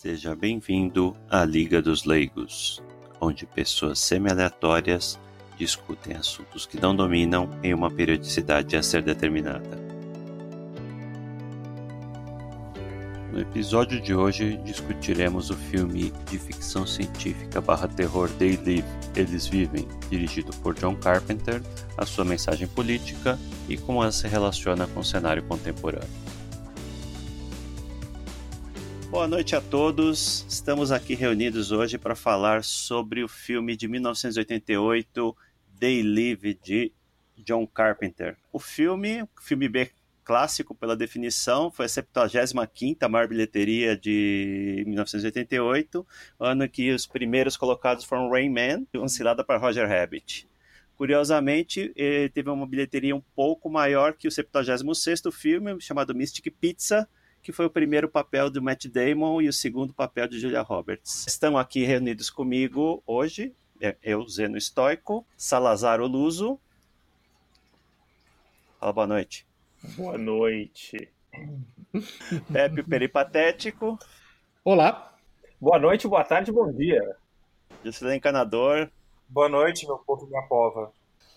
Seja 0.00 0.32
bem-vindo 0.32 1.16
à 1.28 1.44
Liga 1.44 1.82
dos 1.82 2.04
Leigos, 2.04 2.80
onde 3.20 3.44
pessoas 3.44 3.98
semi-aleatórias 3.98 5.18
discutem 5.56 6.14
assuntos 6.14 6.64
que 6.64 6.80
não 6.80 6.94
dominam 6.94 7.50
em 7.64 7.74
uma 7.74 7.90
periodicidade 7.90 8.76
a 8.76 8.82
ser 8.84 9.02
determinada. 9.02 9.76
No 13.32 13.40
episódio 13.40 14.00
de 14.00 14.14
hoje 14.14 14.56
discutiremos 14.58 15.50
o 15.50 15.56
filme 15.56 16.12
de 16.30 16.38
ficção 16.38 16.86
científica 16.86 17.60
barra 17.60 17.88
terror 17.88 18.30
They 18.38 18.56
Live, 18.64 18.84
Eles 19.16 19.48
Vivem, 19.48 19.88
dirigido 20.08 20.52
por 20.58 20.76
John 20.76 20.94
Carpenter, 20.94 21.60
a 21.96 22.06
sua 22.06 22.24
mensagem 22.24 22.68
política 22.68 23.36
e 23.68 23.76
como 23.76 24.00
ela 24.00 24.12
se 24.12 24.28
relaciona 24.28 24.86
com 24.86 25.00
o 25.00 25.04
cenário 25.04 25.42
contemporâneo. 25.42 26.37
Boa 29.18 29.26
noite 29.26 29.56
a 29.56 29.60
todos. 29.60 30.46
Estamos 30.48 30.92
aqui 30.92 31.12
reunidos 31.12 31.72
hoje 31.72 31.98
para 31.98 32.14
falar 32.14 32.62
sobre 32.62 33.24
o 33.24 33.26
filme 33.26 33.76
de 33.76 33.88
1988, 33.88 35.36
They 35.80 36.04
Live, 36.04 36.54
de 36.54 36.92
John 37.36 37.66
Carpenter. 37.66 38.36
O 38.52 38.60
filme, 38.60 39.28
filme 39.42 39.68
B 39.68 39.90
clássico 40.22 40.72
pela 40.72 40.96
definição, 40.96 41.68
foi 41.68 41.86
a 41.86 41.88
75ª 41.88 43.08
maior 43.08 43.26
bilheteria 43.26 43.96
de 43.96 44.84
1988, 44.86 46.06
ano 46.38 46.68
que 46.68 46.92
os 46.92 47.04
primeiros 47.04 47.56
colocados 47.56 48.04
foram 48.04 48.30
Rain 48.30 48.50
Man 48.50 48.86
e 48.94 48.98
Uma 48.98 49.08
Cilada 49.08 49.42
para 49.42 49.58
Roger 49.58 49.88
Rabbit. 49.88 50.46
Curiosamente, 50.96 51.92
teve 52.32 52.48
uma 52.48 52.68
bilheteria 52.68 53.16
um 53.16 53.22
pouco 53.34 53.68
maior 53.68 54.12
que 54.12 54.28
o 54.28 54.30
76º 54.30 55.32
filme, 55.32 55.80
chamado 55.80 56.14
Mystic 56.14 56.54
Pizza, 56.60 57.08
que 57.42 57.52
foi 57.52 57.66
o 57.66 57.70
primeiro 57.70 58.08
papel 58.08 58.50
do 58.50 58.62
Matt 58.62 58.86
Damon 58.86 59.40
e 59.40 59.48
o 59.48 59.52
segundo 59.52 59.92
papel 59.92 60.28
de 60.28 60.38
Julia 60.38 60.62
Roberts. 60.62 61.26
Estão 61.26 61.56
aqui 61.56 61.84
reunidos 61.84 62.30
comigo 62.30 63.02
hoje, 63.06 63.54
é, 63.80 63.96
eu, 64.02 64.26
Zeno 64.28 64.56
Estoico, 64.56 65.26
Salazar 65.36 66.00
Oluso. 66.00 66.58
Fala 68.78 68.92
boa 68.92 69.06
noite. 69.06 69.46
Boa 69.96 70.18
noite. 70.18 71.08
Pepe 72.52 72.82
Peripatético. 72.82 73.98
Olá. 74.64 75.16
Boa 75.60 75.78
noite, 75.78 76.06
boa 76.06 76.24
tarde, 76.24 76.52
bom 76.52 76.72
dia. 76.72 77.16
Juscelino 77.84 78.16
Encanador. 78.16 78.90
Boa 79.28 79.48
noite, 79.48 79.86
meu 79.86 79.98
povo 79.98 80.26
e 80.26 80.28
minha 80.28 80.42
pova. 80.42 80.92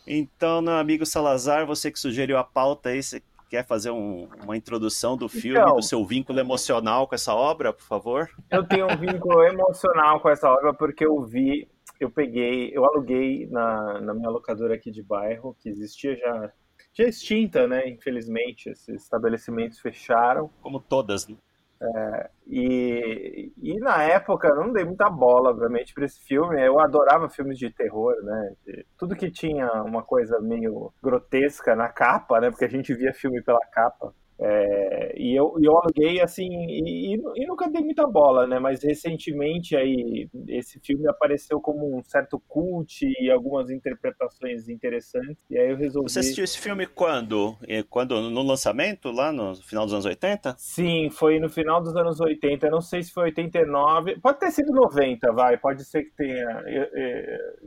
Então, 0.06 0.62
meu 0.62 0.74
amigo 0.74 1.06
Salazar, 1.06 1.66
você 1.66 1.92
que 1.92 2.00
sugeriu 2.00 2.38
a 2.38 2.44
pauta 2.44 2.90
aí, 2.90 3.02
você 3.02 3.22
quer 3.52 3.68
fazer 3.68 3.92
um, 3.92 4.30
uma 4.42 4.56
introdução 4.56 5.18
do 5.18 5.28
filme, 5.28 5.60
então, 5.60 5.76
do 5.76 5.84
seu 5.84 6.06
vínculo 6.06 6.40
emocional 6.40 7.06
com 7.06 7.14
essa 7.14 7.36
obra, 7.36 7.74
por 7.74 7.84
favor? 7.84 8.30
Eu 8.50 8.66
tenho 8.66 8.86
um 8.86 8.96
vínculo 8.96 9.44
emocional 9.44 10.22
com 10.22 10.30
essa 10.30 10.50
obra 10.50 10.74
porque 10.74 11.06
eu 11.06 11.22
vi, 11.22 11.68
eu 12.00 12.10
peguei, 12.10 12.72
eu 12.74 12.86
aluguei 12.86 13.48
na, 13.48 14.00
na 14.00 14.14
minha 14.14 14.30
locadora 14.30 14.74
aqui 14.74 14.90
de 14.90 15.04
bairro, 15.04 15.54
que 15.60 15.68
existia 15.68 16.16
já, 16.16 16.54
já 16.94 17.04
extinta, 17.04 17.68
né? 17.68 17.90
Infelizmente, 17.90 18.70
esses 18.70 19.04
estabelecimentos 19.04 19.80
fecharam. 19.80 20.50
Como 20.62 20.80
todas, 20.80 21.28
né? 21.28 21.36
É, 21.82 22.30
e, 22.46 23.52
e 23.58 23.80
na 23.80 24.04
época 24.04 24.48
eu 24.48 24.56
não 24.56 24.72
dei 24.72 24.86
muita 24.86 25.10
bola, 25.10 25.50
obviamente, 25.50 25.94
para 25.94 26.06
esse 26.06 26.20
filme. 26.26 26.62
Eu 26.66 26.80
adorava 26.80 27.30
filmes 27.30 27.58
de 27.58 27.72
terror, 27.72 28.14
né? 28.24 28.56
De, 28.66 28.86
tudo 28.98 29.16
que 29.16 29.32
tinha 29.32 29.68
uma 29.84 30.04
coisa 30.04 30.40
meio 30.40 30.94
grotesca 31.02 31.76
na 31.76 31.90
capa, 31.90 32.40
né? 32.40 32.52
Porque 32.52 32.66
a 32.66 32.70
gente 32.70 32.94
via 32.94 33.14
filme 33.14 33.42
pela 33.42 33.66
capa. 33.72 34.14
É, 34.44 35.14
e 35.16 35.36
eu, 35.36 35.56
eu 35.62 35.78
aluguei 35.78 36.20
assim, 36.20 36.48
e, 36.50 37.14
e, 37.14 37.46
nunca 37.46 37.70
dei 37.70 37.84
muita 37.84 38.08
bola, 38.08 38.48
né? 38.48 38.58
Mas 38.58 38.84
recentemente 38.84 39.76
aí 39.76 40.28
esse 40.48 40.80
filme 40.80 41.08
apareceu 41.08 41.62
como 41.62 41.96
um 41.96 42.02
certo 42.04 42.42
cult 42.48 43.06
e 43.06 43.30
algumas 43.30 43.70
interpretações 43.70 44.68
interessantes. 44.68 45.46
E 45.48 45.60
aí 45.60 45.70
eu 45.70 45.78
resolvi. 45.78 46.10
Você 46.10 46.20
assistiu 46.20 46.44
esse 46.44 46.58
filme 46.58 46.88
quando? 46.88 47.56
Quando? 47.88 48.20
No 48.32 48.42
lançamento, 48.42 49.12
lá 49.12 49.32
no 49.32 49.56
final 49.58 49.86
dos 49.86 49.94
anos 49.94 50.06
80? 50.06 50.56
Sim, 50.58 51.12
foi 51.12 51.40
no 51.40 51.48
final 51.50 51.80
dos 51.80 51.96
anos 51.96 52.20
80. 52.20 52.66
Eu 52.66 52.72
não 52.72 52.82
sei 52.82 53.04
se 53.04 53.14
foi 53.14 53.26
89. 53.26 54.20
Pode 54.20 54.40
ter 54.40 54.50
sido 54.50 54.72
90, 54.72 55.32
vai. 55.34 55.56
Pode 55.58 55.86
ser 55.86 56.04
que 56.04 56.16
tenha 56.16 56.64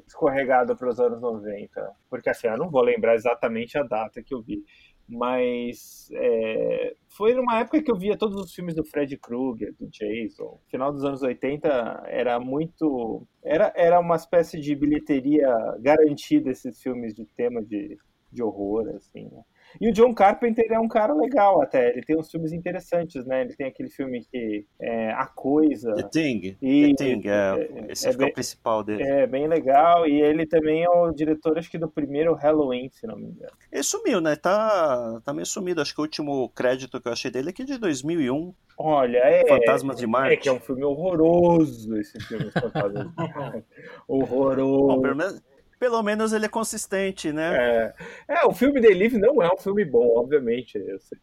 escorregado 0.09 0.77
para 0.77 0.89
os 0.89 0.99
anos 0.99 1.21
90. 1.21 1.89
Porque 2.11 2.31
assim, 2.31 2.49
eu 2.49 2.59
não 2.59 2.69
vou 2.69 2.83
lembrar 2.83 3.15
exatamente 3.15 3.79
a 3.79 3.85
data 3.85 4.21
que 4.21 4.35
eu 4.35 4.43
vi 4.43 4.65
mas 5.09 6.09
é, 6.13 6.95
foi 7.09 7.35
numa 7.35 7.61
época 7.61 7.83
que 7.83 7.91
eu 7.91 7.97
via 7.97 8.17
todos 8.17 8.41
os 8.41 8.55
filmes 8.55 8.75
do 8.75 8.85
Fred 8.85 9.17
Krueger, 9.19 9.75
do 9.79 9.89
Jason. 9.89 10.59
Final 10.71 10.93
dos 10.93 11.05
anos 11.05 11.23
80 11.23 12.05
era 12.07 12.41
muito. 12.41 13.27
Era, 13.43 13.73
era 13.77 14.01
uma 14.01 14.17
espécie 14.17 14.59
de 14.61 14.75
bilheteria 14.75 15.49
garantida 15.81 16.51
esses 16.51 16.81
filmes 16.83 17.15
de 17.15 17.27
tema 17.27 17.63
de, 17.63 17.97
de 18.35 18.43
horror, 18.43 18.89
assim. 18.97 19.29
Né? 19.33 19.43
E 19.81 19.89
o 19.89 19.93
John 19.93 20.15
Carpenter 20.15 20.67
é 20.71 20.79
um 20.79 20.89
cara 20.89 21.13
legal 21.15 21.61
até. 21.61 21.91
Ele 21.91 22.03
tem 22.03 22.17
uns 22.17 22.31
filmes 22.31 22.53
interessantes, 22.53 23.25
né? 23.27 23.43
Ele 23.43 23.55
tem 23.55 23.67
aquele 23.67 23.91
filme 23.91 24.25
que 24.25 24.67
é 24.81 25.11
A 25.13 25.27
Coisa. 25.27 25.95
The 25.95 26.03
Thing. 26.05 26.57
E, 26.63 26.95
The 26.95 27.05
Thing, 27.05 27.23
é, 27.29 27.89
é 27.89 27.93
esse 27.93 28.07
é, 28.07 28.11
é 28.11 28.17
bem, 28.17 28.29
o 28.29 28.33
principal 28.33 28.85
dele. 28.85 29.03
É 29.03 29.27
bem 29.27 29.49
legal. 29.49 30.07
E 30.07 30.21
ele 30.21 30.47
também 30.47 30.85
é 30.85 30.89
o 30.89 31.11
diretor, 31.11 31.59
acho 31.59 31.71
que 31.71 31.79
do 31.79 31.89
primeiro 31.89 32.35
Halloween, 32.35 32.89
se 32.91 33.07
não 33.07 33.17
me 33.17 33.27
engano. 33.27 33.53
Ele 33.73 33.83
sumiu, 33.83 34.21
né? 34.21 34.37
Tá, 34.37 35.21
tá 35.25 35.33
meio 35.33 35.47
sumido. 35.47 35.81
Acho 35.81 35.95
que 35.95 36.01
o 36.01 36.05
último 36.05 36.49
crédito 36.51 37.01
que 37.01 37.09
eu 37.09 37.13
achei 37.13 37.31
dele 37.31 37.51
é 37.51 37.53
que 37.53 37.65
de 37.65 37.79
2001. 37.79 38.55
Olha, 38.77 39.19
é. 39.19 39.47
Fantasmas 39.47 39.97
de 39.97 40.07
Marte. 40.07 40.35
É 40.35 40.37
que 40.37 40.49
é 40.49 40.53
um 40.53 40.61
filme 40.61 40.85
horroroso 40.85 41.97
esse 41.97 42.19
filme, 42.21 42.51
Fantasmas 42.51 43.09
de 43.09 43.17
Marte. 43.17 43.65
horroroso. 44.07 44.87
Bom, 44.87 45.01
pelo 45.01 45.17
menos 45.17 45.43
pelo 45.79 46.03
menos 46.03 46.33
ele 46.33 46.47
é 46.47 46.49
consistente, 46.49 47.33
né? 47.33 47.95
É, 48.29 48.35
é 48.41 48.47
o 48.47 48.53
filme 48.53 48.81
The 48.81 48.89
Live 48.89 49.19
não 49.19 49.43
é 49.43 49.53
um 49.53 49.57
filme 49.57 49.85
bom, 49.85 50.17
obviamente. 50.17 50.79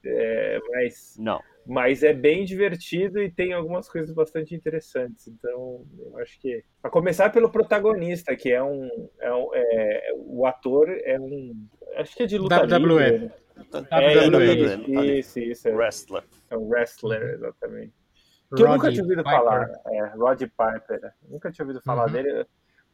É, 0.05 0.59
mas, 0.71 1.15
não. 1.17 1.41
mas 1.65 2.03
é 2.03 2.13
bem 2.13 2.45
divertido 2.45 3.21
e 3.21 3.31
tem 3.31 3.53
algumas 3.53 3.87
coisas 3.89 4.13
bastante 4.13 4.55
interessantes. 4.55 5.27
Então, 5.27 5.85
eu 5.99 6.17
acho 6.19 6.39
que. 6.39 6.63
A 6.83 6.89
começar 6.89 7.29
pelo 7.31 7.51
protagonista, 7.51 8.35
que 8.35 8.51
é 8.51 8.61
um. 8.61 8.89
É 9.19 9.33
um 9.33 9.49
é, 9.53 10.13
o 10.17 10.45
ator 10.45 10.89
é 10.89 11.19
um. 11.19 11.67
Acho 11.97 12.15
que 12.15 12.23
é 12.23 12.25
de 12.25 12.37
luta 12.37 12.61
WWE. 12.61 12.79
livre. 12.79 13.19
Né? 13.19 13.87
É, 13.91 14.27
WWE. 14.27 15.19
Isso, 15.19 15.39
isso. 15.39 15.67
É, 15.67 15.71
wrestler. 15.71 16.23
É 16.49 16.57
um 16.57 16.67
wrestler, 16.69 17.21
exatamente. 17.33 17.93
Que 18.55 18.63
eu 18.63 18.67
nunca 18.67 18.91
tinha 18.91 19.03
ouvido 19.03 19.23
Piper. 19.23 19.37
falar. 19.37 19.71
É, 19.87 20.05
Rod 20.17 20.41
Piper. 20.41 21.13
Nunca 21.29 21.51
tinha 21.51 21.65
ouvido 21.65 21.81
falar 21.81 22.07
uhum. 22.07 22.11
dele. 22.11 22.45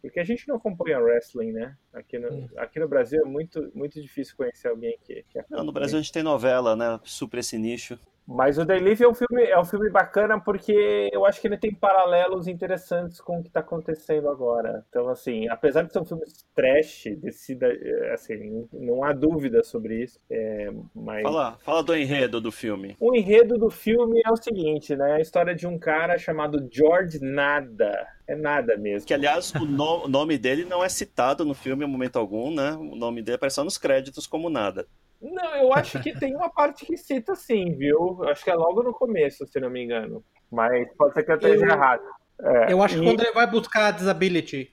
Porque 0.01 0.19
a 0.19 0.23
gente 0.23 0.47
não 0.47 0.55
acompanha 0.55 0.99
wrestling, 0.99 1.51
né? 1.51 1.75
Aqui 1.91 2.19
no, 2.19 2.49
aqui 2.57 2.79
no 2.79 2.87
Brasil 2.87 3.21
é 3.21 3.25
muito, 3.25 3.71
muito 3.73 4.01
difícil 4.01 4.35
conhecer 4.37 4.67
alguém 4.67 4.97
que, 5.03 5.23
que 5.29 5.43
Não, 5.49 5.63
no 5.63 5.71
Brasil 5.71 5.97
a 5.97 6.01
gente 6.01 6.11
tem 6.11 6.23
novela, 6.23 6.75
né? 6.75 6.99
Supra 7.03 7.39
esse 7.39 7.57
nicho. 7.57 7.99
Mas 8.27 8.57
o 8.57 8.65
The 8.65 8.77
Live 8.79 9.03
é 9.03 9.07
um 9.07 9.13
filme, 9.13 9.43
é 9.43 9.57
um 9.57 9.63
filme 9.63 9.89
bacana 9.89 10.37
porque 10.37 11.09
eu 11.13 11.25
acho 11.25 11.39
que 11.39 11.47
ele 11.47 11.57
tem 11.57 11.73
paralelos 11.73 12.47
interessantes 12.47 13.21
com 13.21 13.39
o 13.39 13.41
que 13.41 13.47
está 13.47 13.61
acontecendo 13.61 14.27
agora. 14.27 14.85
Então, 14.89 15.07
assim, 15.07 15.47
apesar 15.47 15.83
de 15.83 15.93
ser 15.93 15.99
um 15.99 16.05
filme 16.05 16.23
trash, 16.53 17.05
decida, 17.17 17.67
assim, 18.13 18.67
não 18.73 19.01
há 19.03 19.13
dúvida 19.13 19.63
sobre 19.63 20.03
isso. 20.03 20.19
É, 20.29 20.69
mas... 20.93 21.23
fala, 21.23 21.57
fala 21.59 21.81
do 21.81 21.95
enredo 21.95 22.41
do 22.41 22.51
filme. 22.51 22.97
O 22.99 23.15
enredo 23.15 23.57
do 23.57 23.69
filme 23.69 24.21
é 24.25 24.29
o 24.29 24.35
seguinte, 24.35 24.93
né? 24.93 25.13
A 25.13 25.21
história 25.21 25.55
de 25.55 25.65
um 25.65 25.79
cara 25.79 26.17
chamado 26.17 26.67
George 26.69 27.19
Nada. 27.21 28.07
É 28.27 28.35
nada 28.35 28.75
mesmo. 28.75 29.07
Que, 29.07 29.13
aliás, 29.13 29.53
o, 29.55 29.65
no, 29.65 30.05
nome 30.09 30.37
dele 30.37 30.65
não 30.65 30.83
é 30.83 30.89
citado 30.89 31.45
no 31.45 31.53
filme 31.53 31.85
em 31.85 31.87
momento 31.87 32.19
algum, 32.19 32.53
né? 32.53 32.73
O 32.73 32.93
nome 32.93 33.21
dele 33.21 33.35
aparece 33.35 33.55
só 33.55 33.63
nos 33.63 33.77
créditos 33.77 34.27
como 34.27 34.49
nada. 34.49 34.85
Não, 35.21 35.55
eu 35.55 35.73
acho 35.73 35.99
que 36.01 36.17
tem 36.17 36.35
uma 36.35 36.49
parte 36.49 36.85
que 36.85 36.95
cita 36.95 37.35
sim, 37.35 37.75
viu? 37.75 38.23
Acho 38.29 38.43
que 38.43 38.49
é 38.49 38.55
logo 38.55 38.83
no 38.83 38.93
começo, 38.93 39.45
se 39.47 39.59
não 39.59 39.69
me 39.69 39.83
engano. 39.83 40.23
Mas 40.51 40.87
pode 40.95 41.13
ser 41.13 41.23
que 41.23 41.31
eu 41.31 41.35
esteja 41.35 41.65
eu, 41.65 41.69
errado. 41.69 42.03
É, 42.39 42.71
eu 42.73 42.81
acho 42.83 42.95
que 42.95 43.01
e... 43.01 43.05
quando 43.05 43.21
ele 43.21 43.31
vai 43.31 43.49
buscar 43.49 43.87
a 43.87 43.91
disability, 43.91 44.71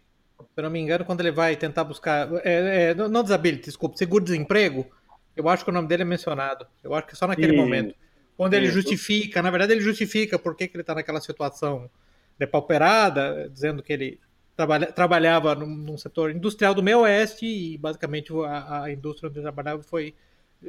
se 0.55 0.63
não 0.63 0.71
me 0.71 0.79
engano, 0.79 1.05
quando 1.05 1.21
ele 1.21 1.33
vai 1.33 1.57
tentar 1.57 1.85
buscar. 1.85 2.29
É, 2.45 2.91
é, 2.91 2.95
não 2.95 3.23
disability, 3.23 3.65
desculpa, 3.65 3.97
seguro-desemprego, 3.97 4.87
eu 5.35 5.49
acho 5.49 5.65
que 5.65 5.71
o 5.71 5.73
nome 5.75 5.89
dele 5.89 6.03
é 6.03 6.07
mencionado. 6.07 6.67
Eu 6.83 6.95
acho 6.95 7.07
que 7.07 7.15
é 7.15 7.17
só 7.17 7.27
naquele 7.27 7.55
e... 7.55 7.57
momento. 7.57 7.95
Quando 8.37 8.55
ele 8.55 8.67
Isso. 8.67 8.75
justifica, 8.75 9.41
na 9.41 9.51
verdade, 9.51 9.73
ele 9.73 9.81
justifica 9.81 10.39
por 10.39 10.57
que, 10.57 10.67
que 10.67 10.77
ele 10.77 10.83
está 10.83 10.95
naquela 10.95 11.21
situação 11.21 11.89
depauperada, 12.37 13.49
dizendo 13.49 13.83
que 13.83 13.93
ele 13.93 14.21
trabalha, 14.57 14.87
trabalhava 14.91 15.55
num, 15.55 15.67
num, 15.67 15.97
setor 15.97 16.33
industrial 16.33 16.75
do 16.75 16.83
meio 16.83 17.01
oeste 17.01 17.47
e 17.47 17.79
basicamente 17.79 18.33
a, 18.45 18.83
a 18.83 18.93
indústria 18.93 19.29
onde 19.29 19.39
ele 19.39 19.45
trabalhava 19.45 19.83
foi 19.83 20.15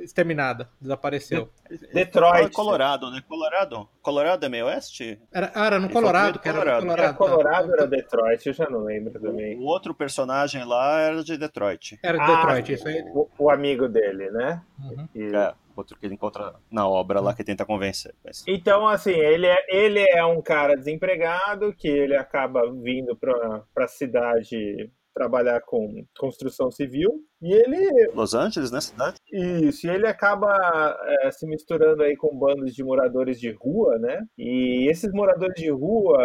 exterminada, 0.03 0.69
desapareceu. 0.79 1.49
Detroit. 1.93 2.51
Colorado, 2.51 3.09
né? 3.11 3.21
Colorado? 3.27 3.89
Colorado 4.01 4.45
é 4.45 4.49
meio 4.49 4.65
oeste? 4.65 5.19
Era, 5.31 5.51
ah, 5.53 5.65
era 5.65 5.79
no 5.79 5.89
Colorado, 5.89 6.39
que 6.39 6.47
era 6.47 6.57
Colorado. 6.59 6.81
Colorado, 6.81 7.03
era, 7.03 7.13
Colorado 7.13 7.67
tá. 7.67 7.73
era 7.73 7.87
Detroit, 7.87 8.45
eu 8.47 8.53
já 8.53 8.69
não 8.69 8.83
lembro 8.83 9.19
também. 9.19 9.57
O, 9.57 9.63
outro 9.63 9.93
personagem 9.93 10.63
lá 10.63 10.99
era 10.99 11.23
de 11.23 11.37
Detroit. 11.37 11.99
Era 12.03 12.17
de 12.17 12.25
Detroit, 12.25 12.71
ah, 12.71 12.75
isso 12.75 12.87
aí. 12.87 13.03
O, 13.13 13.29
o, 13.37 13.49
amigo 13.49 13.87
dele, 13.87 14.29
né? 14.31 14.61
Uhum. 14.79 15.07
E... 15.15 15.35
É. 15.35 15.53
outro 15.75 15.97
que 15.97 16.05
ele 16.05 16.13
encontra 16.13 16.55
na 16.71 16.87
obra 16.87 17.19
lá 17.19 17.33
que 17.33 17.43
tenta 17.43 17.65
convencer. 17.65 18.13
Mas... 18.23 18.43
Então, 18.47 18.87
assim, 18.87 19.11
ele 19.11 19.47
é, 19.47 19.65
ele 19.69 19.99
é 19.99 20.23
um 20.25 20.41
cara 20.41 20.75
desempregado 20.75 21.73
que 21.73 21.87
ele 21.87 22.15
acaba 22.15 22.71
vindo 22.71 23.15
para 23.15 23.63
a 23.77 23.87
cidade 23.87 24.89
trabalhar 25.15 25.61
com 25.61 26.05
construção 26.19 26.69
civil 26.69 27.23
e 27.41 27.53
ele 27.53 28.11
Los 28.13 28.33
Angeles, 28.33 28.69
né, 28.69 28.81
cidade? 28.81 29.17
Isso, 29.31 29.87
e 29.87 29.89
ele 29.89 30.05
acaba 30.05 30.95
é, 31.21 31.31
se 31.31 31.47
misturando 31.47 32.03
aí 32.03 32.17
com 32.17 32.37
bandos 32.37 32.75
de 32.75 32.83
moradores 32.83 33.39
de 33.39 33.51
rua, 33.51 33.97
né? 33.97 34.21
E 34.37 34.87
esses 34.89 35.11
moradores 35.13 35.55
de 35.55 35.71
rua 35.71 36.21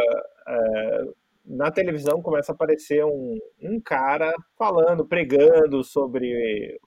é, 0.49 1.05
na 1.47 1.71
televisão 1.71 2.21
começa 2.21 2.53
a 2.53 2.55
aparecer 2.55 3.05
um, 3.05 3.39
um 3.63 3.81
cara 3.81 4.33
falando, 4.59 5.07
pregando 5.07 5.83
sobre 5.85 6.79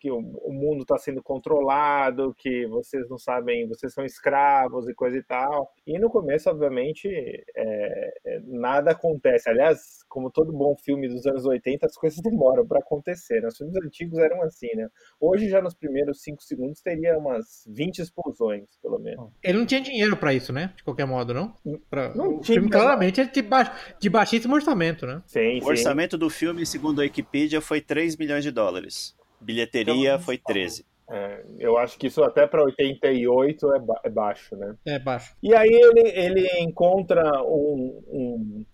que 0.00 0.10
o, 0.10 0.16
o 0.18 0.52
mundo 0.52 0.80
está 0.80 0.96
sendo 0.96 1.22
controlado, 1.22 2.34
que 2.36 2.66
vocês 2.66 3.06
não 3.08 3.18
sabem, 3.18 3.68
vocês 3.68 3.92
são 3.92 4.04
escravos 4.04 4.88
e 4.88 4.94
coisa 4.94 5.18
e 5.18 5.22
tal. 5.22 5.70
E 5.86 5.98
no 5.98 6.08
começo, 6.08 6.48
obviamente, 6.48 7.06
é, 7.06 8.12
é 8.24 8.40
nada 8.46 8.92
acontece. 8.92 9.50
Aliás, 9.50 10.02
como 10.08 10.30
todo 10.30 10.52
bom 10.52 10.74
filme 10.82 11.06
dos 11.06 11.26
anos 11.26 11.44
80, 11.44 11.86
as 11.86 11.94
coisas 11.96 12.18
demoram 12.24 12.66
para 12.66 12.80
acontecer. 12.80 13.42
Né? 13.42 13.48
Os 13.48 13.58
filmes 13.58 13.76
antigos 13.76 14.18
eram 14.18 14.42
assim, 14.42 14.74
né? 14.74 14.88
Hoje, 15.20 15.50
já 15.50 15.60
nos 15.60 15.74
primeiros 15.74 16.22
cinco 16.22 16.42
segundos, 16.42 16.80
teria 16.80 17.18
umas 17.18 17.64
20 17.68 17.98
explosões, 17.98 18.64
pelo 18.82 18.98
menos. 18.98 19.30
Ele 19.42 19.58
não 19.58 19.66
tinha 19.66 19.82
dinheiro 19.82 20.16
para 20.16 20.32
isso, 20.32 20.50
né? 20.50 20.72
De 20.76 20.82
qualquer 20.82 21.06
modo, 21.06 21.34
não? 21.34 21.54
Pra... 21.90 22.14
Não 22.14 22.36
o 22.36 22.40
tinha, 22.40 22.56
filme, 22.56 22.70
claramente, 22.70 23.20
é 23.20 23.24
de, 23.26 23.42
ba... 23.42 23.70
de 24.00 24.08
baixíssimo 24.08 24.54
orçamento, 24.54 25.06
né? 25.06 25.22
Sim, 25.26 25.58
O 25.58 25.64
sim. 25.64 25.68
orçamento 25.68 26.16
do 26.16 26.30
filme, 26.30 26.64
segundo 26.64 27.00
a 27.00 27.02
Wikipedia, 27.02 27.60
foi 27.60 27.82
3 27.82 28.16
milhões 28.16 28.42
de 28.42 28.50
dólares. 28.50 29.19
Bilheteria 29.40 30.10
Então, 30.14 30.20
foi 30.20 30.38
13. 30.38 30.84
É, 31.12 31.44
eu 31.58 31.76
acho 31.76 31.98
que 31.98 32.06
isso 32.06 32.22
até 32.22 32.46
para 32.46 32.62
88 32.62 33.72
é, 33.74 33.78
ba- 33.80 34.00
é 34.04 34.08
baixo, 34.10 34.54
né? 34.56 34.76
É 34.86 34.98
baixo. 34.98 35.34
E 35.42 35.54
aí 35.54 35.68
ele, 35.68 36.08
ele 36.08 36.48
encontra 36.60 37.42
um, 37.42 38.00
um- 38.08 38.64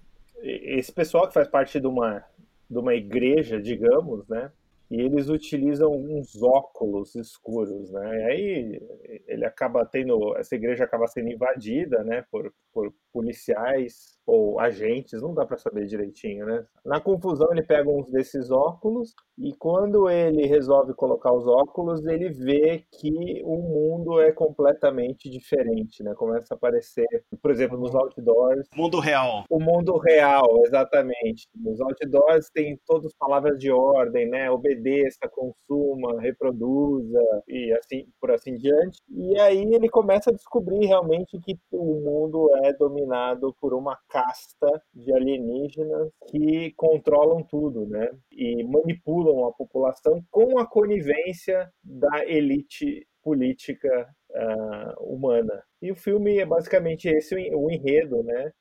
esse 0.43 0.93
pessoal 0.93 1.27
que 1.27 1.33
faz 1.35 1.49
parte 1.49 1.81
de 1.81 1.87
uma, 1.87 2.23
de 2.71 2.79
uma 2.79 2.95
igreja, 2.95 3.61
digamos, 3.61 4.27
né? 4.29 4.51
E 4.91 5.01
eles 5.01 5.29
utilizam 5.29 5.91
uns 5.93 6.41
óculos 6.43 7.15
escuros, 7.15 7.91
né? 7.91 8.21
E 8.21 8.25
aí 8.25 8.81
ele 9.27 9.45
acaba 9.45 9.85
tendo, 9.85 10.37
essa 10.37 10.55
igreja 10.55 10.85
acaba 10.85 11.07
sendo 11.07 11.31
invadida, 11.31 12.05
né? 12.05 12.25
Por, 12.31 12.53
por 12.73 12.93
policiais 13.13 14.17
ou 14.27 14.59
agentes, 14.61 15.23
não 15.23 15.33
dá 15.33 15.47
para 15.47 15.57
saber 15.57 15.87
direitinho, 15.87 16.45
né? 16.47 16.67
Na 16.85 17.01
confusão 17.01 17.49
ele 17.53 17.63
pega 17.63 17.89
uns 17.89 18.09
desses 18.11 18.51
óculos 18.51 19.15
e 19.39 19.55
quando 19.55 20.11
ele 20.11 20.47
resolve 20.47 20.95
colocar 20.95 21.33
os 21.33 21.47
óculos, 21.47 22.05
ele 22.07 22.31
vê 22.31 22.85
que 22.91 23.43
o 23.45 23.57
mundo 23.57 24.21
é 24.21 24.33
completamente 24.33 25.31
diferente, 25.31 26.03
né? 26.03 26.15
Começa 26.15 26.55
a 26.55 26.57
aparecer, 26.57 27.07
por 27.41 27.51
exemplo, 27.51 27.79
nos 27.79 27.95
outdoors, 27.95 28.67
Mundo 28.75 28.99
real. 28.99 29.45
o 29.49 29.61
mundo 29.61 29.97
real, 29.99 30.63
exatamente. 30.67 31.49
Nos 31.55 31.81
outdoors 31.81 32.51
tem 32.51 32.79
todas 32.85 33.15
palavras 33.15 33.59
de 33.59 33.71
ordem, 33.71 34.29
né? 34.29 34.51
Obedeça, 34.77 35.29
consuma, 35.31 36.21
reproduza 36.21 37.23
e 37.49 37.73
assim 37.73 38.07
por 38.21 38.31
assim 38.31 38.57
diante. 38.57 38.99
E 39.09 39.39
aí 39.41 39.75
ele 39.75 39.89
começa 39.89 40.31
a 40.31 40.33
descobrir 40.33 40.87
realmente 40.87 41.39
que 41.41 41.59
o 41.71 42.01
mundo 42.01 42.51
é 42.65 42.73
dominado 42.73 43.55
por 43.61 43.75
uma 43.75 43.97
casta 44.09 44.83
de 44.95 45.13
alienígenas 45.15 46.11
que 46.29 46.73
controlam 46.77 47.43
tudo, 47.43 47.87
né? 47.87 48.11
E 48.31 48.65
manipulam 48.65 49.47
a 49.47 49.53
população 49.53 50.23
com 50.31 50.59
a 50.59 50.67
conivência 50.67 51.71
da 51.83 52.25
elite 52.27 53.07
política 53.23 54.09
ah, 54.35 54.95
humana. 55.01 55.63
E 55.83 55.91
o 55.91 55.97
filme 55.97 56.39
é 56.39 56.47
basicamente 56.47 57.09
esse 57.09 57.35
o 57.55 57.71
enredo, 57.71 58.23
né? 58.23 58.53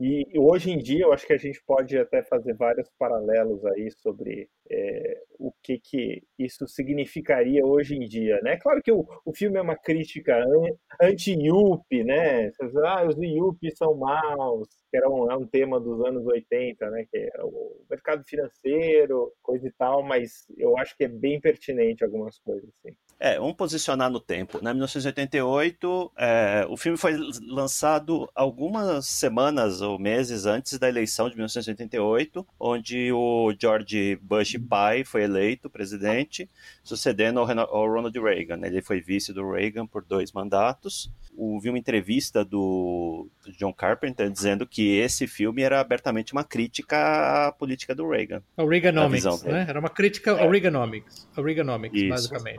E 0.00 0.26
hoje 0.36 0.70
em 0.70 0.78
dia, 0.78 1.04
eu 1.04 1.12
acho 1.12 1.26
que 1.26 1.32
a 1.32 1.38
gente 1.38 1.62
pode 1.64 1.96
até 1.96 2.22
fazer 2.24 2.54
vários 2.54 2.88
paralelos 2.98 3.64
aí 3.66 3.88
sobre 3.92 4.48
é, 4.68 5.20
o 5.38 5.52
que, 5.62 5.78
que 5.78 6.22
isso 6.38 6.66
significaria 6.66 7.64
hoje 7.64 7.94
em 7.94 8.08
dia, 8.08 8.40
né? 8.42 8.56
Claro 8.56 8.82
que 8.82 8.90
o, 8.90 9.06
o 9.24 9.32
filme 9.32 9.58
é 9.58 9.62
uma 9.62 9.76
crítica 9.76 10.36
an- 10.36 10.76
anti-Yuppie, 11.00 12.02
né? 12.04 12.50
Ah, 12.84 13.04
os 13.06 13.16
Yuppies 13.16 13.74
são 13.76 13.94
maus, 13.94 14.68
que 14.90 14.96
era 14.96 15.08
um, 15.08 15.30
é 15.30 15.36
um 15.36 15.46
tema 15.46 15.78
dos 15.78 16.04
anos 16.04 16.26
80, 16.26 16.90
né? 16.90 17.06
Que 17.10 17.18
é 17.18 17.44
o 17.44 17.84
mercado 17.88 18.24
financeiro, 18.26 19.32
coisa 19.40 19.68
e 19.68 19.72
tal, 19.72 20.02
mas 20.02 20.46
eu 20.56 20.76
acho 20.78 20.96
que 20.96 21.04
é 21.04 21.08
bem 21.08 21.40
pertinente 21.40 22.02
algumas 22.04 22.38
coisas, 22.40 22.68
assim. 22.84 22.96
É, 23.24 23.38
vamos 23.38 23.54
posicionar 23.54 24.10
no 24.10 24.18
tempo. 24.18 24.58
Na 24.60 24.74
1988, 24.74 26.12
é, 26.18 26.66
o 26.68 26.76
filme 26.76 26.98
foi 26.98 27.16
lançado 27.46 28.28
algumas 28.34 29.06
semanas 29.06 29.80
ou 29.80 29.96
meses 29.96 30.44
antes 30.44 30.76
da 30.76 30.88
eleição 30.88 31.28
de 31.30 31.36
1988, 31.36 32.44
onde 32.58 33.12
o 33.12 33.54
George 33.56 34.18
Bush 34.20 34.58
pai 34.68 35.04
foi 35.04 35.22
eleito 35.22 35.70
presidente, 35.70 36.50
sucedendo 36.82 37.38
ao, 37.38 37.46
Ronald 37.86 38.18
Reagan. 38.18 38.58
Ele 38.66 38.82
foi 38.82 39.00
vice 39.00 39.32
do 39.32 39.48
Reagan 39.52 39.86
por 39.86 40.04
dois 40.04 40.32
mandatos. 40.32 41.08
Houve 41.36 41.68
uma 41.68 41.78
entrevista 41.78 42.44
do 42.44 43.28
John 43.56 43.72
Carpenter 43.72 44.28
dizendo 44.30 44.66
que 44.66 44.96
esse 44.98 45.28
filme 45.28 45.62
era 45.62 45.80
abertamente 45.80 46.32
uma 46.32 46.42
crítica 46.42 47.46
à 47.46 47.52
política 47.52 47.94
do 47.94 48.08
Reagan. 48.08 48.42
O 48.56 48.66
Reaganomics, 48.66 49.44
né? 49.44 49.64
Era 49.68 49.78
uma 49.78 49.88
crítica 49.88 50.32
ao 50.32 50.50
Reaganomics. 50.50 51.28
Ao 51.36 51.44
Reaganomics, 51.44 52.00
Isso. 52.00 52.08
basicamente. 52.08 52.58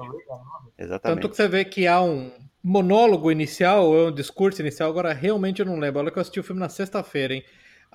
Exatamente. 0.77 1.21
Tanto 1.21 1.29
que 1.29 1.35
você 1.35 1.47
vê 1.47 1.63
que 1.65 1.87
há 1.87 2.01
um 2.01 2.31
monólogo 2.63 3.31
inicial, 3.31 3.85
ou 3.85 4.07
um 4.07 4.11
discurso 4.13 4.61
inicial, 4.61 4.89
agora 4.89 5.13
realmente 5.13 5.59
eu 5.59 5.65
não 5.65 5.77
lembro. 5.77 5.99
Olha 5.99 6.11
que 6.11 6.17
eu 6.17 6.21
assisti 6.21 6.39
o 6.39 6.43
filme 6.43 6.59
na 6.59 6.69
sexta-feira, 6.69 7.33
hein? 7.35 7.43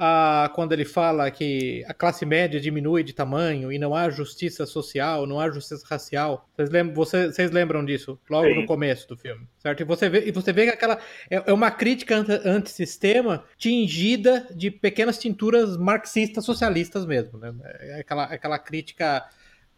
Ah, 0.01 0.49
quando 0.55 0.73
ele 0.73 0.85
fala 0.85 1.29
que 1.29 1.85
a 1.89 1.93
classe 1.93 2.25
média 2.25 2.61
diminui 2.61 3.03
de 3.03 3.13
tamanho 3.13 3.73
e 3.73 3.81
não 3.81 3.97
há 3.97 4.09
justiça 4.09 4.65
social, 4.65 5.27
não 5.27 5.41
há 5.41 5.51
justiça 5.51 5.85
racial. 5.91 6.49
Vocês 6.55 6.71
lembram, 6.71 6.95
você- 6.95 7.33
vocês 7.33 7.51
lembram 7.51 7.85
disso? 7.85 8.17
Logo 8.31 8.47
Sim. 8.47 8.61
no 8.61 8.65
começo 8.67 9.09
do 9.09 9.17
filme, 9.17 9.49
certo? 9.59 9.81
E 9.81 9.85
você 9.85 10.09
vê, 10.09 10.29
e 10.29 10.31
você 10.31 10.53
vê 10.53 10.67
que 10.67 10.71
aquela 10.71 11.01
é, 11.29 11.43
é 11.51 11.53
uma 11.53 11.73
crítica 11.73 12.15
anti- 12.17 12.49
antissistema 12.49 13.43
tingida 13.57 14.47
de 14.55 14.71
pequenas 14.71 15.19
tinturas 15.19 15.77
marxistas 15.77 16.45
socialistas 16.45 17.05
mesmo, 17.05 17.37
né? 17.37 17.53
É 17.81 18.01
aquela, 18.01 18.23
aquela 18.25 18.59
crítica 18.61 19.25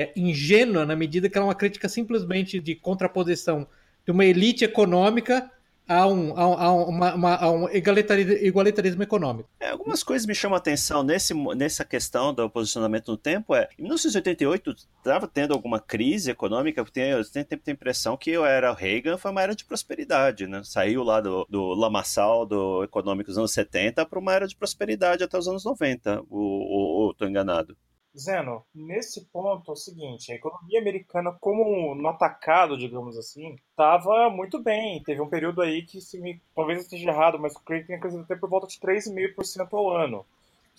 é, 0.01 0.11
ingênua 0.17 0.87
na 0.87 0.97
medida 0.97 1.29
que 1.29 1.37
ela 1.37 1.47
é 1.47 1.49
uma 1.49 1.55
crítica 1.55 1.89
simplesmente 1.89 2.59
de 2.59 2.75
contraposição 2.75 3.67
de 4.05 4.11
uma 4.11 4.25
elite 4.25 4.65
econômica 4.65 5.51
a 5.87 6.07
um, 6.07 6.39
a 6.39 6.49
um, 6.49 6.55
a 6.55 6.73
uma- 6.87 7.15
uma- 7.15 7.37
a 7.37 7.51
um 7.51 7.69
egalitarismo, 7.69 8.33
igualitarismo 8.33 9.03
econômico. 9.03 9.51
É, 9.59 9.71
algumas 9.71 10.03
coisas 10.05 10.25
me 10.25 10.35
chamam 10.35 10.55
a 10.55 10.59
atenção 10.59 11.03
nesse, 11.03 11.35
nessa 11.57 11.85
questão 11.85 12.33
do 12.33 12.49
posicionamento 12.49 13.11
no 13.11 13.17
tempo. 13.17 13.55
É, 13.57 13.69
em 13.77 13.83
1988 13.83 14.71
estava 14.71 15.27
tendo 15.27 15.53
alguma 15.53 15.81
crise 15.81 16.31
econômica, 16.31 16.85
porque 16.85 17.01
eu 17.01 17.23
tenho 17.29 17.47
a 17.67 17.71
impressão 17.73 18.17
que 18.17 18.31
eu 18.31 18.45
era 18.47 18.73
Reagan 18.73 19.19
foi 19.19 19.33
uma 19.33 19.43
era 19.43 19.55
de 19.55 19.65
prosperidade, 19.65 20.47
né? 20.47 20.63
Saiu 20.65 21.03
lá 21.03 21.21
do, 21.21 21.45
do 21.51 21.75
lamaçal 21.75 22.47
do 22.47 22.85
econômico 22.85 23.29
dos 23.29 23.37
anos 23.37 23.53
70 23.53 24.07
para 24.07 24.19
uma 24.19 24.33
era 24.33 24.47
de 24.47 24.57
prosperidade 24.57 25.25
até 25.25 25.37
os 25.37 25.49
anos 25.49 25.65
90. 25.65 26.23
Ou, 26.31 26.41
ou 26.41 27.15
tô 27.15 27.27
enganado? 27.27 27.77
Zeno, 28.17 28.65
nesse 28.75 29.25
ponto 29.27 29.71
é 29.71 29.73
o 29.73 29.77
seguinte, 29.77 30.33
a 30.33 30.35
economia 30.35 30.81
americana, 30.81 31.37
como 31.41 31.95
no 31.95 32.09
atacado, 32.09 32.77
digamos 32.77 33.17
assim, 33.17 33.57
estava 33.71 34.29
muito 34.29 34.61
bem. 34.63 35.03
Teve 35.03 35.21
um 35.21 35.29
período 35.29 35.63
aí 35.63 35.83
que, 35.83 36.01
se 36.01 36.21
me, 36.21 36.41
talvez 36.55 36.79
eu 36.79 36.85
esteja 36.85 37.11
errado, 37.11 37.39
mas 37.39 37.57
creio 37.59 37.83
que 37.83 37.87
tinha 37.87 38.01
crescido 38.01 38.23
até 38.23 38.35
por 38.35 38.51
volta 38.51 38.67
de 38.67 38.79
3,5% 38.81 39.69
ao 39.73 39.91
ano. 39.91 40.27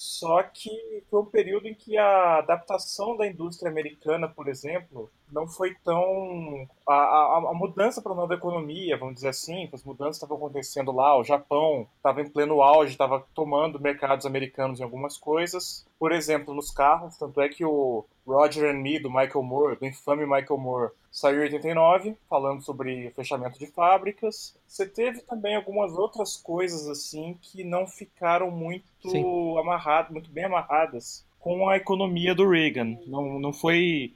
Só 0.02 0.42
que 0.42 1.04
foi 1.12 1.22
um 1.22 1.26
período 1.26 1.68
em 1.68 1.76
que 1.76 1.96
a 1.96 2.40
adaptação 2.40 3.16
da 3.16 3.28
indústria 3.28 3.70
americana, 3.70 4.28
por 4.28 4.48
exemplo, 4.48 5.12
não 5.32 5.48
foi 5.48 5.76
tão. 5.84 6.68
A, 6.88 6.94
a, 6.96 7.38
a 7.52 7.54
mudança 7.54 8.02
para 8.02 8.12
a 8.12 8.16
nova 8.16 8.34
economia, 8.34 8.98
vamos 8.98 9.14
dizer 9.14 9.28
assim, 9.28 9.70
as 9.72 9.84
mudanças 9.84 10.16
estavam 10.16 10.38
acontecendo 10.38 10.92
lá, 10.92 11.16
o 11.16 11.24
Japão 11.24 11.88
estava 11.98 12.20
em 12.20 12.28
pleno 12.28 12.64
auge, 12.64 12.94
estava 12.94 13.24
tomando 13.36 13.80
mercados 13.80 14.26
americanos 14.26 14.80
em 14.80 14.84
algumas 14.84 15.20
coisas. 15.20 15.86
Por 16.00 16.12
exemplo, 16.12 16.52
nos 16.52 16.72
carros, 16.72 17.16
tanto 17.16 17.40
é 17.40 17.48
que 17.48 17.64
o 17.64 18.04
Roger 18.26 18.74
and 18.74 18.80
Me, 18.80 18.98
do 18.98 19.08
Michael 19.08 19.44
Moore, 19.44 19.78
do 19.78 19.86
infame 19.86 20.26
Michael 20.26 20.58
Moore, 20.58 20.92
saiu 21.12 21.40
em 21.40 21.44
89, 21.44 22.16
falando 22.30 22.62
sobre 22.64 23.12
fechamento 23.12 23.60
de 23.60 23.68
fábricas. 23.68 24.58
Você 24.66 24.88
teve 24.88 25.22
também 25.22 25.56
algumas 25.56 25.92
outras 25.92 26.38
coisas 26.38 26.88
assim 26.88 27.38
que 27.42 27.64
não 27.64 27.86
ficaram 27.86 28.50
muito 28.50 28.86
Sim. 29.04 29.24
amarradas, 29.60 30.12
muito 30.12 30.32
bem 30.32 30.46
amarradas 30.46 31.26
com 31.38 31.68
a 31.68 31.76
economia 31.76 32.34
do 32.34 32.48
Reagan. 32.48 32.98
Não, 33.06 33.40
não 33.40 33.52
foi 33.52 34.14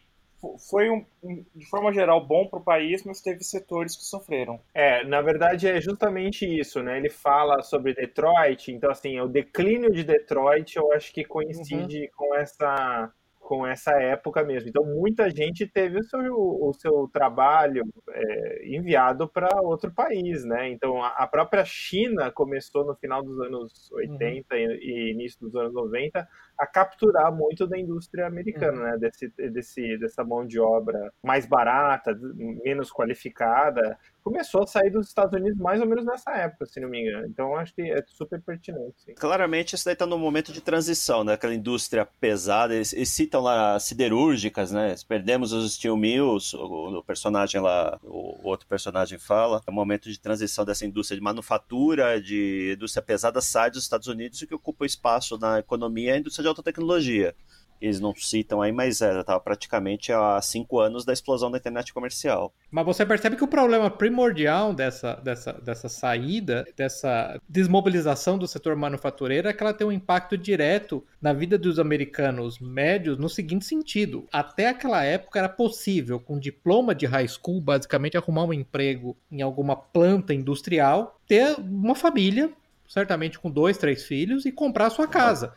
foi 0.70 0.90
um, 0.92 1.04
um, 1.24 1.44
de 1.56 1.66
forma 1.66 1.92
geral 1.92 2.24
bom 2.24 2.46
para 2.48 2.60
o 2.60 2.64
país, 2.64 3.04
mas 3.04 3.20
teve 3.20 3.44
setores 3.44 3.96
que 3.96 4.04
sofreram. 4.04 4.60
É, 4.74 5.04
na 5.04 5.22
verdade 5.22 5.68
é 5.68 5.82
justamente 5.82 6.46
isso, 6.46 6.84
né? 6.84 6.98
Ele 6.98 7.10
fala 7.10 7.64
sobre 7.64 7.96
Detroit, 7.96 8.72
então 8.72 8.92
assim, 8.92 9.20
o 9.20 9.28
declínio 9.28 9.92
de 9.92 10.04
Detroit 10.04 10.76
eu 10.76 10.92
acho 10.94 11.12
que 11.12 11.24
coincide 11.24 12.10
com 12.16 12.36
essa 12.36 13.12
com 13.46 13.66
essa 13.66 13.92
época 13.92 14.44
mesmo. 14.44 14.68
Então, 14.68 14.84
muita 14.84 15.30
gente 15.30 15.68
teve 15.68 16.00
o 16.00 16.04
seu, 16.04 16.34
o 16.34 16.74
seu 16.74 17.08
trabalho 17.14 17.84
é, 18.10 18.68
enviado 18.76 19.30
para 19.30 19.62
outro 19.62 19.92
país, 19.92 20.44
né? 20.44 20.68
Então, 20.72 21.04
a, 21.04 21.10
a, 21.10 21.28
própria 21.28 21.64
China 21.64 22.32
começou 22.32 22.84
no 22.84 22.96
final 22.96 23.24
dos 23.24 23.40
anos 23.40 23.92
80 23.92 24.56
uhum. 24.56 24.60
e, 24.60 24.66
e, 24.82 25.12
início 25.12 25.40
dos 25.40 25.56
anos 25.56 25.74
90 25.76 26.28
a 26.58 26.66
capturar 26.66 27.34
muito 27.34 27.68
da 27.68 27.78
indústria 27.78 28.28
americana, 28.28 28.78
uhum. 28.78 28.84
né? 28.84 28.98
Desse, 28.98 29.28
desse, 29.52 29.98
dessa 29.98 30.24
mão 30.24 30.46
de 30.46 30.60
obra 30.60 31.12
mais 31.24 31.46
barata, 31.46 32.18
menos 32.64 32.92
qualificada, 32.92 33.98
começou 34.24 34.64
a 34.64 34.68
sair 34.68 34.90
dos 34.90 35.08
Estados 35.08 35.40
Unidos 35.40 35.60
mais 35.60 35.80
ou 35.80 35.88
menos 35.88 36.06
nessa 36.06 36.32
época, 36.32 36.66
se 36.66 36.80
não 36.80 36.90
me 36.90 37.02
engano. 37.02 37.28
Então 37.28 37.56
acho 37.56 37.74
que 37.76 37.82
é 37.82 38.04
super 38.08 38.42
pertinente. 38.42 38.96
Sim. 38.98 39.14
Claramente 39.16 39.76
isso 39.76 39.86
daí 39.86 39.94
está 39.94 40.06
num 40.06 40.18
momento 40.18 40.52
de 40.52 40.62
transição, 40.62 41.24
né? 41.24 41.34
Aquela 41.34 41.54
indústria 41.54 42.08
pesada, 42.20 42.74
eles, 42.74 42.94
eles, 42.94 43.10
citam 43.10 43.42
lá 43.42 43.80
siderúrgicas, 43.80 44.72
né? 44.72 44.96
Perdemos 45.08 45.52
os 45.52 45.76
steel 45.76 45.96
mills, 45.96 46.56
o, 46.56 46.98
o 46.98 47.04
personagem 47.04 47.62
lá, 47.62 48.00
o, 48.04 48.42
o, 48.44 48.48
outro 48.48 48.68
personagem 48.68 49.20
fala, 49.20 49.62
é 49.66 49.72
um 49.72 49.74
momento 49.74 50.10
de 50.10 50.20
transição 50.20 50.66
dessa 50.66 50.86
indústria 50.86 51.18
de 51.18 51.24
manufatura, 51.24 52.20
de 52.20 52.74
indústria 52.76 53.04
pesada 53.04 53.42
sai 53.42 53.70
dos 53.70 53.84
Estados 53.84 54.08
Unidos 54.08 54.42
e 54.42 54.48
que 54.48 54.56
ocupa 54.56 54.86
espaço 54.86 55.38
na 55.38 55.60
economia 55.60 56.12
é 56.12 56.14
a 56.14 56.18
indústria 56.18 56.45
de 56.46 56.50
alta 56.50 56.64
tecnologia 56.64 57.36
eles 57.82 58.00
não 58.00 58.14
citam 58.16 58.62
aí, 58.62 58.72
mas 58.72 59.02
é, 59.02 59.20
estava 59.20 59.40
praticamente 59.40 60.12
há 60.12 60.42
cinco 60.42 60.80
anos 60.80 61.06
da 61.06 61.14
explosão 61.14 61.52
da 61.52 61.58
internet 61.58 61.94
comercial. 61.94 62.54
Mas 62.72 62.86
você 62.86 63.06
percebe 63.06 63.36
que 63.36 63.44
o 63.44 63.48
problema 63.48 63.90
primordial 63.90 64.74
dessa, 64.74 65.16
dessa, 65.16 65.54
dessa 65.54 65.90
saída, 65.90 66.66
dessa 66.76 67.40
desmobilização 67.48 68.38
do 68.38 68.48
setor 68.48 68.76
manufatureiro 68.76 69.48
é 69.48 69.54
que 69.54 69.62
ela 69.62 69.74
tem 69.74 69.86
um 69.86 69.92
impacto 69.92 70.38
direto 70.38 71.04
na 71.22 71.34
vida 71.34 71.58
dos 71.58 71.80
americanos 71.80 72.60
médios 72.60 73.18
no 73.18 73.30
seguinte 73.30 73.66
sentido. 73.66 74.28
Até 74.32 74.70
aquela 74.70 75.04
época 75.04 75.40
era 75.40 75.50
possível, 75.50 76.20
com 76.20 76.40
diploma 76.40 76.96
de 76.96 77.06
high 77.06 77.28
school, 77.28 77.62
basicamente 77.62 78.18
arrumar 78.18 78.46
um 78.46 78.54
emprego 78.54 79.18
em 79.32 79.42
alguma 79.42 79.76
planta 79.76 80.34
industrial, 80.34 81.20
ter 81.28 81.56
uma 81.60 81.96
família, 81.96 82.52
certamente 82.88 83.40
com 83.40 83.50
dois, 83.50 83.78
três 83.78 84.04
filhos, 84.04 84.46
e 84.46 84.52
comprar 84.52 84.88
a 84.88 84.92
sua 84.92 85.08
casa. 85.08 85.54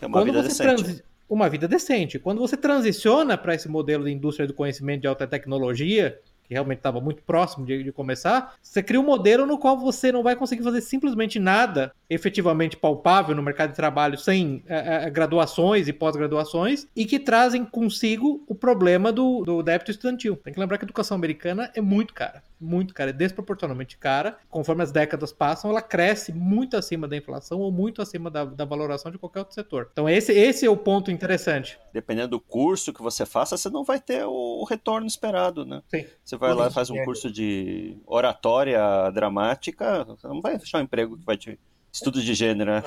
É 0.00 0.06
uma 0.06 0.18
Quando 0.18 0.26
vida 0.26 0.42
você 0.42 0.64
decente 0.64 1.02
uma 1.30 1.48
vida 1.48 1.68
decente. 1.68 2.18
Quando 2.18 2.40
você 2.40 2.56
transiciona 2.56 3.38
para 3.38 3.54
esse 3.54 3.68
modelo 3.68 4.04
de 4.04 4.10
indústria 4.10 4.48
do 4.48 4.52
conhecimento 4.52 5.02
de 5.02 5.06
alta 5.06 5.28
tecnologia, 5.28 6.18
que 6.42 6.54
realmente 6.54 6.78
estava 6.78 7.00
muito 7.00 7.22
próximo 7.22 7.64
de, 7.64 7.84
de, 7.84 7.92
começar, 7.92 8.56
você 8.60 8.82
cria 8.82 9.00
um 9.00 9.04
modelo 9.04 9.46
no 9.46 9.56
qual 9.56 9.78
você 9.78 10.10
não 10.10 10.24
vai 10.24 10.34
conseguir 10.34 10.64
fazer 10.64 10.80
simplesmente 10.80 11.38
nada 11.38 11.92
efetivamente 12.10 12.76
palpável 12.76 13.36
no 13.36 13.42
mercado 13.42 13.70
de 13.70 13.76
trabalho 13.76 14.18
sem 14.18 14.64
é, 14.66 15.04
é, 15.06 15.10
graduações 15.10 15.86
e 15.86 15.92
pós-graduações 15.92 16.88
e 16.96 17.06
que 17.06 17.20
trazem 17.20 17.64
consigo 17.64 18.42
o 18.48 18.54
problema 18.54 19.12
do, 19.12 19.44
do 19.44 19.62
débito 19.62 19.92
estudantil. 19.92 20.36
Tem 20.36 20.52
que 20.52 20.58
lembrar 20.58 20.78
que 20.78 20.84
a 20.84 20.86
educação 20.86 21.14
americana 21.14 21.70
é 21.76 21.80
muito 21.80 22.12
cara 22.12 22.42
muito 22.60 22.92
cara, 22.92 23.10
é 23.10 23.12
desproporcionalmente 23.12 23.96
cara. 23.96 24.38
Conforme 24.48 24.82
as 24.82 24.92
décadas 24.92 25.32
passam, 25.32 25.70
ela 25.70 25.80
cresce 25.80 26.32
muito 26.32 26.76
acima 26.76 27.08
da 27.08 27.16
inflação 27.16 27.60
ou 27.60 27.72
muito 27.72 28.02
acima 28.02 28.30
da, 28.30 28.44
da 28.44 28.64
valoração 28.64 29.10
de 29.10 29.18
qualquer 29.18 29.40
outro 29.40 29.54
setor. 29.54 29.88
Então 29.92 30.08
esse, 30.08 30.32
esse 30.32 30.66
é 30.66 30.70
o 30.70 30.76
ponto 30.76 31.10
interessante. 31.10 31.78
Dependendo 31.92 32.28
do 32.28 32.40
curso 32.40 32.92
que 32.92 33.02
você 33.02 33.24
faça, 33.24 33.56
você 33.56 33.70
não 33.70 33.84
vai 33.84 34.00
ter 34.00 34.24
o 34.24 34.64
retorno 34.64 35.06
esperado, 35.06 35.64
né? 35.64 35.82
Sim. 35.88 36.04
Você 36.24 36.36
vai 36.36 36.54
lá 36.54 36.68
e 36.68 36.72
faz 36.72 36.90
um 36.90 37.04
curso 37.04 37.30
de 37.30 37.96
oratória 38.06 38.80
dramática, 39.12 40.04
você 40.04 40.26
não 40.26 40.40
vai 40.40 40.56
achar 40.56 40.78
um 40.78 40.82
emprego 40.82 41.16
que 41.16 41.24
vai 41.24 41.36
te 41.36 41.58
estudo 41.92 42.20
de 42.22 42.34
gênero, 42.34 42.70
né? 42.70 42.82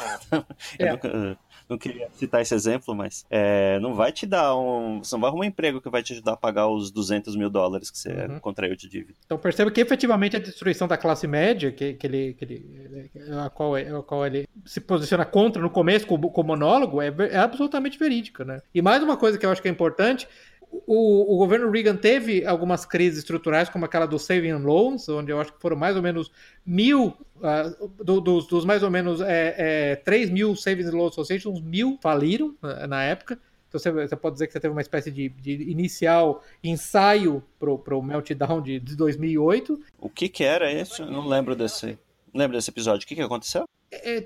É. 0.79 0.91
nunca, 0.91 1.37
não 1.69 1.77
queria 1.77 2.07
citar 2.15 2.41
esse 2.41 2.53
exemplo, 2.53 2.95
mas 2.95 3.25
é, 3.29 3.79
não 3.79 3.93
vai 3.93 4.11
te 4.11 4.25
dar 4.25 4.55
um. 4.55 5.03
Você 5.03 5.15
não 5.15 5.21
vai 5.21 5.29
arrumar 5.29 5.45
um 5.45 5.47
emprego 5.47 5.81
que 5.81 5.89
vai 5.89 6.03
te 6.03 6.13
ajudar 6.13 6.33
a 6.33 6.37
pagar 6.37 6.67
os 6.67 6.91
200 6.91 7.35
mil 7.35 7.49
dólares 7.49 7.89
que 7.89 7.97
você 7.97 8.11
uhum. 8.11 8.39
contraiu 8.39 8.75
de 8.75 8.89
dívida. 8.89 9.13
Então 9.25 9.37
perceba 9.37 9.71
que 9.71 9.81
efetivamente 9.81 10.35
a 10.35 10.39
destruição 10.39 10.87
da 10.87 10.97
classe 10.97 11.27
média, 11.27 11.71
que, 11.71 11.93
que, 11.93 12.07
ele, 12.07 12.33
que 12.33 12.45
ele, 12.45 13.11
a, 13.43 13.49
qual, 13.49 13.77
é, 13.77 13.89
a 13.89 14.01
qual 14.01 14.25
ele 14.25 14.47
se 14.65 14.79
posiciona 14.79 15.25
contra 15.25 15.61
no 15.61 15.69
começo 15.69 16.05
como, 16.05 16.29
como 16.29 16.49
monólogo, 16.49 17.01
é, 17.01 17.13
é 17.31 17.37
absolutamente 17.37 17.97
verídica, 17.97 18.43
né? 18.43 18.61
E 18.73 18.81
mais 18.81 19.01
uma 19.01 19.17
coisa 19.17 19.37
que 19.37 19.45
eu 19.45 19.51
acho 19.51 19.61
que 19.61 19.67
é 19.67 19.71
importante 19.71 20.27
o, 20.87 21.35
o, 21.35 21.37
governo 21.37 21.69
Reagan 21.69 21.95
teve 21.95 22.45
algumas 22.45 22.85
crises 22.85 23.19
estruturais, 23.19 23.69
como 23.69 23.85
aquela 23.85 24.05
do 24.05 24.17
Saving 24.17 24.53
Loans, 24.53 25.07
onde 25.07 25.31
eu 25.31 25.39
acho 25.39 25.53
que 25.53 25.61
foram 25.61 25.77
mais 25.77 25.95
ou 25.95 26.01
menos 26.01 26.31
mil, 26.65 27.15
uh, 27.37 27.87
do, 28.03 28.19
dos, 28.19 28.47
dos, 28.47 28.65
mais 28.65 28.81
ou 28.81 28.89
menos 28.89 29.21
é, 29.21 29.55
é, 29.91 29.95
3 29.97 30.31
mil 30.31 30.55
Savings 30.55 30.91
Loan 30.91 31.09
Associations, 31.09 31.61
mil 31.61 31.99
faliram 32.01 32.55
uh, 32.63 32.87
na 32.87 33.03
época. 33.03 33.39
Então 33.67 33.79
você, 33.79 33.91
você, 33.91 34.15
pode 34.15 34.33
dizer 34.33 34.47
que 34.47 34.53
você 34.53 34.59
teve 34.59 34.71
uma 34.71 34.81
espécie 34.81 35.11
de, 35.11 35.29
de 35.29 35.51
inicial 35.69 36.43
ensaio 36.63 37.43
para 37.59 37.95
o 37.95 38.01
meltdown 38.01 38.61
de, 38.61 38.79
de 38.79 38.95
2008. 38.95 39.79
O 39.99 40.09
que, 40.09 40.29
que 40.29 40.43
era 40.43 40.71
isso? 40.71 41.03
Eu 41.03 41.11
não 41.11 41.27
lembro 41.27 41.55
desse, 41.55 41.97
lembro 42.33 42.57
desse 42.57 42.69
episódio. 42.69 43.05
O 43.05 43.07
que, 43.07 43.15
que 43.15 43.21
aconteceu? 43.21 43.63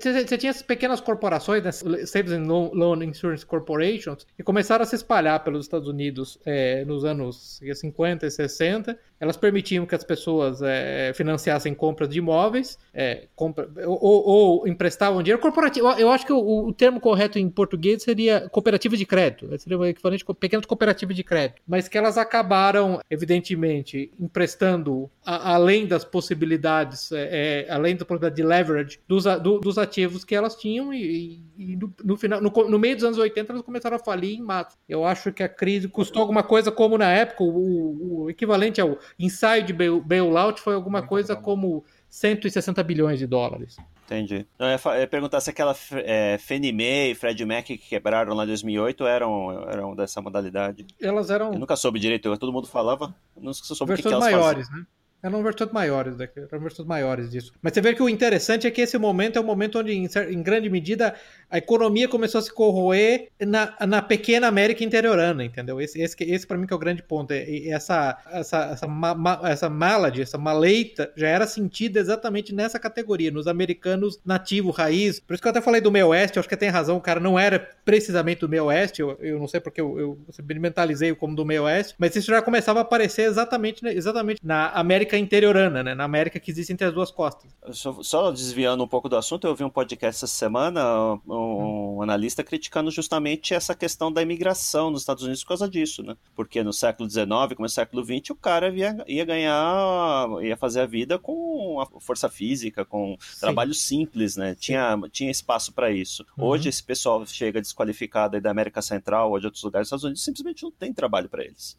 Você 0.00 0.38
tinha 0.38 0.50
essas 0.50 0.62
pequenas 0.62 1.00
corporações, 1.00 1.62
né, 1.62 1.72
Savings 1.72 2.32
and 2.32 2.44
Loan 2.46 3.04
Insurance 3.04 3.44
Corporations, 3.44 4.26
que 4.36 4.42
começaram 4.42 4.82
a 4.82 4.86
se 4.86 4.96
espalhar 4.96 5.42
pelos 5.44 5.66
Estados 5.66 5.88
Unidos 5.88 6.38
é, 6.44 6.84
nos 6.84 7.04
anos 7.04 7.60
50 7.74 8.26
e 8.26 8.30
60. 8.30 8.98
Elas 9.20 9.36
permitiam 9.36 9.84
que 9.84 9.94
as 9.94 10.04
pessoas 10.04 10.60
é, 10.62 11.12
financiassem 11.14 11.74
compras 11.74 12.08
de 12.08 12.18
imóveis, 12.18 12.78
é, 12.94 13.26
compra, 13.34 13.68
ou, 13.84 13.98
ou, 14.02 14.68
emprestavam 14.68 15.22
dinheiro 15.22 15.40
corporativo. 15.40 15.88
Eu 15.92 16.10
acho 16.10 16.24
que 16.24 16.32
o, 16.32 16.66
o, 16.66 16.72
termo 16.72 17.00
correto 17.00 17.38
em 17.38 17.48
português 17.48 18.02
seria 18.02 18.48
cooperativa 18.48 18.96
de 18.96 19.04
crédito, 19.04 19.48
seria 19.58 19.78
o 19.78 19.84
equivalente 19.84 20.24
a 20.28 20.34
pequenas 20.34 20.66
cooperativas 20.66 21.16
de 21.16 21.24
crédito, 21.24 21.60
mas 21.66 21.88
que 21.88 21.98
elas 21.98 22.16
acabaram, 22.16 23.00
evidentemente, 23.10 24.12
emprestando 24.20 25.10
a, 25.24 25.54
além 25.54 25.86
das 25.86 26.04
possibilidades, 26.04 27.10
é, 27.12 27.66
é, 27.66 27.72
além 27.72 27.96
da 27.96 28.04
possibilidade 28.04 28.36
de 28.36 28.42
leverage 28.42 29.00
dos, 29.08 29.24
do, 29.24 29.58
dos 29.58 29.78
ativos 29.78 30.24
que 30.24 30.34
elas 30.34 30.54
tinham 30.54 30.92
e, 30.92 31.42
e 31.56 31.76
no, 31.76 31.92
no, 32.04 32.16
final, 32.16 32.40
no, 32.40 32.50
no, 32.50 32.78
meio 32.78 32.94
dos 32.94 33.04
anos 33.04 33.18
80 33.18 33.52
elas 33.52 33.62
começaram 33.62 33.96
a 33.96 34.00
falir 34.00 34.38
em 34.38 34.42
mato. 34.42 34.76
Eu 34.88 35.04
acho 35.04 35.32
que 35.32 35.42
a 35.42 35.48
crise 35.48 35.88
custou 35.88 36.22
alguma 36.22 36.42
coisa 36.42 36.70
como 36.70 36.96
na 36.96 37.10
época 37.10 37.42
o, 37.42 38.24
o 38.24 38.30
equivalente 38.30 38.80
ao 38.80 38.98
ensaio 39.18 39.64
de 39.64 39.72
bailout 39.72 40.60
foi 40.60 40.74
alguma 40.74 41.02
coisa 41.02 41.36
como 41.36 41.84
160 42.08 42.82
bilhões 42.82 43.18
de 43.18 43.26
dólares. 43.26 43.76
Entendi. 44.06 44.46
Eu 44.58 44.66
ia, 44.66 44.80
eu 44.82 45.00
ia 45.00 45.06
perguntar 45.06 45.40
se 45.40 45.50
aquela 45.50 45.76
é, 45.92 46.38
Fannie 46.38 46.72
Mae 46.72 47.10
e 47.10 47.14
Freddie 47.14 47.44
Mac 47.44 47.66
que 47.66 47.76
quebraram 47.76 48.34
lá 48.34 48.44
em 48.44 48.46
2008 48.46 49.06
eram, 49.06 49.68
eram 49.68 49.94
dessa 49.94 50.22
modalidade. 50.22 50.86
Elas 50.98 51.28
eram. 51.28 51.52
Eu 51.52 51.58
nunca 51.58 51.76
soube 51.76 52.00
direito, 52.00 52.34
todo 52.38 52.52
mundo 52.52 52.66
falava, 52.66 53.14
não 53.36 53.52
soube 53.52 53.92
o 53.92 53.96
que, 53.96 54.02
que 54.02 54.08
elas 54.08 54.20
maiores, 54.20 54.66
faziam. 54.66 54.80
né? 54.80 54.86
Eram 55.20 55.42
versões 55.42 55.72
maiores 55.72 56.16
daqui, 56.16 56.38
eram 56.38 56.60
versões 56.60 56.86
maiores 56.86 57.28
disso. 57.30 57.52
Mas 57.60 57.72
você 57.72 57.80
vê 57.80 57.92
que 57.92 58.02
o 58.02 58.08
interessante 58.08 58.68
é 58.68 58.70
que 58.70 58.80
esse 58.80 58.96
momento 58.96 59.36
é 59.36 59.40
um 59.40 59.44
momento 59.44 59.80
onde, 59.80 59.92
em, 59.92 60.42
grande 60.42 60.70
medida, 60.70 61.14
a 61.50 61.58
economia 61.58 62.06
começou 62.06 62.38
a 62.38 62.42
se 62.42 62.52
corroer 62.52 63.28
na, 63.40 63.74
na 63.86 64.00
pequena 64.00 64.46
América 64.46 64.84
interiorana, 64.84 65.44
entendeu? 65.44 65.80
Esse, 65.80 66.00
esse, 66.00 66.16
esse 66.20 66.46
para 66.46 66.56
mim 66.56 66.66
que 66.66 66.72
é 66.72 66.76
o 66.76 66.78
grande 66.78 67.02
ponto. 67.02 67.32
Essa, 67.32 68.16
essa, 68.30 68.64
essa, 68.72 68.86
ma, 68.86 69.12
ma, 69.12 69.40
essa 69.44 69.68
malady, 69.68 70.22
essa 70.22 70.38
maleita, 70.38 71.12
já 71.16 71.26
era 71.26 71.48
sentida 71.48 71.98
exatamente 71.98 72.54
nessa 72.54 72.78
categoria, 72.78 73.32
nos 73.32 73.48
americanos 73.48 74.20
nativo, 74.24 74.70
raiz. 74.70 75.18
Por 75.18 75.34
isso 75.34 75.42
que 75.42 75.48
eu 75.48 75.50
até 75.50 75.60
falei 75.60 75.80
do 75.80 75.90
meio 75.90 76.08
oeste, 76.08 76.38
acho 76.38 76.48
que 76.48 76.56
tem 76.56 76.68
razão, 76.68 76.96
o 76.96 77.00
cara 77.00 77.18
não 77.18 77.36
era 77.36 77.58
precisamente 77.84 78.40
do 78.40 78.48
meio 78.48 78.66
oeste, 78.66 79.00
eu, 79.00 79.16
eu 79.20 79.38
não 79.38 79.48
sei 79.48 79.58
porque 79.58 79.80
eu, 79.80 79.98
eu, 79.98 80.18
mentalizei 80.60 81.12
como 81.14 81.34
do 81.34 81.44
meio 81.44 81.64
oeste, 81.64 81.94
mas 81.98 82.14
isso 82.14 82.30
já 82.30 82.40
começava 82.40 82.78
a 82.80 82.82
aparecer 82.82 83.22
exatamente, 83.22 83.84
exatamente 83.86 84.40
na 84.44 84.68
América 84.70 85.07
América 85.08 85.18
interiorana, 85.18 85.82
né? 85.82 85.94
Na 85.94 86.04
América 86.04 86.38
que 86.38 86.50
existe 86.50 86.72
entre 86.72 86.86
as 86.86 86.92
duas 86.92 87.10
costas. 87.10 87.50
Só, 87.72 88.02
só 88.02 88.30
desviando 88.30 88.84
um 88.84 88.88
pouco 88.88 89.08
do 89.08 89.16
assunto, 89.16 89.46
eu 89.46 89.54
vi 89.54 89.64
um 89.64 89.70
podcast 89.70 90.24
essa 90.24 90.26
semana, 90.26 90.82
um, 91.26 91.96
um, 91.96 92.02
analista 92.02 92.44
criticando 92.44 92.90
justamente 92.90 93.54
essa 93.54 93.74
questão 93.74 94.12
da 94.12 94.22
imigração 94.22 94.90
nos 94.90 95.02
Estados 95.02 95.24
Unidos 95.24 95.42
por 95.42 95.48
causa 95.48 95.68
disso, 95.68 96.02
né? 96.02 96.16
Porque 96.34 96.62
no 96.62 96.72
século 96.72 97.08
XIX, 97.08 97.28
como 97.54 97.62
no 97.62 97.68
século 97.68 98.04
XX, 98.04 98.30
o 98.30 98.34
cara 98.34 98.68
ia, 98.70 99.04
ia 99.06 99.24
ganhar, 99.24 100.28
ia 100.42 100.56
fazer 100.56 100.80
a 100.80 100.86
vida 100.86 101.18
com 101.18 101.80
a 101.80 102.00
força 102.00 102.28
física, 102.28 102.84
com 102.84 103.16
Sim. 103.20 103.40
trabalho 103.40 103.74
simples, 103.74 104.36
né? 104.36 104.54
Tinha, 104.54 104.98
tinha 105.10 105.30
espaço 105.30 105.72
para 105.72 105.90
isso. 105.90 106.24
Uhum. 106.36 106.44
Hoje, 106.44 106.68
esse 106.68 106.82
pessoal 106.82 107.24
chega 107.26 107.60
desqualificado 107.60 108.36
aí 108.36 108.42
da 108.42 108.50
América 108.50 108.82
Central 108.82 109.30
ou 109.30 109.40
de 109.40 109.46
outros 109.46 109.62
lugares 109.62 109.86
dos 109.86 109.88
Estados 109.88 110.04
Unidos, 110.04 110.24
simplesmente 110.24 110.62
não 110.62 110.70
tem 110.70 110.92
trabalho 110.92 111.28
para 111.28 111.44
eles. 111.44 111.76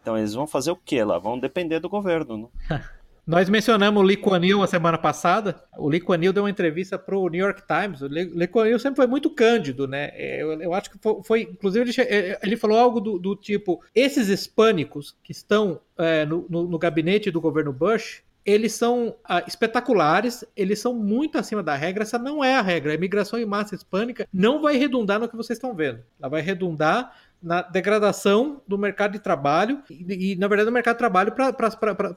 Então 0.00 0.16
eles 0.16 0.34
vão 0.34 0.46
fazer 0.46 0.70
o 0.70 0.76
que 0.76 1.02
lá? 1.02 1.18
Vão 1.18 1.38
depender 1.38 1.80
do 1.80 1.88
governo. 1.88 2.50
Né? 2.70 2.84
Nós 3.26 3.48
mencionamos 3.48 4.00
o 4.00 4.06
Lee 4.06 4.16
Kuan 4.16 4.44
Yew 4.44 4.62
a 4.62 4.68
semana 4.68 4.96
passada. 4.96 5.60
O 5.76 5.88
Lee 5.88 5.98
Kuan 5.98 6.22
Yew 6.22 6.32
deu 6.32 6.44
uma 6.44 6.50
entrevista 6.50 6.96
para 6.96 7.18
o 7.18 7.28
New 7.28 7.44
York 7.44 7.64
Times. 7.66 8.00
O 8.00 8.06
Lee 8.06 8.46
Kuan 8.46 8.68
Yew 8.68 8.78
sempre 8.78 8.98
foi 8.98 9.08
muito 9.08 9.28
cândido, 9.28 9.88
né? 9.88 10.10
É, 10.14 10.40
eu, 10.40 10.52
eu 10.62 10.72
acho 10.72 10.92
que 10.92 10.98
foi, 10.98 11.22
foi 11.24 11.40
inclusive, 11.42 11.90
ele, 11.90 12.08
é, 12.08 12.38
ele, 12.40 12.56
falou 12.56 12.78
algo 12.78 13.00
do, 13.00 13.18
do, 13.18 13.34
tipo: 13.34 13.82
esses 13.92 14.28
hispânicos 14.28 15.16
que 15.24 15.32
estão 15.32 15.80
é, 15.98 16.24
no, 16.24 16.46
no, 16.48 16.68
no, 16.68 16.78
gabinete 16.78 17.28
do 17.32 17.40
governo 17.40 17.72
Bush, 17.72 18.22
eles 18.44 18.74
são 18.74 19.16
ah, 19.24 19.42
espetaculares, 19.44 20.44
eles 20.56 20.78
são 20.78 20.94
muito 20.94 21.36
acima 21.36 21.64
da 21.64 21.74
regra. 21.74 22.04
Essa 22.04 22.20
não 22.20 22.44
é 22.44 22.54
a 22.54 22.62
regra. 22.62 22.92
A 22.92 22.94
imigração 22.94 23.40
em 23.40 23.44
massa 23.44 23.74
hispânica 23.74 24.28
não 24.32 24.62
vai 24.62 24.76
redundar 24.76 25.18
no 25.18 25.28
que 25.28 25.34
vocês 25.34 25.56
estão 25.56 25.74
vendo. 25.74 26.00
Ela 26.20 26.28
vai 26.28 26.42
redundar 26.42 27.12
na 27.42 27.62
degradação 27.62 28.62
do 28.66 28.78
mercado 28.78 29.12
de 29.12 29.18
trabalho 29.18 29.82
e, 29.90 30.32
e 30.32 30.36
na 30.36 30.48
verdade, 30.48 30.66
do 30.68 30.72
mercado 30.72 30.94
de 30.94 30.98
trabalho 30.98 31.32
para 31.32 31.54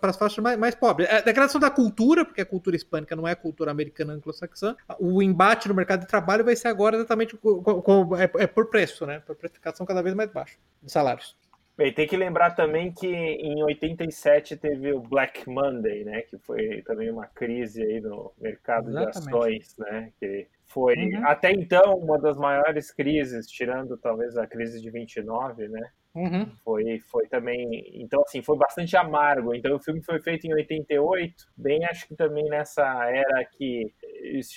as 0.01 0.17
faixas 0.17 0.39
mais, 0.39 0.57
mais 0.57 0.75
pobres. 0.75 1.09
A 1.09 1.21
degradação 1.21 1.59
da 1.59 1.69
cultura, 1.69 2.25
porque 2.25 2.41
a 2.41 2.45
cultura 2.45 2.75
hispânica 2.75 3.15
não 3.15 3.27
é 3.27 3.31
a 3.31 3.35
cultura 3.35 3.71
americana 3.71 4.13
anglo-saxã. 4.13 4.75
O 4.99 5.21
embate 5.21 5.67
no 5.67 5.73
mercado 5.73 6.01
de 6.01 6.07
trabalho 6.07 6.43
vai 6.43 6.55
ser 6.55 6.67
agora 6.67 6.95
exatamente 6.95 7.35
com, 7.37 7.61
com, 7.61 8.15
é, 8.15 8.29
é, 8.37 8.47
por 8.47 8.67
preço, 8.67 9.05
né? 9.05 9.19
Por 9.19 9.35
precificação 9.35 9.85
cada 9.85 10.01
vez 10.01 10.15
mais 10.15 10.31
baixa 10.31 10.57
de 10.81 10.91
salários. 10.91 11.35
Bem, 11.79 11.93
tem 11.93 12.05
que 12.05 12.17
lembrar 12.17 12.51
também 12.51 12.91
que 12.91 13.07
em 13.07 13.63
87 13.63 14.57
teve 14.57 14.91
o 14.91 14.99
Black 14.99 15.49
Monday, 15.49 16.03
né? 16.03 16.23
Que 16.23 16.37
foi 16.37 16.81
também 16.81 17.09
uma 17.09 17.25
crise 17.25 17.81
aí 17.81 18.01
no 18.01 18.33
mercado 18.37 18.89
Exatamente. 18.89 19.21
de 19.21 19.29
ações, 19.29 19.75
né? 19.77 20.11
Que 20.19 20.45
foi 20.65 20.95
uhum. 20.97 21.25
até 21.25 21.53
então 21.53 21.97
uma 21.97 22.19
das 22.19 22.35
maiores 22.35 22.91
crises, 22.91 23.47
tirando 23.47 23.95
talvez 23.95 24.35
a 24.35 24.45
crise 24.45 24.81
de 24.81 24.89
29, 24.89 25.69
né? 25.69 25.89
Uhum. 26.15 26.51
Foi, 26.63 26.99
foi 26.99 27.27
também. 27.27 27.83
Então, 27.93 28.21
assim, 28.23 28.41
foi 28.41 28.57
bastante 28.57 28.97
amargo. 28.97 29.53
Então, 29.53 29.75
o 29.75 29.79
filme 29.79 30.03
foi 30.03 30.19
feito 30.21 30.47
em 30.47 30.53
88, 30.53 31.33
bem 31.55 31.85
acho 31.85 32.07
que 32.07 32.15
também 32.15 32.45
nessa 32.45 32.83
era 33.09 33.45
que 33.45 33.91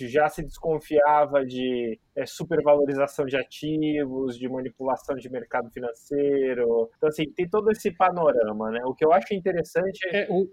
já 0.08 0.28
se 0.28 0.42
desconfiava 0.42 1.44
de 1.44 1.98
é, 2.16 2.24
supervalorização 2.26 3.26
de 3.26 3.36
ativos, 3.36 4.38
de 4.38 4.48
manipulação 4.48 5.16
de 5.16 5.30
mercado 5.30 5.70
financeiro. 5.70 6.90
Então, 6.96 7.08
assim, 7.08 7.30
tem 7.32 7.48
todo 7.48 7.70
esse 7.70 7.90
panorama, 7.90 8.70
né? 8.70 8.80
O 8.84 8.94
que 8.94 9.04
eu 9.04 9.12
acho 9.12 9.34
interessante 9.34 10.00
é. 10.08 10.22
é 10.22 10.26
o, 10.30 10.48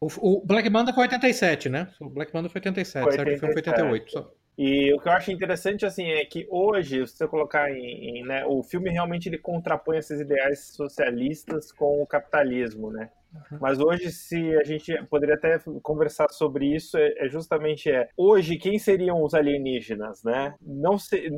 o, 0.00 0.08
o, 0.20 0.46
Black 0.46 0.70
Manda 0.70 0.92
foi 0.92 1.02
87, 1.02 1.68
né? 1.68 1.90
O 2.00 2.08
Black 2.08 2.32
Manda 2.32 2.48
foi 2.48 2.60
87, 2.60 3.02
foi 3.02 3.12
87. 3.12 3.16
certo? 3.16 3.36
O 3.36 3.40
filme 3.40 3.52
foi 3.52 3.72
88. 3.72 4.12
Só. 4.12 4.43
E 4.56 4.92
o 4.94 5.00
que 5.00 5.08
eu 5.08 5.12
acho 5.12 5.32
interessante 5.32 5.84
assim 5.84 6.10
é 6.10 6.24
que 6.24 6.46
hoje, 6.48 7.06
se 7.06 7.16
você 7.16 7.26
colocar 7.26 7.70
em, 7.70 8.18
em 8.20 8.24
né, 8.24 8.44
o 8.46 8.62
filme 8.62 8.90
realmente 8.90 9.28
ele 9.28 9.38
contrapõe 9.38 9.98
esses 9.98 10.20
ideais 10.20 10.68
socialistas 10.68 11.72
com 11.72 12.02
o 12.02 12.06
capitalismo, 12.06 12.90
né? 12.90 13.10
Uhum. 13.34 13.58
Mas 13.60 13.80
hoje, 13.80 14.10
se 14.12 14.56
a 14.56 14.62
gente 14.62 14.94
poderia 15.06 15.34
até 15.34 15.58
conversar 15.82 16.28
sobre 16.30 16.66
isso, 16.74 16.96
é, 16.96 17.14
é, 17.18 17.28
justamente 17.28 17.90
é 17.90 18.08
hoje 18.16 18.56
quem 18.56 18.78
seriam 18.78 19.22
os 19.22 19.34
alienígenas, 19.34 20.22
né? 20.22 20.54
Não 20.62 20.96
se, 20.96 21.30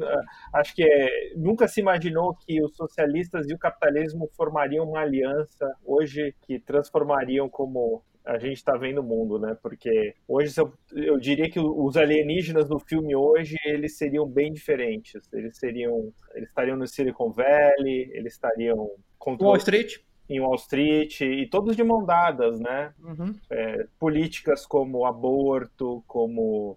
acho 0.52 0.74
que 0.74 0.82
é, 0.82 1.32
nunca 1.36 1.66
se 1.66 1.80
imaginou 1.80 2.34
que 2.34 2.62
os 2.62 2.76
socialistas 2.76 3.48
e 3.48 3.54
o 3.54 3.58
capitalismo 3.58 4.28
formariam 4.36 4.86
uma 4.86 5.00
aliança 5.00 5.74
hoje 5.84 6.34
que 6.42 6.58
transformariam 6.60 7.48
como 7.48 8.02
a 8.26 8.38
gente 8.38 8.56
está 8.56 8.76
vendo 8.76 9.00
o 9.00 9.04
mundo, 9.04 9.38
né? 9.38 9.56
Porque 9.62 10.14
hoje 10.26 10.52
eu, 10.58 10.72
eu, 10.92 11.18
diria 11.18 11.48
que 11.48 11.60
os 11.60 11.96
alienígenas 11.96 12.68
no 12.68 12.78
filme 12.78 13.14
hoje 13.14 13.56
eles 13.64 13.96
seriam 13.96 14.26
bem 14.26 14.52
diferentes. 14.52 15.32
Eles 15.32 15.56
seriam, 15.56 16.12
eles 16.34 16.48
estariam 16.48 16.76
no 16.76 16.86
Silicon 16.88 17.30
Valley, 17.30 18.10
eles 18.12 18.32
estariam 18.32 18.90
contra 19.18 19.46
Wall 19.46 19.56
Street 19.56 19.98
em 20.28 20.40
Wall 20.40 20.56
Street 20.56 21.20
e 21.20 21.46
todos 21.46 21.76
de 21.76 21.84
mão 21.84 22.04
dadas, 22.04 22.58
né? 22.58 22.92
Uhum. 23.00 23.34
É, 23.48 23.86
políticas 23.98 24.66
como 24.66 25.06
aborto, 25.06 26.02
como 26.06 26.76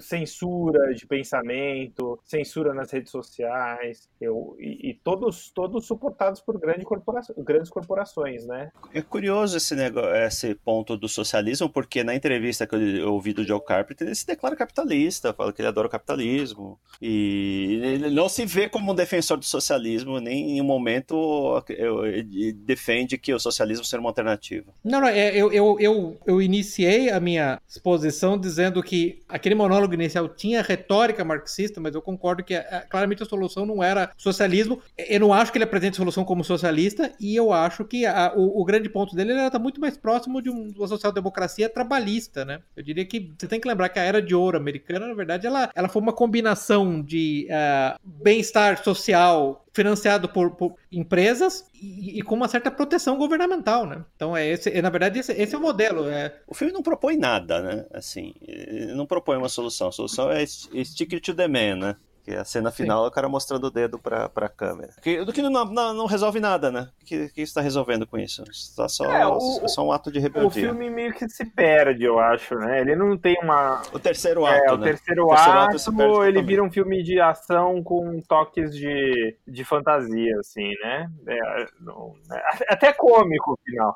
censura 0.00 0.94
de 0.94 1.06
pensamento, 1.06 2.18
censura 2.24 2.74
nas 2.74 2.90
redes 2.90 3.10
sociais, 3.10 4.08
eu, 4.20 4.56
e, 4.58 4.90
e, 4.90 4.94
todos, 4.94 5.50
todos 5.50 5.86
suportados 5.86 6.40
por 6.40 6.58
grande 6.58 6.84
corporação, 6.84 7.34
grandes 7.38 7.70
corporações, 7.70 8.46
né? 8.46 8.70
É 8.92 9.02
curioso 9.02 9.56
esse, 9.56 9.74
negócio, 9.74 10.14
esse 10.14 10.54
ponto 10.54 10.96
do 10.96 11.08
socialismo, 11.08 11.68
porque 11.68 12.04
na 12.04 12.14
entrevista 12.14 12.66
que 12.66 12.74
eu 12.74 13.12
ouvi 13.12 13.32
do 13.32 13.44
Joe 13.44 13.62
Carpenter, 13.64 14.06
ele 14.06 14.14
se 14.14 14.26
declara 14.26 14.56
capitalista, 14.56 15.32
fala 15.32 15.52
que 15.52 15.60
ele 15.60 15.68
adora 15.68 15.86
o 15.86 15.90
capitalismo, 15.90 16.78
e 17.00 17.80
ele 17.82 18.10
não 18.10 18.28
se 18.28 18.44
vê 18.44 18.68
como 18.68 18.92
um 18.92 18.94
defensor 18.94 19.38
do 19.38 19.44
socialismo, 19.44 20.20
nem 20.20 20.58
em 20.58 20.60
um 20.60 20.64
momento 20.64 21.62
ele 21.68 22.52
defende 22.52 23.18
que 23.18 23.32
o 23.32 23.38
socialismo 23.38 23.84
seja 23.84 24.00
uma 24.00 24.10
alternativa. 24.10 24.72
Não, 24.84 25.00
não, 25.00 25.08
é, 25.08 25.34
eu, 25.34 25.52
eu, 25.52 25.76
eu, 25.80 26.18
eu 26.26 26.42
iniciei 26.42 27.10
a 27.10 27.20
minha 27.20 27.60
exposição 27.68 28.38
dizendo 28.38 28.82
que 28.82 29.22
aquele 29.30 29.54
monólogo 29.54 29.94
inicial 29.94 30.28
tinha 30.28 30.62
retórica 30.62 31.24
marxista, 31.24 31.80
mas 31.80 31.94
eu 31.94 32.02
concordo 32.02 32.44
que 32.44 32.54
é, 32.54 32.84
claramente 32.88 33.22
a 33.22 33.26
solução 33.26 33.64
não 33.64 33.82
era 33.82 34.10
socialismo. 34.16 34.80
Eu 34.96 35.20
não 35.20 35.32
acho 35.32 35.52
que 35.52 35.58
ele 35.58 35.64
apresente 35.64 35.94
a 35.94 35.96
solução 35.96 36.24
como 36.24 36.44
socialista, 36.44 37.12
e 37.20 37.36
eu 37.36 37.52
acho 37.52 37.84
que 37.84 38.06
a, 38.06 38.32
o, 38.34 38.60
o, 38.60 38.64
grande 38.64 38.88
ponto 38.88 39.14
dele 39.14 39.32
era 39.32 39.46
estar 39.46 39.58
muito 39.58 39.80
mais 39.80 39.96
próximo 39.96 40.42
de 40.42 40.50
uma 40.50 40.86
social-democracia 40.86 41.68
trabalhista, 41.68 42.44
né? 42.44 42.60
Eu 42.76 42.82
diria 42.82 43.04
que 43.04 43.32
você 43.38 43.46
tem 43.46 43.60
que 43.60 43.68
lembrar 43.68 43.88
que 43.88 43.98
a 43.98 44.02
era 44.02 44.22
de 44.22 44.34
ouro 44.34 44.56
americana, 44.56 45.06
na 45.06 45.14
verdade, 45.14 45.46
ela, 45.46 45.70
ela 45.74 45.88
foi 45.88 46.02
uma 46.02 46.12
combinação 46.12 47.02
de 47.02 47.48
uh, 47.50 47.98
bem-estar 48.04 48.82
social 48.82 49.64
financiado 49.72 50.28
por, 50.28 50.50
por 50.52 50.74
empresas 50.92 51.64
e, 51.74 52.18
e, 52.18 52.22
com 52.22 52.34
uma 52.34 52.48
certa 52.48 52.70
proteção 52.70 53.16
governamental, 53.16 53.86
né? 53.86 54.04
Então 54.16 54.36
é 54.36 54.46
esse, 54.46 54.70
é, 54.70 54.82
na 54.82 54.90
verdade 54.90 55.18
esse, 55.18 55.32
esse, 55.32 55.54
é 55.54 55.58
o 55.58 55.60
modelo. 55.60 56.08
É... 56.08 56.40
O 56.46 56.54
filme 56.54 56.72
não 56.72 56.82
propõe 56.82 57.16
nada, 57.16 57.62
né? 57.62 57.86
Assim, 57.92 58.34
não 58.94 59.06
propõe 59.06 59.36
uma 59.36 59.48
solução. 59.48 59.88
A 59.88 59.92
solução 59.92 60.30
é 60.30 60.44
stick 60.44 61.20
to 61.20 61.34
the 61.34 61.46
man, 61.46 61.76
né? 61.76 61.96
Que 62.22 62.32
é 62.32 62.38
a 62.38 62.44
cena 62.44 62.70
final 62.70 63.00
Sim. 63.00 63.04
é 63.04 63.08
o 63.08 63.10
cara 63.10 63.28
mostrando 63.28 63.64
o 63.64 63.70
dedo 63.70 63.98
pra, 63.98 64.28
pra 64.28 64.48
câmera. 64.48 64.92
Que, 65.00 65.24
do 65.24 65.32
que 65.32 65.42
não, 65.42 65.50
não, 65.50 65.94
não 65.94 66.06
resolve 66.06 66.38
nada, 66.40 66.70
né? 66.70 66.88
O 67.00 67.04
que, 67.04 67.28
que 67.30 67.40
está 67.40 67.60
resolvendo 67.60 68.06
com 68.06 68.18
isso? 68.18 68.42
Está 68.50 68.88
só, 68.88 69.04
é, 69.04 69.26
o, 69.26 69.68
só 69.68 69.86
um 69.86 69.92
ato 69.92 70.12
de 70.12 70.18
rebeldia. 70.18 70.48
O 70.48 70.68
filme 70.68 70.90
meio 70.90 71.14
que 71.14 71.28
se 71.28 71.44
perde, 71.44 72.04
eu 72.04 72.18
acho, 72.18 72.54
né? 72.56 72.80
Ele 72.80 72.94
não 72.94 73.16
tem 73.16 73.36
uma. 73.42 73.82
O 73.92 73.98
terceiro 73.98 74.44
ato. 74.44 74.64
É, 74.64 74.72
o 74.72 74.76
né? 74.76 74.88
terceiro, 74.88 75.24
o 75.24 75.28
terceiro 75.28 75.58
ato, 75.58 75.76
ato 75.76 76.24
ele 76.24 76.42
vira 76.42 76.62
um 76.62 76.70
filme 76.70 77.02
de 77.02 77.20
ação 77.20 77.82
com 77.82 78.20
toques 78.28 78.74
de, 78.74 79.36
de 79.46 79.64
fantasia, 79.64 80.36
assim, 80.38 80.70
né? 80.82 81.10
É, 81.26 81.66
não, 81.80 82.14
é, 82.32 82.72
até 82.72 82.92
cômico, 82.92 83.50
no 83.52 83.58
final 83.64 83.94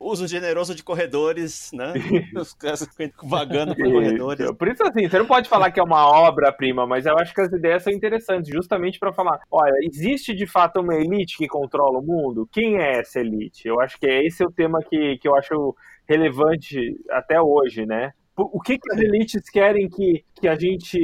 uso 0.00 0.26
generoso 0.26 0.74
de 0.74 0.82
corredores, 0.82 1.70
né? 1.74 1.92
Os 2.34 2.54
caras 2.54 2.88
vagando 3.22 3.76
por 3.76 3.84
corredores. 3.84 4.50
Por 4.52 4.68
isso, 4.68 4.82
assim, 4.82 5.06
você 5.06 5.18
não 5.18 5.26
pode 5.26 5.48
falar 5.48 5.70
que 5.70 5.78
é 5.78 5.82
uma 5.82 6.08
obra-prima, 6.08 6.86
mas 6.86 7.04
eu 7.04 7.16
acho 7.18 7.34
que 7.34 7.42
as 7.42 7.52
ideias 7.52 7.82
são 7.82 7.92
interessantes, 7.92 8.50
justamente 8.50 8.98
para 8.98 9.12
falar: 9.12 9.38
olha, 9.50 9.74
existe 9.82 10.34
de 10.34 10.46
fato 10.46 10.80
uma 10.80 10.94
elite 10.94 11.36
que 11.36 11.46
controla 11.46 11.98
o 11.98 12.02
mundo? 12.02 12.48
Quem 12.50 12.78
é 12.78 12.98
essa 12.98 13.20
elite? 13.20 13.68
Eu 13.68 13.78
acho 13.80 14.00
que 14.00 14.06
é 14.06 14.26
esse 14.26 14.42
o 14.42 14.50
tema 14.50 14.78
que, 14.82 15.18
que 15.18 15.28
eu 15.28 15.36
acho 15.36 15.76
relevante 16.08 16.78
até 17.10 17.40
hoje, 17.40 17.84
né? 17.84 18.12
O 18.36 18.60
que, 18.60 18.78
que 18.78 18.92
as 18.92 18.98
elites 18.98 19.50
querem 19.50 19.86
que, 19.88 20.24
que 20.40 20.48
a 20.48 20.54
gente 20.54 20.98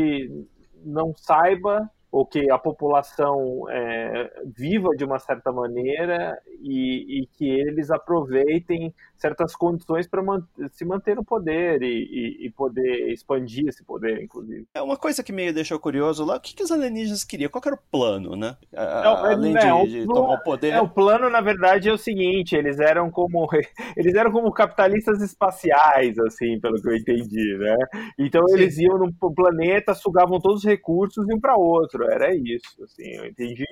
não 0.83 1.13
saiba 1.15 1.91
ou 2.11 2.25
que 2.25 2.51
a 2.51 2.59
população 2.59 3.69
é, 3.69 4.31
viva 4.47 4.90
de 4.97 5.05
uma 5.05 5.19
certa 5.19 5.53
maneira 5.53 6.38
e, 6.61 7.23
e, 7.23 7.27
que 7.27 7.49
eles 7.49 7.90
aproveitem 7.90 8.95
certas 9.16 9.55
condições 9.55 10.07
para 10.07 10.23
man 10.23 10.42
se 10.73 10.85
manter 10.85 11.16
no 11.16 11.25
poder 11.25 11.83
e, 11.83 11.87
e, 11.87 12.47
e, 12.47 12.51
poder 12.51 13.12
expandir 13.12 13.66
esse 13.69 13.83
poder, 13.85 14.23
inclusive. 14.23 14.66
É 14.75 14.83
uma 14.83 14.97
coisa 14.97 15.23
que 15.23 15.33
me 15.33 15.53
deixou 15.53 15.79
curioso 15.79 16.25
lá, 16.25 16.37
o 16.37 16.40
que, 16.40 16.55
que 16.55 16.62
os 16.62 16.71
alienígenas 16.71 17.25
queriam? 17.25 17.51
Qual 17.51 17.62
era 17.66 17.75
o 17.75 17.90
plano, 17.90 18.37
né? 18.37 18.57
A, 18.75 18.83
é, 18.83 19.33
além 19.33 19.55
de, 19.55 19.66
o, 19.66 19.87
de, 19.87 20.07
tomar 20.07 20.35
o 20.35 20.42
poder. 20.42 20.73
É, 20.73 20.81
o 20.81 20.88
plano, 20.88 21.31
na 21.31 21.40
verdade, 21.40 21.88
é 21.88 21.92
o 21.92 21.99
seguinte, 21.99 22.55
eles 22.55 22.79
eram 22.79 23.11
como 23.11 23.49
eles 23.97 24.14
eram 24.14 24.31
como 24.31 24.53
capitalistas 24.53 25.21
espaciais, 25.23 26.19
assim, 26.19 26.61
pelo 26.61 26.81
que 26.81 26.88
eu 26.88 26.97
entendi, 26.97 27.59
né? 27.59 27.77
Então 28.19 28.47
Sim. 28.49 28.55
eles 28.55 28.79
iam 28.79 28.99
no 28.99 29.35
planeta, 29.35 29.95
sugavam 29.95 30.38
todos 30.40 30.59
os 30.59 30.64
recursos 30.64 31.27
e 31.27 31.31
iam 31.31 31.40
para 31.40 31.57
outro. 31.57 31.96
Era 32.05 32.35
isso, 32.35 32.83
assim, 32.85 33.11
eu 33.15 33.27
entendi. 33.27 33.65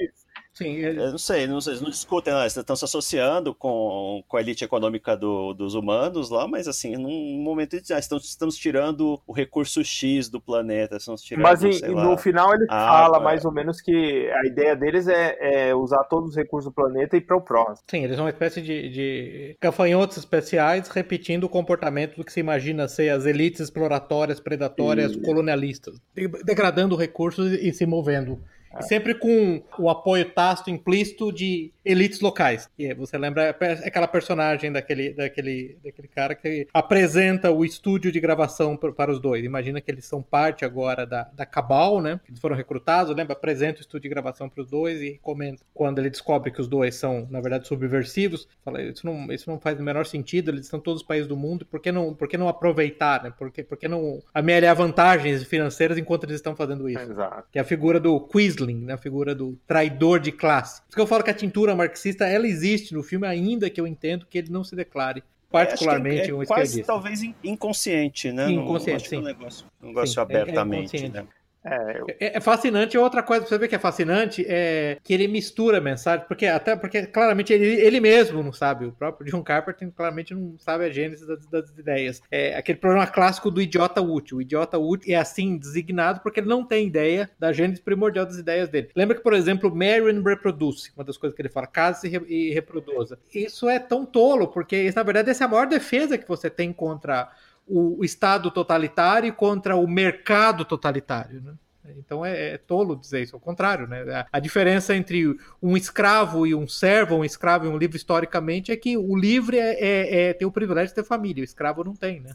Sim, 0.55 0.77
ele... 0.77 1.01
Eu 1.01 1.11
não 1.11 1.19
sei, 1.19 1.49
não, 1.49 1.59
eles 1.59 1.81
não 1.81 1.91
discutem, 1.91 2.33
não, 2.33 2.41
eles 2.41 2.57
estão 2.57 2.77
se 2.77 2.85
associando 2.85 3.53
com, 3.53 4.23
com 4.29 4.37
a 4.37 4.41
elite 4.41 4.65
econômica 4.65 5.17
do, 5.17 5.53
dos 5.53 5.75
humanos 5.75 6.31
lá, 6.31 6.47
mas 6.47 6.69
assim, 6.69 6.97
num 6.97 7.43
momento 7.43 7.81
de, 7.81 7.93
ah, 7.93 7.99
estamos, 7.99 8.25
estamos 8.25 8.57
tirando 8.57 9.21
o 9.27 9.33
recurso 9.33 9.83
X 9.83 10.29
do 10.29 10.41
planeta, 10.41 10.97
estamos 10.97 11.23
tirando, 11.23 11.43
Mas 11.43 11.61
no 11.61 12.11
lá, 12.11 12.17
final 12.17 12.55
ele 12.55 12.67
fala 12.67 13.19
mais 13.19 13.45
ou 13.45 13.51
menos 13.51 13.81
que 13.81 14.31
a 14.31 14.47
ideia 14.47 14.77
deles 14.77 15.09
é, 15.09 15.69
é 15.69 15.75
usar 15.75 16.05
todos 16.05 16.31
os 16.31 16.37
recursos 16.37 16.71
do 16.71 16.75
planeta 16.75 17.17
e 17.17 17.21
para 17.21 17.37
o 17.37 17.41
próximo. 17.41 17.85
Sim, 17.91 18.05
eles 18.05 18.15
são 18.15 18.25
uma 18.25 18.31
espécie 18.31 18.63
de, 18.63 18.89
de 18.91 19.57
gafanhotos 19.61 20.17
especiais 20.17 20.89
repetindo 20.89 21.45
o 21.45 21.49
comportamento 21.49 22.17
do 22.17 22.25
que 22.25 22.33
se 22.33 22.39
imagina 22.39 22.87
ser 22.87 23.09
as 23.09 23.27
elites 23.27 23.61
exploratórias, 23.61 24.39
predatórias, 24.39 25.13
e... 25.13 25.21
colonialistas, 25.21 26.01
degradando 26.45 26.95
recursos 26.95 27.53
e 27.53 27.73
se 27.73 27.85
movendo 27.87 28.39
sempre 28.83 29.15
com 29.15 29.63
o 29.79 29.89
apoio 29.89 30.25
tácito 30.31 30.71
implícito 30.71 31.33
de 31.33 31.73
elites 31.85 32.21
locais. 32.21 32.69
E 32.79 32.93
você 32.95 33.19
lembra 33.19 33.51
aquela 33.51 34.09
personagem 34.09 34.73
daquele, 34.73 35.13
daquele, 35.13 35.77
daquele 35.85 36.09
cara 36.09 36.35
que 36.35 36.67
apresenta 36.73 37.51
o 37.51 37.65
estúdio 37.65 38.11
de 38.11 38.19
gravação 38.21 38.77
para 38.77 39.11
os 39.11 39.21
dois. 39.21 39.45
Imagina 39.45 39.81
que 39.81 39.91
eles 39.91 40.07
são 40.07 40.23
parte 40.23 40.65
agora 40.65 41.07
da, 41.07 41.25
da 41.35 41.45
Cabal, 41.45 42.01
né? 42.01 42.19
Eles 42.29 42.41
foram 42.41 42.57
recrutados, 42.57 43.15
lembra? 43.15 43.35
Apresenta 43.35 43.79
o 43.79 43.81
estúdio 43.83 44.09
de 44.09 44.09
gravação 44.09 44.49
para 44.49 44.63
os 44.63 44.71
dois 44.71 45.03
e 45.03 45.19
comenta. 45.23 45.63
Quando 45.75 45.99
ele 45.99 46.11
descobre 46.11 46.51
que 46.51 46.61
os 46.61 46.69
dois 46.69 46.95
são, 46.95 47.27
na 47.31 47.41
verdade, 47.41 47.69
subversivos, 47.69 48.49
fala, 48.65 48.83
isso 48.83 49.05
não, 49.05 49.31
isso 49.33 49.51
não 49.51 49.61
faz 49.61 49.79
o 49.79 49.83
menor 49.83 50.07
sentido, 50.07 50.51
eles 50.51 50.63
estão 50.63 50.81
todos 50.81 51.03
os 51.03 51.07
países 51.07 51.29
do 51.29 51.37
mundo, 51.37 51.67
por 51.67 51.81
que 51.81 51.93
não, 51.93 52.15
por 52.15 52.29
que 52.29 52.39
não 52.39 52.49
aproveitar, 52.49 53.23
né? 53.23 53.33
Por 53.37 53.51
que, 53.51 53.63
por 53.63 53.77
que 53.77 53.89
não 53.89 54.23
amealhar 54.33 54.75
vantagens 54.75 55.45
financeiras 55.45 55.99
enquanto 55.99 56.25
eles 56.25 56.37
estão 56.37 56.57
fazendo 56.57 56.89
isso? 56.89 57.01
Exato. 57.01 57.45
Que 57.53 57.59
é 57.59 57.63
a 57.63 57.65
figura 57.65 58.01
do 58.01 58.19
Quisler 58.21 58.64
Quisling, 58.65 58.85
na 58.85 58.97
figura 58.97 59.35
do 59.35 59.59
traidor 59.67 60.21
de 60.21 60.33
classe. 60.33 60.81
Por 60.83 60.89
isso 60.89 60.97
que 60.97 61.01
eu 61.01 61.07
falo 61.07 61.23
que 61.23 61.31
a 61.31 61.35
tintura 61.35 61.75
marxista 61.75 62.27
ela 62.27 62.47
existe 62.47 62.95
no 62.95 63.03
filme, 63.03 63.27
ainda 63.27 63.69
que 63.69 63.81
eu 63.81 63.87
entendo 63.87 64.27
que 64.27 64.39
ele 64.39 64.51
não 64.51 64.65
se 64.65 64.75
declare 64.75 65.23
particularmente 65.51 66.31
é, 66.31 66.35
um 66.35 66.45
quase 66.45 66.83
talvez 66.83 67.21
inconsciente, 67.45 68.33
né? 68.33 68.51
Inconsciente, 68.51 69.09
sim. 69.09 69.19
Um 69.19 69.23
negócio, 69.23 69.67
um 69.81 69.89
negócio 69.89 70.15
sim, 70.15 70.21
abertamente, 70.21 70.97
é, 70.97 71.07
é 71.07 71.09
né? 71.09 71.27
É, 71.65 71.99
eu... 71.99 72.07
é, 72.21 72.37
é, 72.37 72.41
fascinante. 72.41 72.99
Outra 72.99 73.23
coisa 73.23 73.43
pra 73.43 73.49
você 73.49 73.59
ver 73.59 73.69
que 73.69 73.75
é 73.75 73.79
fascinante 73.79 74.45
é 74.47 74.99
que 75.03 75.15
ele 75.15 75.27
mistura 75.27 75.81
mensagem, 75.81 76.27
porque 76.29 76.47
até 76.47 76.77
porque 76.77 77.07
claramente 77.07 77.53
ele, 77.53 77.81
ele 77.81 78.01
mesmo 78.01 78.43
não 78.43 78.53
sabe, 78.53 78.87
o 78.87 78.93
próprio 78.93 79.31
John 79.31 79.43
Carpenter 79.43 79.91
claramente 79.91 80.35
não 80.35 80.59
sabe 80.59 80.85
a 80.85 80.91
gênese 80.91 81.27
das, 81.27 81.47
das 81.47 81.71
ideias. 81.71 82.23
É 82.31 82.57
aquele 82.57 82.79
problema 82.79 83.07
clássico 83.07 83.51
do 83.51 83.63
idiota 83.63 84.01
útil. 84.01 84.39
O 84.39 84.43
idiota 84.43 84.79
útil 84.79 85.15
é 85.15 85.17
assim 85.17 85.57
designado 85.57 86.21
porque 86.21 86.41
ele 86.41 86.49
não 86.49 86.65
tem 86.65 86.87
ideia 86.87 87.31
da 87.39 87.53
gênese 87.53 87.81
primordial 87.81 88.27
das 88.27 88.37
ideias 88.37 88.69
dele. 88.69 88.91
Lembra 88.95 89.17
que, 89.17 89.23
por 89.23 89.33
exemplo, 89.33 89.75
Marion 89.75 90.23
reproduce, 90.23 90.93
uma 90.95 91.05
das 91.05 91.17
coisas 91.17 91.35
que 91.35 91.41
ele 91.41 91.49
fala, 91.49 91.67
case 91.67 92.09
e 92.29 92.53
reproduza. 92.53 93.19
Isso 93.35 93.69
é 93.69 93.79
tão 93.79 94.05
tolo, 94.05 94.49
porque 94.49 94.93
na 94.95 95.03
verdade 95.03 95.31
essa 95.31 95.45
é 95.45 95.47
a 95.47 95.49
maior 95.49 95.67
defesa 95.67 96.19
que 96.19 96.29
você 96.29 96.51
tem 96.51 96.73
contra 96.73 97.31
o 97.67 98.05
Estado 98.05 98.51
totalitário 98.51 99.33
contra 99.33 99.77
o 99.77 99.87
mercado 99.87 100.65
totalitário. 100.65 101.41
Né? 101.41 101.55
Então 101.99 102.25
é, 102.25 102.55
é, 102.55 102.59
tolo 102.59 102.97
dizer 102.97 103.23
isso, 103.23 103.37
ao 103.37 103.41
contrário, 103.41 103.87
né? 103.87 104.03
A, 104.11 104.27
a, 104.33 104.41
diferença 104.41 104.97
entre 104.97 105.37
um 105.63 105.77
escravo 105.77 106.47
e 106.47 106.55
um 106.55 106.67
servo, 106.67 107.17
um 107.17 107.25
escravo 107.25 107.67
e 107.67 107.69
um 107.69 107.77
livre 107.77 107.97
historicamente 107.97 108.73
é 108.73 108.77
que 108.77 108.97
o 108.97 109.15
livre 109.15 109.59
é, 109.59 109.75
é, 109.75 110.23
é 110.29 110.33
tem 110.33 110.49
o 110.49 110.51
privilégio 110.51 110.89
de 110.89 110.95
ter 110.95 111.05
família, 111.05 111.43
o 111.43 111.45
escravo 111.45 111.85
não 111.85 111.95
tem, 111.95 112.21
né? 112.21 112.35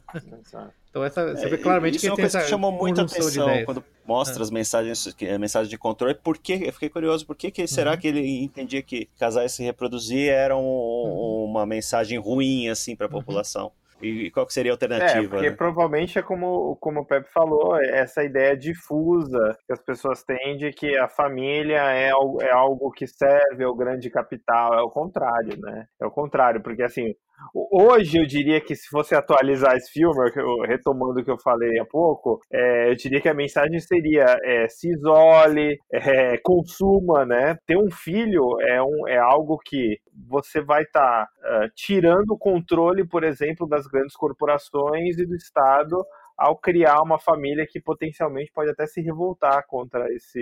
Então 0.89 1.03
essa, 1.03 1.35
você 1.35 1.47
vê 1.47 1.55
é, 1.55 1.57
claramente 1.59 1.97
isso 1.97 2.01
que 2.01 2.07
é 2.07 2.11
uma 2.11 2.17
coisa 2.17 2.41
que 2.41 2.49
chamou 2.49 2.71
muita 2.71 3.03
atenção 3.03 3.47
quando 3.63 3.83
mostra 4.07 4.41
as 4.41 4.49
mensagens, 4.49 5.15
mensagens 5.39 5.69
de 5.69 5.77
controle. 5.77 6.15
Por 6.15 6.37
que, 6.37 6.53
eu 6.65 6.73
fiquei 6.73 6.89
curioso, 6.89 7.27
por 7.27 7.35
que, 7.35 7.51
que 7.51 7.67
será 7.67 7.91
uhum. 7.91 7.97
que 7.97 8.07
ele 8.07 8.43
entendia 8.43 8.81
que 8.81 9.07
casais 9.19 9.51
se 9.51 9.63
reproduzir 9.63 10.29
era 10.29 10.57
um, 10.57 10.61
uhum. 10.61 11.45
uma 11.45 11.65
mensagem 11.65 12.17
ruim 12.17 12.69
assim 12.69 12.95
para 12.95 13.05
a 13.05 13.09
uhum. 13.09 13.71
E 14.01 14.31
qual 14.31 14.49
seria 14.49 14.71
a 14.71 14.75
alternativa? 14.75 15.19
É, 15.19 15.27
porque 15.27 15.49
né? 15.49 15.55
provavelmente 15.55 16.17
é 16.17 16.21
como, 16.21 16.75
como 16.77 17.01
o 17.01 17.05
Pepe 17.05 17.29
falou, 17.31 17.75
é 17.77 17.99
essa 17.99 18.23
ideia 18.23 18.55
difusa 18.55 19.57
que 19.65 19.73
as 19.73 19.81
pessoas 19.81 20.23
têm 20.23 20.57
de 20.57 20.71
que 20.71 20.97
a 20.97 21.07
família 21.07 21.81
é, 21.91 22.09
é 22.41 22.51
algo 22.51 22.91
que 22.91 23.07
serve 23.07 23.63
ao 23.63 23.75
grande 23.75 24.09
capital. 24.09 24.73
É 24.73 24.81
o 24.81 24.89
contrário, 24.89 25.59
né? 25.59 25.85
É 26.01 26.05
o 26.05 26.11
contrário, 26.11 26.61
porque 26.61 26.83
assim, 26.83 27.13
Hoje 27.53 28.17
eu 28.17 28.25
diria 28.25 28.61
que 28.61 28.75
se 28.75 28.87
fosse 28.89 29.15
atualizar 29.15 29.75
esse 29.75 29.91
filme, 29.91 30.29
retomando 30.67 31.19
o 31.19 31.23
que 31.23 31.31
eu 31.31 31.39
falei 31.39 31.79
há 31.79 31.85
pouco, 31.85 32.39
é, 32.51 32.91
eu 32.91 32.95
diria 32.95 33.21
que 33.21 33.29
a 33.29 33.33
mensagem 33.33 33.79
seria 33.79 34.37
é, 34.43 34.67
se 34.67 34.91
isole, 34.91 35.77
é, 35.91 36.37
consuma, 36.43 37.25
né? 37.25 37.57
Ter 37.65 37.77
um 37.77 37.89
filho 37.89 38.59
é, 38.61 38.81
um, 38.81 39.07
é 39.07 39.17
algo 39.17 39.57
que 39.65 39.99
você 40.27 40.61
vai 40.61 40.83
estar 40.83 41.25
tá, 41.25 41.65
uh, 41.65 41.69
tirando 41.75 42.31
o 42.31 42.37
controle, 42.37 43.07
por 43.07 43.23
exemplo, 43.23 43.67
das 43.67 43.87
grandes 43.89 44.15
corporações 44.15 45.17
e 45.17 45.25
do 45.25 45.35
Estado 45.35 46.05
ao 46.39 46.55
criar 46.55 47.01
uma 47.01 47.19
família 47.19 47.67
que 47.69 47.81
potencialmente 47.81 48.49
pode 48.53 48.69
até 48.71 48.87
se 48.87 49.01
revoltar 49.01 49.65
contra 49.67 50.11
esse, 50.13 50.39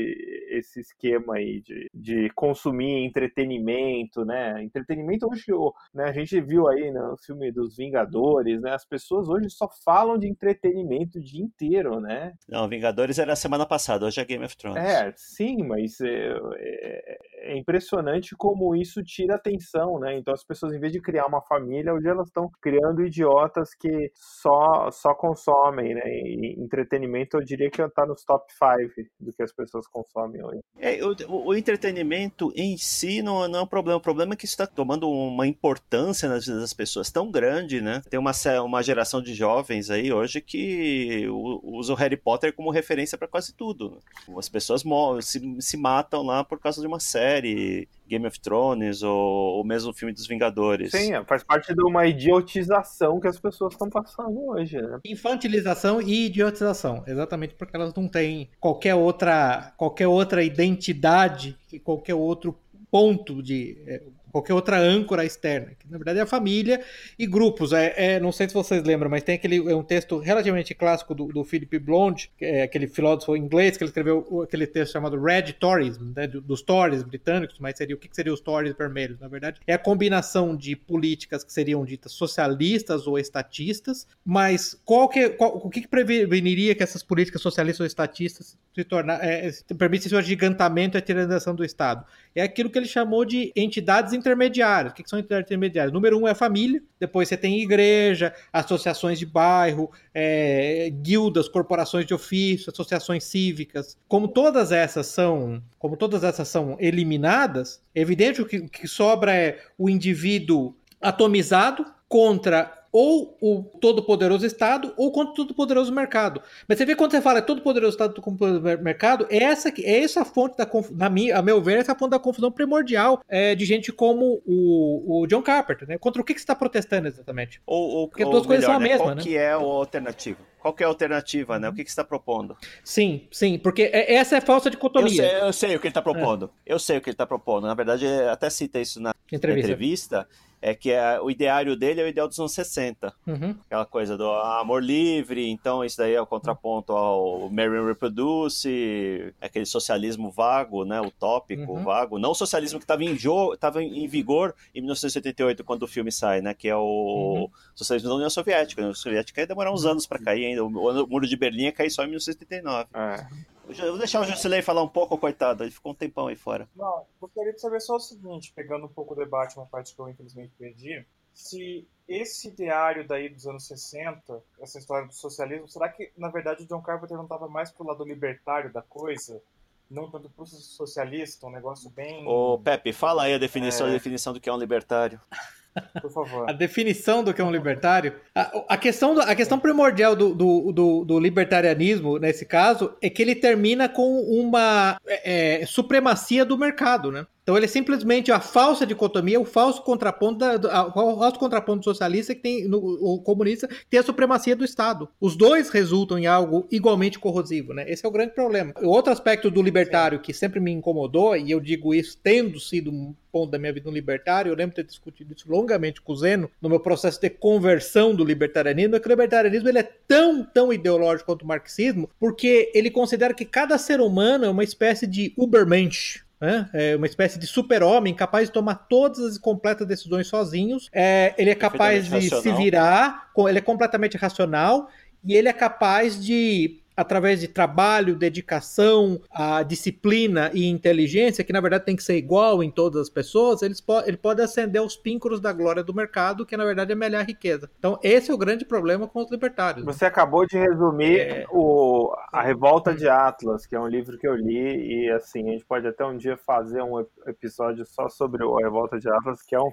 esse 0.52 0.80
esquema 0.80 1.38
aí 1.38 1.60
de, 1.62 1.90
de 1.92 2.30
consumir 2.36 3.04
entretenimento, 3.04 4.24
né? 4.24 4.62
Entretenimento 4.64 5.28
hoje, 5.28 5.46
né, 5.92 6.06
a 6.06 6.12
gente 6.12 6.40
viu 6.40 6.68
aí 6.68 6.92
no 6.92 7.18
filme 7.18 7.52
dos 7.52 7.76
Vingadores, 7.76 8.62
né? 8.62 8.74
As 8.76 8.86
pessoas 8.86 9.28
hoje 9.28 9.50
só 9.50 9.68
falam 9.84 10.20
de 10.20 10.28
entretenimento 10.28 11.18
o 11.18 11.24
dia 11.24 11.44
inteiro, 11.44 12.00
né? 12.00 12.34
Não, 12.48 12.68
Vingadores 12.70 13.18
era 13.18 13.36
semana 13.36 13.66
passada, 13.66 14.06
hoje 14.06 14.22
é 14.22 14.26
Game 14.26 14.46
of 14.46 14.56
Thrones. 14.56 14.78
É, 14.78 15.12
sim, 15.16 15.64
mas 15.64 16.00
é, 16.00 16.38
é, 16.58 17.18
é 17.54 17.58
impressionante 17.58 18.36
como 18.36 18.76
isso 18.76 19.02
tira 19.04 19.36
atenção, 19.36 20.00
né? 20.00 20.16
Então 20.16 20.32
as 20.32 20.44
pessoas, 20.44 20.74
em 20.74 20.80
vez 20.80 20.94
de 20.94 21.02
criar 21.02 21.26
uma 21.26 21.42
família, 21.42 21.92
hoje 21.92 22.08
elas 22.08 22.28
estão 22.28 22.48
criando 22.62 23.04
idiotas 23.04 23.74
que 23.74 24.12
só, 24.14 24.92
só 24.92 25.16
consomem 25.16 25.87
né? 25.94 26.02
E 26.06 26.56
entretenimento 26.58 27.38
eu 27.38 27.44
diria 27.44 27.70
que 27.70 27.82
está 27.82 28.06
nos 28.06 28.24
top 28.24 28.46
5 28.52 29.10
do 29.20 29.34
que 29.34 29.44
as 29.44 29.54
pessoas 29.54 29.88
consomem 29.88 30.44
hoje. 30.44 30.60
É, 30.80 31.00
o, 31.04 31.16
o, 31.48 31.56
entretenimento 31.56 32.52
em 32.56 32.78
si 32.78 33.22
não, 33.22 33.48
não 33.48 33.60
é 33.60 33.62
um 33.64 33.68
problema. 33.68 33.98
O 33.98 34.02
problema 34.02 34.34
é 34.34 34.36
que 34.36 34.46
isso 34.46 34.54
está 34.54 34.68
tomando 34.68 35.10
uma 35.10 35.48
importância 35.48 36.30
nas 36.30 36.46
vidas 36.46 36.62
das 36.62 36.74
pessoas 36.74 37.12
tão 37.12 37.32
grande, 37.32 37.82
né? 37.82 38.02
Tem 38.10 38.20
uma, 38.20 38.32
uma 38.64 38.84
geração 38.84 39.22
de 39.22 39.34
jovens 39.34 39.90
aí 39.90 40.12
hoje 40.12 40.42
que 40.42 41.28
usa 41.64 41.94
o 41.94 41.96
Harry 41.96 42.18
Potter 42.18 42.54
como 42.54 42.72
referência 42.72 43.18
para 43.18 43.28
quase 43.28 43.54
tudo. 43.54 44.00
As 44.38 44.50
pessoas 44.50 44.84
se, 45.22 45.42
se 45.60 45.78
matam 45.78 46.24
lá 46.24 46.44
por 46.44 46.60
causa 46.60 46.82
de 46.82 46.88
uma 46.88 47.00
série 47.00 47.88
Game 48.08 48.26
of 48.26 48.40
Thrones 48.40 49.04
ou 49.04 49.62
o 49.62 49.64
mesmo 49.64 49.94
filme 49.94 50.14
dos 50.14 50.28
Vingadores. 50.28 50.92
Sim, 50.92 51.14
é, 51.14 51.24
faz 51.26 51.44
parte 51.44 51.74
de 51.74 51.84
uma 51.84 52.06
idiotização 52.06 53.20
que 53.20 53.28
as 53.28 53.40
pessoas 53.40 53.74
estão 53.74 53.90
passando 53.90 54.48
hoje, 54.48 54.82
né? 54.82 55.00
Infantilização 55.06 56.02
e 56.02 56.26
idiotização, 56.28 57.04
exatamente 57.08 57.56
porque 57.56 57.76
elas 57.76 57.94
não 57.94 58.08
têm 58.08 58.50
qualquer 58.60 58.96
outra, 58.96 59.74
qualquer 59.78 60.08
outra 60.08 60.44
identidade 60.44 61.58
e 61.72 61.80
qualquer 61.80 62.16
outro 62.16 62.58
ponto 62.90 63.44
de 63.44 63.78
é, 63.86 64.02
qualquer 64.38 64.54
outra 64.54 64.80
âncora 64.80 65.26
externa, 65.26 65.72
que 65.78 65.90
na 65.90 65.98
verdade 65.98 66.20
é 66.20 66.22
a 66.22 66.26
família 66.26 66.82
e 67.18 67.26
grupos. 67.26 67.74
É, 67.74 67.94
é, 67.98 68.20
não 68.20 68.32
sei 68.32 68.48
se 68.48 68.54
vocês 68.54 68.84
lembram, 68.84 69.10
mas 69.10 69.24
tem 69.24 69.36
aquele 69.36 69.58
é 69.58 69.76
um 69.76 69.84
texto 69.84 70.18
relativamente 70.20 70.74
clássico 70.74 71.16
do, 71.16 71.28
do 71.28 71.44
Philip 71.44 71.80
Blonde, 71.80 72.32
é 72.40 72.64
aquele 72.64 72.88
filósofo 72.88 73.36
inglês 73.36 73.78
que 73.78 73.84
ele 73.84 73.90
escreveu 73.90 74.42
aquele 74.44 74.68
texto 74.68 74.94
chamado 74.94 75.20
Red 75.22 75.54
Tories, 75.54 75.98
né, 75.98 76.28
dos 76.28 76.62
Tories 76.62 77.04
britânicos, 77.04 77.58
mas 77.60 77.78
seria 77.78 77.96
o 77.96 78.00
que, 78.00 78.08
que 78.08 78.16
seriam 78.16 78.34
os 78.34 78.42
Tories 78.42 78.76
vermelhos? 78.76 79.20
Na 79.20 79.28
verdade, 79.28 79.60
é 79.66 79.74
a 79.74 79.80
combinação 79.80 80.56
de 80.56 80.76
políticas 80.76 81.44
que 81.44 81.52
seriam 81.52 81.84
ditas 81.84 82.12
socialistas 82.12 83.08
ou 83.08 83.18
estatistas, 83.18 84.08
mas 84.24 84.80
qual 84.86 85.10
que, 85.10 85.30
qual, 85.30 85.58
o 85.58 85.70
que, 85.70 85.82
que 85.82 85.88
preveniria 85.88 86.76
que 86.76 86.84
essas 86.84 87.04
políticas 87.04 87.42
socialistas 87.42 87.80
ou 87.82 87.86
estatistas 87.86 88.58
se 88.74 88.84
tornar, 88.84 89.24
é, 89.24 89.52
permitissem 89.78 90.16
o 90.16 90.20
agigantamento 90.20 90.98
e 90.98 91.00
a 91.00 91.02
tiranização 91.02 91.56
do 91.56 91.66
Estado? 91.66 92.06
É 92.38 92.44
aquilo 92.44 92.70
que 92.70 92.78
ele 92.78 92.86
chamou 92.86 93.26
de 93.26 93.52
entidades 93.56 94.14
intermediárias. 94.14 94.94
O 94.94 94.96
que 94.96 95.10
são 95.10 95.18
entidades 95.18 95.48
intermediárias? 95.48 95.92
Número 95.92 96.20
um 96.20 96.28
é 96.28 96.32
a 96.32 96.36
família, 96.36 96.84
depois 97.00 97.28
você 97.28 97.36
tem 97.36 97.60
igreja, 97.60 98.32
associações 98.54 99.18
de 99.18 99.26
bairro, 99.26 99.90
é, 100.14 100.88
guildas, 101.02 101.50
corporações 101.50 102.06
de 102.06 102.14
ofício, 102.14 102.72
associações 102.72 103.24
cívicas. 103.24 103.98
Como 104.08 104.28
todas 104.28 104.72
essas 104.72 105.08
são, 105.08 105.64
como 105.80 105.98
todas 105.98 106.24
essas 106.24 106.48
são 106.48 106.78
eliminadas, 106.80 107.82
é 107.96 108.02
evidente 108.02 108.46
que 108.46 108.58
o 108.58 108.70
que 108.70 108.88
sobra 108.88 109.34
é 109.34 109.60
o 109.76 109.90
indivíduo 109.90 110.76
atomizado 111.02 111.86
contra 112.08 112.77
ou 112.92 113.38
o 113.42 113.64
todo-poderoso 113.80 114.46
Estado 114.46 114.94
ou 114.98 115.12
contra 115.12 115.32
o 115.32 115.36
todo-poderoso 115.36 115.92
mercado. 115.92 116.42
Mas 116.68 116.78
você 116.78 116.86
vê 116.86 116.96
quando 116.96 117.12
você 117.12 117.22
fala 117.22 117.42
todo-poderoso 117.42 117.94
Estado 117.94 118.14
todo-poderoso 118.14 118.84
mercado, 118.84 119.28
é 119.30 119.38
essa, 119.44 119.70
é 119.70 120.04
essa 120.04 120.24
fonte 120.26 120.58
da 120.58 120.68
na 120.92 121.10
minha, 121.10 121.38
a 121.38 121.42
meu 121.42 121.62
ver, 121.62 121.78
essa 121.78 121.96
fonte 121.96 122.12
da 122.12 122.20
confusão 122.20 122.52
primordial 122.52 123.22
é, 123.28 123.56
de 123.56 123.66
gente 123.66 123.92
como 123.92 124.42
o, 124.46 125.22
o 125.22 125.28
John 125.28 125.42
Carpenter, 125.42 125.88
né? 125.88 125.98
Contra 125.98 126.22
o 126.22 126.26
que, 126.26 126.34
que 126.34 126.40
você 126.40 126.44
está 126.44 126.56
protestando 126.56 127.08
exatamente? 127.08 127.62
Ou, 127.66 127.90
ou, 127.90 128.08
Porque 128.08 128.24
as 128.24 128.46
coisas 128.46 128.66
são 128.66 128.76
a 128.76 128.80
né? 128.80 128.90
mesma, 128.90 129.06
qual 129.06 129.16
né? 129.16 129.22
que 129.22 129.38
é 129.38 129.52
a 129.52 129.56
alternativa? 129.56 130.40
Qual 130.60 130.74
que 130.74 130.84
é 130.84 130.86
a 130.86 130.90
alternativa, 130.90 131.60
né? 131.60 131.70
O 131.70 131.74
que, 131.74 131.84
que 131.84 131.90
você 131.90 131.94
está 131.94 132.04
propondo? 132.04 132.58
Sim, 132.84 133.28
sim, 133.32 133.58
porque 133.58 133.84
é, 133.84 134.16
essa 134.16 134.36
é 134.36 134.38
a 134.40 134.42
falsa 134.42 134.70
dicotomia. 134.70 135.24
Eu 135.24 135.30
sei, 135.30 135.42
eu 135.48 135.54
sei 135.54 135.76
o 135.76 135.80
que 135.80 135.88
ele 135.88 135.92
está 135.92 136.02
propondo. 136.02 136.52
É. 136.66 136.74
Eu 136.74 136.80
sei 136.80 136.98
o 136.98 137.02
que 137.02 137.10
ele 137.10 137.14
está 137.14 137.26
propondo. 137.26 137.68
Na 137.68 137.74
verdade, 137.74 138.06
até 138.30 138.50
cita 138.50 138.80
isso 138.80 139.00
na 139.00 139.14
entrevista. 139.32 139.66
entrevista 139.66 140.28
é 140.62 140.74
que 140.74 140.92
é, 140.92 141.20
o 141.22 141.30
ideário 141.30 141.76
dele 141.76 142.02
é 142.02 142.04
o 142.04 142.08
ideal 142.08 142.28
dos 142.28 142.40
anos 142.40 142.54
60. 142.54 143.14
Uhum. 143.26 143.56
Aquela 143.66 143.86
coisa 143.86 144.18
do 144.18 144.30
amor 144.30 144.84
livre, 144.84 145.48
então 145.50 145.84
isso 145.84 145.98
daí 145.98 146.14
é 146.14 146.22
o 146.22 146.26
contraponto 146.26 146.94
ao 146.94 147.50
Marion 147.50 147.86
Reproduce, 147.86 149.34
aquele 149.40 149.66
socialismo 149.66 150.32
vago, 150.32 150.84
né, 150.84 151.00
utópico, 151.00 151.74
uhum. 151.74 151.84
vago. 151.84 152.18
Não 152.20 152.32
o 152.32 152.36
socialismo 152.36 152.80
que 152.80 152.86
estava 152.86 153.04
em, 153.04 153.18
tava 153.60 153.84
em 153.84 154.08
vigor 154.08 154.56
em 154.74 154.82
1978, 154.82 155.64
quando 155.64 155.84
o 155.84 155.88
filme 155.88 156.12
sai, 156.12 156.42
né, 156.42 156.54
que 156.54 156.68
é 156.68 156.76
o 156.76 156.82
uhum. 156.82 157.50
socialismo 157.76 158.10
da 158.10 158.16
União 158.16 158.30
Soviética. 158.30 158.82
A 158.82 158.86
União 158.86 158.96
Soviética 158.96 159.42
ia 159.42 159.48
demorar 159.48 159.72
uns 159.72 159.86
anos 159.86 160.08
para 160.08 160.20
cair 160.20 160.46
ainda. 160.46 160.64
O, 160.64 160.68
o 160.68 161.08
Muro 161.08 161.28
de 161.28 161.38
Berlim 161.38 161.64
ia 161.64 161.72
cair 161.72 161.92
só 161.92 162.04
em 162.04 162.08
1979. 162.08 162.90
É. 162.94 163.28
Vou 163.68 163.98
deixar 163.98 164.22
o 164.22 164.24
Jusilei 164.24 164.62
falar 164.62 164.82
um 164.82 164.88
pouco, 164.88 165.18
coitado. 165.18 165.64
Ele 165.64 165.72
ficou 165.72 165.92
um 165.92 165.96
tempão 165.96 166.28
aí 166.28 166.36
fora. 166.36 166.68
Não, 166.76 167.06
gostaria 167.20 167.54
de 167.54 167.60
saber 167.60 167.82
só 167.82 167.96
o 167.98 168.00
seguinte, 168.00 168.54
pegando 168.56 168.86
um 168.86 168.90
pouco 168.90 169.14
o 169.14 169.18
debate, 169.18 169.58
uma 169.58 169.66
parte 169.66 169.94
que 169.94 170.00
eu 170.00 170.10
infelizmente 170.10 170.54
perdi. 170.58 171.06
Se 171.34 171.88
esse 172.08 172.50
diário 172.52 173.06
daí 173.06 173.30
dos 173.30 173.46
anos 173.46 173.68
60, 173.68 174.42
essa 174.60 174.80
história 174.80 175.08
do 175.08 175.14
socialismo, 175.14 175.68
será 175.68 175.90
que 175.90 176.12
na 176.18 176.30
verdade 176.30 176.64
o 176.64 176.66
John 176.66 176.82
Carpenter 176.82 177.18
não 177.18 177.26
estava 177.26 177.48
mais 177.48 177.70
pro 177.70 177.86
lado 177.86 178.04
libertário 178.04 178.72
da 178.72 178.82
coisa? 178.82 179.42
Não 179.90 180.10
tanto 180.10 180.30
pro 180.30 180.46
socialista, 180.46 181.46
um 181.46 181.52
negócio 181.52 181.90
bem. 181.90 182.28
Ô, 182.28 182.58
Pepe, 182.58 182.92
fala 182.92 183.24
aí 183.24 183.34
a 183.34 183.38
definição, 183.38 183.88
é... 183.88 183.90
a 183.90 183.94
definição 183.94 184.34
do 184.34 184.40
que 184.40 184.50
é 184.50 184.54
um 184.54 184.58
libertário. 184.58 185.20
Por 186.02 186.12
favor. 186.12 186.50
A 186.50 186.54
definição 186.54 187.24
do 187.24 187.34
que 187.34 187.42
é 187.42 187.44
um 187.44 187.52
libertário. 187.52 188.14
A, 188.34 188.64
a 188.70 188.78
questão, 188.78 189.16
do, 189.16 189.22
a 189.22 189.36
questão 189.36 189.60
primordial 189.60 190.16
do, 190.16 190.34
do, 190.34 190.72
do, 190.72 191.06
do, 191.06 191.20
libertarianismo, 191.20 192.18
nesse 192.18 192.46
caso, 192.46 192.96
é 193.02 193.10
que 193.10 193.22
ele 193.22 193.36
termina 193.36 193.88
com 193.90 194.22
uma 194.22 194.98
é, 195.06 195.62
é 195.62 195.66
supremacia 195.66 196.46
do 196.46 196.58
mercado, 196.58 197.12
né? 197.12 197.26
Então 197.48 197.56
ele 197.56 197.64
é 197.64 197.70
simplesmente 197.70 198.30
a 198.30 198.42
falsa 198.42 198.86
dicotomia, 198.86 199.40
o 199.40 199.46
falso 199.46 199.82
contraponto, 199.82 200.40
da, 200.40 200.86
o 200.86 201.18
falso 201.18 201.40
contraponto 201.40 201.82
socialista 201.82 202.36
que 202.36 202.42
tem 202.42 202.68
no, 202.68 202.78
o 202.78 203.22
comunista 203.22 203.70
que 203.70 203.86
tem 203.90 204.02
a 204.02 204.04
supremacia 204.04 204.54
do 204.54 204.66
Estado. 204.66 205.08
Os 205.18 205.38
dois 205.38 205.70
resultam 205.70 206.20
em 206.20 206.28
algo 206.28 206.68
igualmente 206.70 207.18
corrosivo, 207.18 207.74
né? 207.74 207.90
Esse 207.90 208.06
é 208.06 208.10
o 208.10 208.12
grande 208.12 208.34
problema. 208.34 208.74
Outro 208.84 209.14
aspecto 209.14 209.50
do 209.50 209.62
libertário 209.62 210.20
que 210.20 210.34
sempre 210.34 210.60
me 210.60 210.74
incomodou 210.74 211.38
e 211.38 211.50
eu 211.50 211.62
digo 211.62 211.96
isso 211.96 212.20
tendo 212.22 212.60
sido 212.60 212.92
um 212.92 213.16
ponto 213.32 213.50
da 213.50 213.58
minha 213.58 213.72
vida 213.72 213.90
no 213.90 213.96
libertário, 213.96 214.50
eu 214.50 214.56
lembro 214.56 214.76
de 214.76 214.84
ter 214.84 214.88
discutido 214.90 215.34
isso 215.34 215.50
longamente 215.50 216.02
com 216.02 216.12
o 216.12 216.18
Zeno 216.18 216.52
no 216.62 216.68
meu 216.68 216.82
processo 216.82 217.22
de 217.22 217.30
conversão 217.30 218.14
do 218.14 218.26
libertarianismo, 218.26 218.98
é 218.98 219.00
que 219.00 219.08
o 219.08 219.10
libertarianismo 219.10 219.70
ele 219.70 219.80
é 219.80 219.90
tão, 220.06 220.44
tão 220.44 220.74
ideológico 220.74 221.28
quanto 221.28 221.44
o 221.44 221.48
marxismo, 221.48 222.10
porque 222.20 222.70
ele 222.76 222.92
considera 222.92 223.34
que 223.34 223.46
cada 223.46 223.78
ser 223.78 224.02
humano 224.02 224.44
é 224.44 224.50
uma 224.50 224.66
espécie 224.66 225.08
de 225.08 225.34
Ubermensch? 225.38 226.27
É 226.74 226.96
uma 226.96 227.08
espécie 227.08 227.40
de 227.40 227.48
super-homem 227.48 228.14
capaz 228.14 228.48
de 228.48 228.54
tomar 228.54 228.76
todas 228.88 229.20
as 229.20 229.38
completas 229.38 229.88
decisões 229.88 230.28
sozinhos. 230.28 230.90
É, 230.94 231.34
ele 231.38 231.50
é 231.50 231.56
capaz 231.56 232.06
de 232.06 232.12
racional. 232.12 232.42
se 232.42 232.52
virar, 232.54 233.32
ele 233.48 233.58
é 233.58 233.62
completamente 233.62 234.18
racional 234.18 234.90
e 235.24 235.36
ele 235.36 235.48
é 235.48 235.54
capaz 235.54 236.24
de 236.24 236.80
através 236.98 237.40
de 237.40 237.48
trabalho, 237.48 238.16
dedicação, 238.16 239.22
a 239.32 239.62
disciplina 239.62 240.50
e 240.54 240.66
inteligência, 240.66 241.44
que 241.44 241.54
na 241.54 241.62
verdade 241.62 241.86
tem 241.86 241.96
que 241.96 242.04
ser 242.04 242.18
igual 242.18 242.64
em 242.64 242.72
todas 242.72 243.04
as 243.04 243.10
pessoas, 243.10 243.62
eles 243.62 243.80
po 243.80 244.02
ele 244.06 244.18
pode 244.18 244.42
ascender 244.42 244.82
aos 244.82 244.98
píncaros 244.98 245.40
da 245.40 245.54
glória 245.54 245.84
do 245.84 245.94
mercado, 245.94 246.46
que 246.46 246.58
na 246.58 246.66
verdade 246.66 246.92
é 246.92 246.96
a 246.96 246.98
melhor 246.98 247.24
riqueza. 247.24 247.70
Então, 247.78 248.00
esse 248.04 248.32
é 248.32 248.34
o 248.34 248.38
grande 248.38 248.66
problema 248.66 249.08
com 249.08 249.20
os 249.20 249.32
libertários. 249.32 249.86
Você 249.86 250.06
acabou 250.06 250.46
de 250.46 250.58
resumir 250.58 251.20
é... 251.20 251.46
o, 251.52 252.14
A 252.32 252.42
Revolta 252.42 252.94
de 252.94 253.08
Atlas, 253.08 253.66
que 253.66 253.76
é 253.76 253.80
um 253.80 253.88
livro 253.88 254.18
que 254.18 254.28
eu 254.28 254.36
li, 254.36 255.06
e 255.06 255.12
assim, 255.12 255.48
a 255.50 255.52
gente 255.52 255.66
pode 255.66 255.88
até 255.88 256.04
um 256.06 256.18
dia 256.18 256.38
fazer 256.38 256.82
um 256.82 257.06
episódio 257.28 257.86
só 257.86 258.10
sobre 258.10 258.44
a 258.44 258.64
Revolta 258.64 259.00
de 259.00 259.10
Atlas, 259.10 259.42
que 259.44 259.56
é 259.56 259.60
um, 259.60 259.70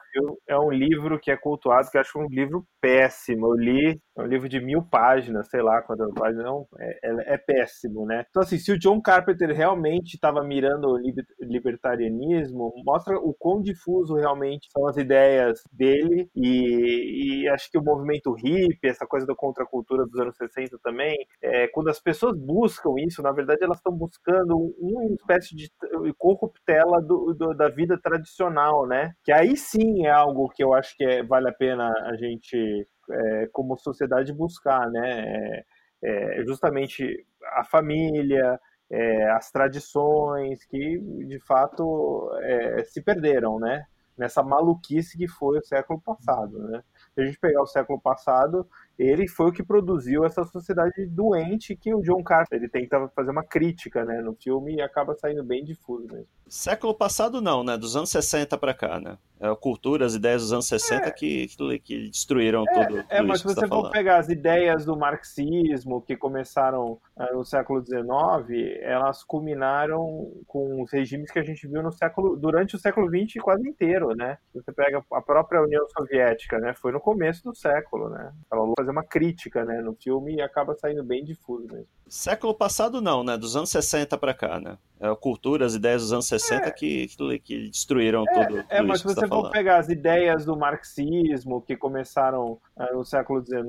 é 0.47 0.59
um 0.59 0.71
livro 0.71 1.19
que 1.19 1.31
é 1.31 1.37
cultuado, 1.37 1.91
que 1.91 1.97
eu 1.97 2.01
acho 2.01 2.19
um 2.19 2.29
livro 2.29 2.67
péssimo. 2.81 3.47
Eu 3.47 3.55
li, 3.55 4.01
é 4.17 4.23
um 4.23 4.27
livro 4.27 4.49
de 4.49 4.61
mil 4.61 4.83
páginas, 4.83 5.49
sei 5.49 5.63
lá 5.63 5.83
quantas 5.83 6.13
páginas, 6.15 6.45
não, 6.45 6.67
é, 6.79 6.99
é 7.03 7.35
é, 7.35 7.39
péssimo, 7.39 8.07
né? 8.07 8.25
Então, 8.29 8.43
assim, 8.43 8.59
se 8.59 8.73
o 8.73 8.79
John 8.79 9.01
Carpenter 9.01 9.55
realmente 9.55 10.15
estava 10.15 10.43
mirando 10.43 10.89
o 10.89 10.99
libertarianismo, 11.41 12.73
mostra 12.85 13.17
o 13.17 13.35
quão 13.35 13.61
difuso 13.61 14.15
realmente 14.15 14.69
são 14.71 14.87
as 14.87 14.97
ideias 14.97 15.63
dele 15.73 16.29
e, 16.35 17.43
e 17.43 17.49
acho 17.49 17.71
que 17.71 17.79
o 17.79 17.83
movimento 17.83 18.33
hippie, 18.33 18.89
essa 18.89 19.07
coisa 19.07 19.27
da 19.27 19.35
contracultura 19.35 20.07
dos 20.07 20.19
anos 20.21 20.37
60 20.37 20.79
também, 20.83 21.17
é, 21.43 21.69
quando 21.69 21.89
as 21.89 22.01
pessoas 22.01 22.37
buscam 22.39 22.95
isso, 22.99 23.23
na 23.23 23.33
verdade 23.33 23.65
elas 23.65 23.79
estão 23.79 23.93
buscando 23.93 24.57
uma 24.79 25.05
espécie 25.07 25.55
de 25.57 25.71
corruptela 26.19 27.01
do, 27.01 27.35
do, 27.35 27.55
da 27.55 27.69
vida 27.69 27.99
tradicional, 28.01 28.87
né? 28.87 29.13
Que 29.25 29.33
aí 29.33 29.57
sim 29.57 30.07
é 30.07 30.11
algo 30.11 30.49
que 30.51 30.63
eu 30.63 30.73
acho 30.75 30.97
que 30.97 31.05
é, 31.05 31.23
vale 31.23 31.49
a 31.49 31.53
pena 31.53 31.93
a 32.05 32.17
gente 32.17 32.87
é, 33.11 33.49
como 33.53 33.77
sociedade 33.77 34.33
buscar, 34.33 34.91
né? 34.91 35.21
É, 35.21 35.65
é, 36.03 36.45
justamente 36.45 37.27
a 37.57 37.65
família, 37.65 38.61
é, 38.91 39.31
as 39.31 39.51
tradições 39.51 40.65
que 40.65 40.99
de 41.27 41.41
fato 41.41 42.31
é, 42.43 42.85
se 42.85 43.03
perderam, 43.03 43.59
né? 43.59 43.87
Nessa 44.17 44.43
maluquice 44.43 45.19
que 45.19 45.27
foi 45.27 45.59
o 45.59 45.65
século 45.65 46.01
passado, 46.01 46.59
né? 46.69 46.83
Se 47.15 47.21
a 47.21 47.25
gente 47.25 47.39
pegar 47.39 47.63
o 47.63 47.67
século 47.67 48.01
passado, 48.01 48.69
ele 48.99 49.29
foi 49.29 49.47
o 49.47 49.53
que 49.53 49.63
produziu 49.63 50.25
essa 50.25 50.45
sociedade 50.45 51.07
doente 51.07 51.77
que 51.77 51.95
o 51.95 52.03
John 52.03 52.23
Carter 52.23 52.59
ele 52.59 52.69
tenta 52.69 53.09
fazer 53.15 53.31
uma 53.31 53.45
crítica, 53.45 54.05
né, 54.05 54.21
no 54.21 54.35
filme 54.35 54.77
e 54.77 54.83
acaba 54.83 55.15
saindo 55.15 55.43
bem 55.43 55.65
difuso 55.65 56.07
mesmo. 56.07 56.29
Século 56.47 56.95
passado 56.95 57.41
não, 57.41 57.65
né, 57.65 57.77
dos 57.77 57.97
anos 57.97 58.11
60 58.11 58.57
para 58.59 58.75
cá, 58.75 59.01
né? 59.01 59.17
É 59.41 59.49
a 59.49 59.57
cultura, 59.57 60.07
as 60.07 60.15
ideias 60.15 60.43
dos 60.43 60.53
anos 60.53 60.67
60 60.67 61.07
é. 61.07 61.11
que, 61.11 61.49
que, 61.83 62.09
destruíram 62.09 62.65
é, 62.69 62.87
tudo, 62.87 63.05
É, 63.11 63.21
mas 63.21 63.41
se 63.41 63.45
você 63.45 63.61
tá 63.61 63.69
for 63.69 63.91
pegar 63.91 64.19
as 64.19 64.29
ideias 64.29 64.85
do 64.85 64.97
marxismo 64.97 66.01
que 66.01 66.17
começaram 66.17 66.93
uh, 67.17 67.37
no 67.37 67.45
século 67.45 67.85
XIX, 67.85 68.79
elas 68.81 69.25
culminaram 69.25 70.33
com 70.47 70.83
os 70.83 70.93
regimes 70.93 71.31
que 71.31 71.39
a 71.39 71.43
gente 71.43 71.67
viu 71.67 71.83
no 71.83 71.93
século 71.93 72.37
durante 72.37 72.77
o 72.77 72.79
século 72.79 73.09
XX 73.09 73.43
quase 73.43 73.69
inteiro, 73.69 74.15
né? 74.15 74.39
Você 74.55 74.73
pega 74.73 75.05
a 75.13 75.21
própria 75.21 75.63
União 75.63 75.85
Soviética, 75.89 76.59
né? 76.59 76.73
Foi 76.75 76.93
no 76.93 77.01
começo 77.01 77.43
do 77.43 77.55
século, 77.55 78.09
né? 78.09 78.33
Ela 78.51 78.65
fazer 78.85 78.91
uma 78.91 79.03
crítica, 79.05 79.65
né, 79.65 79.81
no 79.81 79.95
filme 79.95 80.35
e 80.37 80.43
acaba 80.43 80.75
saindo 80.75 81.03
bem 81.03 81.25
difuso 81.25 81.67
mesmo. 81.67 81.89
Século 82.07 82.55
passado 82.55 83.01
não, 83.01 83.25
né, 83.25 83.37
dos 83.37 83.57
anos 83.57 83.71
60 83.71 84.19
para 84.19 84.35
cá, 84.35 84.61
né? 84.61 84.77
É 85.05 85.09
a 85.11 85.15
cultura, 85.15 85.67
as 85.67 85.75
ideias 85.75 86.01
dos 86.01 86.15
anos 86.15 86.27
60 86.27 86.67
é. 86.67 86.71
que, 86.71 87.09
que, 87.45 87.69
destruíram 87.69 88.25
é, 88.27 88.33
tudo. 88.33 88.65
É, 88.71 88.81
mas 88.81 89.01
se 89.01 89.05
você 89.05 89.21
tá 89.21 89.29
for 89.29 89.51
pegar 89.51 89.77
as 89.77 89.91
ideias 89.91 90.47
do 90.47 90.57
marxismo 90.57 91.61
que 91.61 91.77
começaram 91.77 92.53
uh, 92.75 92.97
no 92.97 93.05
século 93.05 93.45
XIX, 93.45 93.61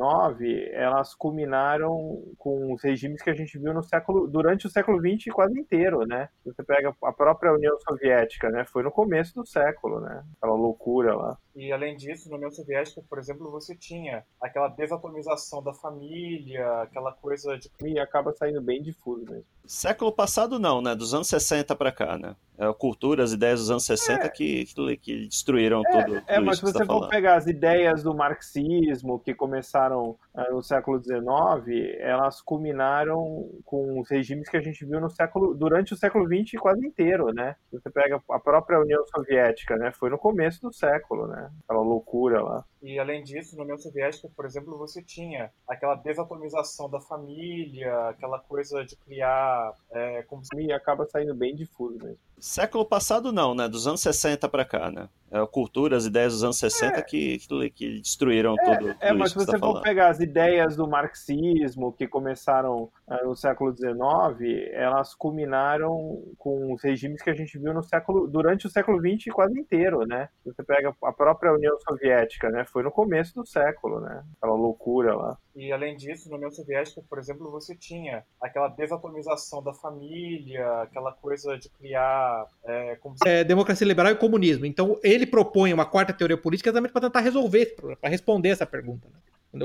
elas 0.72 1.14
culminaram 1.14 2.24
com 2.38 2.74
os 2.74 2.82
regimes 2.82 3.22
que 3.22 3.30
a 3.30 3.36
gente 3.36 3.60
viu 3.60 3.74
no 3.74 3.84
século 3.84 4.30
durante 4.30 4.66
o 4.66 4.70
século 4.70 4.98
XX 4.98 5.34
quase 5.34 5.60
inteiro, 5.60 6.06
né? 6.08 6.30
Você 6.46 6.64
pega 6.64 6.96
a 7.04 7.12
própria 7.12 7.52
União 7.52 7.78
Soviética, 7.82 8.50
né? 8.50 8.64
Foi 8.64 8.82
no 8.82 8.92
começo 8.92 9.36
do 9.36 9.46
século, 9.46 10.00
né? 10.00 10.24
Aquela 10.38 10.56
loucura 10.56 11.18
lá. 11.18 11.38
E 11.54 11.70
além 11.70 11.98
disso, 11.98 12.30
na 12.30 12.38
União 12.38 12.52
Soviética, 12.52 13.02
por 13.10 13.20
exemplo, 13.20 13.52
você 13.52 13.76
tinha 13.76 14.24
aquela 14.40 14.70
desatomização 14.70 15.62
da 15.62 15.74
família, 15.74 16.84
aquela 16.84 17.12
coisa 17.12 17.58
de. 17.58 17.70
E 17.84 18.00
acaba 18.00 18.32
saindo 18.32 18.62
bem 18.62 18.82
difuso 18.82 19.26
mesmo. 19.26 19.55
Século 19.68 20.12
passado 20.12 20.60
não, 20.60 20.82
né? 20.82 20.96
Dos 20.96 21.14
anos 21.14 21.28
60 21.28 21.76
para 21.76 21.92
cá, 21.92 22.18
né? 22.18 22.36
É 22.58 22.66
a 22.66 22.74
cultura, 22.74 23.24
as 23.24 23.34
ideias 23.34 23.60
dos 23.60 23.70
anos 23.70 23.86
60 23.86 24.26
é. 24.26 24.30
que, 24.30 24.66
que, 25.02 25.28
destruíram 25.28 25.82
é, 25.86 26.04
tudo. 26.04 26.22
É, 26.26 26.40
mas 26.40 26.58
se 26.58 26.64
você 26.64 26.80
tá 26.80 26.86
for 26.86 26.94
falando. 26.94 27.10
pegar 27.10 27.36
as 27.36 27.48
ideias 27.48 28.04
do 28.04 28.16
marxismo 28.16 29.20
que 29.20 29.34
começaram 29.34 30.12
uh, 30.34 30.54
no 30.54 30.64
século 30.64 31.02
XIX, 31.04 31.98
elas 32.00 32.42
culminaram 32.42 33.50
com 33.66 34.00
os 34.00 34.10
regimes 34.10 34.48
que 34.48 34.56
a 34.56 34.62
gente 34.62 34.86
viu 34.86 35.02
no 35.02 35.10
século 35.10 35.54
durante 35.54 35.94
o 35.94 35.98
século 35.98 36.26
XX 36.26 36.60
quase 36.60 36.86
inteiro, 36.86 37.34
né? 37.34 37.56
Você 37.74 37.90
pega 37.90 38.22
a 38.30 38.40
própria 38.40 38.80
União 38.80 39.06
Soviética, 39.08 39.76
né? 39.76 39.92
Foi 39.92 40.10
no 40.10 40.18
começo 40.18 40.62
do 40.62 40.72
século, 40.72 41.28
né? 41.28 41.52
Aquela 41.68 41.84
loucura 41.84 42.42
lá. 42.42 42.64
E 42.86 43.00
além 43.00 43.24
disso, 43.24 43.58
na 43.58 43.64
União 43.64 43.80
Soviética, 43.80 44.30
por 44.36 44.46
exemplo, 44.46 44.78
você 44.78 45.02
tinha 45.02 45.52
aquela 45.68 45.96
desatomização 45.96 46.88
da 46.88 47.02
família, 47.02 48.10
aquela 48.10 48.40
coisa 48.40 48.86
de 48.86 48.96
criar. 48.96 49.74
É, 49.92 50.22
como... 50.22 50.44
E 50.56 50.72
acaba 50.72 51.04
saindo 51.08 51.34
bem 51.34 51.56
difuso 51.56 51.98
mesmo. 51.98 52.20
Século 52.40 52.86
passado 52.86 53.32
não, 53.32 53.56
né? 53.56 53.68
Dos 53.68 53.88
anos 53.88 54.02
60 54.02 54.48
para 54.50 54.66
cá, 54.66 54.92
né? 54.92 55.10
É 55.32 55.40
a 55.40 55.48
cultura, 55.48 55.98
as 55.98 56.06
ideias 56.06 56.34
dos 56.34 56.44
anos 56.44 56.58
60 56.58 56.98
é. 56.98 57.02
que, 57.02 57.40
que, 57.74 58.00
destruíram 58.00 58.56
é, 58.60 58.64
tudo. 58.64 58.96
É, 59.02 59.12
mas 59.12 59.32
se 59.32 59.36
você 59.36 59.52
tá 59.52 59.54
for 59.54 59.68
falando. 59.68 59.84
pegar 59.84 60.10
as 60.10 60.20
ideias 60.20 60.76
do 60.76 60.88
marxismo 60.88 61.92
que 61.92 62.08
começaram 62.08 62.84
uh, 63.08 63.28
no 63.28 63.36
século 63.36 63.76
XIX, 63.76 64.70
elas 64.72 65.16
culminaram 65.16 66.24
com 66.38 66.74
os 66.74 66.84
regimes 66.84 67.22
que 67.22 67.30
a 67.30 67.34
gente 67.34 67.58
viu 67.58 67.74
no 67.74 67.84
século 67.84 68.28
durante 68.28 68.68
o 68.68 68.70
século 68.70 69.00
XX 69.00 69.34
quase 69.34 69.60
inteiro, 69.60 70.06
né? 70.06 70.30
Você 70.46 70.64
pega 70.64 70.96
a 71.04 71.12
própria 71.12 71.54
União 71.54 71.76
Soviética, 71.80 72.50
né? 72.50 72.64
Foi 72.66 72.84
no 72.84 72.92
começo 72.92 73.34
do 73.36 73.46
século, 73.46 74.00
né? 74.00 74.24
Aquela 74.38 74.56
loucura 74.56 75.16
lá. 75.16 75.38
E 75.56 75.72
além 75.72 75.96
disso, 75.96 76.30
na 76.30 76.36
União 76.36 76.52
Soviética, 76.52 77.02
por 77.10 77.18
exemplo, 77.18 77.50
você 77.50 77.76
tinha 77.76 78.26
aquela 78.42 78.68
desatomização 78.68 79.64
da 79.64 79.74
família, 79.74 80.82
aquela 80.82 81.14
coisa 81.14 81.58
de 81.58 81.70
criar. 81.70 82.25
É, 82.66 82.96
como... 82.96 83.16
é, 83.26 83.44
democracia 83.44 83.88
liberal 83.88 84.12
e 84.12 84.16
comunismo. 84.16 84.66
Então, 84.66 85.00
ele 85.04 85.26
propõe 85.26 85.74
uma 85.74 85.86
quarta 85.86 86.14
teoria 86.14 86.38
política 86.38 86.70
exatamente 86.70 86.92
para 86.92 87.02
tentar 87.02 87.20
resolver 87.20 87.60
esse 87.60 87.76
problema, 87.76 88.00
para 88.02 88.10
responder 88.10 88.50
essa 88.50 88.66
pergunta. 88.66 89.08
Né? 89.08 89.20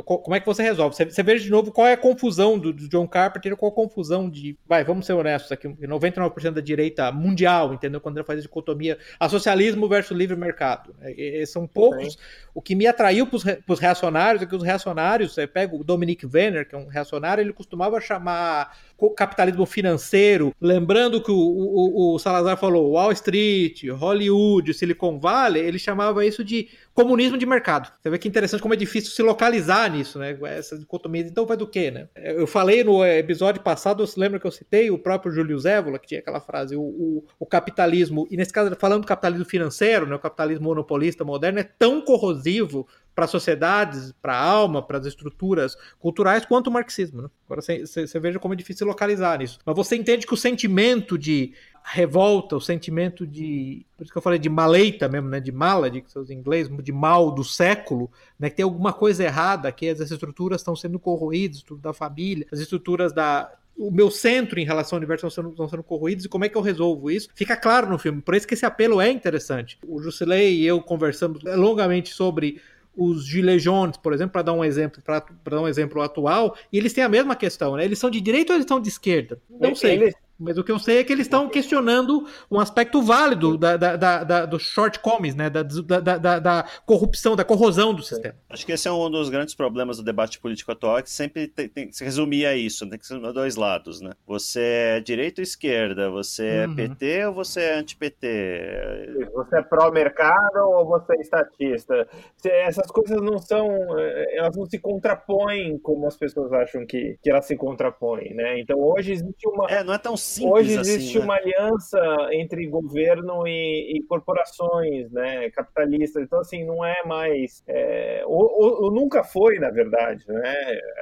Como 0.04 0.34
é 0.34 0.40
que 0.40 0.46
você 0.46 0.62
resolve? 0.62 0.94
Você, 0.94 1.04
você 1.04 1.22
veja 1.22 1.42
de 1.42 1.50
novo 1.50 1.72
qual 1.72 1.86
é 1.86 1.94
a 1.94 1.96
confusão 1.96 2.56
do, 2.56 2.72
do, 2.72 2.88
John 2.88 3.08
Carpenter, 3.08 3.56
qual 3.56 3.72
a 3.72 3.74
confusão 3.74 4.30
de. 4.30 4.56
Vai, 4.66 4.84
vamos 4.84 5.04
ser 5.04 5.14
honestos 5.14 5.50
aqui: 5.50 5.68
99% 5.68 6.52
da 6.52 6.60
direita 6.60 7.10
mundial, 7.10 7.74
entendeu? 7.74 8.00
Quando 8.00 8.18
ele 8.18 8.24
faz 8.24 8.38
a 8.38 8.42
dicotomia 8.42 8.98
a 9.18 9.28
socialismo 9.28 9.88
versus 9.88 10.16
livre 10.16 10.36
mercado. 10.36 10.94
É, 11.00 11.42
é, 11.42 11.46
são 11.46 11.66
poucos. 11.66 12.12
Sim. 12.12 12.18
O 12.54 12.62
que 12.62 12.76
me 12.76 12.86
atraiu 12.86 13.26
para 13.26 13.36
os 13.68 13.80
reacionários 13.80 14.42
é 14.42 14.46
que 14.46 14.54
os 14.54 14.62
reacionários, 14.62 15.34
você 15.34 15.46
pega 15.46 15.74
o 15.74 15.82
Dominic 15.82 16.24
Venner, 16.24 16.68
que 16.68 16.74
é 16.74 16.78
um 16.78 16.86
reacionário, 16.86 17.42
ele 17.42 17.52
costumava 17.52 18.00
chamar 18.00 18.76
capitalismo 19.08 19.64
financeiro, 19.64 20.54
lembrando 20.60 21.22
que 21.22 21.30
o, 21.30 21.34
o, 21.34 22.14
o 22.14 22.18
Salazar 22.18 22.58
falou 22.58 22.92
Wall 22.92 23.12
Street, 23.12 23.88
Hollywood, 23.88 24.74
Silicon 24.74 25.18
Valley, 25.18 25.62
ele 25.62 25.78
chamava 25.78 26.26
isso 26.26 26.44
de 26.44 26.68
comunismo 26.92 27.38
de 27.38 27.46
mercado. 27.46 27.90
Você 28.00 28.10
vê 28.10 28.18
que 28.18 28.28
interessante 28.28 28.60
como 28.60 28.74
é 28.74 28.76
difícil 28.76 29.12
se 29.12 29.22
localizar 29.22 29.90
nisso, 29.90 30.18
né? 30.18 30.36
Essa 30.42 30.78
dicotomia. 30.78 31.22
Então 31.22 31.46
vai 31.46 31.56
do 31.56 31.66
quê, 31.66 31.90
né? 31.90 32.08
Eu 32.14 32.46
falei 32.46 32.84
no 32.84 33.04
episódio 33.04 33.62
passado, 33.62 34.06
você 34.06 34.20
lembra 34.20 34.38
que 34.38 34.46
eu 34.46 34.50
citei 34.50 34.90
o 34.90 34.98
próprio 34.98 35.32
Júlio 35.32 35.58
Zévola, 35.58 35.98
que 35.98 36.08
tinha 36.08 36.20
aquela 36.20 36.40
frase, 36.40 36.76
o, 36.76 36.82
o, 36.82 37.24
o 37.38 37.46
capitalismo, 37.46 38.26
e 38.30 38.36
nesse 38.36 38.52
caso 38.52 38.74
falando 38.76 39.02
do 39.02 39.06
capitalismo 39.06 39.44
financeiro, 39.44 40.06
né? 40.06 40.14
o 40.14 40.18
capitalismo 40.18 40.64
monopolista 40.64 41.24
moderno 41.24 41.60
é 41.60 41.64
tão 41.64 42.02
corrosivo 42.02 42.86
para 43.20 43.26
as 43.26 43.30
sociedades, 43.30 44.14
para 44.22 44.32
a 44.32 44.42
alma, 44.42 44.82
para 44.82 44.96
as 44.96 45.04
estruturas 45.04 45.76
culturais, 45.98 46.46
quanto 46.46 46.68
o 46.68 46.72
marxismo. 46.72 47.20
Né? 47.20 47.28
Agora 47.44 47.60
você 47.60 48.18
veja 48.18 48.38
como 48.38 48.54
é 48.54 48.56
difícil 48.56 48.86
localizar 48.86 49.38
nisso. 49.38 49.58
Mas 49.62 49.76
você 49.76 49.94
entende 49.94 50.26
que 50.26 50.32
o 50.32 50.38
sentimento 50.38 51.18
de 51.18 51.52
revolta, 51.84 52.56
o 52.56 52.60
sentimento 52.60 53.26
de. 53.26 53.84
Por 53.94 54.04
isso 54.04 54.12
que 54.12 54.16
eu 54.16 54.22
falei 54.22 54.38
de 54.38 54.48
maleita 54.48 55.06
mesmo, 55.06 55.28
né? 55.28 55.38
De 55.38 55.52
mala, 55.52 55.90
de 55.90 56.02
seus 56.06 56.30
inglês, 56.30 56.70
de 56.82 56.92
mal 56.92 57.30
do 57.30 57.44
século, 57.44 58.10
né? 58.38 58.48
Que 58.48 58.56
tem 58.56 58.62
alguma 58.62 58.92
coisa 58.92 59.22
errada, 59.22 59.70
que 59.70 59.86
as 59.86 60.00
estruturas 60.00 60.62
estão 60.62 60.74
sendo 60.74 60.98
corroídas, 60.98 61.58
estrutura 61.58 61.90
da 61.90 61.92
família, 61.92 62.46
as 62.50 62.58
estruturas 62.58 63.12
da, 63.12 63.52
o 63.80 63.90
meu 63.90 64.10
centro 64.10 64.60
em 64.60 64.64
relação 64.64 64.96
ao 64.96 65.00
universo 65.00 65.26
estão 65.26 65.42
sendo, 65.42 65.52
estão 65.52 65.66
sendo 65.66 65.82
corroídos 65.82 66.26
e 66.26 66.28
como 66.28 66.44
é 66.44 66.50
que 66.50 66.56
eu 66.56 66.60
resolvo 66.60 67.10
isso? 67.10 67.30
Fica 67.34 67.56
claro 67.56 67.88
no 67.88 67.98
filme, 67.98 68.20
por 68.20 68.34
isso 68.34 68.46
que 68.46 68.52
esse 68.52 68.66
apelo 68.66 69.00
é 69.00 69.10
interessante. 69.10 69.78
O 69.86 70.02
Jusilei 70.02 70.60
e 70.60 70.66
eu 70.66 70.82
conversamos 70.82 71.42
longamente 71.42 72.12
sobre 72.12 72.60
os 72.96 73.24
Gilets 73.26 73.62
jaunes, 73.62 73.96
por 73.96 74.12
exemplo, 74.12 74.32
para 74.32 74.42
dar 74.42 74.52
um 74.52 74.64
exemplo, 74.64 75.02
para 75.02 75.24
dar 75.44 75.60
um 75.60 75.68
exemplo 75.68 76.02
atual, 76.02 76.56
e 76.72 76.78
eles 76.78 76.92
têm 76.92 77.04
a 77.04 77.08
mesma 77.08 77.36
questão, 77.36 77.76
né? 77.76 77.84
Eles 77.84 77.98
são 77.98 78.10
de 78.10 78.20
direita 78.20 78.52
ou 78.52 78.56
eles 78.56 78.66
são 78.68 78.80
de 78.80 78.88
esquerda? 78.88 79.40
Não 79.48 79.74
sei. 79.74 79.94
Eles, 79.94 80.14
mas 80.40 80.56
o 80.56 80.64
que 80.64 80.72
eu 80.72 80.78
sei 80.78 80.98
é 80.98 81.04
que 81.04 81.12
eles 81.12 81.26
estão 81.26 81.48
questionando 81.48 82.26
um 82.50 82.58
aspecto 82.58 83.02
válido 83.02 83.58
da, 83.58 83.76
da, 83.76 83.96
da, 83.96 84.24
da 84.24 84.46
dos 84.46 84.62
shortcomings, 84.62 85.34
né? 85.34 85.50
Da, 85.50 85.62
da, 85.62 86.38
da, 86.38 86.64
corrupção, 86.86 87.36
da 87.36 87.44
corrosão 87.44 87.92
do 87.92 88.02
sistema. 88.02 88.34
Acho 88.48 88.64
que 88.64 88.72
esse 88.72 88.88
é 88.88 88.92
um 88.92 89.10
dos 89.10 89.28
grandes 89.28 89.54
problemas 89.54 89.98
do 89.98 90.02
debate 90.02 90.40
político 90.40 90.72
atual, 90.72 90.98
é 90.98 91.02
que 91.02 91.10
sempre 91.10 91.46
tem, 91.46 91.68
tem, 91.68 91.92
se 91.92 92.02
resumia 92.02 92.50
a 92.50 92.56
isso, 92.56 92.88
tem 92.88 92.98
que 92.98 93.06
ser 93.06 93.20
dois 93.32 93.56
lados, 93.56 94.00
né? 94.00 94.12
Você 94.26 94.60
é 94.60 95.00
direita 95.00 95.40
ou 95.40 95.42
esquerda? 95.42 96.10
Você 96.10 96.46
é 96.46 96.66
uhum. 96.66 96.74
PT 96.74 97.26
ou 97.26 97.34
você 97.34 97.60
é 97.60 97.74
anti-PT? 97.74 99.28
Você 99.34 99.58
é 99.58 99.62
pró-mercado 99.62 100.58
ou 100.60 100.86
você 100.86 101.16
é 101.16 101.20
estatista? 101.20 102.08
Essas 102.44 102.90
coisas 102.90 103.20
não 103.20 103.38
são, 103.38 103.68
eh, 103.98 104.38
elas 104.38 104.56
não 104.56 104.64
se 104.64 104.78
contrapõem 104.78 105.78
como 105.78 106.06
as 106.06 106.16
pessoas 106.16 106.52
acham 106.52 106.86
que, 106.86 107.18
que 107.22 107.30
elas 107.30 107.44
se 107.46 107.56
contrapõem, 107.56 108.34
né? 108.34 108.58
Então 108.58 108.78
hoje 108.78 109.12
existe 109.12 109.46
uma... 109.46 109.66
É, 109.70 109.84
não 109.84 109.92
é 109.92 109.98
tão 109.98 110.16
simples 110.30 110.52
Hoje 110.52 110.78
existe 110.78 111.08
assim, 111.08 111.18
né? 111.18 111.24
uma 111.24 111.34
aliança 111.36 112.28
entre 112.32 112.66
governo 112.66 113.46
e, 113.46 113.96
e, 113.96 114.02
corporações, 114.04 115.10
né, 115.10 115.50
capitalistas. 115.50 116.22
Então, 116.22 116.40
assim, 116.40 116.64
não 116.64 116.84
é 116.84 117.02
mais... 117.04 117.62
É, 117.66 118.22
ou, 118.26 118.42
ou, 118.42 118.84
ou 118.84 118.92
nunca 118.92 119.24
foi, 119.24 119.58
na 119.58 119.70
verdade, 119.70 120.24
né? 120.28 120.54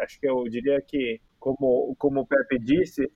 Acho 0.03 0.19
que 0.19 0.29
eu 0.29 0.45
diria 0.45 0.81
que 0.81 1.21
como, 1.39 1.95
como 1.99 2.21
o 2.21 2.27
Pepe 2.27 2.59
disse, 2.59 3.11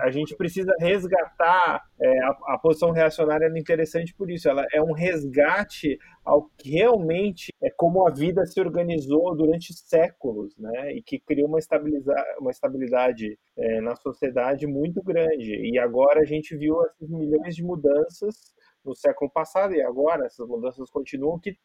a 0.00 0.10
gente 0.10 0.36
precisa 0.36 0.72
resgatar 0.78 1.82
é, 2.00 2.18
a, 2.24 2.36
a, 2.54 2.58
posição 2.58 2.90
reacionária 2.90 3.46
é 3.46 3.58
interessante 3.58 4.14
por 4.14 4.30
isso. 4.30 4.48
Ela 4.48 4.64
é 4.72 4.80
um 4.80 4.92
resgate 4.92 5.98
ao 6.24 6.48
que 6.56 6.70
realmente 6.70 7.52
é 7.62 7.70
como 7.70 8.06
a 8.06 8.10
vida 8.10 8.46
se 8.46 8.60
organizou 8.60 9.34
durante 9.36 9.74
séculos, 9.74 10.56
né? 10.56 10.94
E 10.94 11.02
que 11.02 11.18
criou 11.18 11.48
uma, 11.48 11.58
uma 12.38 12.50
estabilidade 12.50 13.38
é, 13.56 13.80
na 13.80 13.96
sociedade 13.96 14.66
muito 14.66 15.02
grande. 15.02 15.54
E 15.70 15.78
agora 15.78 16.20
a 16.20 16.24
gente 16.24 16.56
viu 16.56 16.82
essas 16.84 17.08
milhões 17.10 17.56
de 17.56 17.62
mudanças 17.62 18.53
no 18.84 18.94
século 18.94 19.30
passado 19.30 19.74
e 19.74 19.82
agora 19.82 20.26
essas 20.26 20.46
mudanças 20.46 20.90
continuam 20.90 21.38
que 21.38 21.56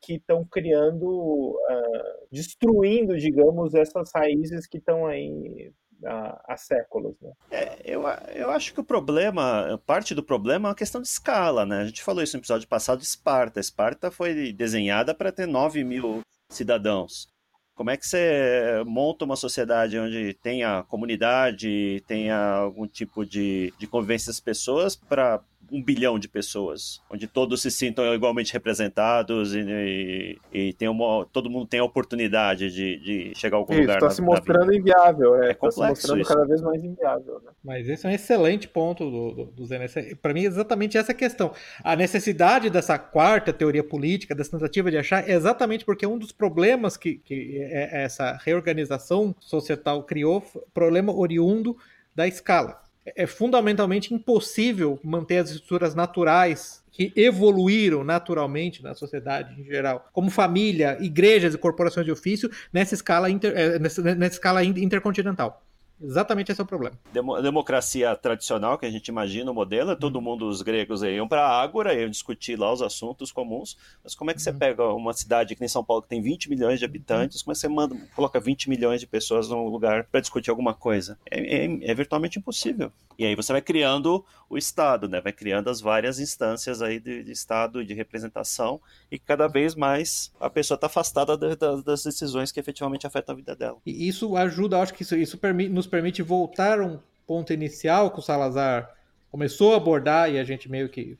que 0.00 0.14
estão 0.14 0.44
criando 0.44 1.06
uh, 1.06 2.26
destruindo 2.30 3.16
digamos 3.16 3.74
essas 3.74 4.10
raízes 4.14 4.66
que 4.66 4.78
estão 4.78 5.06
aí 5.06 5.72
há, 6.04 6.56
séculos 6.56 7.14
né? 7.20 7.32
é, 7.50 7.78
eu, 7.84 8.02
eu 8.34 8.50
acho 8.50 8.72
que 8.72 8.80
o 8.80 8.84
problema 8.84 9.80
parte 9.86 10.14
do 10.14 10.22
problema 10.22 10.68
é 10.68 10.70
uma 10.70 10.74
questão 10.76 11.00
de 11.00 11.08
escala 11.08 11.64
né? 11.66 11.80
A 11.80 11.86
gente 11.86 12.02
falou 12.02 12.22
isso 12.22 12.36
no 12.36 12.40
episódio 12.40 12.68
passado 12.68 12.98
de 12.98 13.06
Esparta. 13.06 13.60
Esparta 13.60 14.10
foi 14.10 14.52
desenhada 14.52 15.14
para 15.14 15.32
ter 15.32 15.46
9 15.46 15.84
mil 15.84 16.20
cidadãos. 16.48 17.28
Como 17.74 17.90
é 17.90 17.96
que 17.96 18.06
você 18.06 18.84
monta 18.86 19.24
uma 19.24 19.34
sociedade 19.34 19.98
onde 19.98 20.34
tenha 20.34 20.84
comunidade, 20.84 22.02
tenha 22.06 22.38
algum 22.54 22.86
tipo 22.86 23.26
de, 23.26 23.72
de 23.78 23.86
convivência 23.88 24.28
das 24.28 24.38
pessoas 24.38 24.94
para 24.94 25.42
um 25.74 25.82
bilhão 25.82 26.18
de 26.20 26.28
pessoas, 26.28 27.02
onde 27.10 27.26
todos 27.26 27.60
se 27.60 27.70
sintam 27.70 28.14
igualmente 28.14 28.52
representados 28.52 29.54
e, 29.54 29.60
e, 29.60 30.38
e 30.52 30.72
tem 30.72 30.88
uma, 30.88 31.26
todo 31.32 31.50
mundo 31.50 31.66
tem 31.66 31.80
a 31.80 31.84
oportunidade 31.84 32.70
de, 32.70 32.98
de 32.98 33.32
chegar 33.34 33.56
a 33.56 33.60
algum 33.60 33.72
isso, 33.72 33.82
lugar. 33.82 33.96
Está 33.96 34.10
se 34.10 34.22
mostrando 34.22 34.72
inviável, 34.72 35.34
é, 35.42 35.48
é 35.48 35.50
está 35.50 35.70
se 35.70 35.80
mostrando 35.80 36.20
isso. 36.20 36.32
cada 36.32 36.46
vez 36.46 36.62
mais 36.62 36.84
inviável. 36.84 37.40
Né? 37.44 37.50
Mas 37.64 37.88
esse 37.88 38.06
é 38.06 38.08
um 38.08 38.12
excelente 38.12 38.68
ponto 38.68 39.10
do, 39.10 39.32
do, 39.32 39.44
do 39.46 39.66
Zé. 39.66 39.84
Para 40.22 40.32
mim, 40.32 40.44
é 40.44 40.46
exatamente 40.46 40.96
essa 40.96 41.12
questão. 41.12 41.52
A 41.82 41.96
necessidade 41.96 42.70
dessa 42.70 42.96
quarta 42.96 43.52
teoria 43.52 43.82
política, 43.82 44.34
dessa 44.34 44.52
tentativa 44.52 44.92
de 44.92 44.98
achar, 44.98 45.28
é 45.28 45.32
exatamente 45.32 45.84
porque 45.84 46.06
um 46.06 46.18
dos 46.18 46.30
problemas 46.30 46.96
que, 46.96 47.16
que 47.16 47.58
é, 47.58 48.00
é 48.00 48.04
essa 48.04 48.38
reorganização 48.44 49.34
societal 49.40 50.04
criou, 50.04 50.40
problema 50.72 51.12
oriundo 51.12 51.76
da 52.14 52.28
escala 52.28 52.83
é 53.04 53.26
fundamentalmente 53.26 54.14
impossível 54.14 54.98
manter 55.02 55.38
as 55.38 55.50
estruturas 55.50 55.94
naturais 55.94 56.82
que 56.90 57.12
evoluíram 57.16 58.04
naturalmente 58.04 58.82
na 58.82 58.94
sociedade 58.94 59.60
em 59.60 59.64
geral, 59.64 60.08
como 60.12 60.30
família, 60.30 60.96
igrejas 61.00 61.54
e 61.54 61.58
corporações 61.58 62.06
de 62.06 62.12
ofício, 62.12 62.48
nessa 62.72 62.94
escala, 62.94 63.28
inter, 63.28 63.52
é, 63.56 63.78
nessa, 63.78 64.00
nessa 64.14 64.34
escala 64.34 64.64
intercontinental. 64.64 65.63
Exatamente 66.00 66.50
esse 66.50 66.60
é 66.60 66.64
o 66.64 66.66
problema. 66.66 66.98
Demo 67.12 67.40
democracia 67.40 68.14
tradicional, 68.16 68.76
que 68.78 68.86
a 68.86 68.90
gente 68.90 69.08
imagina 69.08 69.50
o 69.50 69.54
modelo, 69.54 69.92
é 69.92 69.96
todo 69.96 70.16
uhum. 70.16 70.22
mundo, 70.22 70.48
os 70.48 70.62
gregos 70.62 71.02
iam 71.02 71.28
para 71.28 71.46
a 71.46 71.62
Ágora, 71.62 71.94
iam 71.94 72.10
discutir 72.10 72.58
lá 72.58 72.72
os 72.72 72.82
assuntos 72.82 73.30
comuns, 73.30 73.76
mas 74.02 74.14
como 74.14 74.30
é 74.30 74.34
que 74.34 74.42
você 74.42 74.50
uhum. 74.50 74.58
pega 74.58 74.84
uma 74.92 75.12
cidade 75.12 75.54
que 75.54 75.60
nem 75.60 75.68
São 75.68 75.84
Paulo, 75.84 76.02
que 76.02 76.08
tem 76.08 76.20
20 76.20 76.50
milhões 76.50 76.78
de 76.78 76.84
habitantes, 76.84 77.42
como 77.42 77.52
é 77.52 77.54
que 77.54 77.60
você 77.60 77.68
manda, 77.68 77.96
coloca 78.14 78.40
20 78.40 78.68
milhões 78.68 79.00
de 79.00 79.06
pessoas 79.06 79.48
num 79.48 79.68
lugar 79.68 80.04
para 80.04 80.20
discutir 80.20 80.50
alguma 80.50 80.74
coisa? 80.74 81.18
É, 81.30 81.64
é, 81.64 81.90
é, 81.90 81.94
virtualmente 81.94 82.38
impossível. 82.38 82.92
E 83.16 83.24
aí 83.24 83.36
você 83.36 83.52
vai 83.52 83.62
criando 83.62 84.24
o 84.50 84.58
Estado, 84.58 85.08
né? 85.08 85.20
vai 85.20 85.32
criando 85.32 85.70
as 85.70 85.80
várias 85.80 86.18
instâncias 86.18 86.82
aí 86.82 86.98
de, 86.98 87.22
de 87.22 87.32
Estado 87.32 87.80
e 87.80 87.86
de 87.86 87.94
representação, 87.94 88.80
e 89.10 89.18
cada 89.18 89.46
vez 89.46 89.74
mais 89.74 90.32
a 90.40 90.50
pessoa 90.50 90.74
está 90.76 90.88
afastada 90.88 91.36
da, 91.36 91.54
da, 91.54 91.76
das 91.76 92.02
decisões 92.02 92.50
que 92.50 92.58
efetivamente 92.58 93.06
afetam 93.06 93.34
a 93.34 93.36
vida 93.36 93.54
dela. 93.54 93.78
E 93.86 94.08
isso 94.08 94.36
ajuda, 94.36 94.80
acho 94.80 94.92
que 94.92 95.02
isso, 95.02 95.16
isso 95.16 95.38
permite, 95.38 95.70
nos 95.84 95.90
permite 95.90 96.22
voltar 96.22 96.80
a 96.80 96.86
um 96.86 96.98
ponto 97.26 97.52
inicial 97.52 98.10
que 98.10 98.18
o 98.18 98.22
Salazar 98.22 98.90
começou 99.30 99.74
a 99.74 99.76
abordar 99.76 100.30
e 100.30 100.38
a 100.38 100.44
gente 100.44 100.70
meio 100.70 100.88
que 100.88 101.16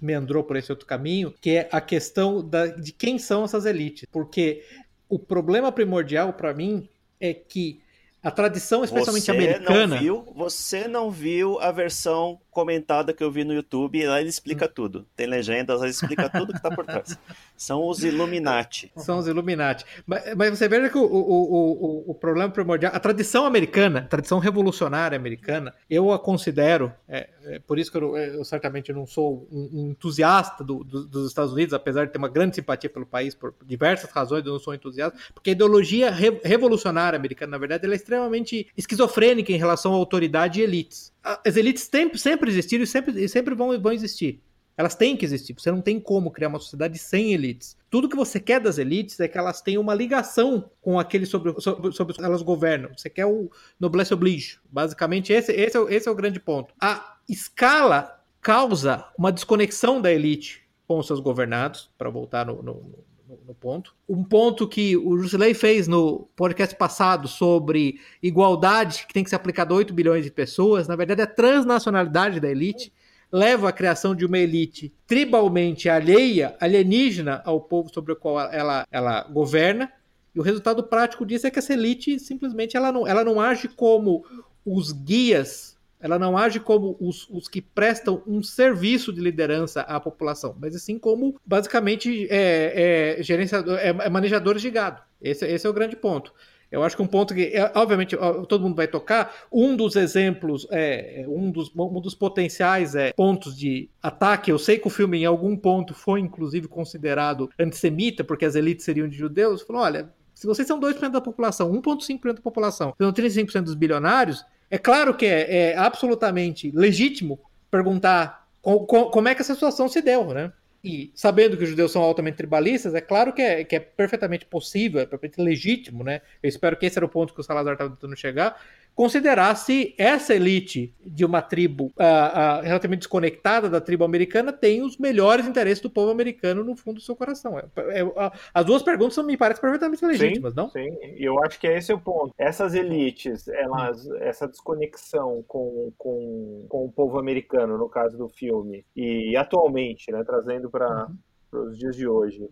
meandrou 0.00 0.44
por 0.44 0.56
esse 0.56 0.70
outro 0.70 0.86
caminho, 0.86 1.34
que 1.40 1.50
é 1.50 1.68
a 1.72 1.80
questão 1.80 2.46
da, 2.46 2.66
de 2.66 2.92
quem 2.92 3.18
são 3.18 3.44
essas 3.44 3.66
elites. 3.66 4.06
Porque 4.10 4.64
o 5.08 5.18
problema 5.18 5.72
primordial 5.72 6.32
para 6.32 6.54
mim 6.54 6.88
é 7.20 7.32
que 7.32 7.80
a 8.22 8.30
tradição, 8.30 8.84
especialmente 8.84 9.24
você 9.24 9.30
americana. 9.32 9.96
Não 9.96 10.02
viu, 10.02 10.32
você 10.34 10.86
não 10.86 11.10
viu 11.10 11.58
a 11.60 11.72
versão 11.72 12.40
comentada 12.52 13.14
que 13.14 13.24
eu 13.24 13.30
vi 13.30 13.44
no 13.44 13.54
YouTube 13.54 13.98
e 13.98 14.06
lá 14.06 14.20
ele 14.20 14.28
explica 14.28 14.66
hum. 14.66 14.72
tudo. 14.72 15.06
Tem 15.16 15.26
legendas, 15.26 15.80
ele 15.80 15.90
explica 15.90 16.28
tudo 16.28 16.52
que 16.52 16.58
está 16.58 16.70
por 16.70 16.84
trás. 16.84 17.18
São 17.56 17.88
os 17.88 18.04
Illuminati. 18.04 18.92
São 18.96 19.18
os 19.18 19.26
Illuminati. 19.26 19.84
Mas, 20.06 20.34
mas 20.36 20.58
você 20.58 20.68
veja 20.68 20.90
que 20.90 20.98
o, 20.98 21.02
o, 21.02 22.04
o, 22.06 22.10
o, 22.10 22.14
problema 22.14 22.50
primordial, 22.50 22.92
a 22.94 23.00
tradição 23.00 23.46
americana, 23.46 24.00
a 24.00 24.02
tradição 24.02 24.38
revolucionária 24.38 25.16
americana, 25.16 25.74
eu 25.88 26.12
a 26.12 26.18
considero, 26.18 26.92
é, 27.08 27.30
é 27.46 27.58
por 27.58 27.78
isso 27.78 27.90
que 27.90 27.96
eu, 27.96 28.16
eu, 28.16 28.44
certamente 28.44 28.92
não 28.92 29.06
sou 29.06 29.48
um, 29.50 29.70
um 29.72 29.90
entusiasta 29.90 30.62
do, 30.62 30.84
do, 30.84 31.06
dos 31.06 31.28
Estados 31.28 31.52
Unidos, 31.52 31.72
apesar 31.72 32.04
de 32.04 32.12
ter 32.12 32.18
uma 32.18 32.28
grande 32.28 32.56
simpatia 32.56 32.90
pelo 32.90 33.06
país 33.06 33.34
por 33.34 33.54
diversas 33.64 34.10
razões, 34.10 34.44
eu 34.44 34.52
não 34.52 34.60
sou 34.60 34.74
entusiasta, 34.74 35.18
porque 35.32 35.50
a 35.50 35.52
ideologia 35.52 36.10
re, 36.10 36.38
revolucionária 36.44 37.16
americana, 37.16 37.52
na 37.52 37.58
verdade, 37.58 37.86
ela 37.86 37.94
é 37.94 37.96
extremamente 37.96 38.66
esquizofrênica 38.76 39.52
em 39.52 39.56
relação 39.56 39.92
à 39.92 39.96
autoridade 39.96 40.60
e 40.60 40.62
elites 40.62 41.11
as 41.22 41.56
elites 41.56 41.84
sempre, 41.84 42.18
sempre 42.18 42.50
existiram 42.50 42.84
e 42.84 42.86
sempre, 42.86 43.28
sempre 43.28 43.54
vão, 43.54 43.80
vão 43.80 43.92
existir. 43.92 44.42
Elas 44.76 44.94
têm 44.94 45.16
que 45.16 45.24
existir. 45.24 45.52
Você 45.52 45.70
não 45.70 45.82
tem 45.82 46.00
como 46.00 46.30
criar 46.30 46.48
uma 46.48 46.58
sociedade 46.58 46.98
sem 46.98 47.32
elites. 47.32 47.76
Tudo 47.90 48.08
que 48.08 48.16
você 48.16 48.40
quer 48.40 48.58
das 48.58 48.78
elites 48.78 49.20
é 49.20 49.28
que 49.28 49.36
elas 49.36 49.60
tenham 49.60 49.82
uma 49.82 49.94
ligação 49.94 50.70
com 50.80 50.98
aquele 50.98 51.26
sobre, 51.26 51.54
sobre, 51.60 51.92
sobre 51.92 52.14
elas 52.18 52.42
governam. 52.42 52.90
Você 52.96 53.10
quer 53.10 53.26
o 53.26 53.50
noblesse 53.78 54.14
oblige. 54.14 54.58
Basicamente, 54.70 55.32
esse, 55.32 55.52
esse, 55.52 55.76
é, 55.76 55.80
o, 55.80 55.88
esse 55.88 56.08
é 56.08 56.10
o 56.10 56.14
grande 56.14 56.40
ponto. 56.40 56.74
A 56.80 57.18
escala 57.28 58.18
causa 58.40 59.04
uma 59.16 59.30
desconexão 59.30 60.00
da 60.00 60.10
elite 60.10 60.62
com 60.86 60.98
os 60.98 61.06
seus 61.06 61.20
governados, 61.20 61.90
para 61.96 62.10
voltar 62.10 62.44
no, 62.44 62.62
no, 62.62 63.04
no 63.46 63.54
ponto. 63.54 63.94
Um 64.08 64.22
ponto 64.22 64.68
que 64.68 64.96
o 64.96 65.18
Jusilei 65.18 65.54
fez 65.54 65.88
no 65.88 66.28
podcast 66.36 66.74
passado 66.76 67.28
sobre 67.28 68.00
igualdade 68.22 69.06
que 69.06 69.14
tem 69.14 69.24
que 69.24 69.30
ser 69.30 69.36
aplicada 69.36 69.72
a 69.72 69.76
8 69.76 69.92
bilhões 69.92 70.24
de 70.24 70.30
pessoas, 70.30 70.88
na 70.88 70.96
verdade, 70.96 71.22
a 71.22 71.26
transnacionalidade 71.26 72.40
da 72.40 72.50
elite 72.50 72.92
leva 73.32 73.70
à 73.70 73.72
criação 73.72 74.14
de 74.14 74.26
uma 74.26 74.38
elite 74.38 74.92
tribalmente 75.06 75.88
alheia, 75.88 76.54
alienígena 76.60 77.40
ao 77.44 77.60
povo 77.60 77.92
sobre 77.92 78.12
o 78.12 78.16
qual 78.16 78.38
ela, 78.52 78.86
ela 78.90 79.22
governa. 79.24 79.90
E 80.34 80.38
o 80.38 80.42
resultado 80.42 80.82
prático 80.82 81.24
disso 81.24 81.46
é 81.46 81.50
que 81.50 81.58
essa 81.58 81.72
elite 81.72 82.20
simplesmente 82.20 82.76
ela 82.76 82.92
não, 82.92 83.06
ela 83.06 83.24
não 83.24 83.40
age 83.40 83.68
como 83.68 84.24
os 84.64 84.92
guias 84.92 85.71
ela 86.02 86.18
não 86.18 86.36
age 86.36 86.58
como 86.58 86.96
os, 87.00 87.28
os, 87.30 87.46
que 87.46 87.62
prestam 87.62 88.22
um 88.26 88.42
serviço 88.42 89.12
de 89.12 89.20
liderança 89.20 89.82
à 89.82 90.00
população, 90.00 90.56
mas 90.60 90.74
assim 90.74 90.98
como 90.98 91.40
basicamente 91.46 92.26
é, 92.28 93.18
é, 93.18 93.22
gerenciador, 93.22 93.78
é, 93.78 93.88
é 93.88 94.10
manejadores 94.10 94.60
de 94.60 94.70
gado. 94.70 95.00
Esse, 95.20 95.46
esse, 95.46 95.64
é 95.64 95.70
o 95.70 95.72
grande 95.72 95.94
ponto. 95.94 96.34
Eu 96.70 96.82
acho 96.82 96.96
que 96.96 97.02
um 97.02 97.06
ponto 97.06 97.34
que, 97.34 97.42
é, 97.54 97.70
obviamente, 97.76 98.16
todo 98.48 98.62
mundo 98.62 98.74
vai 98.74 98.88
tocar. 98.88 99.32
Um 99.52 99.76
dos 99.76 99.94
exemplos, 99.94 100.66
é, 100.70 101.24
um, 101.28 101.50
dos, 101.50 101.70
um 101.76 102.00
dos 102.00 102.14
potenciais 102.14 102.94
é, 102.94 103.12
pontos 103.12 103.56
de 103.56 103.88
ataque. 104.02 104.50
Eu 104.50 104.58
sei 104.58 104.78
que 104.78 104.86
o 104.86 104.90
filme, 104.90 105.18
em 105.18 105.26
algum 105.26 105.54
ponto, 105.54 105.94
foi 105.94 106.18
inclusive 106.18 106.66
considerado 106.66 107.50
antissemita, 107.58 108.24
porque 108.24 108.46
as 108.46 108.54
elites 108.54 108.84
seriam 108.84 109.06
de 109.06 109.16
judeus. 109.16 109.62
Falou: 109.62 109.82
olha, 109.82 110.10
se 110.34 110.46
vocês 110.46 110.66
são 110.66 110.80
2% 110.80 111.10
da 111.10 111.20
população, 111.20 111.70
1,5% 111.70 112.34
da 112.34 112.40
população, 112.40 112.94
são 112.98 113.12
35% 113.12 113.62
dos 113.62 113.74
bilionários, 113.74 114.44
é 114.72 114.78
claro 114.78 115.14
que 115.14 115.26
é, 115.26 115.72
é 115.72 115.76
absolutamente 115.76 116.70
legítimo 116.70 117.38
perguntar 117.70 118.48
com, 118.62 118.86
com, 118.86 119.04
como 119.10 119.28
é 119.28 119.34
que 119.34 119.42
essa 119.42 119.52
situação 119.52 119.86
se 119.86 120.00
deu, 120.00 120.32
né? 120.32 120.50
E 120.82 121.12
sabendo 121.14 121.58
que 121.58 121.62
os 121.62 121.68
judeus 121.68 121.92
são 121.92 122.00
altamente 122.00 122.38
tribalistas, 122.38 122.94
é 122.94 123.00
claro 123.02 123.34
que 123.34 123.42
é, 123.42 123.64
que 123.64 123.76
é 123.76 123.80
perfeitamente 123.80 124.46
possível, 124.46 124.98
é 124.98 125.04
perfeitamente 125.04 125.46
legítimo, 125.46 126.02
né? 126.02 126.22
Eu 126.42 126.48
espero 126.48 126.74
que 126.74 126.86
esse 126.86 126.98
era 126.98 127.04
o 127.04 127.08
ponto 127.08 127.34
que 127.34 127.40
o 127.40 127.42
Salazar 127.42 127.74
estava 127.74 127.90
tentando 127.90 128.16
chegar, 128.16 128.58
considerasse 128.94 129.94
essa 129.96 130.34
elite 130.34 130.94
de 131.04 131.24
uma 131.24 131.40
tribo 131.40 131.86
uh, 131.86 132.60
uh, 132.60 132.62
relativamente 132.62 133.00
desconectada 133.00 133.68
da 133.68 133.80
tribo 133.80 134.04
americana 134.04 134.52
tem 134.52 134.82
os 134.82 134.98
melhores 134.98 135.46
interesses 135.46 135.82
do 135.82 135.90
povo 135.90 136.10
americano 136.10 136.62
no 136.62 136.76
fundo 136.76 136.96
do 136.96 137.02
seu 137.02 137.16
coração. 137.16 137.58
É, 137.58 137.64
é, 138.00 138.32
as 138.52 138.64
duas 138.64 138.82
perguntas 138.82 139.16
me 139.24 139.36
parecem 139.36 139.60
perfeitamente 139.60 140.04
legítimas, 140.04 140.52
sim, 140.52 140.56
não? 140.56 140.70
Sim, 140.70 140.96
eu 141.16 141.42
acho 141.42 141.58
que 141.58 141.66
esse 141.66 141.90
é 141.90 141.94
o 141.94 142.00
ponto. 142.00 142.34
Essas 142.38 142.74
elites, 142.74 143.48
elas, 143.48 144.08
essa 144.20 144.46
desconexão 144.46 145.42
com, 145.48 145.92
com, 145.96 146.66
com 146.68 146.84
o 146.84 146.92
povo 146.92 147.18
americano, 147.18 147.78
no 147.78 147.88
caso 147.88 148.16
do 148.16 148.28
filme, 148.28 148.84
e 148.94 149.36
atualmente, 149.36 150.10
né, 150.12 150.22
trazendo 150.24 150.70
para 150.70 151.06
uhum. 151.52 151.68
os 151.68 151.78
dias 151.78 151.96
de 151.96 152.06
hoje, 152.06 152.48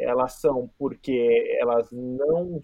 elas 0.00 0.40
são 0.40 0.70
porque 0.78 1.56
elas 1.60 1.90
não 1.92 2.60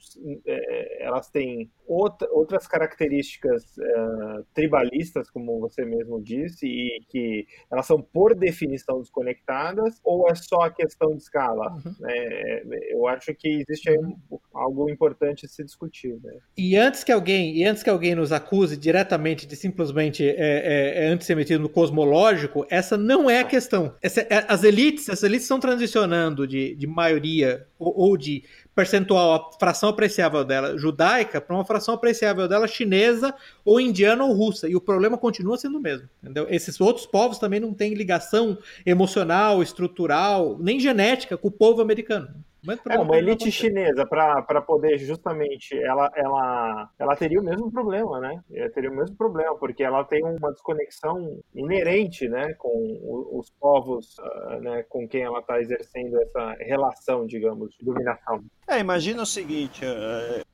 é, 0.46 1.04
elas 1.04 1.28
têm 1.30 1.70
outra, 1.86 2.28
outras 2.32 2.66
características 2.66 3.76
uh, 3.76 4.44
tribalistas, 4.54 5.30
como 5.30 5.60
você 5.60 5.84
mesmo 5.84 6.20
disse, 6.20 6.66
e 6.66 7.00
que 7.08 7.46
elas 7.70 7.86
são 7.86 8.00
por 8.00 8.34
definição 8.34 9.00
desconectadas, 9.00 10.00
ou 10.04 10.28
é 10.28 10.34
só 10.34 10.62
a 10.62 10.70
questão 10.70 11.10
de 11.10 11.22
escala? 11.22 11.72
Uhum. 11.72 11.94
É, 12.08 12.92
eu 12.92 13.06
acho 13.06 13.34
que 13.34 13.64
existe 13.68 13.90
algo 14.52 14.90
importante 14.90 15.46
a 15.46 15.48
se 15.48 15.64
discutir. 15.64 16.18
Né? 16.22 16.38
E 16.56 16.76
antes 16.76 17.04
que 17.04 17.12
alguém 17.12 17.56
e 17.56 17.64
antes 17.64 17.82
que 17.82 17.90
alguém 17.90 18.14
nos 18.14 18.32
acuse 18.32 18.76
diretamente 18.76 19.46
de 19.46 19.56
simplesmente 19.56 20.26
é, 20.28 20.34
é, 20.36 21.04
é 21.04 21.08
antissemitismo 21.08 21.68
cosmológico, 21.68 22.66
essa 22.70 22.96
não 22.96 23.30
é 23.30 23.40
a 23.40 23.44
questão. 23.44 23.94
Essa, 24.02 24.22
é, 24.22 24.44
as 24.48 24.64
elites, 24.64 25.08
as 25.08 25.22
elites 25.22 25.44
estão 25.44 25.60
transicionando 25.60 26.46
de, 26.46 26.74
de 26.74 26.86
maioria 26.86 27.25
ou, 27.78 27.94
ou 27.96 28.16
de 28.16 28.44
percentual, 28.74 29.32
a 29.32 29.58
fração 29.58 29.88
apreciável 29.88 30.44
dela 30.44 30.76
judaica 30.76 31.40
para 31.40 31.54
uma 31.54 31.64
fração 31.64 31.94
apreciável 31.94 32.46
dela 32.46 32.68
chinesa 32.68 33.34
ou 33.64 33.80
indiana 33.80 34.24
ou 34.24 34.32
russa. 34.32 34.68
E 34.68 34.76
o 34.76 34.80
problema 34.80 35.16
continua 35.16 35.56
sendo 35.56 35.78
o 35.78 35.80
mesmo. 35.80 36.08
Entendeu? 36.22 36.46
Esses 36.50 36.80
outros 36.80 37.06
povos 37.06 37.38
também 37.38 37.60
não 37.60 37.72
têm 37.72 37.94
ligação 37.94 38.58
emocional, 38.84 39.62
estrutural, 39.62 40.58
nem 40.60 40.78
genética 40.78 41.36
com 41.36 41.48
o 41.48 41.52
povo 41.52 41.80
americano. 41.80 42.28
É, 42.88 42.98
uma 42.98 43.16
elite 43.16 43.50
chinesa, 43.50 44.04
para 44.06 44.62
poder 44.62 44.98
justamente, 44.98 45.76
ela, 45.82 46.10
ela, 46.14 46.90
ela 46.98 47.16
teria 47.16 47.40
o 47.40 47.44
mesmo 47.44 47.70
problema, 47.70 48.20
né? 48.20 48.40
Ela 48.52 48.70
teria 48.70 48.90
o 48.90 48.96
mesmo 48.96 49.16
problema, 49.16 49.56
porque 49.56 49.82
ela 49.82 50.04
tem 50.04 50.22
uma 50.24 50.50
desconexão 50.50 51.40
inerente, 51.54 52.28
né, 52.28 52.54
com 52.54 52.98
os 53.32 53.50
povos 53.50 54.16
uh, 54.18 54.60
né, 54.60 54.84
com 54.88 55.06
quem 55.08 55.22
ela 55.22 55.40
está 55.40 55.60
exercendo 55.60 56.20
essa 56.20 56.56
relação, 56.60 57.26
digamos, 57.26 57.74
de 57.78 57.84
dominação. 57.84 58.44
É, 58.68 58.78
imagina 58.78 59.22
o 59.22 59.26
seguinte, 59.26 59.84
uh, 59.84 60.44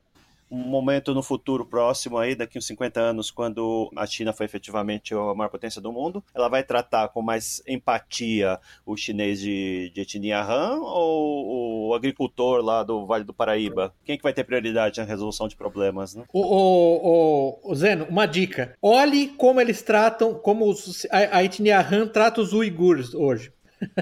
momento 0.55 1.13
no 1.13 1.23
futuro 1.23 1.65
próximo 1.65 2.17
aí, 2.17 2.35
daqui 2.35 2.57
uns 2.57 2.67
50 2.67 2.99
anos, 2.99 3.31
quando 3.31 3.91
a 3.95 4.05
China 4.05 4.33
foi 4.33 4.45
efetivamente 4.45 5.13
a 5.13 5.33
maior 5.33 5.49
potência 5.49 5.81
do 5.81 5.91
mundo, 5.91 6.23
ela 6.33 6.49
vai 6.49 6.63
tratar 6.63 7.07
com 7.09 7.21
mais 7.21 7.61
empatia 7.67 8.59
o 8.85 8.95
chinês 8.95 9.39
de, 9.39 9.91
de 9.93 10.01
etnia 10.01 10.41
Han 10.41 10.79
ou 10.81 11.89
o 11.89 11.93
agricultor 11.93 12.61
lá 12.63 12.83
do 12.83 13.05
Vale 13.05 13.23
do 13.23 13.33
Paraíba? 13.33 13.93
Quem 14.03 14.15
é 14.15 14.17
que 14.17 14.23
vai 14.23 14.33
ter 14.33 14.43
prioridade 14.43 14.99
na 14.99 15.05
resolução 15.05 15.47
de 15.47 15.55
problemas, 15.55 16.15
né? 16.15 16.23
O, 16.31 16.41
o, 16.41 17.61
o, 17.63 17.71
o 17.71 17.75
Zeno, 17.75 18.05
uma 18.09 18.25
dica. 18.25 18.75
Olhe 18.81 19.27
como 19.29 19.59
eles 19.59 19.81
tratam, 19.81 20.33
como 20.33 20.69
os, 20.69 21.05
a, 21.11 21.37
a 21.37 21.43
etnia 21.43 21.79
Han 21.79 22.07
trata 22.07 22.41
os 22.41 22.53
uigures 22.53 23.13
hoje. 23.13 23.51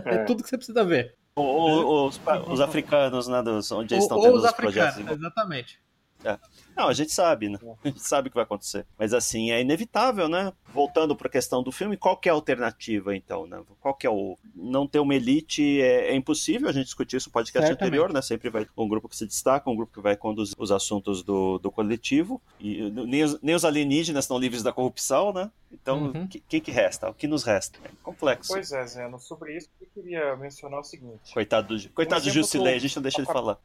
É. 0.06 0.16
é 0.16 0.24
tudo 0.26 0.44
que 0.44 0.50
você 0.50 0.58
precisa 0.58 0.84
ver. 0.84 1.16
Ou, 1.36 2.08
os, 2.08 2.20
os, 2.48 2.60
africanos, 2.60 3.28
né? 3.28 3.42
Dos, 3.42 3.72
onde 3.72 3.94
eles 3.94 4.04
estão 4.04 4.22
tendo 4.22 4.36
os, 4.36 4.44
os 4.44 4.52
projetos. 4.52 5.00
Exatamente. 5.10 5.80
É. 6.24 6.38
Não, 6.76 6.88
a 6.88 6.94
gente 6.94 7.12
sabe, 7.12 7.50
né? 7.50 7.60
A 7.84 7.88
gente 7.88 8.02
sabe 8.02 8.28
o 8.28 8.32
que 8.32 8.36
vai 8.36 8.44
acontecer. 8.44 8.86
Mas 8.98 9.14
assim, 9.14 9.52
é 9.52 9.62
inevitável, 9.62 10.28
né? 10.30 10.54
Voltando 10.74 11.16
para 11.16 11.28
a 11.28 11.32
questão 11.32 11.62
do 11.62 11.72
filme, 11.72 11.98
qual 11.98 12.18
que 12.18 12.30
é 12.30 12.32
a 12.32 12.36
alternativa, 12.36 13.16
então, 13.16 13.46
né? 13.46 13.62
Qual 13.80 13.94
que 13.94 14.08
é 14.08 14.10
o... 14.10 14.38
Não 14.56 14.88
ter 14.88 15.00
uma 15.00 15.14
elite 15.14 15.82
é, 15.82 16.12
é 16.12 16.16
impossível, 16.16 16.70
a 16.70 16.72
gente 16.72 16.86
discutiu 16.86 17.18
isso 17.18 17.30
no 17.30 17.34
podcast 17.34 17.68
Certamente. 17.68 17.88
anterior, 17.88 18.14
né? 18.14 18.22
Sempre 18.22 18.50
vai 18.50 18.66
um 18.78 18.88
grupo 18.88 19.10
que 19.10 19.16
se 19.16 19.28
destaca, 19.28 19.70
um 19.70 19.76
grupo 19.76 19.94
que 19.94 20.02
vai 20.02 20.16
conduzir 20.16 20.56
os 20.58 20.72
assuntos 20.72 21.24
do, 21.24 21.60
do 21.60 21.72
coletivo. 21.72 22.42
E 22.60 22.90
nem 22.90 23.24
os, 23.24 23.42
nem 23.42 23.56
os 23.56 23.66
alienígenas 23.66 24.26
estão 24.26 24.38
livres 24.38 24.64
da 24.64 24.72
corrupção, 24.72 25.34
né? 25.34 25.52
Então, 25.72 26.04
o 26.04 26.18
uhum. 26.18 26.28
que, 26.28 26.40
que, 26.40 26.60
que, 26.60 26.72
resta? 26.72 27.10
O 27.10 27.14
que 27.14 27.28
nos 27.28 27.44
resta? 27.44 27.80
É 27.84 27.90
complexo. 28.04 28.54
Pois 28.54 28.72
é, 28.72 28.86
Zeno. 28.86 29.20
Sobre 29.20 29.58
isso, 29.58 29.70
eu 29.80 29.88
queria 29.94 30.36
mencionar 30.36 30.80
o 30.80 30.84
seguinte. 30.84 31.34
Coitado 31.34 31.78
do, 31.78 31.90
coitado 31.90 32.22
um 32.22 32.28
do 32.28 32.32
Jusilei, 32.32 32.76
a 32.76 32.80
gente 32.80 32.96
não 32.96 33.04
deixa 33.04 33.20
ele 33.20 33.28
falar. 33.28 33.58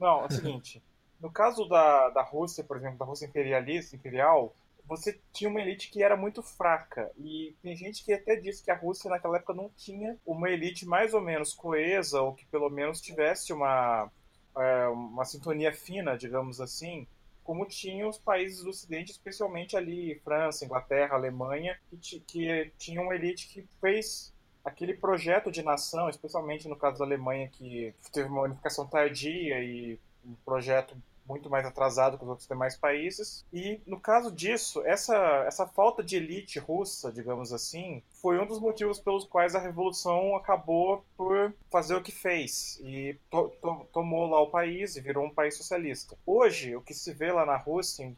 Não, 0.00 0.22
é 0.22 0.26
o 0.26 0.30
seguinte... 0.30 0.82
No 1.20 1.30
caso 1.30 1.66
da, 1.66 2.10
da 2.10 2.22
Rússia, 2.22 2.62
por 2.62 2.76
exemplo, 2.76 2.98
da 2.98 3.04
Rússia 3.04 3.26
imperialista, 3.26 3.96
imperial, 3.96 4.54
você 4.86 5.18
tinha 5.32 5.50
uma 5.50 5.60
elite 5.60 5.90
que 5.90 6.02
era 6.02 6.16
muito 6.16 6.42
fraca. 6.42 7.10
E 7.16 7.54
tem 7.62 7.74
gente 7.74 8.04
que 8.04 8.12
até 8.12 8.36
disse 8.36 8.62
que 8.62 8.70
a 8.70 8.76
Rússia 8.76 9.10
naquela 9.10 9.36
época 9.36 9.54
não 9.54 9.70
tinha 9.76 10.16
uma 10.24 10.50
elite 10.50 10.86
mais 10.86 11.12
ou 11.14 11.20
menos 11.20 11.52
coesa, 11.54 12.20
ou 12.20 12.34
que 12.34 12.46
pelo 12.46 12.70
menos 12.70 13.00
tivesse 13.00 13.52
uma, 13.52 14.10
é, 14.56 14.86
uma 14.88 15.24
sintonia 15.24 15.72
fina, 15.72 16.16
digamos 16.16 16.60
assim, 16.60 17.06
como 17.42 17.66
tinham 17.66 18.08
os 18.08 18.18
países 18.18 18.62
do 18.62 18.70
Ocidente, 18.70 19.12
especialmente 19.12 19.76
ali 19.76 20.20
França, 20.24 20.64
Inglaterra, 20.64 21.14
Alemanha, 21.14 21.78
que, 22.00 22.20
que 22.20 22.72
tinham 22.76 23.04
uma 23.04 23.14
elite 23.14 23.48
que 23.48 23.64
fez 23.80 24.34
aquele 24.64 24.94
projeto 24.94 25.50
de 25.50 25.62
nação, 25.62 26.08
especialmente 26.08 26.68
no 26.68 26.74
caso 26.74 26.98
da 26.98 27.04
Alemanha, 27.04 27.48
que 27.48 27.94
teve 28.12 28.28
uma 28.28 28.42
unificação 28.42 28.84
tardia 28.84 29.62
e 29.62 29.96
um 30.26 30.34
projeto 30.44 30.96
muito 31.28 31.50
mais 31.50 31.66
atrasado 31.66 32.16
que 32.16 32.24
os 32.24 32.30
outros 32.30 32.48
demais 32.48 32.76
países. 32.76 33.44
E 33.52 33.80
no 33.86 34.00
caso 34.00 34.30
disso, 34.30 34.82
essa, 34.86 35.16
essa 35.46 35.66
falta 35.66 36.02
de 36.02 36.16
elite 36.16 36.58
russa, 36.58 37.12
digamos 37.12 37.52
assim, 37.52 38.02
foi 38.22 38.38
um 38.38 38.46
dos 38.46 38.60
motivos 38.60 39.00
pelos 39.00 39.24
quais 39.24 39.54
a 39.54 39.60
revolução 39.60 40.36
acabou 40.36 41.04
por 41.16 41.52
fazer 41.70 41.94
o 41.94 42.02
que 42.02 42.12
fez 42.12 42.80
e 42.82 43.18
to, 43.30 43.52
to, 43.60 43.86
tomou 43.92 44.26
lá 44.28 44.40
o 44.40 44.50
país 44.50 44.96
e 44.96 45.00
virou 45.00 45.24
um 45.26 45.34
país 45.34 45.56
socialista. 45.56 46.16
Hoje, 46.24 46.76
o 46.76 46.80
que 46.80 46.94
se 46.94 47.12
vê 47.12 47.32
lá 47.32 47.44
na 47.44 47.56
Rússia, 47.56 48.04
em 48.04 48.16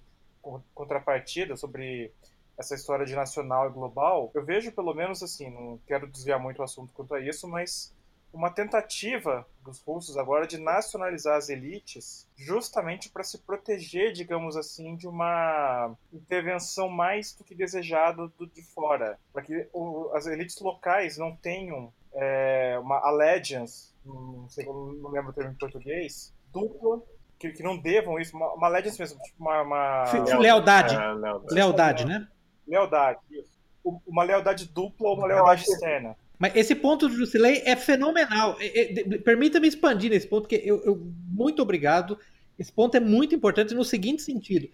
contrapartida 0.75 1.57
sobre 1.57 2.13
essa 2.57 2.75
história 2.75 3.07
de 3.07 3.15
nacional 3.15 3.69
e 3.69 3.73
global, 3.73 4.31
eu 4.35 4.45
vejo 4.45 4.73
pelo 4.73 4.93
menos 4.93 5.23
assim, 5.23 5.51
não 5.51 5.79
quero 5.87 6.09
desviar 6.09 6.41
muito 6.41 6.59
o 6.59 6.63
assunto 6.63 6.93
quanto 6.93 7.15
a 7.15 7.21
isso, 7.21 7.47
mas 7.47 7.95
uma 8.33 8.51
tentativa 8.51 9.47
dos 9.63 9.81
russos 9.81 10.17
agora 10.17 10.47
de 10.47 10.59
nacionalizar 10.59 11.37
as 11.37 11.49
elites, 11.49 12.27
justamente 12.37 13.09
para 13.11 13.25
se 13.25 13.39
proteger, 13.39 14.13
digamos 14.13 14.57
assim, 14.57 14.97
de 14.97 15.07
uma 15.07 15.95
intervenção 16.13 16.89
mais 16.89 17.35
do 17.35 17.45
que 17.45 17.55
desejado 17.55 18.33
do 18.39 18.47
de 18.47 18.63
fora, 18.63 19.19
para 19.33 19.43
que 19.43 19.69
o, 19.73 20.11
as 20.15 20.27
elites 20.27 20.61
locais 20.61 21.19
não 21.19 21.35
tenham 21.37 21.93
é, 22.15 22.79
uma 22.81 22.99
allegiance, 23.07 23.95
não 24.05 24.49
sei, 24.49 24.65
não 24.67 25.09
lembro 25.11 25.31
o 25.31 25.35
termo 25.35 25.53
em 25.53 25.59
português, 25.59 26.33
dupla 26.53 27.03
que, 27.39 27.53
que, 27.53 27.63
não 27.63 27.79
devam 27.79 28.19
isso, 28.19 28.37
uma, 28.37 28.53
uma 28.55 28.67
allegiance 28.67 28.99
mesmo, 28.99 29.21
tipo 29.21 29.37
uma. 29.39 29.63
uma... 29.63 30.05
Lealdade. 30.39 30.95
É, 30.95 30.99
lealdade. 30.99 31.55
lealdade, 31.55 32.05
né? 32.05 32.29
Lealdade, 32.67 33.21
isso. 33.31 33.59
Uma 34.07 34.25
lealdade 34.25 34.67
dupla 34.67 35.09
ou 35.09 35.17
uma 35.17 35.27
lealdade 35.27 35.63
externa. 35.63 36.17
Mas 36.39 36.55
esse 36.55 36.75
ponto 36.75 37.09
do 37.09 37.15
Jusilei 37.15 37.63
é 37.65 37.75
fenomenal. 37.75 38.57
É, 38.61 39.01
é, 39.01 39.19
Permita-me 39.19 39.67
expandir 39.67 40.11
nesse 40.11 40.27
ponto, 40.27 40.43
porque 40.43 40.63
eu, 40.65 40.83
eu, 40.85 41.13
muito 41.29 41.61
obrigado. 41.61 42.19
Esse 42.59 42.73
ponto 42.73 42.97
é 42.97 43.01
muito 43.01 43.35
importante 43.35 43.75
no 43.75 43.85
seguinte 43.85 44.23
sentido. 44.23 44.69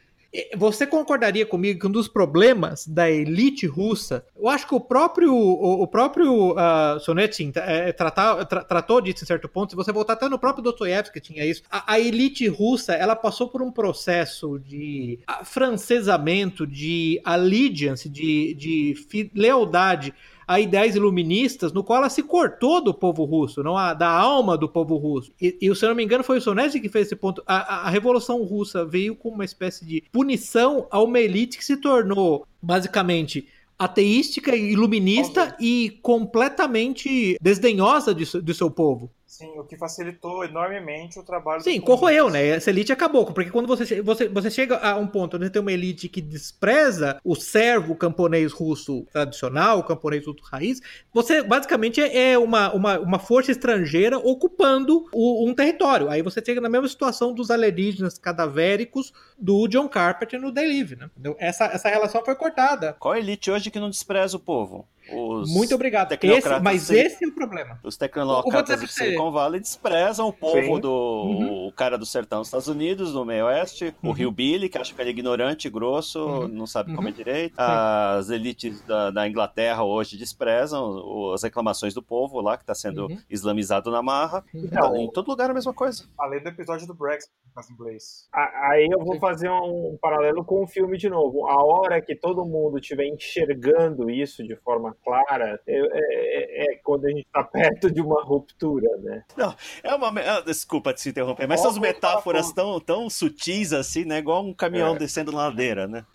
Você 0.56 0.84
concordaria 0.84 1.46
comigo 1.46 1.78
que 1.78 1.86
um 1.86 1.90
dos 1.90 2.08
problemas 2.08 2.88
da 2.88 3.08
elite 3.08 3.68
russa, 3.68 4.26
eu 4.36 4.48
acho 4.48 4.66
que 4.66 4.74
o 4.74 4.80
próprio 4.80 5.32
o, 5.32 5.82
o 5.82 5.86
próprio 5.86 6.54
uh, 6.54 6.98
Sonetsin 6.98 7.52
é, 7.54 7.92
tratar, 7.92 8.44
tra, 8.44 8.64
tratou 8.64 9.00
disso 9.00 9.22
em 9.22 9.26
certo 9.28 9.48
ponto. 9.48 9.70
Se 9.70 9.76
você 9.76 9.92
voltar 9.92 10.14
até 10.14 10.28
no 10.28 10.36
próprio 10.36 10.64
Dostoiévski 10.64 11.20
tinha 11.20 11.46
isso. 11.46 11.62
A, 11.70 11.92
a, 11.92 12.00
elite 12.00 12.48
russa 12.48 12.94
ela 12.94 13.14
passou 13.14 13.48
por 13.48 13.62
um 13.62 13.70
processo 13.70 14.58
de 14.58 15.20
francesamento, 15.44 16.66
de 16.66 17.20
allegiance, 17.24 18.08
de, 18.08 18.54
de 18.54 19.30
lealdade 19.36 20.12
a 20.46 20.60
ideias 20.60 20.94
iluministas, 20.94 21.72
no 21.72 21.82
qual 21.82 21.98
ela 21.98 22.10
se 22.10 22.22
cortou 22.22 22.82
do 22.82 22.92
povo 22.92 23.24
russo, 23.24 23.62
não 23.62 23.76
a, 23.76 23.94
da 23.94 24.08
alma 24.08 24.56
do 24.56 24.68
povo 24.68 24.96
russo. 24.96 25.32
E, 25.40 25.56
e 25.60 25.74
se 25.74 25.84
eu 25.84 25.88
não 25.88 25.96
me 25.96 26.04
engano, 26.04 26.24
foi 26.24 26.38
o 26.38 26.40
Sonesi 26.40 26.80
que 26.80 26.88
fez 26.88 27.06
esse 27.06 27.16
ponto. 27.16 27.42
A, 27.46 27.56
a, 27.56 27.86
a 27.86 27.90
Revolução 27.90 28.42
Russa 28.42 28.84
veio 28.84 29.14
com 29.14 29.30
uma 29.30 29.44
espécie 29.44 29.84
de 29.84 30.02
punição 30.12 30.86
a 30.90 31.02
uma 31.02 31.18
elite 31.18 31.58
que 31.58 31.64
se 31.64 31.76
tornou, 31.76 32.46
basicamente, 32.60 33.48
ateística, 33.78 34.54
iluminista 34.54 35.56
e 35.60 35.98
completamente 36.02 37.36
desdenhosa 37.40 38.14
de, 38.14 38.24
do 38.40 38.54
seu 38.54 38.70
povo. 38.70 39.10
Sim, 39.36 39.58
o 39.58 39.64
que 39.64 39.76
facilitou 39.76 40.44
enormemente 40.44 41.18
o 41.18 41.24
trabalho. 41.24 41.60
Sim, 41.60 41.80
corroeu, 41.80 42.30
né? 42.30 42.50
Essa 42.50 42.70
elite 42.70 42.92
acabou, 42.92 43.26
porque 43.26 43.50
quando 43.50 43.66
você, 43.66 44.00
você, 44.00 44.28
você 44.28 44.48
chega 44.48 44.76
a 44.76 44.94
um 44.94 45.08
ponto 45.08 45.36
onde 45.36 45.46
você 45.46 45.50
tem 45.50 45.60
uma 45.60 45.72
elite 45.72 46.08
que 46.08 46.20
despreza 46.20 47.20
o 47.24 47.34
servo 47.34 47.96
camponês 47.96 48.52
russo 48.52 49.04
tradicional, 49.12 49.80
o 49.80 49.82
camponês 49.82 50.24
russo 50.24 50.44
raiz, 50.44 50.80
você 51.12 51.42
basicamente 51.42 52.00
é 52.00 52.38
uma, 52.38 52.72
uma, 52.72 53.00
uma 53.00 53.18
força 53.18 53.50
estrangeira 53.50 54.18
ocupando 54.18 55.08
o, 55.12 55.50
um 55.50 55.52
território. 55.52 56.08
Aí 56.08 56.22
você 56.22 56.40
chega 56.40 56.60
na 56.60 56.68
mesma 56.68 56.86
situação 56.86 57.34
dos 57.34 57.50
alienígenas 57.50 58.16
cadavéricos 58.16 59.12
do 59.36 59.66
John 59.66 59.88
Carpenter 59.88 60.40
no 60.40 60.54
The 60.54 60.62
Live, 60.64 60.94
né? 60.94 61.10
Essa, 61.40 61.64
essa 61.64 61.88
relação 61.88 62.24
foi 62.24 62.36
cortada. 62.36 62.92
Qual 63.00 63.16
elite 63.16 63.50
hoje 63.50 63.68
que 63.68 63.80
não 63.80 63.90
despreza 63.90 64.36
o 64.36 64.40
povo? 64.40 64.86
Os 65.10 65.52
Muito 65.52 65.74
obrigado. 65.74 66.12
Esse, 66.12 66.60
mas 66.60 66.90
esse 66.90 67.24
é 67.24 67.28
o 67.28 67.32
problema. 67.32 67.78
Os 67.82 67.96
tecnocratas 67.96 68.80
do 68.80 68.86
Silicon 68.86 69.30
Valley 69.30 69.60
desprezam 69.60 70.28
o 70.28 70.32
povo 70.32 70.76
Sim. 70.76 70.80
do 70.80 70.90
uhum. 70.90 71.66
o 71.66 71.72
cara 71.72 71.98
do 71.98 72.06
sertão 72.06 72.40
dos 72.40 72.48
Estados 72.48 72.68
Unidos, 72.68 73.12
do 73.12 73.24
meio 73.24 73.46
oeste, 73.46 73.94
uhum. 74.02 74.10
o 74.10 74.12
Rio 74.12 74.30
Billy, 74.30 74.68
que 74.68 74.78
acha 74.78 74.94
que 74.94 75.00
ele 75.00 75.10
é 75.10 75.12
ignorante, 75.12 75.68
grosso, 75.68 76.24
uhum. 76.24 76.48
não 76.48 76.66
sabe 76.66 76.90
uhum. 76.90 76.96
comer 76.96 77.12
direito. 77.12 77.54
As 77.58 78.30
elites 78.30 78.80
da, 78.82 79.10
da, 79.10 79.28
Inglaterra 79.28 79.84
hoje 79.84 80.16
desprezam 80.16 81.32
as 81.32 81.42
reclamações 81.42 81.94
do 81.94 82.02
povo 82.02 82.40
lá, 82.40 82.56
que 82.56 82.62
está 82.62 82.74
sendo 82.74 83.06
uhum. 83.06 83.18
islamizado 83.28 83.90
na 83.90 84.02
marra. 84.02 84.44
Então, 84.54 84.96
em 84.96 85.10
todo 85.10 85.28
lugar 85.28 85.48
é 85.48 85.50
a 85.50 85.54
mesma 85.54 85.72
coisa. 85.72 86.04
Além 86.18 86.42
do 86.42 86.48
episódio 86.48 86.86
do 86.86 86.94
Brexit, 86.94 87.32
em 87.56 87.72
inglês. 87.72 88.28
Aí 88.32 88.88
eu 88.90 89.04
vou 89.04 89.18
fazer 89.18 89.48
um 89.50 89.96
paralelo 90.00 90.44
com 90.44 90.62
o 90.62 90.66
filme 90.66 90.96
de 90.96 91.08
novo. 91.08 91.46
A 91.46 91.64
hora 91.64 92.00
que 92.00 92.16
todo 92.16 92.44
mundo 92.44 92.78
estiver 92.78 93.06
enxergando 93.06 94.10
isso 94.10 94.42
de 94.42 94.56
forma 94.56 94.93
clara 95.04 95.60
é, 95.66 95.78
é, 95.78 96.74
é 96.74 96.76
quando 96.82 97.06
a 97.06 97.10
gente 97.10 97.26
está 97.26 97.42
perto 97.42 97.90
de 97.90 98.00
uma 98.00 98.22
ruptura, 98.22 98.88
né? 98.98 99.24
Não, 99.36 99.54
é 99.82 99.94
uma. 99.94 100.08
Ah, 100.20 100.40
desculpa 100.40 100.92
te 100.92 101.08
interromper, 101.08 101.46
mas 101.46 101.60
essas 101.60 101.78
metáforas 101.78 102.52
tão, 102.52 102.78
tão 102.80 103.08
sutis 103.10 103.72
assim, 103.72 104.04
né? 104.04 104.18
Igual 104.18 104.44
um 104.44 104.54
caminhão 104.54 104.94
é. 104.94 104.98
descendo 104.98 105.34
ladeira, 105.34 105.86
né? 105.86 106.04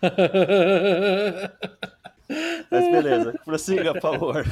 mas 2.70 2.90
beleza, 2.90 3.34
prossiga, 3.44 3.92
por 3.92 4.00
favor. 4.00 4.44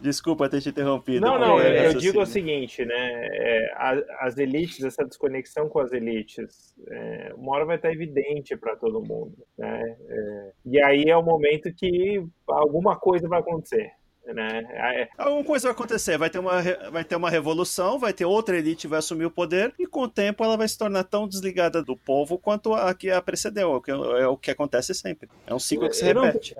Desculpa 0.00 0.48
ter 0.48 0.60
te 0.60 0.70
interrompido. 0.70 1.20
Não, 1.20 1.38
não, 1.38 1.60
eu, 1.60 1.92
eu 1.92 1.94
digo 1.94 2.20
o 2.20 2.26
seguinte, 2.26 2.84
né? 2.84 3.26
É, 3.30 3.74
as 4.20 4.38
elites, 4.38 4.82
essa 4.82 5.04
desconexão 5.04 5.68
com 5.68 5.78
as 5.78 5.92
elites, 5.92 6.74
é, 6.88 7.32
uma 7.36 7.52
hora 7.52 7.66
vai 7.66 7.76
estar 7.76 7.92
evidente 7.92 8.56
para 8.56 8.76
todo 8.76 9.02
mundo, 9.02 9.36
né? 9.58 9.96
É, 10.08 10.52
e 10.64 10.82
aí 10.82 11.04
é 11.06 11.16
o 11.16 11.22
momento 11.22 11.72
que 11.74 12.24
alguma 12.48 12.96
coisa 12.98 13.28
vai 13.28 13.40
acontecer. 13.40 13.92
Né? 14.26 14.66
É. 14.70 15.08
Alguma 15.18 15.44
coisa 15.44 15.68
vai 15.68 15.72
acontecer, 15.72 16.16
vai 16.16 16.30
ter, 16.30 16.38
uma, 16.38 16.62
vai 16.90 17.04
ter 17.04 17.16
uma 17.16 17.30
revolução, 17.30 17.98
vai 17.98 18.12
ter 18.12 18.24
outra 18.24 18.56
elite 18.56 18.86
vai 18.86 18.98
assumir 18.98 19.24
o 19.24 19.30
poder, 19.30 19.74
e 19.78 19.86
com 19.86 20.02
o 20.02 20.08
tempo 20.08 20.44
ela 20.44 20.56
vai 20.56 20.68
se 20.68 20.78
tornar 20.78 21.04
tão 21.04 21.26
desligada 21.26 21.82
do 21.82 21.96
povo 21.96 22.38
quanto 22.38 22.74
a 22.74 22.94
que 22.94 23.10
a 23.10 23.20
precedeu, 23.20 23.72
é 23.72 23.76
o 23.76 23.80
que, 23.80 23.90
é 23.90 24.26
o 24.26 24.36
que 24.36 24.50
acontece 24.50 24.94
sempre. 24.94 25.28
É 25.46 25.54
um 25.54 25.58
ciclo 25.58 25.88
que 25.88 25.96
se 25.96 26.04
repete. 26.04 26.54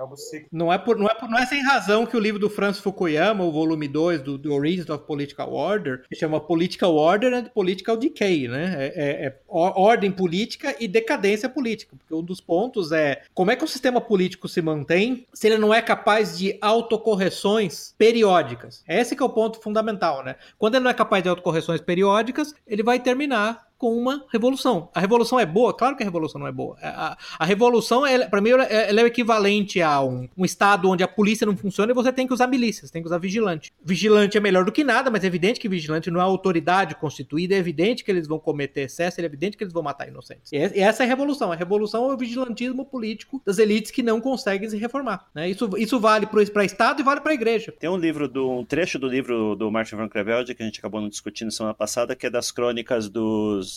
Não, 0.50 0.72
é 0.72 0.78
por, 0.78 0.98
não, 0.98 1.06
é 1.06 1.14
por, 1.14 1.28
não 1.28 1.38
é 1.38 1.46
sem 1.46 1.62
razão 1.62 2.06
que 2.06 2.16
o 2.16 2.20
livro 2.20 2.40
do 2.40 2.50
Francis 2.50 2.82
Fukuyama, 2.82 3.44
o 3.44 3.52
volume 3.52 3.86
2 3.86 4.22
do 4.22 4.38
The 4.38 4.48
Origins 4.48 4.90
of 4.90 5.04
Political 5.04 5.52
Order, 5.52 6.02
se 6.12 6.18
chama 6.18 6.40
Political 6.40 6.94
Order 6.94 7.34
and 7.34 7.44
Political 7.44 7.96
Decay, 7.96 8.48
né? 8.48 8.76
É, 8.78 8.86
é, 8.96 9.26
é 9.26 9.36
ordem 9.48 10.10
política 10.10 10.74
e 10.80 10.88
decadência 10.88 11.48
política, 11.48 11.96
porque 11.96 12.14
um 12.14 12.22
dos 12.22 12.40
pontos 12.40 12.90
é 12.90 13.22
como 13.34 13.50
é 13.50 13.56
que 13.56 13.64
o 13.64 13.68
sistema 13.68 14.00
político 14.00 14.48
se 14.48 14.60
mantém 14.60 15.26
se 15.32 15.46
ele 15.46 15.58
não 15.58 15.72
é 15.72 15.80
capaz 15.82 16.38
de 16.38 16.56
autocorreções 16.60 17.59
periódicas. 17.98 18.82
Esse 18.88 19.16
é 19.20 19.24
o 19.24 19.28
ponto 19.28 19.60
fundamental, 19.60 20.24
né? 20.24 20.36
Quando 20.58 20.74
ele 20.74 20.84
não 20.84 20.90
é 20.90 20.94
capaz 20.94 21.22
de 21.22 21.28
autocorreções 21.28 21.80
periódicas, 21.80 22.54
ele 22.66 22.82
vai 22.82 22.98
terminar 22.98 23.69
com 23.80 23.96
uma 23.96 24.26
revolução. 24.30 24.90
A 24.94 25.00
revolução 25.00 25.40
é 25.40 25.46
boa? 25.46 25.72
Claro 25.72 25.96
que 25.96 26.02
a 26.02 26.06
revolução 26.06 26.38
não 26.38 26.46
é 26.46 26.52
boa. 26.52 26.76
A, 26.82 27.16
a 27.38 27.44
revolução, 27.46 28.02
para 28.28 28.42
mim, 28.42 28.50
ela, 28.50 28.64
ela, 28.64 29.00
é 29.00 29.04
o 29.04 29.06
equivalente 29.06 29.80
a 29.80 30.02
um, 30.02 30.28
um, 30.36 30.44
estado 30.44 30.90
onde 30.90 31.02
a 31.02 31.08
polícia 31.08 31.46
não 31.46 31.56
funciona 31.56 31.90
e 31.90 31.94
você 31.94 32.12
tem 32.12 32.26
que 32.26 32.34
usar 32.34 32.46
milícias, 32.46 32.90
tem 32.90 33.00
que 33.00 33.08
usar 33.08 33.16
vigilante. 33.16 33.72
Vigilante 33.82 34.36
é 34.36 34.40
melhor 34.40 34.66
do 34.66 34.70
que 34.70 34.84
nada, 34.84 35.10
mas 35.10 35.24
é 35.24 35.26
evidente 35.26 35.58
que 35.58 35.66
vigilante 35.66 36.10
não 36.10 36.20
é 36.20 36.22
autoridade 36.22 36.94
constituída, 36.94 37.54
é 37.54 37.58
evidente 37.58 38.04
que 38.04 38.10
eles 38.10 38.28
vão 38.28 38.38
cometer 38.38 38.82
excesso, 38.82 39.18
é 39.18 39.24
evidente 39.24 39.56
que 39.56 39.64
eles 39.64 39.72
vão 39.72 39.82
matar 39.82 40.06
inocentes. 40.06 40.52
E 40.52 40.58
essa 40.58 41.02
é 41.02 41.06
a 41.06 41.08
revolução. 41.08 41.50
A 41.50 41.56
revolução 41.56 42.10
é 42.10 42.14
o 42.14 42.18
vigilantismo 42.18 42.84
político 42.84 43.40
das 43.46 43.56
elites 43.56 43.90
que 43.90 44.02
não 44.02 44.20
conseguem 44.20 44.68
se 44.68 44.76
reformar. 44.76 45.26
Né? 45.34 45.48
Isso, 45.48 45.70
isso 45.78 45.98
vale 45.98 46.26
para 46.26 46.64
Estado 46.66 47.00
e 47.00 47.02
vale 47.02 47.22
para 47.22 47.32
a 47.32 47.34
igreja. 47.34 47.72
Tem 47.78 47.88
um 47.88 47.96
livro, 47.96 48.28
do, 48.28 48.58
um 48.58 48.64
trecho 48.64 48.98
do 48.98 49.08
livro 49.08 49.56
do 49.56 49.70
Martin 49.70 49.96
van 49.96 50.08
Creveld 50.08 50.54
que 50.54 50.62
a 50.62 50.66
gente 50.66 50.80
acabou 50.80 51.08
discutindo 51.08 51.50
semana 51.50 51.72
passada, 51.72 52.14
que 52.14 52.26
é 52.26 52.30
das 52.30 52.50
crônicas 52.50 53.08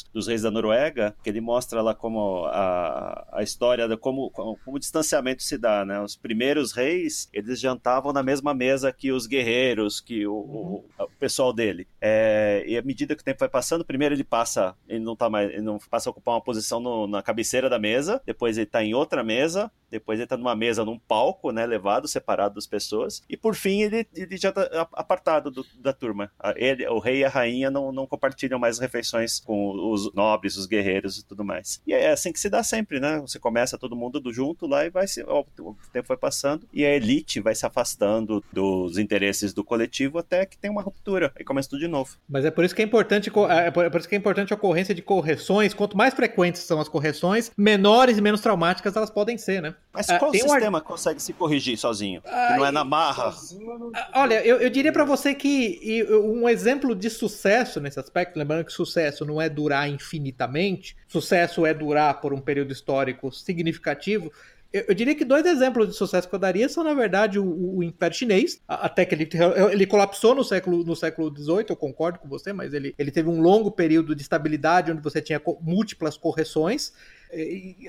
dos 0.02 0.24
dos, 0.24 0.28
reis 0.28 0.42
da 0.42 0.52
Noruega, 0.52 1.16
que 1.24 1.30
ele 1.30 1.42
mostra 1.42 1.82
lá 1.82 1.94
como 1.94 2.46
a, 2.46 3.28
a 3.32 3.44
história, 3.44 3.88
de 3.88 3.98
como, 3.98 4.30
como, 4.32 4.58
como 4.64 4.78
o 4.78 4.80
distanciamento 4.80 5.44
se 5.44 5.58
dá, 5.58 5.86
né? 5.86 6.00
Os 6.02 6.16
primeiros 6.16 6.72
reis, 6.72 7.30
eles 7.34 7.60
jantavam 7.60 8.12
na 8.12 8.24
mesma 8.24 8.54
mesa 8.54 8.92
que 8.92 9.12
os 9.12 9.28
guerreiros, 9.28 10.00
que 10.00 10.26
o, 10.26 10.34
uhum. 10.34 10.84
o, 10.98 11.04
o 11.04 11.10
pessoal 11.20 11.54
dele. 11.54 11.88
É, 12.02 12.64
e 12.66 12.78
à 12.78 12.82
medida 12.82 13.16
que 13.16 13.22
o 13.22 13.26
tempo 13.26 13.40
vai 13.40 13.50
passando, 13.50 13.86
primeiro 13.86 14.16
ele 14.16 14.24
passa, 14.24 14.76
ele 14.88 15.04
não 15.04 15.16
tá 15.16 15.30
mais, 15.30 15.50
ele 15.50 15.62
não 15.62 15.78
passa 15.90 16.10
a 16.10 16.12
ocupar 16.12 16.36
uma 16.36 16.42
posição 16.42 16.80
no, 16.80 17.08
na 17.08 17.22
cabeceira 17.22 17.70
da 17.70 17.80
mesa, 17.80 18.22
depois 18.26 18.58
ele 18.58 18.66
está 18.66 18.84
em 18.84 18.94
outra 18.94 19.24
mesa, 19.24 19.72
depois 19.94 20.18
ele 20.18 20.26
está 20.26 20.36
numa 20.36 20.56
mesa, 20.56 20.84
num 20.84 20.98
palco, 20.98 21.52
né, 21.52 21.66
levado, 21.66 22.08
separado 22.08 22.56
das 22.56 22.66
pessoas, 22.66 23.22
e 23.30 23.38
por 23.38 23.54
fim 23.56 23.84
ele, 23.84 24.08
ele 24.16 24.38
já 24.38 24.50
está 24.50 24.88
apartado 24.94 25.52
do, 25.52 25.64
da 25.80 25.94
turma. 25.94 26.32
Ele, 26.56 26.88
o 26.88 26.98
rei 26.98 27.20
e 27.20 27.26
a 27.26 27.30
rainha 27.30 27.70
não, 27.70 27.92
não 27.92 28.08
compartilham 28.08 28.58
mais 28.58 28.80
refeições 28.80 29.40
com 29.40 29.92
os 29.92 30.12
nobres, 30.14 30.58
os 30.58 30.66
guerreiros 30.66 31.20
e 31.20 31.26
tudo 31.26 31.44
mais. 31.44 31.82
E 31.86 31.94
é 31.94 32.12
assim 32.12 32.34
que 32.34 32.40
se 32.40 32.50
dá 32.50 32.64
sempre, 32.64 33.00
né? 33.00 33.20
Você 33.20 33.38
começa 33.38 33.78
todo 33.78 33.96
mundo 33.96 34.20
do 34.20 34.34
junto 34.34 34.66
lá 34.66 34.84
e 34.86 34.90
vai 34.90 35.08
se. 35.08 35.24
Ó, 35.28 35.44
o 35.60 35.76
tempo 35.92 36.08
vai 36.08 36.18
passando 36.18 36.68
e 36.74 36.84
a 36.84 36.96
elite 36.96 37.40
vai 37.40 37.54
se 37.54 37.66
afastando 37.66 38.44
dos 38.52 38.98
interesses 38.98 39.54
do 39.54 39.64
coletivo 39.64 40.18
até 40.18 40.46
que 40.46 40.58
tem 40.58 40.72
uma 40.72 40.82
ruptura 40.82 41.32
e 41.40 41.44
começa 41.44 41.70
tudo 41.70 41.80
de 41.80 41.88
novo. 41.88 42.18
Mas 42.28 42.46
é 42.46 42.52
por 42.52 42.66
isso 42.66 42.76
que 42.76 42.82
é 42.82 42.86
importante, 42.86 43.32
é, 43.50 43.68
é 43.68 43.72
por 43.72 44.00
isso 44.00 44.10
que 44.10 44.16
é 44.16 44.18
importante 44.18 44.54
a 44.54 44.56
ocorrência 44.56 44.96
de 44.96 45.02
correções. 45.02 45.74
Quanto 45.74 45.96
mais 45.96 46.14
frequentes 46.14 46.64
são 46.64 46.80
as 46.80 46.90
correções, 46.90 47.52
menores 47.56 48.18
e 48.18 48.22
menos 48.22 48.42
traumáticas 48.42 48.96
elas 48.96 49.10
podem 49.10 49.38
ser, 49.38 49.62
né? 49.62 49.76
Mas 49.94 50.10
ah, 50.10 50.18
qual 50.18 50.32
ah, 50.32 50.34
sistema 50.34 50.78
um... 50.80 50.82
consegue 50.82 51.22
se 51.22 51.34
corrigir 51.34 51.78
sozinho? 51.78 52.22
Ah, 52.26 52.48
que 52.48 52.58
não 52.58 52.66
é 52.66 52.72
na 52.72 52.84
marra? 52.84 53.34
Olha, 54.16 54.44
eu, 54.44 54.58
eu 54.58 54.70
diria 54.70 54.92
para 54.92 55.06
você 55.06 55.36
que 55.36 56.04
um 56.10 56.50
exemplo 56.50 56.96
de 56.96 57.10
sucesso 57.12 57.80
nesse 57.80 58.00
aspecto, 58.00 58.38
lembrando 58.40 58.66
que 58.66 58.74
sucesso 58.74 59.24
não 59.24 59.40
é 59.40 59.48
durar 59.48 59.88
infinitamente, 59.88 60.98
sucesso 61.08 61.64
é 61.66 61.74
durar 61.74 62.20
por 62.22 62.34
um 62.34 62.42
período 62.42 62.74
histórico 62.74 63.32
significativo. 63.32 64.32
Eu, 64.74 64.86
eu 64.88 64.96
diria 64.96 65.14
que 65.14 65.24
dois 65.24 65.46
exemplos 65.46 65.88
de 65.88 65.94
sucesso 65.94 66.28
que 66.28 66.34
eu 66.34 66.40
daria 66.40 66.68
são, 66.68 66.84
na 66.84 66.96
verdade, 66.96 67.38
o, 67.38 67.78
o 67.78 67.84
Império 67.84 68.18
Chinês, 68.18 68.60
até 68.68 69.06
que 69.06 69.14
ele, 69.14 69.30
ele 69.72 69.86
colapsou 69.86 70.34
no 70.34 70.44
século, 70.44 70.84
no 70.84 70.96
século 70.96 71.32
XVIII, 71.32 71.66
eu 71.70 71.76
concordo 71.76 72.18
com 72.18 72.28
você, 72.28 72.52
mas 72.52 72.74
ele, 72.74 72.96
ele 72.98 73.12
teve 73.12 73.30
um 73.30 73.40
longo 73.40 73.70
período 73.70 74.16
de 74.16 74.24
estabilidade 74.24 74.92
onde 74.92 75.04
você 75.04 75.22
tinha 75.22 75.40
múltiplas 75.62 76.18
correções 76.18 76.92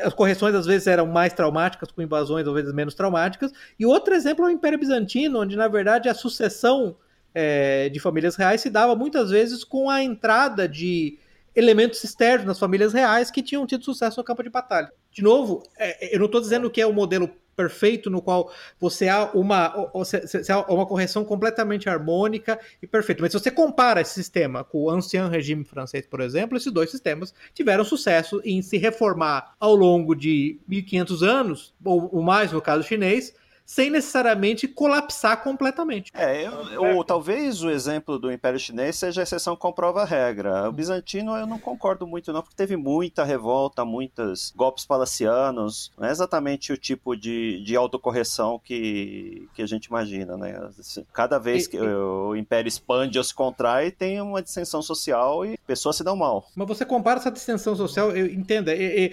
as 0.03 0.15
correções 0.15 0.55
às 0.55 0.67
vezes 0.67 0.87
eram 0.87 1.07
mais 1.07 1.33
traumáticas, 1.33 1.91
com 1.91 2.03
invasões 2.03 2.47
às 2.47 2.55
vezes 2.55 2.73
menos 2.73 2.95
traumáticas. 2.95 3.53
E 3.79 3.87
outro 3.87 4.15
exemplo 4.15 4.45
é 4.45 4.49
o 4.49 4.51
Império 4.51 4.79
Bizantino, 4.79 5.41
onde 5.41 5.57
na 5.57 5.69
verdade 5.69 6.09
a 6.09 6.15
sucessão 6.15 6.97
é, 7.35 7.89
de 7.89 8.01
famílias 8.01 8.37
reais 8.37 8.61
se 8.61 8.71
dava 8.71 8.95
muitas 8.95 9.31
vezes 9.31 9.65
com 9.65 9.91
a 9.91 10.03
entrada 10.03 10.69
de 10.69 11.19
elementos 11.55 12.03
externos 12.03 12.47
nas 12.47 12.59
famílias 12.59 12.93
reais 12.93 13.31
que 13.31 13.43
tinham 13.43 13.67
tido 13.67 13.85
sucesso 13.85 14.19
no 14.19 14.25
campo 14.25 14.43
de 14.43 14.51
batalha. 14.51 14.91
De 15.11 15.23
novo, 15.23 15.63
é, 15.79 16.15
eu 16.15 16.19
não 16.19 16.27
estou 16.27 16.41
dizendo 16.41 16.71
que 16.71 16.81
é 16.81 16.87
o 16.87 16.93
modelo 16.93 17.31
perfeito 17.55 18.11
no 18.11 18.21
qual 18.21 18.53
você 18.79 19.09
há 19.09 19.31
uma, 19.33 19.91
você, 19.93 20.25
há 20.51 20.73
uma 20.73 20.87
correção 20.87 21.25
completamente 21.25 21.89
harmônica 21.89 22.59
e 22.83 22.87
perfeita. 22.87 23.23
Mas 23.23 23.33
se 23.33 23.39
você 23.39 23.51
compara 23.51 24.01
esse 24.01 24.15
sistema 24.15 24.65
com 24.65 24.83
o 24.85 24.91
ancien 24.91 25.29
regime 25.29 25.65
francês, 25.65 26.07
por 26.07 26.21
exemplo, 26.21 26.57
esses 26.57 26.73
dois 26.73 26.91
sistemas 26.91 27.35
tiveram 27.53 27.85
sucesso 27.85 28.41
em 28.45 28.63
se 28.63 28.77
reformar 28.77 29.55
ao 29.59 29.75
longo 29.75 30.15
de 30.15 30.59
1500 30.67 31.23
anos, 31.23 31.75
ou 31.85 32.23
mais 32.23 32.53
no 32.53 32.61
caso 32.61 32.83
chinês, 32.83 33.35
sem 33.65 33.91
necessariamente 33.91 34.69
colapsar 34.69 35.43
completamente. 35.43 36.13
É, 36.15 36.49
ou 36.79 37.03
talvez 37.03 37.63
o 37.63 37.71
exemplo 37.71 38.19
do 38.19 38.31
Império 38.31 38.59
Chinês 38.59 38.97
seja 38.97 39.23
a 39.23 39.25
exceção 39.25 39.57
comprova 39.57 40.03
a 40.03 40.05
regra. 40.05 40.69
O 40.69 40.73
bizantino 40.73 41.37
eu 41.37 41.47
não 41.47 41.59
concordo 41.59 42.07
muito 42.07 42.33
não, 42.33 42.43
porque 42.43 42.57
teve 42.57 42.77
muita 42.77 43.25
revolta, 43.25 43.85
muitos 43.85 44.53
golpes 44.55 44.85
palacianos, 44.85 45.91
não 45.99 46.09
é 46.09 46.11
exatamente 46.11 46.73
o 46.73 46.77
tipo 46.77 47.17
de, 47.17 47.63
de 47.65 47.75
autocorreção 47.77 48.61
que, 48.63 49.49
que 49.55 49.63
a 49.63 49.67
gente 49.67 49.87
imagina, 49.87 50.37
né? 50.37 50.69
Assim, 50.79 51.05
cada 51.13 51.39
vez 51.39 51.67
que 51.67 51.79
o 51.79 52.37
Império 52.37 52.69
expande 52.69 53.19
ou 53.19 53.25
se 53.25 53.35
contrai, 53.35 53.91
tem 53.91 54.21
uma 54.21 54.43
dissensão 54.43 54.83
social 54.83 55.45
e 55.45 55.59
pessoas 55.67 55.97
se 55.97 56.05
dão 56.05 56.17
mal. 56.17 56.47
Mas 56.55 56.69
você 56.69 56.85
compara 56.85 57.19
essa 57.19 57.31
dissensão 57.31 57.75
social, 57.75 58.11
eu, 58.11 58.27
entenda, 58.27 58.75
e, 58.75 59.07
e, 59.07 59.13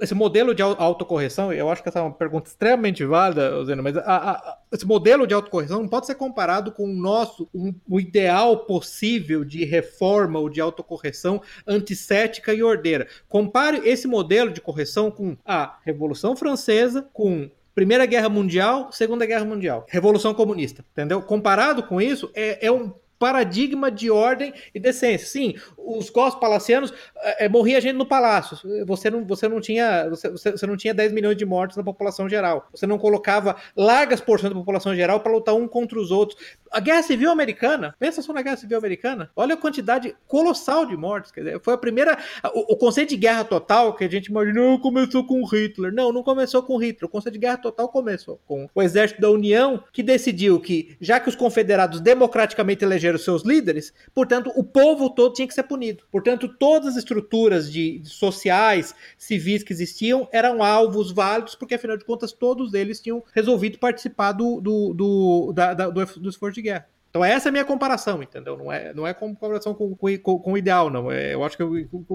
esse 0.00 0.14
modelo 0.14 0.54
de 0.54 0.62
autocorreção, 0.62 1.52
eu 1.52 1.70
acho 1.70 1.82
que 1.82 1.88
essa 1.88 1.98
é 1.98 2.02
uma 2.02 2.12
pergunta 2.12 2.48
extremamente 2.48 3.04
válida, 3.04 3.64
Zeno, 3.64 3.82
mas 3.82 3.89
mas 3.92 3.96
a, 4.06 4.30
a, 4.30 4.58
esse 4.72 4.86
modelo 4.86 5.26
de 5.26 5.34
autocorreção 5.34 5.80
não 5.80 5.88
pode 5.88 6.06
ser 6.06 6.14
comparado 6.14 6.72
com 6.72 6.84
o 6.84 6.94
nosso, 6.94 7.48
um, 7.54 7.74
o 7.88 8.00
ideal 8.00 8.64
possível 8.64 9.44
de 9.44 9.64
reforma 9.64 10.38
ou 10.38 10.48
de 10.48 10.60
autocorreção 10.60 11.42
antissética 11.66 12.54
e 12.54 12.62
ordeira. 12.62 13.06
Compare 13.28 13.88
esse 13.88 14.06
modelo 14.06 14.52
de 14.52 14.60
correção 14.60 15.10
com 15.10 15.36
a 15.44 15.78
Revolução 15.84 16.36
Francesa, 16.36 17.08
com 17.12 17.50
Primeira 17.74 18.06
Guerra 18.06 18.28
Mundial, 18.28 18.92
Segunda 18.92 19.26
Guerra 19.26 19.44
Mundial, 19.44 19.86
Revolução 19.88 20.34
Comunista, 20.34 20.84
entendeu? 20.92 21.22
Comparado 21.22 21.82
com 21.82 22.00
isso, 22.00 22.30
é, 22.34 22.66
é 22.66 22.70
um 22.70 22.92
paradigma 23.20 23.90
de 23.90 24.10
ordem 24.10 24.52
e 24.74 24.80
decência. 24.80 25.26
Sim, 25.28 25.54
os 25.76 26.08
costos 26.08 26.40
palacianos 26.40 26.92
é, 27.38 27.46
morria 27.50 27.78
gente 27.78 27.96
no 27.96 28.06
palácio. 28.06 28.58
Você 28.86 29.10
não, 29.10 29.26
você 29.26 29.46
não 29.46 29.60
tinha 29.60 30.08
você, 30.08 30.30
você 30.30 30.66
não 30.66 30.74
tinha 30.74 30.94
10 30.94 31.12
milhões 31.12 31.36
de 31.36 31.44
mortes 31.44 31.76
na 31.76 31.84
população 31.84 32.26
geral. 32.26 32.66
Você 32.74 32.86
não 32.86 32.98
colocava 32.98 33.56
largas 33.76 34.22
porções 34.22 34.50
da 34.54 34.58
população 34.58 34.96
geral 34.96 35.20
para 35.20 35.30
lutar 35.30 35.54
um 35.54 35.68
contra 35.68 36.00
os 36.00 36.10
outros. 36.10 36.40
A 36.72 36.78
Guerra 36.78 37.02
Civil 37.02 37.28
Americana, 37.32 37.96
pensa 37.98 38.22
só 38.22 38.32
na 38.32 38.42
Guerra 38.42 38.56
Civil 38.56 38.78
Americana. 38.78 39.28
Olha 39.34 39.54
a 39.54 39.58
quantidade 39.58 40.14
colossal 40.28 40.86
de 40.86 40.96
mortes. 40.96 41.32
Quer 41.32 41.40
dizer, 41.40 41.60
foi 41.60 41.74
a 41.74 41.78
primeira. 41.78 42.16
O, 42.54 42.74
o 42.74 42.76
conceito 42.76 43.08
de 43.08 43.16
guerra 43.16 43.42
total 43.42 43.96
que 43.96 44.04
a 44.04 44.08
gente 44.08 44.26
imaginou 44.26 44.78
começou 44.78 45.26
com 45.26 45.44
Hitler. 45.44 45.92
Não, 45.92 46.12
não 46.12 46.22
começou 46.22 46.62
com 46.62 46.76
Hitler. 46.76 47.06
O 47.06 47.08
conceito 47.08 47.32
de 47.32 47.40
guerra 47.40 47.56
total 47.56 47.88
começou 47.88 48.40
com 48.46 48.70
o 48.72 48.82
exército 48.82 49.20
da 49.20 49.28
União 49.28 49.82
que 49.92 50.00
decidiu 50.00 50.60
que, 50.60 50.96
já 51.00 51.18
que 51.18 51.28
os 51.28 51.34
confederados 51.34 52.00
democraticamente 52.00 52.84
elegeram 52.84 53.18
seus 53.18 53.42
líderes, 53.42 53.92
portanto, 54.14 54.52
o 54.54 54.62
povo 54.62 55.10
todo 55.10 55.34
tinha 55.34 55.48
que 55.48 55.54
ser 55.54 55.64
punido. 55.64 56.04
Portanto, 56.08 56.48
todas 56.48 56.90
as 56.90 56.96
estruturas 56.98 57.70
de, 57.70 57.98
de 57.98 58.08
sociais, 58.08 58.94
civis 59.18 59.64
que 59.64 59.72
existiam 59.72 60.28
eram 60.30 60.62
alvos 60.62 61.10
válidos, 61.10 61.56
porque 61.56 61.74
afinal 61.74 61.96
de 61.96 62.04
contas 62.04 62.30
todos 62.30 62.74
eles 62.74 63.00
tinham 63.00 63.24
resolvido 63.34 63.76
participar 63.76 64.30
do, 64.30 64.60
do, 64.60 64.94
do, 64.94 65.52
da, 65.52 65.74
da, 65.74 65.90
do, 65.90 66.06
do 66.20 66.28
esforço 66.28 66.54
de 66.54 66.59
guerra. 66.62 66.86
Então 67.10 67.24
essa 67.24 67.48
é 67.48 67.50
a 67.50 67.52
minha 67.52 67.64
comparação, 67.64 68.22
entendeu? 68.22 68.56
Não 68.56 68.72
é, 68.72 68.94
não 68.94 69.06
é 69.06 69.12
comparação 69.12 69.74
com, 69.74 69.96
com, 69.96 70.38
com 70.38 70.52
o 70.52 70.58
ideal, 70.58 70.88
não. 70.88 71.10
É, 71.10 71.34
eu 71.34 71.42
acho 71.42 71.56
que 71.56 71.62
o, 71.62 72.06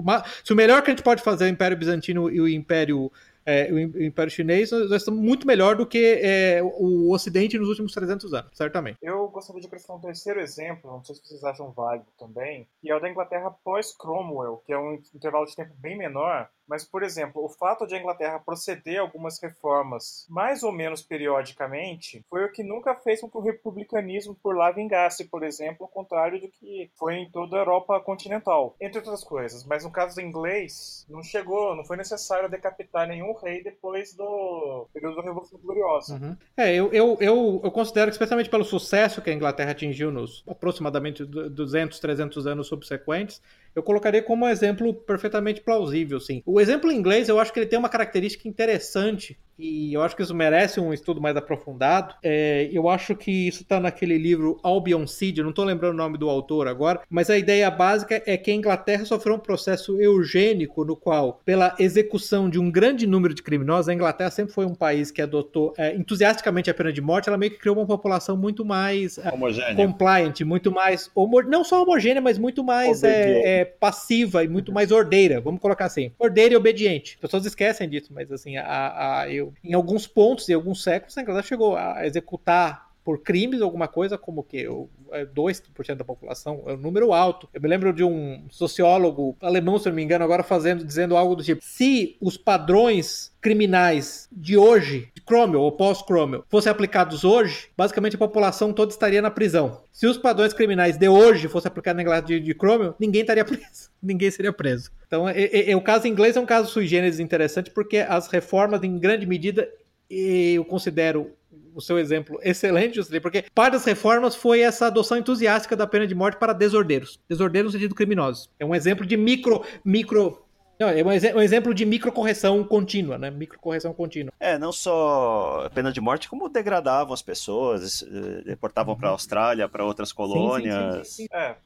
se 0.42 0.52
o 0.52 0.56
melhor 0.56 0.82
que 0.82 0.90
a 0.90 0.92
gente 0.94 1.02
pode 1.02 1.22
fazer 1.22 1.44
é 1.44 1.48
o 1.48 1.50
Império 1.50 1.76
Bizantino 1.76 2.30
e 2.30 2.40
o 2.40 2.48
Império 2.48 3.12
é, 3.46 3.72
o 3.72 4.02
Império 4.02 4.30
Chinês, 4.30 4.70
nós 4.72 4.90
estamos 4.90 5.20
muito 5.20 5.46
melhor 5.46 5.76
do 5.76 5.86
que 5.86 6.20
é, 6.20 6.60
o 6.62 7.12
Ocidente 7.12 7.58
nos 7.58 7.68
últimos 7.68 7.92
300 7.92 8.34
anos, 8.34 8.50
certamente. 8.52 8.98
Eu 9.00 9.28
gostaria 9.28 9.60
de 9.60 9.68
acrescentar 9.68 9.96
um 9.96 10.00
terceiro 10.00 10.40
exemplo, 10.40 10.90
não 10.90 11.04
sei 11.04 11.14
se 11.14 11.24
vocês 11.24 11.44
acham 11.44 11.70
válido 11.70 12.06
também, 12.18 12.66
que 12.80 12.90
é 12.90 12.96
o 12.96 13.00
da 13.00 13.08
Inglaterra 13.08 13.50
pós-Cromwell, 13.64 14.62
que 14.66 14.72
é 14.72 14.78
um 14.78 14.94
intervalo 15.14 15.46
de 15.46 15.54
tempo 15.54 15.72
bem 15.78 15.96
menor, 15.96 16.48
mas, 16.66 16.84
por 16.84 17.02
exemplo, 17.02 17.44
o 17.44 17.48
fato 17.48 17.86
de 17.86 17.94
a 17.94 17.98
Inglaterra 17.98 18.40
proceder 18.40 18.98
a 18.98 19.02
algumas 19.02 19.40
reformas 19.40 20.26
mais 20.28 20.62
ou 20.62 20.72
menos 20.72 21.00
periodicamente 21.00 22.24
foi 22.28 22.44
o 22.44 22.50
que 22.50 22.64
nunca 22.64 22.94
fez 22.94 23.20
com 23.20 23.30
que 23.30 23.36
o 23.36 23.40
republicanismo 23.40 24.34
por 24.34 24.56
lá 24.56 24.72
vingasse, 24.72 25.26
por 25.26 25.44
exemplo, 25.44 25.84
ao 25.84 25.88
contrário 25.88 26.40
do 26.40 26.48
que 26.48 26.90
foi 26.96 27.14
em 27.14 27.30
toda 27.30 27.56
a 27.56 27.60
Europa 27.60 28.00
continental, 28.00 28.74
entre 28.80 28.98
outras 28.98 29.22
coisas. 29.22 29.64
Mas 29.64 29.84
no 29.84 29.92
caso 29.92 30.16
do 30.16 30.20
inglês, 30.20 31.06
não 31.08 31.22
chegou, 31.22 31.76
não 31.76 31.84
foi 31.84 31.96
necessário 31.96 32.48
decapitar 32.48 33.06
nenhum 33.06 33.32
rei 33.36 33.62
depois 33.62 34.14
do 34.14 34.88
período 34.92 35.16
da 35.16 35.22
Revolução 35.22 35.58
Gloriosa. 35.62 36.14
Uhum. 36.14 36.36
É, 36.56 36.74
eu, 36.74 36.92
eu, 36.92 37.16
eu, 37.20 37.60
eu, 37.64 37.70
considero 37.70 38.06
que, 38.06 38.14
especialmente 38.14 38.50
pelo 38.50 38.64
sucesso 38.64 39.22
que 39.22 39.30
a 39.30 39.32
Inglaterra 39.32 39.70
atingiu 39.70 40.10
nos 40.10 40.42
aproximadamente 40.46 41.24
200, 41.24 41.98
300 41.98 42.46
anos 42.46 42.66
subsequentes, 42.66 43.40
eu 43.76 43.82
colocaria 43.82 44.22
como 44.22 44.46
um 44.46 44.48
exemplo 44.48 44.94
perfeitamente 44.94 45.60
plausível, 45.60 46.18
sim. 46.18 46.42
O 46.46 46.58
exemplo 46.58 46.90
inglês, 46.90 47.28
eu 47.28 47.38
acho 47.38 47.52
que 47.52 47.60
ele 47.60 47.66
tem 47.66 47.78
uma 47.78 47.90
característica 47.90 48.48
interessante 48.48 49.38
e 49.58 49.94
eu 49.94 50.02
acho 50.02 50.14
que 50.14 50.22
isso 50.22 50.34
merece 50.34 50.80
um 50.80 50.92
estudo 50.92 51.20
mais 51.20 51.36
aprofundado. 51.36 52.14
É, 52.22 52.68
eu 52.72 52.88
acho 52.88 53.14
que 53.16 53.48
isso 53.48 53.62
está 53.62 53.80
naquele 53.80 54.18
livro 54.18 54.58
Albion 54.62 55.06
Seed, 55.06 55.38
não 55.38 55.50
estou 55.50 55.64
lembrando 55.64 55.94
o 55.94 55.96
nome 55.96 56.18
do 56.18 56.28
autor 56.28 56.68
agora, 56.68 57.00
mas 57.08 57.30
a 57.30 57.38
ideia 57.38 57.70
básica 57.70 58.22
é 58.26 58.36
que 58.36 58.50
a 58.50 58.54
Inglaterra 58.54 59.04
sofreu 59.04 59.34
um 59.34 59.38
processo 59.38 60.00
eugênico 60.00 60.84
no 60.84 60.94
qual, 60.94 61.40
pela 61.44 61.74
execução 61.78 62.50
de 62.50 62.58
um 62.58 62.70
grande 62.70 63.06
número 63.06 63.34
de 63.34 63.42
criminosos, 63.42 63.88
a 63.88 63.94
Inglaterra 63.94 64.30
sempre 64.30 64.52
foi 64.52 64.66
um 64.66 64.74
país 64.74 65.10
que 65.10 65.22
adotou 65.22 65.74
é, 65.78 65.94
entusiasticamente 65.94 66.70
a 66.70 66.74
pena 66.74 66.92
de 66.92 67.00
morte, 67.00 67.28
ela 67.28 67.38
meio 67.38 67.52
que 67.52 67.58
criou 67.58 67.76
uma 67.76 67.86
população 67.86 68.36
muito 68.36 68.64
mais 68.64 69.18
é, 69.18 69.30
compliant, 69.74 70.40
muito 70.42 70.70
mais, 70.70 71.10
não 71.48 71.64
só 71.64 71.82
homogênea, 71.82 72.20
mas 72.20 72.38
muito 72.38 72.62
mais 72.62 73.02
é, 73.02 73.65
passiva 73.66 74.44
e 74.44 74.48
muito 74.48 74.72
mais 74.72 74.90
ordeira, 74.90 75.40
vamos 75.40 75.60
colocar 75.60 75.86
assim, 75.86 76.12
ordeira 76.18 76.54
e 76.54 76.56
obediente. 76.56 77.14
As 77.14 77.20
pessoas 77.20 77.46
esquecem 77.46 77.88
disso, 77.88 78.12
mas 78.12 78.30
assim, 78.30 78.56
a, 78.56 79.20
a 79.20 79.30
eu 79.30 79.52
em 79.62 79.74
alguns 79.74 80.06
pontos, 80.06 80.48
em 80.48 80.54
alguns 80.54 80.82
séculos, 80.82 81.16
a 81.16 81.22
Inglaterra 81.22 81.46
chegou 81.46 81.76
a 81.76 82.06
executar 82.06 82.86
por 83.06 83.20
crimes 83.20 83.62
alguma 83.62 83.86
coisa 83.86 84.18
como 84.18 84.42
que 84.42 84.66
2% 84.66 85.88
é 85.88 85.94
da 85.94 86.04
população, 86.04 86.64
é 86.66 86.72
um 86.72 86.76
número 86.76 87.12
alto. 87.12 87.48
Eu 87.54 87.60
me 87.60 87.68
lembro 87.68 87.92
de 87.92 88.02
um 88.02 88.42
sociólogo 88.50 89.36
alemão, 89.40 89.78
se 89.78 89.88
não 89.88 89.94
me 89.94 90.02
engano, 90.02 90.24
agora 90.24 90.42
fazendo 90.42 90.84
dizendo 90.84 91.16
algo 91.16 91.36
do 91.36 91.44
tipo: 91.44 91.62
se 91.62 92.16
os 92.20 92.36
padrões 92.36 93.32
criminais 93.40 94.28
de 94.32 94.56
hoje, 94.56 95.08
Cromwell 95.26 95.60
ou 95.60 95.72
pós-Cromwell, 95.72 96.44
fossem 96.48 96.70
aplicados 96.70 97.24
hoje, 97.24 97.68
basicamente 97.76 98.14
a 98.14 98.18
população 98.18 98.72
toda 98.72 98.92
estaria 98.92 99.20
na 99.20 99.30
prisão. 99.30 99.82
Se 99.92 100.06
os 100.06 100.16
padrões 100.16 100.52
criminais 100.52 100.96
de 100.96 101.08
hoje 101.08 101.48
fossem 101.48 101.68
aplicados 101.68 101.96
na 101.96 102.02
Inglaterra 102.02 102.40
de, 102.40 102.54
Cromwell, 102.54 102.94
ninguém 102.98 103.22
estaria 103.22 103.44
preso. 103.44 103.90
ninguém 104.02 104.30
seria 104.30 104.52
preso. 104.52 104.90
Então, 105.06 105.28
é, 105.28 105.38
é, 105.38 105.70
é, 105.72 105.76
o 105.76 105.80
caso 105.80 106.06
inglês 106.06 106.36
é 106.36 106.40
um 106.40 106.46
caso 106.46 106.70
sui 106.70 106.86
generis 106.86 107.18
interessante 107.18 107.70
porque 107.70 107.98
as 107.98 108.28
reformas, 108.28 108.82
em 108.82 108.98
grande 108.98 109.26
medida, 109.26 109.68
eu 110.08 110.64
considero 110.64 111.32
o 111.74 111.80
seu 111.80 111.98
exemplo 111.98 112.38
excelente, 112.42 112.98
porque 113.20 113.44
parte 113.54 113.74
das 113.74 113.84
reformas 113.84 114.34
foi 114.34 114.60
essa 114.60 114.86
adoção 114.86 115.18
entusiástica 115.18 115.76
da 115.76 115.86
pena 115.86 116.06
de 116.06 116.14
morte 116.14 116.38
para 116.38 116.54
desordeiros. 116.54 117.20
Desordeiros 117.28 117.72
no 117.72 117.78
sentido 117.78 117.94
criminosos. 117.94 118.48
É 118.58 118.64
um 118.64 118.74
exemplo 118.74 119.04
de 119.04 119.14
micro, 119.14 119.62
micro 119.84 120.45
não, 120.78 120.88
é 120.88 121.02
um, 121.02 121.40
exemplo 121.40 121.72
de 121.72 121.86
microcorreção 121.86 122.62
contínua, 122.64 123.16
né? 123.16 123.30
Microcorreção 123.30 123.92
contínua. 123.92 124.32
É, 124.38 124.58
não 124.58 124.72
só 124.72 125.68
pena 125.74 125.92
de 125.92 126.00
morte, 126.00 126.28
como 126.28 126.48
degradavam 126.48 127.14
as 127.14 127.22
pessoas, 127.22 128.02
eh, 128.02 128.42
deportavam 128.44 128.96
para 128.96 129.08
a 129.08 129.12
Austrália, 129.12 129.68
para 129.68 129.84
outras 129.84 130.12
colônias. 130.12 131.08
Sim, 131.08 131.22
sim, 131.22 131.22
sim, 131.22 131.28
é, 131.32 131.56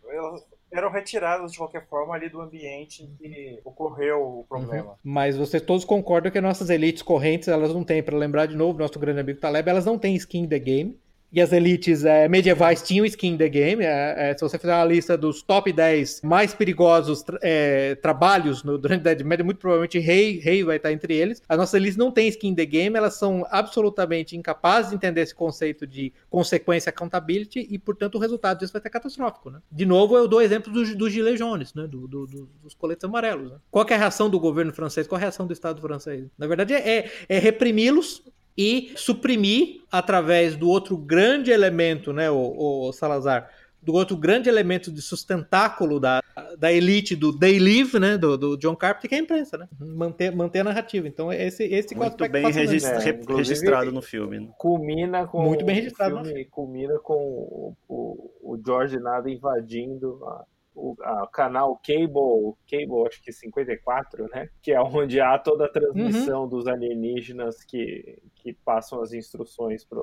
eram 0.72 0.90
retirados 0.90 1.52
de 1.52 1.58
qualquer 1.58 1.86
forma 1.88 2.14
ali 2.14 2.28
do 2.28 2.40
ambiente 2.40 3.02
em 3.02 3.14
que 3.16 3.60
ocorreu 3.64 4.40
o 4.40 4.44
problema. 4.48 4.90
Uhum. 4.90 4.96
Mas 5.02 5.36
vocês 5.36 5.62
todos 5.62 5.84
concordam 5.84 6.30
que 6.30 6.40
nossas 6.40 6.70
elites 6.70 7.02
correntes, 7.02 7.48
elas 7.48 7.74
não 7.74 7.82
têm, 7.82 8.02
para 8.02 8.16
lembrar 8.16 8.46
de 8.46 8.56
novo, 8.56 8.78
nosso 8.78 8.98
grande 8.98 9.20
amigo 9.20 9.40
Taleb, 9.40 9.68
elas 9.68 9.84
não 9.84 9.98
têm 9.98 10.14
skin 10.14 10.44
in 10.44 10.48
the 10.48 10.58
game 10.58 10.96
e 11.32 11.40
as 11.40 11.52
elites 11.52 12.04
é, 12.04 12.28
medievais 12.28 12.82
tinham 12.82 13.04
skin 13.06 13.34
in 13.34 13.36
the 13.36 13.48
game. 13.48 13.84
É, 13.84 14.30
é, 14.30 14.34
se 14.36 14.42
você 14.42 14.58
fizer 14.58 14.74
uma 14.74 14.84
lista 14.84 15.16
dos 15.16 15.42
top 15.42 15.72
10 15.72 16.22
mais 16.22 16.52
perigosos 16.54 17.24
é, 17.42 17.94
trabalhos 17.96 18.62
no, 18.62 18.76
durante 18.78 18.98
a 19.00 19.12
Idade 19.12 19.24
Média, 19.24 19.44
muito 19.44 19.58
provavelmente 19.58 19.98
rei, 19.98 20.38
rei 20.38 20.64
vai 20.64 20.76
estar 20.76 20.92
entre 20.92 21.14
eles. 21.14 21.42
As 21.48 21.56
nossas 21.56 21.74
elites 21.74 21.96
não 21.96 22.10
têm 22.10 22.28
skin 22.28 22.48
in 22.48 22.54
the 22.54 22.66
game, 22.66 22.96
elas 22.96 23.14
são 23.14 23.46
absolutamente 23.50 24.36
incapazes 24.36 24.90
de 24.90 24.96
entender 24.96 25.20
esse 25.20 25.34
conceito 25.34 25.86
de 25.86 26.12
consequência 26.28 26.90
accountability 26.90 27.66
e, 27.70 27.78
portanto, 27.78 28.16
o 28.16 28.18
resultado 28.18 28.58
disso 28.58 28.72
vai 28.72 28.82
ser 28.82 28.90
catastrófico. 28.90 29.50
Né? 29.50 29.60
De 29.70 29.86
novo, 29.86 30.16
eu 30.16 30.26
dou 30.26 30.42
exemplo 30.42 30.72
dos 30.72 30.94
do 30.94 31.08
Gilets 31.08 31.38
jaunes, 31.38 31.72
né? 31.74 31.86
Do, 31.86 32.08
do, 32.08 32.26
do, 32.26 32.48
dos 32.62 32.74
coletes 32.74 33.04
amarelos. 33.04 33.52
Né? 33.52 33.58
Qual 33.70 33.86
é 33.88 33.94
a 33.94 33.96
reação 33.98 34.28
do 34.28 34.40
governo 34.40 34.72
francês? 34.72 35.06
Qual 35.06 35.18
é 35.18 35.22
a 35.22 35.26
reação 35.26 35.46
do 35.46 35.52
Estado 35.52 35.80
francês? 35.80 36.26
Na 36.36 36.46
verdade, 36.46 36.74
é, 36.74 37.10
é 37.28 37.38
reprimi-los 37.38 38.22
e 38.60 38.92
suprimir 38.94 39.80
através 39.90 40.54
do 40.54 40.68
outro 40.68 40.94
grande 40.94 41.50
elemento, 41.50 42.12
né, 42.12 42.30
o, 42.30 42.88
o 42.88 42.92
Salazar, 42.92 43.48
do 43.82 43.94
outro 43.94 44.18
grande 44.18 44.50
elemento 44.50 44.92
de 44.92 45.00
sustentáculo 45.00 45.98
da, 45.98 46.22
da 46.58 46.70
elite 46.70 47.16
do 47.16 47.38
They 47.38 47.58
Live, 47.58 47.98
né, 47.98 48.18
do, 48.18 48.36
do 48.36 48.58
John 48.58 48.76
Carpenter, 48.76 49.08
que 49.08 49.14
é 49.14 49.18
a 49.18 49.22
imprensa, 49.22 49.56
né? 49.56 49.66
Manter, 49.80 50.36
manter 50.36 50.60
a 50.60 50.64
narrativa. 50.64 51.08
Então, 51.08 51.32
esse, 51.32 51.64
esse 51.64 51.94
Muito 51.94 52.28
bem 52.28 52.52
registra 52.52 53.02
é, 53.02 53.18
registrado 53.34 53.90
no 53.90 54.02
filme. 54.02 54.40
Né? 54.40 54.48
Culmina 54.58 55.26
com 55.26 55.42
Muito 55.42 55.64
bem 55.64 55.76
registrado 55.76 56.20
o 56.20 56.24
filme, 56.26 56.44
culmina 56.44 56.98
com 56.98 57.14
o, 57.14 57.76
o, 57.88 58.30
o 58.42 58.62
George 58.62 58.98
Nada 58.98 59.30
invadindo 59.30 60.22
a, 60.26 60.44
o 60.74 60.94
a 61.02 61.26
canal 61.26 61.80
Cable, 61.84 62.54
Cable 62.68 63.06
acho 63.06 63.22
que 63.22 63.32
54, 63.32 64.28
né? 64.32 64.48
Que 64.62 64.72
é 64.72 64.80
onde 64.80 65.20
há 65.20 65.38
toda 65.38 65.66
a 65.66 65.68
transmissão 65.68 66.42
uhum. 66.42 66.48
dos 66.48 66.66
alienígenas 66.66 67.62
que, 67.64 68.22
que 68.36 68.52
passam 68.52 69.02
as 69.02 69.12
instruções 69.12 69.84
para 69.84 70.00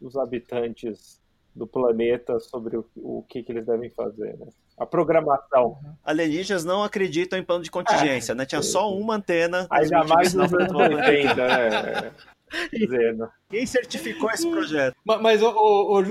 os 0.00 0.16
habitantes 0.16 1.20
do 1.54 1.66
planeta 1.66 2.38
sobre 2.38 2.76
o, 2.76 2.86
o 2.96 3.22
que, 3.22 3.42
que 3.42 3.50
eles 3.50 3.64
devem 3.64 3.90
fazer, 3.90 4.36
né? 4.38 4.46
A 4.76 4.84
programação. 4.84 5.78
Alienígenas 6.04 6.64
não 6.64 6.84
acreditam 6.84 7.38
em 7.38 7.42
plano 7.42 7.64
de 7.64 7.70
contingência, 7.70 8.32
é, 8.32 8.34
né? 8.34 8.44
Tinha 8.44 8.62
só 8.62 8.92
uma 8.94 9.14
antena. 9.16 9.66
Ainda 9.70 10.04
mais 10.04 10.34
nos 10.34 10.52
anos 10.52 10.72
80, 10.72 11.34
né? 11.34 12.12
Dizendo. 12.72 13.28
Quem 13.48 13.66
certificou 13.66 14.30
esse 14.30 14.48
projeto? 14.48 14.94
Mas, 15.04 15.20
mas 15.20 15.42
ô, 15.42 15.48
ô, 15.48 16.02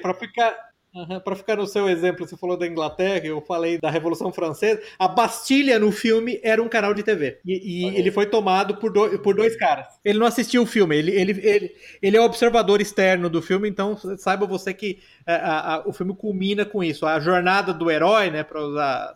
para 0.00 0.14
ficar, 0.14 0.56
Uhum. 0.94 1.18
Para 1.18 1.34
ficar 1.34 1.56
no 1.56 1.66
seu 1.66 1.88
exemplo, 1.88 2.26
você 2.26 2.36
falou 2.36 2.56
da 2.56 2.66
Inglaterra, 2.66 3.26
eu 3.26 3.40
falei 3.40 3.78
da 3.78 3.90
Revolução 3.90 4.32
Francesa. 4.32 4.80
A 4.96 5.08
Bastilha 5.08 5.76
no 5.76 5.90
filme 5.90 6.38
era 6.42 6.62
um 6.62 6.68
canal 6.68 6.94
de 6.94 7.02
TV. 7.02 7.40
E, 7.44 7.84
e 7.84 7.96
ele 7.96 8.12
foi 8.12 8.26
tomado 8.26 8.76
por, 8.76 8.92
do, 8.92 9.18
por 9.18 9.34
dois 9.34 9.56
caras. 9.56 9.88
Ele 10.04 10.20
não 10.20 10.26
assistiu 10.26 10.62
o 10.62 10.66
filme, 10.66 10.96
ele, 10.96 11.10
ele, 11.10 11.40
ele, 11.42 11.74
ele 12.00 12.16
é 12.16 12.20
observador 12.20 12.80
externo 12.80 13.28
do 13.28 13.42
filme, 13.42 13.68
então 13.68 13.96
saiba 14.16 14.46
você 14.46 14.72
que 14.72 15.00
a, 15.26 15.34
a, 15.34 15.74
a, 15.74 15.88
o 15.88 15.92
filme 15.92 16.14
culmina 16.14 16.64
com 16.64 16.84
isso. 16.84 17.04
A 17.06 17.18
jornada 17.18 17.72
do 17.72 17.90
herói, 17.90 18.30
né, 18.30 18.44
para 18.44 18.60
usar, 18.60 19.14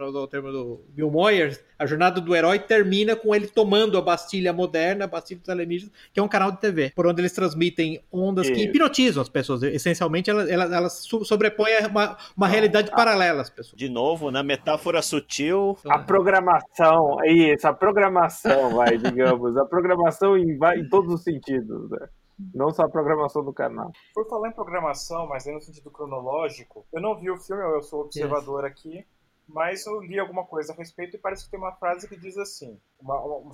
usar 0.00 0.18
o 0.18 0.26
termo 0.26 0.52
do 0.52 0.84
Bill 0.90 1.10
Moyers, 1.10 1.58
a 1.78 1.86
jornada 1.86 2.20
do 2.20 2.34
herói 2.34 2.58
termina 2.58 3.16
com 3.16 3.34
ele 3.34 3.46
tomando 3.46 3.98
a 3.98 4.02
Bastilha 4.02 4.52
moderna, 4.52 5.04
a 5.04 5.08
Bastilha 5.08 5.40
dos 5.40 5.48
alienígenas, 5.48 5.92
que 6.12 6.20
é 6.20 6.22
um 6.22 6.28
canal 6.28 6.52
de 6.52 6.60
TV, 6.60 6.92
por 6.94 7.06
onde 7.06 7.20
eles 7.20 7.32
transmitem 7.32 8.00
ondas 8.12 8.48
que 8.48 8.64
hipnotizam 8.64 9.22
as 9.22 9.28
pessoas. 9.28 9.62
Essencialmente, 9.62 10.30
elas, 10.30 10.48
elas, 10.48 10.72
elas 10.72 11.06
sobrepõe 11.22 11.72
uma, 11.90 12.16
uma 12.36 12.48
realidade 12.48 12.90
ah, 12.90 12.96
paralela 12.96 13.42
às 13.42 13.50
pessoas. 13.50 13.76
De 13.76 13.88
novo, 13.88 14.30
na 14.30 14.42
metáfora 14.42 15.02
sutil. 15.02 15.76
A 15.86 15.98
programação, 15.98 17.22
é 17.22 17.32
isso, 17.32 17.68
a 17.68 17.74
programação, 17.74 18.76
vai, 18.76 18.96
digamos. 18.98 19.56
A 19.56 19.64
programação 19.66 20.36
em, 20.36 20.56
vai, 20.56 20.78
em 20.78 20.88
todos 20.88 21.12
os 21.12 21.22
sentidos, 21.22 21.90
né? 21.90 22.08
Não 22.52 22.70
só 22.70 22.82
a 22.82 22.88
programação 22.88 23.44
do 23.44 23.52
canal. 23.52 23.92
Por 24.12 24.28
falar 24.28 24.48
em 24.48 24.52
programação, 24.52 25.28
mas 25.28 25.46
aí 25.46 25.54
no 25.54 25.60
sentido 25.60 25.90
cronológico, 25.90 26.84
eu 26.92 27.00
não 27.00 27.18
vi 27.18 27.30
o 27.30 27.36
filme, 27.36 27.62
eu 27.62 27.82
sou 27.82 28.00
observador 28.00 28.64
yes. 28.64 28.72
aqui, 28.72 29.06
mas 29.46 29.86
eu 29.86 30.00
li 30.00 30.18
alguma 30.18 30.44
coisa 30.44 30.72
a 30.72 30.76
respeito 30.76 31.16
e 31.16 31.20
parece 31.20 31.44
que 31.44 31.50
tem 31.50 31.60
uma 31.60 31.72
frase 31.72 32.08
que 32.08 32.16
diz 32.16 32.36
assim, 32.38 32.78
uma, 33.00 33.20
uma, 33.20 33.36
uma 33.36 33.52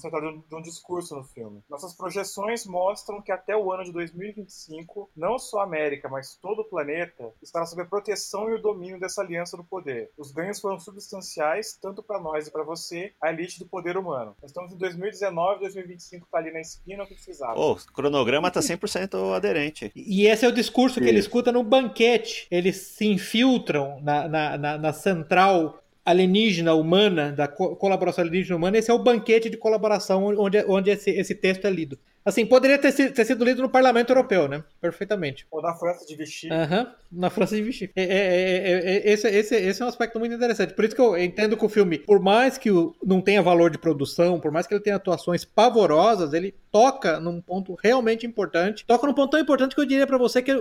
de 0.49 0.55
um 0.55 0.63
discurso 0.63 1.15
no 1.15 1.25
filme. 1.25 1.63
Nossas 1.69 1.95
projeções 1.95 2.67
mostram 2.67 3.21
que 3.21 3.33
até 3.33 3.57
o 3.57 3.73
ano 3.73 3.85
de 3.85 3.93
2025, 3.93 5.11
não 5.17 5.39
só 5.39 5.61
a 5.61 5.65
América, 5.65 6.09
mas 6.09 6.37
todo 6.37 6.61
o 6.61 6.65
planeta 6.65 7.33
estará 7.43 7.67
sob 7.67 7.83
a 7.83 7.87
proteção 7.87 8.51
e 8.51 8.55
o 8.55 8.63
domínio 8.63 8.99
dessa 8.99 9.23
aliança 9.23 9.57
do 9.57 9.65
poder. 9.65 10.11
Os 10.17 10.31
ganhos 10.33 10.61
foram 10.61 10.79
substanciais, 10.79 11.79
tanto 11.81 12.03
para 12.03 12.21
nós 12.21 12.47
e 12.47 12.51
para 12.51 12.63
você, 12.63 13.13
a 13.21 13.31
elite 13.31 13.59
do 13.59 13.67
poder 13.67 13.97
humano. 13.97 14.37
Nós 14.41 14.51
estamos 14.51 14.73
em 14.73 14.79
2019, 14.79 15.61
2025 15.61 16.25
está 16.25 16.39
ali 16.39 16.53
na 16.53 16.61
esquina, 16.61 17.05
o 17.05 17.07
que 17.07 17.21
vocês 17.21 17.41
acham? 17.41 17.57
Oh, 17.57 17.73
o 17.73 17.93
cronograma 17.93 18.49
está 18.49 18.61
100% 18.61 19.35
aderente. 19.35 19.93
E 19.95 20.27
esse 20.27 20.45
é 20.45 20.49
o 20.49 20.53
discurso 20.53 21.01
que 21.01 21.09
ele 21.09 21.19
escuta 21.19 21.51
no 21.53 21.63
banquete. 21.63 22.47
Eles 22.51 22.77
se 22.77 23.07
infiltram 23.07 24.01
na, 24.01 24.29
na, 24.29 24.59
na, 24.59 24.79
na 24.79 24.93
central 24.93 25.80
alienígena 26.05 26.75
humana, 26.75 27.33
da 27.33 27.49
co 27.49 27.77
colaboração 27.77 28.23
alienígena 28.25 28.57
humana, 28.57 28.79
esse 28.79 28.91
é 28.91 28.95
o 28.95 28.99
banquete 28.99 29.51
de 29.51 29.57
colaboração 29.57 30.25
onde, 30.25 30.65
onde 30.67 30.91
esse, 30.91 31.11
esse 31.11 31.35
texto 31.35 31.67
é 31.67 31.71
lido. 31.71 31.99
Assim, 32.25 32.45
poderia 32.45 32.79
ter, 32.79 32.93
ter, 32.93 33.25
sido 33.25 33.45
lido 33.45 33.63
no 33.63 33.69
Parlamento 33.69 34.11
Europeu, 34.11 34.47
né? 34.47 34.63
Perfeitamente. 34.81 35.47
Ou 35.51 35.63
na 35.63 35.75
França 35.75 36.05
de 36.05 36.15
Vichy. 36.15 36.53
Aham, 36.53 36.81
uhum, 36.81 36.87
na 37.13 37.31
França 37.31 37.57
de 37.57 37.63
Vichy. 37.63 37.91
É, 37.97 38.03
é, 38.03 38.09
é, 38.09 38.97
é, 38.97 39.13
esse, 39.13 39.27
esse, 39.29 39.57
esse 39.57 39.81
é 39.81 39.85
um 39.85 39.89
aspecto 39.89 40.19
muito 40.19 40.35
interessante. 40.35 40.75
Por 40.75 40.85
isso 40.85 40.95
que 40.95 41.01
eu 41.01 41.17
entendo 41.17 41.57
que 41.57 41.65
o 41.65 41.69
filme, 41.69 41.99
por 41.99 42.21
mais 42.21 42.59
que 42.59 42.69
não 43.03 43.23
tenha 43.23 43.41
valor 43.41 43.71
de 43.71 43.79
produção, 43.79 44.39
por 44.39 44.53
mais 44.53 44.67
que 44.67 44.75
ele 44.75 44.83
tenha 44.83 44.97
atuações 44.97 45.47
pavorosas, 45.47 46.35
ele 46.35 46.55
toca 46.71 47.19
num 47.19 47.41
ponto 47.41 47.75
realmente 47.83 48.27
importante. 48.27 48.85
Toca 48.85 49.07
num 49.07 49.15
ponto 49.15 49.31
tão 49.31 49.41
importante 49.41 49.75
que 49.75 49.81
eu 49.81 49.87
diria 49.87 50.07
para 50.07 50.19
você 50.19 50.43
que 50.43 50.53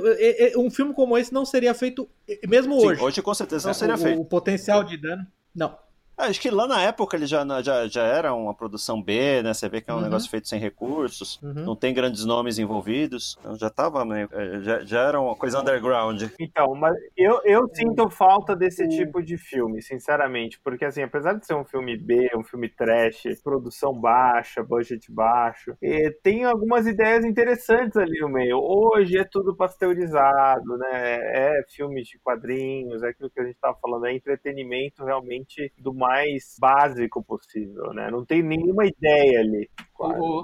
um 0.55 0.71
filme 0.71 0.93
como 0.93 1.17
esse 1.17 1.33
não 1.33 1.45
seria 1.45 1.73
feito 1.73 2.07
mesmo 2.47 2.79
Sim, 2.79 2.87
hoje. 2.87 3.01
Hoje, 3.01 3.21
com 3.21 3.33
certeza, 3.33 3.67
não 3.67 3.73
seria 3.73 3.95
o, 3.95 3.97
feito. 3.97 4.21
O 4.21 4.25
potencial 4.25 4.81
de 4.83 4.95
dano. 4.95 5.27
Não. 5.53 5.77
Ah, 6.19 6.25
acho 6.25 6.41
que 6.41 6.49
lá 6.49 6.67
na 6.67 6.81
época 6.81 7.15
ele 7.15 7.25
já, 7.25 7.45
já, 7.61 7.87
já 7.87 8.03
era 8.03 8.33
uma 8.33 8.53
produção 8.53 9.01
B, 9.01 9.41
né? 9.41 9.53
Você 9.53 9.69
vê 9.69 9.79
que 9.79 9.89
é 9.89 9.93
um 9.93 9.97
uhum. 9.97 10.03
negócio 10.03 10.29
feito 10.29 10.49
sem 10.49 10.59
recursos, 10.59 11.39
uhum. 11.41 11.63
não 11.63 11.75
tem 11.77 11.93
grandes 11.93 12.25
nomes 12.25 12.59
envolvidos, 12.59 13.37
então 13.39 13.55
já 13.55 13.69
tava 13.69 14.03
meio, 14.03 14.27
é, 14.33 14.59
já, 14.59 14.83
já 14.83 15.07
era 15.07 15.21
uma 15.21 15.33
coisa 15.33 15.61
underground. 15.61 16.23
Então, 16.37 16.75
mas 16.75 16.93
eu, 17.15 17.39
eu 17.45 17.69
sinto 17.73 18.09
falta 18.09 18.53
desse 18.53 18.85
tipo 18.89 19.23
de 19.23 19.37
filme, 19.37 19.81
sinceramente, 19.81 20.59
porque 20.61 20.83
assim, 20.83 21.03
apesar 21.03 21.35
de 21.35 21.45
ser 21.45 21.55
um 21.55 21.63
filme 21.63 21.95
B, 21.95 22.29
um 22.35 22.43
filme 22.43 22.67
trash, 22.67 23.23
produção 23.41 23.93
baixa, 23.93 24.61
budget 24.61 25.09
baixo, 25.09 25.77
tem 26.21 26.43
algumas 26.43 26.85
ideias 26.85 27.23
interessantes 27.23 27.95
ali 27.95 28.19
no 28.19 28.27
meio. 28.27 28.57
Hoje 28.57 29.17
é 29.17 29.23
tudo 29.23 29.55
pasteurizado, 29.55 30.77
né? 30.77 30.89
É 30.91 31.63
filmes 31.69 32.09
de 32.09 32.19
quadrinhos, 32.19 33.03
é 33.03 33.09
aquilo 33.09 33.29
que 33.29 33.39
a 33.39 33.45
gente 33.45 33.57
tava 33.57 33.77
falando, 33.81 34.05
é 34.05 34.13
entretenimento 34.13 35.05
realmente 35.05 35.71
do 35.77 35.93
mais 35.93 36.08
mais 36.09 36.55
básico 36.59 37.23
possível, 37.23 37.93
né? 37.93 38.09
Não 38.09 38.25
tem 38.25 38.41
nenhuma 38.41 38.87
ideia 38.87 39.41
ali. 39.41 39.69
O, 39.99 40.41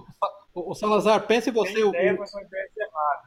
o, 0.54 0.72
o, 0.72 0.76
Salazar, 0.76 1.26
pense 1.26 1.50
você. 1.50 1.84
O, 1.84 1.90
ideia, 1.90 2.16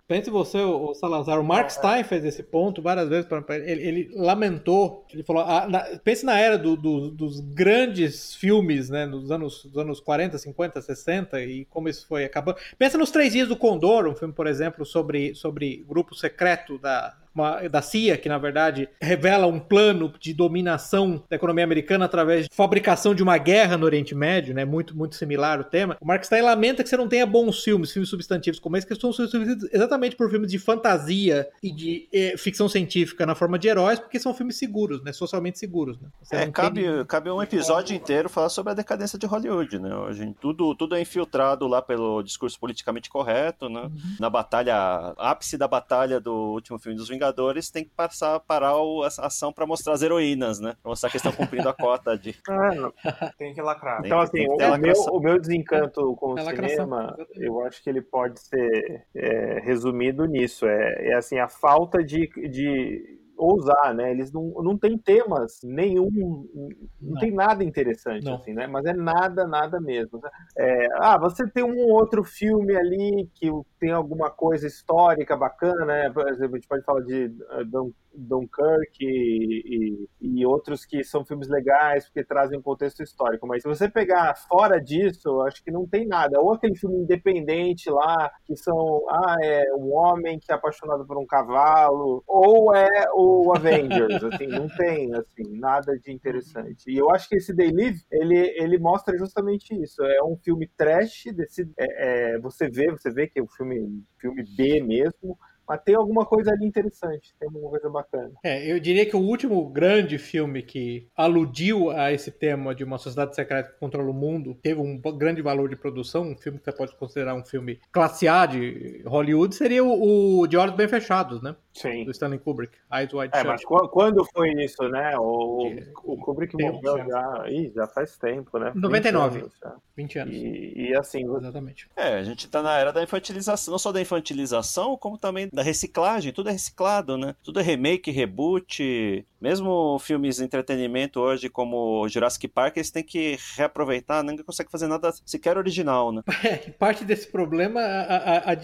pense 0.07 0.31
você, 0.31 0.59
o, 0.59 0.95
Salazar. 0.95 1.41
O 1.41 1.45
Mark 1.45 1.67
é, 1.67 1.71
Stein 1.71 2.05
fez 2.05 2.25
esse 2.25 2.45
ponto 2.45 2.81
várias 2.81 3.09
vezes. 3.09 3.27
Pra, 3.27 3.43
ele, 3.57 3.83
ele, 3.83 4.11
lamentou. 4.15 5.05
Ele 5.13 5.25
falou: 5.25 5.43
ah, 5.43 5.67
na, 5.69 5.81
pense 5.99 6.25
na 6.25 6.39
era 6.39 6.57
do, 6.57 6.77
do, 6.77 7.11
dos 7.11 7.41
grandes 7.41 8.37
filmes, 8.37 8.89
né? 8.89 9.05
Dos 9.05 9.33
anos, 9.33 9.65
dos 9.65 9.79
anos 9.79 9.99
40, 9.99 10.39
50, 10.39 10.81
60 10.81 11.43
e 11.43 11.65
como 11.65 11.89
isso 11.89 12.07
foi 12.07 12.25
acabando. 12.25 12.59
Pensa 12.79 12.97
nos 12.97 13.11
Três 13.11 13.33
Dias 13.33 13.49
do 13.49 13.57
Condor, 13.57 14.07
um 14.07 14.15
filme, 14.15 14.33
por 14.33 14.47
exemplo, 14.47 14.87
sobre, 14.87 15.35
sobre 15.35 15.85
grupo 15.89 16.15
secreto 16.15 16.79
da 16.79 17.17
uma, 17.35 17.69
da 17.69 17.81
CIA, 17.83 18.17
que 18.17 18.29
na 18.29 18.39
verdade 18.39 18.89
revela 19.01 19.47
um 19.47 19.61
plano 19.61 20.13
de 20.21 20.33
dominação 20.35 21.23
da 21.29 21.37
economia 21.37 21.65
americana 21.65 22.05
através 22.05 22.49
de 22.49 22.55
fabricação 22.55 23.15
de 23.15 23.23
uma 23.23 23.39
guerra 23.39 23.77
no 23.77 23.87
Oriente 23.87 24.15
Médio, 24.15 24.55
né? 24.55 24.65
Muito, 24.65 24.97
muito 24.97 25.15
similar 25.15 25.61
o 25.61 25.65
tema. 25.65 25.97
O 26.01 26.07
Mark 26.07 26.25
Stein 26.25 26.43
lamenta 26.43 26.83
que 26.83 26.89
você 26.89 26.97
não 26.97 27.09
tenha 27.09 27.27
bons 27.27 27.63
filmes, 27.63 27.93
filmes 27.93 28.09
substantivos 28.09 28.59
como 28.59 28.77
esse, 28.77 28.87
que 28.87 28.95
são 28.95 29.13
substituídos 29.13 29.69
exatamente 29.73 30.17
por 30.17 30.31
filmes 30.31 30.51
de 30.51 30.59
fantasia 30.59 31.49
e 31.63 31.71
de 31.71 32.09
eh, 32.13 32.35
ficção 32.37 32.69
científica 32.69 33.25
na 33.25 33.35
forma 33.35 33.59
de 33.59 33.69
heróis, 33.69 33.99
porque 33.99 34.19
são 34.19 34.35
filmes 34.35 34.57
seguros, 34.57 35.03
né? 35.03 35.13
Socialmente 35.13 35.59
seguros, 35.59 35.99
né? 36.01 36.09
é, 36.33 36.47
cabe, 36.51 36.83
tem... 36.83 37.05
cabe 37.05 37.31
um 37.31 37.43
episódio 37.43 37.95
inteiro 37.95 38.29
falar 38.29 38.49
sobre 38.49 38.73
a 38.73 38.75
decadência 38.75 39.19
de 39.19 39.27
Hollywood, 39.27 39.79
né? 39.79 39.95
Hoje, 39.95 40.35
tudo, 40.41 40.75
tudo 40.75 40.95
é 40.95 41.01
infiltrado 41.01 41.67
lá 41.67 41.81
pelo 41.81 42.23
discurso 42.23 42.59
politicamente 42.59 43.09
correto, 43.09 43.69
né? 43.69 43.83
Uhum. 43.83 44.17
Na 44.19 44.29
batalha, 44.29 45.15
ápice 45.17 45.57
da 45.57 45.69
batalha 45.69 46.21
do 46.21 46.33
último 46.33 46.79
filme 46.79 46.97
dos 46.97 47.09
Vingadores 47.09 47.18
Vingadores 47.19 47.71
tem 47.71 47.85
que 47.85 47.91
passar 47.91 48.39
parar 48.41 48.73
a 48.73 49.27
ação 49.27 49.53
para 49.53 49.67
mostrar 49.67 49.95
as 49.95 50.03
heroínas, 50.03 50.61
né? 50.61 50.77
Pra 50.81 50.91
mostrar 50.91 51.11
que 51.11 51.17
estão 51.17 51.33
cumprindo 51.33 51.69
a 51.69 51.75
cota 51.75 52.17
de. 52.17 52.35
Ah, 52.49 53.33
tem 53.37 53.55
que 53.55 53.63
lacrar. 53.63 54.01
Então, 54.05 54.21
assim, 54.21 54.47
o, 54.47 54.57
meu, 54.79 54.95
o 55.13 55.21
meu 55.21 55.41
desencanto 55.41 56.15
com 56.17 56.33
o 56.33 56.39
cinema, 56.39 57.17
eu 57.35 57.61
acho 57.63 57.83
que 57.83 57.89
ele 57.89 58.03
pode 58.03 58.41
ser 58.41 59.07
é, 59.15 59.61
resumido 59.61 60.25
nisso. 60.25 60.67
É, 60.67 61.09
é 61.09 61.15
assim, 61.15 61.39
a 61.39 61.49
falta 61.49 62.03
de, 62.03 62.29
de 62.51 63.19
ousar, 63.39 63.95
né? 63.95 64.11
Eles 64.11 64.33
não, 64.33 64.51
não 64.63 64.77
têm 64.77 64.99
temas 64.99 65.61
nenhum, 65.63 66.11
não, 66.11 66.69
não. 67.01 67.21
tem 67.21 67.33
nada 67.33 67.63
interessante, 67.63 68.25
não. 68.25 68.35
assim, 68.35 68.53
né? 68.53 68.67
Mas 68.67 68.85
é 68.85 68.93
nada, 68.93 69.47
nada 69.47 69.81
mesmo. 69.81 70.21
Né? 70.21 70.29
É, 70.59 70.89
ah, 70.97 71.17
você 71.19 71.49
tem 71.49 71.63
um 71.63 71.91
outro 71.93 72.25
filme 72.25 72.77
ali 72.77 73.31
que 73.35 73.49
tem 73.79 73.93
alguma 73.93 74.29
coisa 74.29 74.67
histórica 74.67 75.37
bacana, 75.37 75.85
né? 75.85 76.11
Por 76.11 76.29
exemplo, 76.29 76.57
a 76.57 76.59
gente 76.59 76.69
pode 76.69 76.85
falar 76.85 77.01
de 77.03 77.27
uh, 77.27 77.95
Dunkirk 78.19 78.99
e, 79.01 80.09
e, 80.21 80.41
e, 80.41 80.47
outros 80.47 80.85
que 80.85 81.05
são 81.05 81.25
filmes 81.25 81.49
legais 81.49 82.07
porque 82.07 82.25
trazem 82.25 82.59
um 82.59 82.63
contexto 82.63 83.03
histórico. 83.03 83.47
Mas 83.47 83.63
se 83.63 83.69
você 83.69 83.89
pegar 83.89 84.35
fora 84.49 84.81
disso, 84.81 85.41
acho 85.43 85.63
que 85.63 85.71
não 85.71 85.87
tem 85.87 86.07
nada. 86.07 86.41
Ou 86.41 86.53
aquele 86.53 86.77
filme 86.77 86.99
independente 86.99 87.89
lá, 87.91 88.31
que 88.45 88.57
são, 88.57 89.05
ah, 89.09 89.37
é 89.43 89.65
um 89.75 89.95
homem 89.95 90.39
que 90.39 90.51
é 90.51 90.55
apaixonado 90.55 91.07
por 91.07 91.19
um 91.19 91.27
cavalo, 91.27 92.23
ou 92.27 92.75
é 92.75 92.89
o 93.15 93.53
Avengers, 93.55 94.23
assim, 94.25 94.47
não 94.47 94.69
tem, 94.69 95.13
assim, 95.15 95.59
nada 95.59 95.99
de 95.99 96.13
interessante. 96.13 96.91
E 96.91 96.97
eu 96.97 97.11
acho 97.11 97.29
que 97.29 97.37
esse 97.37 97.55
Day 97.55 97.71
Live, 97.71 98.01
ele, 98.11 98.55
ele 98.57 98.79
mostra 98.79 99.17
justamente 99.17 99.75
isso. 99.75 100.03
É 100.03 100.23
um 100.23 100.37
filme 100.37 100.69
trash, 100.77 101.25
desse, 101.35 101.71
é, 101.79 102.35
é, 102.35 102.39
você 102.39 102.69
vê, 102.69 102.91
você 102.91 103.11
vê 103.11 103.27
que 103.27 103.39
é 103.39 103.43
um 103.43 103.49
filme, 103.49 104.03
filme 104.19 104.45
B 104.57 104.83
mesmo, 104.83 105.39
Mas 105.69 105.83
tem 105.83 105.95
alguma 105.95 106.25
coisa 106.25 106.51
ali 106.53 106.67
interessante, 106.67 107.35
tem 107.39 107.47
alguma 107.49 107.71
coisa 107.71 107.91
bacana. 107.91 108.33
É, 108.43 108.71
eu 108.71 108.81
diria 108.81 109.05
que 109.05 109.15
o 109.17 109.21
último 109.21 109.69
grande 109.69 110.17
filme 110.19 110.63
que 110.63 111.07
aludiu 111.17 111.91
a 111.91 112.13
esse 112.13 112.31
tema 112.31 112.75
de 112.75 112.83
uma 112.85 112.99
sociedade 112.99 113.35
secreta 113.35 113.71
que 113.73 113.79
controla 113.79 114.11
o 114.11 114.15
mundo, 114.15 114.55
teve 114.63 114.81
um 114.81 114.99
grande 115.17 115.43
valor 115.43 115.69
de 115.69 115.77
produção, 115.77 116.23
um 116.23 116.37
filme 116.37 116.59
que 116.59 116.65
você 116.65 116.73
pode 116.73 116.95
considerar 116.97 117.35
um 117.35 117.45
filme 117.45 117.81
classe 117.93 118.27
A 118.27 118.47
de 118.47 119.03
Hollywood, 119.07 119.55
seria 119.55 119.85
o, 119.85 120.41
o 120.41 120.47
De 120.47 120.57
Olhos 120.57 120.75
Bem 120.75 120.89
Fechados, 120.89 121.43
né? 121.43 121.55
Sim. 121.75 122.05
Do 122.05 122.11
Stanley 122.11 122.41
Kubrick, 122.41 122.77
Eyes 122.93 123.13
Wide 123.13 123.31
É, 123.33 123.39
Shut. 123.39 123.47
mas 123.47 123.65
qu- 123.65 123.89
quando 123.89 124.25
foi 124.25 124.51
isso, 124.65 124.83
né? 124.89 125.17
O, 125.17 125.71
o 126.03 126.17
Kubrick 126.17 126.57
tem 126.57 126.73
morreu 126.73 127.07
já, 127.07 127.45
ih, 127.49 127.71
já 127.73 127.87
faz 127.87 128.17
tempo, 128.17 128.59
né? 128.59 128.73
99. 128.75 129.39
20 129.39 129.43
anos 129.45 129.55
já. 129.63 129.77
20 129.97 130.19
anos. 130.19 130.35
E, 130.35 130.73
e 130.89 130.97
assim, 130.97 131.25
Exatamente. 131.37 131.89
É, 131.97 132.15
a 132.15 132.23
gente 132.25 132.49
tá 132.49 132.63
na 132.63 132.77
era 132.79 132.93
da 132.93 133.01
infantilização, 133.03 133.71
não 133.73 133.79
só 133.79 133.93
da 133.93 134.01
infantilização, 134.01 134.97
como 134.97 135.17
também 135.19 135.49
da 135.59 135.63
reciclagem, 135.65 136.33
tudo 136.33 136.49
é 136.49 136.53
reciclado, 136.53 137.19
né? 137.19 137.35
Tudo 137.43 137.59
é 137.59 137.63
remake, 137.65 138.13
reboot, 138.13 139.27
mesmo 139.41 139.99
filmes 139.99 140.37
de 140.37 140.45
entretenimento 140.45 141.19
hoje, 141.21 141.49
como 141.49 142.09
Jurassic 142.09 142.47
Park, 142.47 142.77
eles 142.77 142.91
têm 142.93 143.03
que 143.03 143.37
reaproveitar, 143.57 144.23
ninguém 144.23 144.45
consegue 144.45 144.71
fazer 144.71 144.87
nada 144.87 145.11
sequer 145.27 145.59
original, 145.59 146.13
né? 146.13 146.23
É, 146.49 146.69
e 146.69 146.71
parte 146.71 147.05
desse 147.05 147.27
problema 147.27 147.81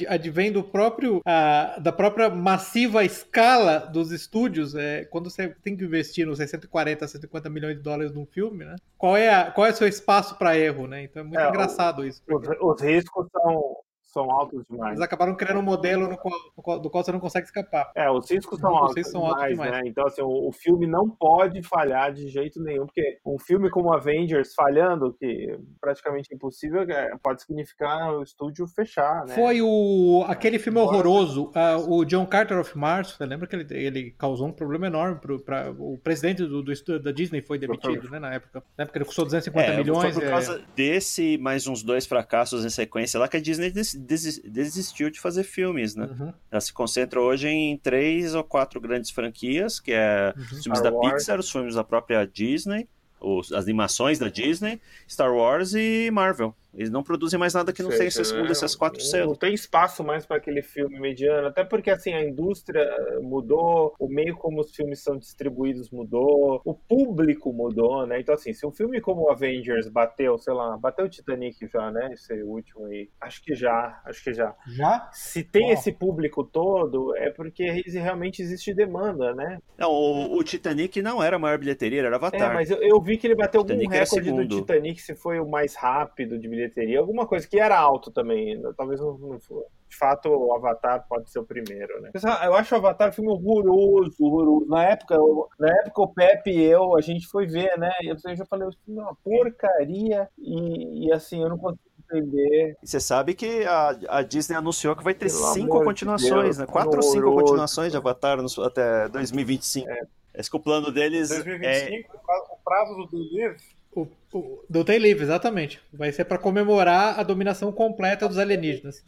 advém 0.08 0.52
do 0.52 0.62
próprio, 0.62 1.20
a- 1.26 1.76
da 1.80 1.92
própria 1.92 2.30
massiva 2.30 3.04
escala 3.04 3.78
dos 3.80 4.12
estúdios. 4.12 4.74
É, 4.74 5.04
quando 5.06 5.28
você 5.28 5.48
tem 5.62 5.76
que 5.76 5.84
investir 5.84 6.26
nos 6.26 6.38
140, 6.38 7.06
150 7.08 7.50
milhões 7.50 7.76
de 7.76 7.82
dólares 7.82 8.12
num 8.12 8.24
filme, 8.26 8.64
né? 8.64 8.76
Qual 8.96 9.16
é, 9.16 9.28
a- 9.34 9.50
qual 9.50 9.66
é 9.66 9.70
o 9.70 9.74
seu 9.74 9.88
espaço 9.88 10.36
para 10.38 10.56
erro, 10.56 10.86
né? 10.86 11.02
Então 11.02 11.20
é 11.20 11.24
muito 11.24 11.38
É, 11.40 11.46
o- 11.46 11.50
engraçado 11.50 12.06
isso. 12.06 12.22
os, 12.28 12.48
os 12.60 12.80
riscos 12.80 13.26
são, 13.32 13.76
são 14.14 14.30
altos 14.30 14.64
demais. 14.70 14.92
Eles 14.92 15.02
acabaram 15.02 15.34
criando 15.36 15.58
um 15.58 15.62
modelo 15.62 16.08
no 16.08 16.16
qual, 16.16 16.32
no 16.56 16.62
qual- 16.62 16.80
do 16.80 16.88
qual 16.88 17.04
você 17.04 17.12
não 17.12 17.20
consegue 17.20 17.44
escapar. 17.46 17.90
É, 17.94 18.10
os 18.10 18.30
riscos 18.30 18.58
são 18.58 18.70
Os 18.70 18.76
altos, 18.80 18.96
riscos 18.96 19.12
são 19.12 19.26
altos 19.26 19.48
demais, 19.48 19.52
demais. 19.58 19.84
né? 19.84 19.90
Então, 19.90 20.06
assim, 20.06 20.22
o, 20.22 20.48
o 20.48 20.52
filme 20.52 20.86
não 20.86 21.10
pode 21.10 21.62
falhar 21.62 22.12
de 22.12 22.28
jeito 22.28 22.62
nenhum, 22.62 22.86
porque 22.86 23.18
um 23.26 23.38
filme 23.38 23.68
como 23.68 23.92
Avengers 23.92 24.54
falhando, 24.54 25.12
que 25.12 25.50
é 25.50 25.58
praticamente 25.80 26.32
impossível, 26.34 26.82
é, 26.82 27.16
pode 27.22 27.42
significar 27.42 28.14
o 28.14 28.22
estúdio 28.22 28.66
fechar, 28.68 29.26
né? 29.26 29.34
Foi 29.34 29.60
o 29.60 30.24
aquele 30.28 30.58
filme 30.58 30.78
horroroso, 30.78 31.50
ah, 31.54 31.76
o 31.78 32.04
John 32.04 32.24
Carter 32.26 32.58
of 32.58 32.78
Mars. 32.78 33.12
Você 33.16 33.26
lembra 33.26 33.46
que 33.48 33.56
ele, 33.56 33.66
ele 33.74 34.10
causou 34.12 34.46
um 34.46 34.52
problema 34.52 34.86
enorme 34.86 35.18
para 35.44 35.70
o 35.72 35.98
presidente 35.98 36.44
do, 36.44 36.62
do 36.62 36.72
estúdio 36.72 37.02
da 37.02 37.10
Disney 37.12 37.42
foi 37.42 37.58
demitido, 37.58 38.08
né, 38.08 38.18
na 38.20 38.32
época. 38.34 38.62
Na 38.78 38.84
época 38.84 38.98
ele 38.98 39.04
custou 39.04 39.24
250 39.24 39.72
É, 39.72 39.76
milhões. 39.76 40.00
Foi 40.14 40.22
por 40.22 40.24
é, 40.24 40.30
causa 40.30 40.62
desse 40.76 41.36
mais 41.38 41.66
uns 41.66 41.82
dois 41.82 42.06
fracassos 42.06 42.64
em 42.64 42.70
sequência 42.70 43.18
lá 43.18 43.26
que 43.28 43.36
a 43.36 43.40
Disney 43.40 43.70
des- 43.70 43.94
desistiu 44.04 45.10
de 45.10 45.20
fazer 45.20 45.44
filmes, 45.44 45.94
né? 45.94 46.06
Uhum, 46.06 46.32
Ela 46.50 46.60
se 46.60 46.72
concentra 46.72 47.20
hoje 47.20 47.48
em 47.48 47.76
três 47.76 48.34
ou 48.34 48.44
quatro 48.44 48.80
grandes 48.80 49.10
franquias, 49.10 49.80
que 49.80 49.92
é 49.92 50.32
uhum. 50.36 50.42
os 50.42 50.62
filmes 50.62 50.78
Star 50.78 50.82
da 50.82 50.92
Wars. 50.92 51.14
Pixar, 51.14 51.40
os 51.40 51.50
filmes 51.50 51.74
da 51.74 51.84
própria 51.84 52.24
Disney, 52.26 52.88
os, 53.20 53.52
as 53.52 53.64
animações 53.64 54.18
da 54.18 54.28
Disney, 54.28 54.80
Star 55.08 55.34
Wars 55.34 55.74
e 55.74 56.10
Marvel. 56.12 56.54
Eles 56.76 56.90
não 56.90 57.02
produzem 57.02 57.38
mais 57.38 57.54
nada 57.54 57.72
que 57.72 57.82
não 57.82 57.90
tenha 57.90 58.04
esses, 58.08 58.32
um 58.32 58.42
né? 58.42 58.48
desses 58.48 58.74
quatro 58.74 58.98
Não 58.98 59.06
selos. 59.06 59.38
tem 59.38 59.54
espaço 59.54 60.02
mais 60.04 60.26
para 60.26 60.36
aquele 60.36 60.62
filme 60.62 60.98
mediano, 60.98 61.46
até 61.48 61.64
porque 61.64 61.90
assim 61.90 62.12
a 62.12 62.22
indústria 62.24 62.84
mudou, 63.22 63.94
o 63.98 64.08
meio 64.08 64.36
como 64.36 64.60
os 64.60 64.74
filmes 64.74 65.00
são 65.02 65.16
distribuídos 65.16 65.90
mudou, 65.90 66.60
o 66.64 66.74
público 66.74 67.52
mudou, 67.52 68.06
né? 68.06 68.20
Então 68.20 68.34
assim, 68.34 68.52
se 68.52 68.66
um 68.66 68.72
filme 68.72 69.00
como 69.00 69.30
Avengers 69.30 69.88
bateu, 69.88 70.36
sei 70.38 70.52
lá, 70.54 70.76
bateu 70.76 71.06
o 71.06 71.08
Titanic 71.08 71.66
já, 71.72 71.90
né? 71.90 72.10
Esse 72.12 72.42
último 72.42 72.86
aí, 72.86 73.08
acho 73.20 73.42
que 73.42 73.54
já, 73.54 74.00
acho 74.04 74.22
que 74.22 74.32
já. 74.32 74.54
Já? 74.66 75.08
Se 75.12 75.42
tem 75.42 75.70
esse 75.70 75.92
público 75.92 76.42
todo, 76.44 77.16
é 77.16 77.30
porque 77.30 77.82
realmente 77.86 78.42
existe 78.42 78.74
demanda, 78.74 79.34
né? 79.34 79.58
Não, 79.78 79.90
o, 79.90 80.38
o 80.38 80.44
Titanic 80.44 81.00
não 81.02 81.22
era 81.22 81.36
a 81.36 81.38
maior 81.38 81.58
bilheteria, 81.58 82.00
era 82.00 82.10
É, 82.10 82.14
Avatar. 82.14 82.54
mas 82.54 82.70
eu, 82.70 82.78
eu 82.82 83.00
vi 83.00 83.16
que 83.16 83.26
ele 83.26 83.34
bateu 83.34 83.60
algum 83.60 83.76
recorde 83.88 84.32
do. 84.32 84.60
Titanic, 84.60 85.00
se 85.00 85.14
foi 85.14 85.38
o 85.38 85.48
mais 85.48 85.74
rápido 85.74 86.38
de 86.38 86.48
bilheteria, 86.48 86.63
alguma 86.98 87.26
coisa 87.26 87.46
que 87.48 87.58
era 87.58 87.78
alto 87.78 88.10
também, 88.10 88.60
talvez 88.76 89.00
não, 89.00 89.16
não 89.18 89.40
for. 89.40 89.64
De 89.88 89.96
fato, 89.96 90.28
o 90.28 90.52
Avatar 90.54 91.06
pode 91.08 91.30
ser 91.30 91.38
o 91.38 91.44
primeiro, 91.44 92.00
né? 92.00 92.10
Ah, 92.24 92.46
Eu 92.46 92.54
acho 92.54 92.74
o 92.74 92.78
Avatar 92.78 93.10
um 93.10 93.12
filme 93.12 93.30
horroroso, 93.30 94.16
horroroso. 94.20 94.66
Na 94.66 94.82
época, 94.84 95.14
eu- 95.14 95.48
na 95.58 95.68
época 95.68 96.02
o 96.02 96.08
Pepe 96.08 96.50
e 96.50 96.62
eu, 96.64 96.96
a 96.96 97.00
gente 97.00 97.26
foi 97.28 97.46
ver, 97.46 97.78
né? 97.78 97.92
E 98.02 98.08
eu 98.08 98.16
já 98.36 98.44
falei, 98.44 98.66
o 98.66 98.72
filme 98.84 99.00
é 99.00 99.02
uma 99.04 99.14
porcaria 99.14 100.28
e, 100.38 101.06
e, 101.06 101.12
assim, 101.12 101.42
eu 101.42 101.48
não 101.48 101.58
consigo 101.58 101.80
entender. 102.10 102.76
E 102.82 102.86
você 102.86 102.98
sabe 103.00 103.34
que 103.34 103.64
a, 103.64 103.96
a 104.08 104.22
Disney 104.22 104.56
anunciou 104.56 104.96
que 104.96 105.04
vai 105.04 105.14
ter 105.14 105.26
Pelo 105.26 105.38
cinco 105.52 105.72
amor 105.74 105.78
de 105.80 105.84
continuações, 105.84 106.30
Deus, 106.44 106.58
né? 106.58 106.66
Quatro 106.66 106.96
ou 106.96 107.02
cinco 107.02 107.32
continuações 107.34 107.90
de 107.92 107.96
Avatar 107.96 108.38
no- 108.42 108.64
até 108.64 109.08
2025. 109.08 109.88
É. 109.88 110.00
Esse 110.36 110.50
que 110.50 110.56
o 110.56 110.60
plano 110.60 110.90
deles 110.90 111.30
é 111.30 111.34
2025, 111.42 112.16
o 112.16 112.64
prazo 112.64 112.94
do 112.96 113.06
Believe, 113.08 113.56
O, 113.94 114.08
o, 114.32 114.64
do 114.68 114.82
Day 114.84 114.98
Live, 114.98 115.22
exatamente. 115.22 115.80
Vai 115.92 116.10
ser 116.12 116.24
para 116.24 116.38
comemorar 116.38 117.18
a 117.18 117.22
dominação 117.22 117.70
completa 117.72 118.28
dos 118.28 118.38
alienígenas. 118.38 119.04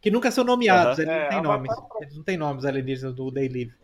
Que 0.00 0.10
nunca 0.10 0.30
são 0.30 0.44
nomeados, 0.44 0.98
Aham. 0.98 1.02
eles 1.02 1.14
não 1.16 1.22
É, 1.24 1.28
têm 1.28 1.42
nomes. 1.42 1.70
Eles 2.00 2.16
não 2.16 2.22
têm 2.22 2.36
nomes 2.36 2.64
alienígenas 2.64 3.14
do 3.14 3.30
Day 3.30 3.48
Live. 3.48 3.74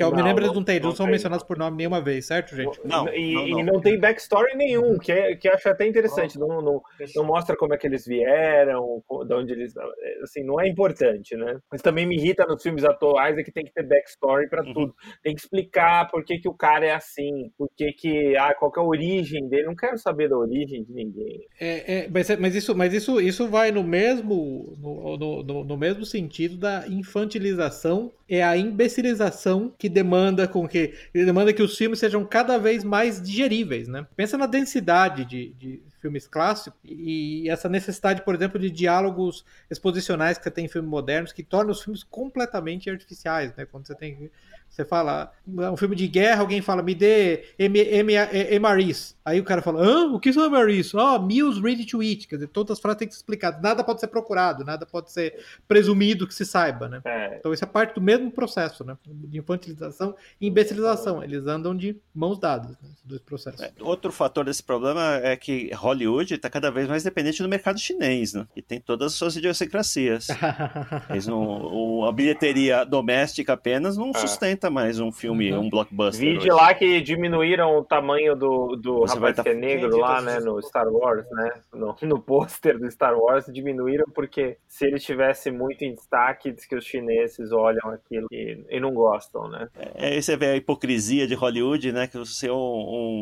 Que 0.00 0.04
eu 0.04 0.10
me 0.12 0.16
Não, 0.16 0.24
lembro, 0.24 0.44
eles 0.44 0.54
não- 0.56 0.64
têm, 0.64 0.76
eles 0.76 0.82
não 0.84 0.90
não 0.90 0.96
são 0.96 1.04
tem. 1.06 1.12
mencionados 1.12 1.44
por 1.44 1.58
nome 1.58 1.76
nenhuma 1.76 2.00
vez, 2.00 2.24
certo, 2.24 2.56
gente? 2.56 2.80
Não, 2.84 3.06
e, 3.12 3.34
não, 3.34 3.60
e 3.60 3.62
não. 3.62 3.80
tem 3.82 3.98
backstory 4.00 4.56
nenhum, 4.56 4.96
que, 4.98 5.12
é, 5.12 5.36
que 5.36 5.46
eu 5.46 5.52
acho 5.52 5.68
até 5.68 5.86
interessante. 5.86 6.38
Não, 6.38 6.48
não, 6.62 6.80
não 7.14 7.24
mostra 7.24 7.54
como 7.54 7.74
é 7.74 7.76
que 7.76 7.86
eles 7.86 8.06
vieram, 8.06 9.02
de 9.26 9.34
onde 9.34 9.52
eles. 9.52 9.74
Assim, 10.22 10.42
não 10.42 10.58
é 10.58 10.66
importante, 10.66 11.36
né? 11.36 11.58
Mas 11.70 11.82
também 11.82 12.06
me 12.06 12.16
irrita 12.16 12.46
nos 12.46 12.62
filmes 12.62 12.82
atuais 12.84 13.36
é 13.36 13.42
que 13.42 13.52
tem 13.52 13.64
que 13.64 13.72
ter 13.74 13.82
backstory 13.82 14.48
pra 14.48 14.62
Uhum. 14.64 14.72
tudo. 14.72 14.94
Tem 15.22 15.34
que 15.34 15.40
explicar 15.42 16.08
por 16.10 16.24
que, 16.24 16.38
que 16.38 16.48
o 16.48 16.54
cara 16.54 16.86
é 16.86 16.92
assim, 16.94 17.50
por 17.58 17.68
que, 17.76 17.92
que. 17.92 18.34
Ah, 18.38 18.54
qual 18.54 18.72
que 18.72 18.80
é 18.80 18.82
a 18.82 18.86
origem 18.86 19.48
dele. 19.48 19.64
Não 19.66 19.76
quero 19.76 19.98
saber 19.98 20.28
da 20.30 20.38
origem 20.38 20.82
de 20.82 20.94
ninguém. 20.94 21.40
É, 21.60 22.04
é, 22.04 22.08
mas, 22.08 22.30
mas 22.38 22.54
isso, 22.54 22.74
mas 22.74 22.94
isso, 22.94 23.20
isso 23.20 23.48
vai 23.48 23.70
no 23.70 23.84
mesmo, 23.84 24.76
no, 24.80 25.16
no, 25.18 25.42
no- 25.42 25.64
no 25.64 25.76
mesmo 25.76 26.06
sentido 26.06 26.56
da 26.56 26.86
infantilização 26.88 28.10
é 28.28 28.42
a 28.44 28.56
imbecilização 28.56 29.72
que 29.76 29.88
demanda 29.90 30.48
com 30.48 30.66
que 30.66 30.94
demanda 31.12 31.52
que 31.52 31.62
os 31.62 31.76
filmes 31.76 31.98
sejam 31.98 32.24
cada 32.24 32.56
vez 32.58 32.82
mais 32.84 33.20
digeríveis, 33.20 33.88
né? 33.88 34.06
Pensa 34.16 34.38
na 34.38 34.46
densidade 34.46 35.24
de, 35.24 35.52
de 35.54 35.82
filmes 36.00 36.26
clássicos 36.26 36.80
e 36.84 37.48
essa 37.50 37.68
necessidade, 37.68 38.22
por 38.22 38.34
exemplo, 38.34 38.58
de 38.58 38.70
diálogos 38.70 39.44
exposicionais 39.70 40.38
que 40.38 40.44
você 40.44 40.50
tem 40.50 40.64
em 40.64 40.68
filmes 40.68 40.90
modernos 40.90 41.32
que 41.32 41.42
tornam 41.42 41.72
os 41.72 41.82
filmes 41.82 42.02
completamente 42.02 42.88
artificiais, 42.88 43.54
né? 43.56 43.66
Quando 43.66 43.86
você 43.86 43.94
tem 43.94 44.30
você 44.70 44.84
fala, 44.84 45.32
um 45.46 45.76
filme 45.76 45.96
de 45.96 46.06
guerra, 46.06 46.40
alguém 46.42 46.62
fala, 46.62 46.80
me 46.80 46.94
dê 46.94 47.42
M- 47.58 47.78
M- 47.80 48.14
MRIs. 48.60 49.16
Aí 49.24 49.38
o 49.40 49.44
cara 49.44 49.60
fala, 49.60 49.82
Hã? 49.84 50.06
o 50.12 50.18
que 50.20 50.32
são 50.32 50.44
MRIs? 50.48 50.94
Ah, 50.94 51.18
meals 51.18 51.60
ready 51.60 51.84
to 51.84 52.00
eat. 52.02 52.26
Quer 52.28 52.36
dizer, 52.36 52.46
todas 52.48 52.72
as 52.76 52.80
frases 52.80 52.98
têm 52.98 53.08
que 53.08 53.14
ser 53.14 53.18
explicadas. 53.18 53.60
Nada 53.60 53.82
pode 53.84 53.98
ser 54.00 54.06
procurado, 54.06 54.64
nada 54.64 54.86
pode 54.86 55.10
ser 55.12 55.38
presumido 55.68 56.26
que 56.26 56.32
se 56.34 56.46
saiba, 56.46 56.88
né? 56.88 57.00
É, 57.04 57.36
Então 57.38 57.52
isso 57.52 57.64
é 57.64 57.66
parte 57.66 57.94
do 57.94 58.00
mesmo 58.00 58.30
processo, 58.30 58.84
né? 58.84 58.96
De 59.06 59.38
infantilização 59.38 60.14
e 60.40 60.46
imbecilização. 60.46 61.22
Eles 61.22 61.46
andam 61.46 61.76
de 61.76 61.96
mãos 62.14 62.38
dadas, 62.38 62.70
né? 62.80 62.88
Esses 62.92 63.04
dois 63.04 63.20
processos. 63.20 63.60
É, 63.60 63.72
Outro 63.80 64.12
fator 64.12 64.44
desse 64.44 64.62
problema 64.62 65.16
é 65.16 65.36
que 65.36 65.70
Hollywood 65.74 66.34
está 66.34 66.48
cada 66.48 66.70
vez 66.70 66.88
mais 66.88 67.02
dependente 67.02 67.42
do 67.42 67.48
mercado 67.48 67.78
chinês, 67.78 68.34
né? 68.34 68.46
E 68.56 68.62
tem 68.62 68.80
todas 68.80 69.12
as 69.12 69.18
suas 69.18 69.36
idiosincrasias. 69.36 70.28
Eles 71.10 71.26
não, 71.26 71.42
o- 71.42 72.04
a 72.06 72.12
bilheteria 72.12 72.84
doméstica 72.84 73.52
apenas 73.54 73.96
não 73.96 74.10
É. 74.10 74.12
sustenta 74.60 74.70
mais 74.70 75.00
um 75.00 75.10
filme, 75.10 75.50
Uhum. 75.52 75.60
um 75.66 75.70
blockbuster. 75.70 76.20
Vide 76.20 76.38
hoje. 76.38 76.48
lá 76.50 76.74
que 76.74 77.00
diminuíram 77.00 77.78
o 77.78 77.84
tamanho 77.84 78.36
do, 78.36 78.76
do 78.76 78.98
Você 79.00 79.14
rapaz 79.14 79.36
tá- 79.36 79.42
que 79.42 79.48
é 79.48 79.54
negro 79.54 79.96
lá, 79.96 80.20
né, 80.20 80.38
no 80.40 80.60
Star 80.62 80.86
Wars, 80.88 81.24
né, 81.30 81.50
no, 81.72 81.96
no 82.02 82.20
pôster 82.20 82.78
do 82.78 82.90
Star 82.90 83.16
Wars, 83.18 83.46
diminuíram 83.46 84.04
porque 84.14 84.58
se 84.68 84.84
ele 84.86 84.98
tivesse 84.98 85.50
muito 85.50 85.82
em 85.82 85.94
destaque, 85.94 86.52
diz 86.52 86.66
que 86.66 86.76
os 86.76 86.84
chineses 86.84 87.50
olham 87.52 87.88
aquilo 87.90 88.26
e, 88.30 88.62
e 88.68 88.78
não 88.80 88.92
gostam, 88.92 89.48
né. 89.48 89.68
É, 89.76 90.08
aí 90.14 90.22
você 90.22 90.36
vê 90.36 90.46
a 90.46 90.56
hipocrisia 90.56 91.26
de 91.26 91.34
Hollywood, 91.34 91.90
né? 91.92 92.06
Que 92.06 92.18
você 92.18 92.48
é 92.48 92.52
um, 92.52 92.56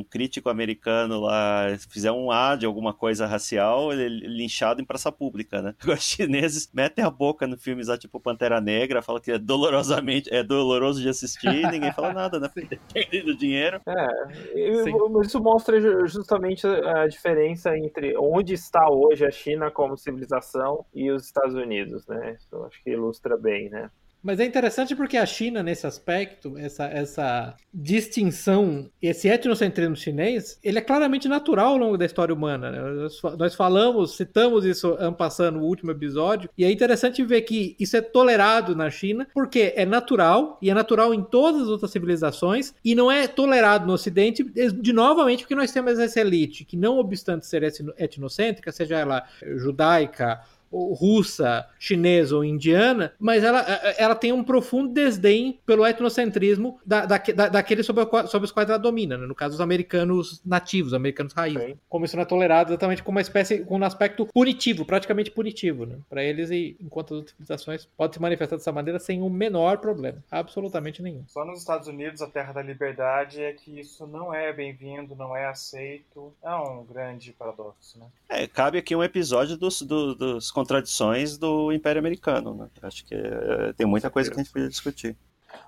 um 0.01 0.05
crítico 0.09 0.49
americano 0.49 1.21
lá, 1.21 1.67
fizer 1.89 2.11
um 2.11 2.31
A 2.31 2.57
de 2.57 2.67
alguma 2.67 2.93
coisa 2.93 3.27
racial, 3.27 3.93
ele 3.93 4.05
é 4.05 4.09
linchado 4.29 4.81
em 4.81 4.85
praça 4.85 5.13
pública, 5.13 5.63
né? 5.63 5.75
Os 5.87 6.03
chineses 6.03 6.69
metem 6.73 7.05
a 7.05 7.11
boca 7.11 7.47
no 7.47 7.57
filmes 7.57 7.89
lá, 7.89 7.97
tipo 7.97 8.19
Pantera 8.21 8.61
Negra, 8.61 9.03
falam 9.03 9.21
que 9.21 9.31
é 9.33 9.39
dolorosamente, 9.39 10.33
é 10.33 10.43
doloroso 10.43 11.01
de 11.01 11.09
assistir 11.09 11.28
e 11.43 11.67
ninguém 11.71 11.93
fala 11.93 12.13
nada, 12.13 12.39
né? 12.41 12.49
Porque 12.53 12.79
Depende 12.95 13.23
do 13.23 13.37
dinheiro. 13.37 13.81
É, 13.87 14.09
e- 14.55 14.83
isso 15.23 15.41
mostra 15.43 15.81
ju- 15.81 16.07
justamente 16.07 16.67
a 16.67 17.07
diferença 17.07 17.77
entre 17.77 18.17
onde 18.17 18.55
está 18.55 18.89
hoje 18.91 19.25
a 19.27 19.31
China 19.31 19.71
como 19.71 19.97
civilização 19.97 20.85
e 20.95 21.11
os 21.11 21.25
Estados 21.25 21.55
Unidos, 21.55 22.07
né, 22.07 22.37
isso 22.39 22.49
eu 22.53 22.65
acho 22.67 22.83
que 22.83 22.91
ilustra 22.91 23.37
bem, 23.37 23.69
né. 23.69 23.91
Mas 24.23 24.41
é 24.41 24.45
interessante 24.45 24.97
porque 24.97 25.17
a 25.17 25.25
China, 25.25 25.63
nesse 25.63 25.87
aspecto, 25.87 26.59
essa, 26.59 26.87
essa 26.87 27.55
distinção, 27.73 28.91
esse 29.01 29.29
etnocentrismo 29.29 29.97
chinês, 29.97 30.59
ele 30.63 30.79
é 30.79 30.83
claramente 30.83 31.29
natural 31.29 31.73
ao 31.73 31.77
longo 31.77 31.97
da 31.97 32.05
história 32.05 32.35
humana. 32.35 32.71
Né? 32.71 33.09
Nós 33.39 33.55
falamos, 33.55 34.17
citamos 34.17 34.65
isso 34.65 34.97
passando 35.17 35.59
no 35.59 35.65
último 35.65 35.93
episódio, 35.93 36.51
e 36.59 36.65
é 36.65 36.71
interessante 36.71 37.25
ver 37.25 37.43
que 37.43 37.77
isso 37.79 37.97
é 37.97 38.01
tolerado 38.01 38.75
na 38.75 38.91
China, 38.91 39.27
porque 39.33 39.73
é 39.77 39.87
natural, 39.87 40.59
e 40.61 40.69
é 40.69 40.75
natural 40.75 41.15
em 41.15 41.23
todas 41.23 41.63
as 41.63 41.69
outras 41.69 41.91
civilizações, 41.91 42.75
e 42.85 42.95
não 42.95 43.11
é 43.11 43.29
tolerado 43.29 43.87
no 43.87 43.93
Ocidente, 43.93 44.43
de 44.43 44.93
novamente, 44.93 45.45
porque 45.45 45.55
nós 45.55 45.71
temos 45.71 45.99
essa 45.99 46.21
elite 46.21 46.65
que, 46.65 46.77
não 46.77 46.99
obstante 46.99 47.47
ser 47.47 47.63
etnocêntrica, 47.97 48.73
seja 48.73 48.99
ela 48.99 49.25
judaica, 49.57 50.41
russa, 50.71 51.67
chinesa 51.79 52.37
ou 52.37 52.45
indiana, 52.45 53.13
mas 53.19 53.45
ela, 53.45 53.61
ela 53.99 54.15
tem 54.15 54.33
um 54.33 54.45
profundo 54.45 54.93
desdém 54.93 55.59
pelo 55.65 55.87
etnocentrismo 55.87 56.79
da, 56.85 57.07
da, 57.07 57.19
da 57.19 57.49
daqueles 57.49 57.87
sobre, 57.87 58.05
sobre, 58.27 58.47
os 58.47 58.53
quais 58.53 58.69
ela 58.69 58.79
domina, 58.79 59.17
né? 59.17 59.27
no 59.27 59.35
caso 59.35 59.55
os 59.55 59.61
americanos 59.61 60.41
nativos, 60.45 60.95
americanos 60.95 61.33
raiz. 61.33 61.59
Sim. 61.59 61.79
Como 61.89 62.05
isso 62.05 62.17
não 62.17 62.23
é 62.23 62.27
tolerado 62.27 62.71
exatamente 62.71 63.03
como 63.03 63.17
uma 63.17 63.21
espécie, 63.23 63.61
com 63.61 63.79
um 63.79 63.85
aspecto 63.85 64.27
punitivo, 64.27 64.85
praticamente 64.85 65.31
punitivo, 65.31 65.87
né? 65.87 65.97
Para 66.09 66.23
eles, 66.23 66.51
e 66.51 66.77
enquanto 66.81 67.15
as 67.15 67.19
outras 67.19 67.33
civilizações 67.33 67.89
podem 67.97 68.15
se 68.15 68.21
manifestar 68.21 68.57
dessa 68.57 68.73
maneira 68.73 68.99
sem 68.99 69.23
o 69.23 69.29
menor 69.29 69.79
problema, 69.79 70.23
absolutamente 70.31 71.03
nenhum. 71.03 71.25
Só 71.27 71.45
nos 71.45 71.61
Estados 71.61 71.89
Unidos, 71.89 72.23
a 72.23 72.27
terra 72.27 72.53
da 72.53 72.63
liberdade, 72.63 73.43
é 73.43 73.53
que 73.53 73.81
isso 73.81 74.07
não 74.07 74.33
é 74.33 74.53
bem-vindo, 74.53 75.15
não 75.15 75.37
é 75.37 75.47
aceito. 75.47 76.33
É 76.43 76.55
um 76.55 76.85
grande 76.85 77.33
paradoxo, 77.33 77.99
né? 77.99 78.07
É, 78.29 78.47
cabe 78.47 78.79
aqui 78.79 78.95
um 78.95 79.03
episódio 79.03 79.57
dos, 79.57 79.83
dos, 79.83 80.17
dos 80.17 80.51
contradições 80.59 81.39
do 81.39 81.73
Império 81.73 82.01
Americano. 82.01 82.53
Né? 82.53 82.69
Acho 82.83 83.05
que 83.05 83.15
é, 83.15 83.73
tem 83.77 83.87
muita 83.87 84.11
coisa 84.11 84.29
que 84.29 84.37
a 84.39 84.43
gente 84.43 84.53
podia 84.53 84.69
discutir. 84.69 85.17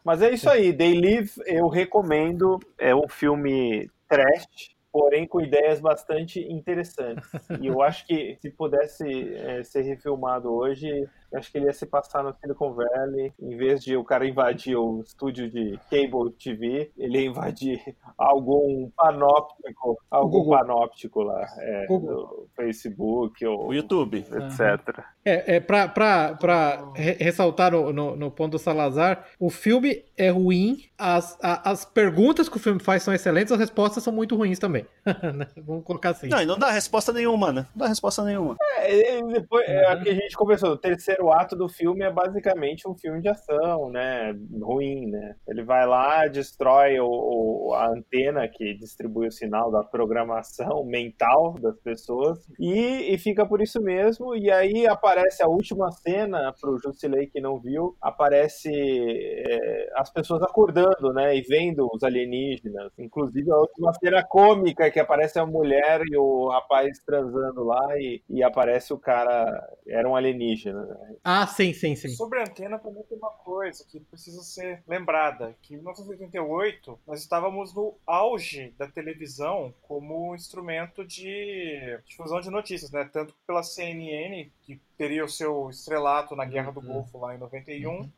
Mas 0.05 0.21
é 0.21 0.31
isso 0.31 0.51
aí, 0.51 0.73
They 0.73 1.01
Live 1.01 1.31
eu 1.47 1.69
recomendo, 1.69 2.59
é 2.77 2.95
um 2.95 3.09
filme 3.09 3.89
trash, 4.09 4.75
porém 4.93 5.27
com 5.27 5.41
ideias 5.41 5.81
bastante 5.81 6.41
interessantes. 6.41 7.25
E 7.61 7.69
eu 7.69 7.81
acho 7.81 8.05
que 8.05 8.37
se 8.43 8.51
pudesse 8.51 9.35
é, 9.35 9.63
ser 9.63 9.83
refilmado 9.83 10.53
hoje, 10.53 11.09
acho 11.35 11.51
que 11.51 11.59
ele 11.59 11.67
ia 11.67 11.73
se 11.73 11.87
passar 11.87 12.23
no 12.23 12.35
Silicon 12.35 12.73
Valley, 12.73 13.33
em 13.41 13.57
vez 13.57 13.83
de 13.83 13.97
o 13.97 14.05
cara 14.05 14.27
invadir 14.27 14.77
o 14.77 15.01
estúdio 15.01 15.51
de 15.51 15.79
cable 15.91 16.33
TV, 16.33 16.91
ele 16.97 17.19
ia 17.19 17.27
invadir 17.27 17.97
algum 18.17 18.91
panóptico, 18.97 19.99
algum 20.11 20.43
Google. 20.43 20.59
panóptico 20.59 21.23
lá, 21.23 21.47
é, 21.59 21.87
do 21.87 22.49
Facebook 22.57 23.45
ou 23.47 23.69
o 23.69 23.75
YouTube, 23.75 24.19
etc. 24.19 24.99
Uhum. 24.99 25.05
É, 25.25 25.57
é 25.57 25.61
para 25.61 26.93
ressaltar 26.95 27.73
no, 27.73 27.93
no, 27.93 28.17
no, 28.17 28.31
ponto 28.31 28.53
do 28.53 28.59
Salazar, 28.59 29.27
o 29.39 29.51
filme 29.51 30.05
é 30.17 30.31
ruim, 30.31 30.85
as, 30.97 31.39
a, 31.43 31.71
as 31.71 31.85
perguntas 31.85 32.49
que 32.49 32.57
o 32.57 32.61
filme 32.61 32.81
faz 32.81 33.03
são 33.03 33.13
excelentes, 33.13 33.53
as 33.53 33.59
respostas 33.59 34.03
são 34.03 34.13
muito 34.13 34.37
ruins 34.37 34.59
também. 34.59 34.87
Vamos 35.65 35.85
colocar 35.85 36.11
assim. 36.11 36.29
Não, 36.29 36.41
e 36.41 36.47
não 36.47 36.59
dá 36.59 36.71
resposta 36.71 37.13
nenhuma, 37.13 37.53
né? 37.53 37.67
Não 37.75 37.85
dá 37.85 37.89
resposta 37.89 38.25
nenhuma. 38.25 38.57
É, 38.79 39.23
depois, 39.23 39.69
é, 39.69 39.87
uhum. 39.87 39.93
é, 39.93 40.03
que 40.03 40.09
a 40.09 40.15
gente 40.15 40.37
conversou, 40.37 40.71
o 40.71 40.77
terceiro 40.77 41.20
ato 41.29 41.57
do 41.57 41.69
filme 41.69 42.05
é 42.05 42.11
basicamente 42.13 42.89
um 42.89 42.97
filme 42.97 43.21
de 43.21 43.29
ação, 43.29 43.91
né? 43.91 44.33
Ruim, 44.63 45.11
né? 45.11 45.35
Ele 45.49 45.65
vai 45.65 45.85
lá, 45.87 46.29
destrói 46.29 47.01
o, 47.01 47.09
o 47.09 47.75
a 47.75 47.89
antena 47.89 48.49
que 48.49 48.75
distribui 48.75 49.27
o 49.29 49.33
sinal 49.33 49.71
da 49.71 49.83
programação 49.83 50.85
mental 50.87 51.55
das 51.61 51.79
pessoas 51.81 52.39
e, 52.59 53.15
e 53.15 53.19
fica 53.19 53.47
por 53.47 53.61
isso 53.61 53.81
mesmo, 53.81 54.35
e 54.35 54.51
aí 54.51 54.87
aparece 54.87 55.43
a 55.43 55.49
última 55.49 55.91
cena, 55.91 56.55
pro 56.61 56.79
Jusilei 56.79 57.27
que 57.27 57.41
não 57.41 57.59
viu, 57.59 57.97
aparece 58.01 58.71
é, 58.71 59.91
as 59.97 60.11
pessoas 60.13 60.43
acordando, 60.43 61.13
né, 61.13 61.37
e 61.37 61.43
vendo 61.43 61.89
os 61.93 62.03
alienígenas. 62.03 62.93
Inclusive 62.99 63.51
a 63.51 63.57
última 63.57 63.93
cena 63.95 64.23
cômica 64.25 64.91
que 64.91 65.01
aparece 65.01 65.39
a 65.39 65.47
mulher 65.47 66.03
e 66.11 66.17
o 66.17 66.49
rapaz 66.49 66.99
transando 67.05 67.65
lá 67.65 67.99
e, 67.99 68.23
e 68.29 68.43
aparece 68.43 68.93
o 68.93 68.99
cara, 68.99 69.47
era 69.89 70.09
um 70.09 70.17
alienígena. 70.17 70.83
Né? 70.85 71.10
Ah, 71.25 71.47
sim, 71.47 71.73
sim, 71.73 71.95
sim. 71.97 72.09
Sobre 72.11 72.41
a 72.41 72.43
antena 72.43 72.79
também 72.79 73.03
tem 73.05 73.19
uma 73.19 73.31
coisa 73.31 73.85
que 73.85 74.01
precisa 74.01 74.43
ser 74.43 74.83
lembrada, 74.87 75.57
que 75.63 75.75
em 75.75 75.77
1988 75.77 76.99
nós 77.07 77.21
estávamos 77.21 77.75
no 77.75 77.97
auge 78.07 78.75
da 78.79 78.87
televisão 78.87 79.75
como 79.83 80.35
instrumento 80.35 81.05
de 81.05 81.99
difusão 82.07 82.41
de 82.41 82.51
notícias, 82.51 82.91
né, 82.91 83.09
tanto 83.13 83.35
pela 83.47 83.63
CNN, 83.63 84.51
que 84.63 84.81
teria 84.97 85.25
o 85.25 85.29
seu 85.29 85.71
estrelato 85.71 86.35
na 86.37 86.45
Guerra 86.45 86.73
do 86.73 86.81
uhum. 86.81 86.87
Golfo 86.87 87.19
lá 87.19 87.35
em 87.35 87.39
91, 87.39 87.91
uhum. 87.91 88.11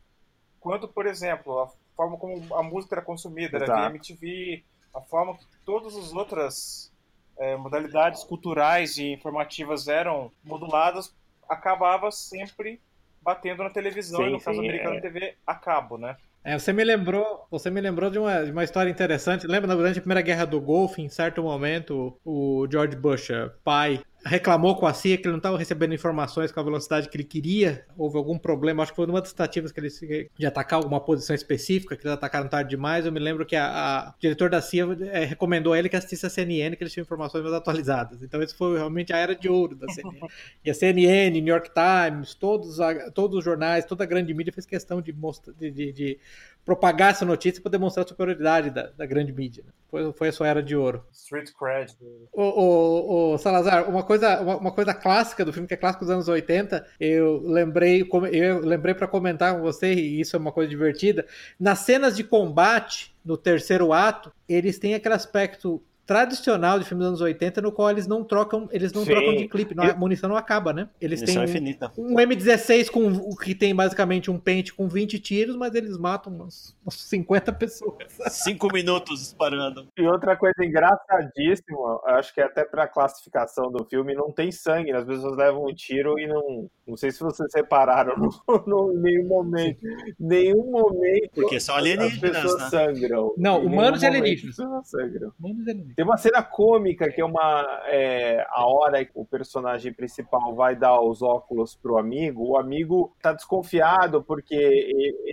quanto, 0.60 0.88
por 0.88 1.06
exemplo, 1.06 1.60
a 1.60 1.68
forma 1.96 2.16
como 2.16 2.54
a 2.54 2.62
música 2.62 2.96
era 2.96 3.02
consumida, 3.02 3.56
Exato. 3.56 3.72
era 3.72 3.88
via 3.88 3.90
MTV, 3.90 4.64
a 4.94 5.00
forma 5.00 5.36
que 5.36 5.46
todas 5.64 5.96
as 5.96 6.12
outras 6.12 6.92
é, 7.38 7.56
modalidades 7.56 8.24
culturais 8.24 8.98
e 8.98 9.12
informativas 9.12 9.88
eram 9.88 10.30
moduladas, 10.44 11.14
acabava 11.48 12.10
sempre 12.10 12.80
batendo 13.20 13.62
na 13.62 13.70
televisão, 13.70 14.20
sim, 14.20 14.26
e 14.26 14.30
no 14.30 14.40
caso 14.40 14.58
sim, 14.58 14.68
americano 14.68 14.96
é. 14.96 15.00
TV 15.00 15.34
a 15.46 15.54
cabo, 15.54 15.96
né? 15.96 16.16
É, 16.44 16.58
você 16.58 16.72
me 16.72 16.82
lembrou, 16.82 17.46
você 17.50 17.70
me 17.70 17.80
lembrou 17.80 18.10
de 18.10 18.18
uma, 18.18 18.44
de 18.44 18.50
uma 18.50 18.64
história 18.64 18.90
interessante. 18.90 19.46
Lembra 19.46 19.76
durante 19.76 19.98
a 19.98 20.02
Primeira 20.02 20.22
Guerra 20.22 20.44
do 20.44 20.60
Golfo, 20.60 21.00
em 21.00 21.08
certo 21.08 21.40
momento, 21.42 22.18
o 22.24 22.66
George 22.70 22.96
Bush, 22.96 23.28
pai, 23.62 24.02
reclamou 24.24 24.76
com 24.76 24.86
a 24.86 24.94
CIA 24.94 25.16
que 25.16 25.24
ele 25.24 25.32
não 25.32 25.38
estava 25.38 25.58
recebendo 25.58 25.94
informações 25.94 26.52
com 26.52 26.60
a 26.60 26.62
velocidade 26.62 27.08
que 27.08 27.16
ele 27.16 27.24
queria. 27.24 27.84
Houve 27.96 28.16
algum 28.16 28.38
problema, 28.38 28.82
acho 28.82 28.92
que 28.92 28.96
foi 28.96 29.06
uma 29.06 29.20
das 29.20 29.32
tentativas 29.32 29.72
que 29.72 30.30
de 30.38 30.46
atacar 30.46 30.78
alguma 30.78 31.00
posição 31.00 31.34
específica, 31.34 31.96
que 31.96 32.06
eles 32.06 32.14
atacaram 32.14 32.48
tarde 32.48 32.70
demais. 32.70 33.04
Eu 33.04 33.12
me 33.12 33.18
lembro 33.18 33.44
que 33.44 33.56
a, 33.56 33.66
a 33.66 34.14
diretor 34.18 34.48
da 34.48 34.62
CIA 34.62 34.86
é, 35.10 35.24
recomendou 35.24 35.72
a 35.72 35.78
ele 35.78 35.88
que 35.88 35.96
assistisse 35.96 36.24
a 36.26 36.30
CNN, 36.30 36.76
que 36.76 36.82
eles 36.82 36.92
tinham 36.92 37.02
informações 37.02 37.42
mais 37.42 37.54
atualizadas. 37.54 38.22
Então, 38.22 38.40
isso 38.42 38.56
foi 38.56 38.76
realmente 38.76 39.12
a 39.12 39.16
era 39.16 39.34
de 39.34 39.48
ouro 39.48 39.74
da 39.74 39.88
CNN. 39.88 40.20
E 40.64 40.70
a 40.70 40.74
CNN, 40.74 41.40
New 41.40 41.52
York 41.52 41.70
Times, 41.72 42.34
todos, 42.34 42.78
todos 43.14 43.38
os 43.38 43.44
jornais, 43.44 43.84
toda 43.84 44.04
a 44.04 44.06
grande 44.06 44.32
mídia 44.32 44.52
fez 44.52 44.66
questão 44.66 45.02
de, 45.02 45.12
mostrar, 45.12 45.52
de, 45.54 45.70
de, 45.70 45.92
de 45.92 46.18
propagar 46.64 47.10
essa 47.10 47.24
notícia 47.24 47.60
para 47.60 47.72
demonstrar 47.72 48.04
a 48.04 48.08
superioridade 48.08 48.70
da, 48.70 48.90
da 48.96 49.04
grande 49.04 49.32
mídia. 49.32 49.64
Né? 49.66 49.72
Foi, 49.90 50.12
foi 50.12 50.28
a 50.28 50.32
sua 50.32 50.48
era 50.48 50.62
de 50.62 50.76
ouro. 50.76 51.04
Street 51.12 51.50
cred. 51.58 51.94
O, 52.32 52.42
o, 52.42 53.34
o 53.34 53.38
Salazar, 53.38 53.88
uma 53.90 54.02
coisa, 54.02 54.40
uma, 54.40 54.56
uma, 54.56 54.72
coisa 54.72 54.94
clássica 54.94 55.44
do 55.44 55.52
filme, 55.52 55.68
que 55.68 55.74
é 55.74 55.76
clássico 55.76 56.04
dos 56.04 56.12
anos 56.12 56.28
80, 56.28 56.86
eu 56.98 57.42
lembrei, 57.44 58.08
eu 58.32 58.60
lembrei 58.60 58.94
para 58.94 59.08
comentar 59.08 59.54
com 59.54 59.60
você, 59.60 59.92
e 59.92 60.20
isso 60.20 60.36
é 60.36 60.38
uma 60.38 60.52
coisa 60.52 60.70
divertida. 60.70 61.26
Nas 61.58 61.80
cenas 61.80 62.16
de 62.16 62.24
combate, 62.24 63.14
no 63.24 63.36
terceiro 63.36 63.92
ato, 63.92 64.32
eles 64.48 64.78
têm 64.78 64.94
aquele 64.94 65.14
aspecto 65.14 65.82
tradicional 66.06 66.78
de 66.78 66.84
filmes 66.84 67.04
dos 67.04 67.08
anos 67.08 67.20
80, 67.20 67.60
no 67.60 67.72
qual 67.72 67.90
eles 67.90 68.06
não 68.06 68.24
trocam, 68.24 68.68
eles 68.72 68.92
não 68.92 69.04
Sim. 69.04 69.12
trocam 69.12 69.36
de 69.36 69.48
clipe, 69.48 69.74
a 69.78 69.94
munição 69.94 70.28
não 70.28 70.36
acaba, 70.36 70.72
né? 70.72 70.88
Eles 71.00 71.20
munição 71.20 71.44
têm 71.44 71.50
infinita. 71.50 71.92
um, 71.96 72.14
um 72.14 72.16
M16 72.16 72.90
com 72.90 73.06
o 73.06 73.36
que 73.36 73.54
tem 73.54 73.74
basicamente 73.74 74.30
um 74.30 74.38
pente 74.38 74.74
com 74.74 74.88
20 74.88 75.18
tiros, 75.20 75.56
mas 75.56 75.74
eles 75.74 75.96
matam 75.96 76.32
umas, 76.32 76.76
umas 76.84 76.94
50 76.94 77.52
pessoas. 77.52 77.96
Cinco 78.30 78.72
minutos 78.72 79.20
disparando. 79.20 79.86
E 79.96 80.02
outra 80.02 80.36
coisa 80.36 80.64
engraçadíssima, 80.64 82.00
acho 82.06 82.34
que 82.34 82.40
até 82.40 82.64
pra 82.64 82.88
classificação 82.88 83.70
do 83.70 83.84
filme, 83.84 84.14
não 84.14 84.32
tem 84.32 84.50
sangue, 84.50 84.92
as 84.92 85.04
pessoas 85.04 85.36
levam 85.36 85.66
um 85.66 85.74
tiro 85.74 86.18
e 86.18 86.26
não. 86.26 86.68
Não 86.86 86.96
sei 86.96 87.12
se 87.12 87.20
vocês 87.20 87.50
separaram 87.52 88.16
no, 88.18 88.64
no 88.66 88.92
nenhum 89.00 89.28
momento. 89.28 89.80
Nenhum 90.18 90.70
momento. 90.70 91.30
Porque 91.34 91.60
são 91.60 91.76
alienígenas. 91.76 92.36
As 92.36 92.42
pessoas 92.42 92.62
né? 92.62 92.70
sangram. 92.70 93.34
Não, 93.36 93.64
humanos 93.64 94.02
e 94.02 94.06
alienígenas. 94.06 94.56
Sangram. 94.56 95.32
Humanos 95.38 95.66
e 95.66 95.70
alienígenas. 95.70 95.91
Tem 95.94 96.04
uma 96.04 96.16
cena 96.16 96.42
cômica 96.42 97.10
que 97.10 97.20
é 97.20 97.24
uma 97.24 97.82
é, 97.86 98.44
a 98.50 98.66
hora 98.66 99.04
que 99.04 99.12
o 99.14 99.24
personagem 99.24 99.92
principal 99.92 100.54
vai 100.54 100.76
dar 100.76 101.00
os 101.00 101.22
óculos 101.22 101.74
pro 101.74 101.98
amigo, 101.98 102.44
o 102.44 102.56
amigo 102.56 103.14
tá 103.20 103.32
desconfiado 103.32 104.22
porque 104.22 104.54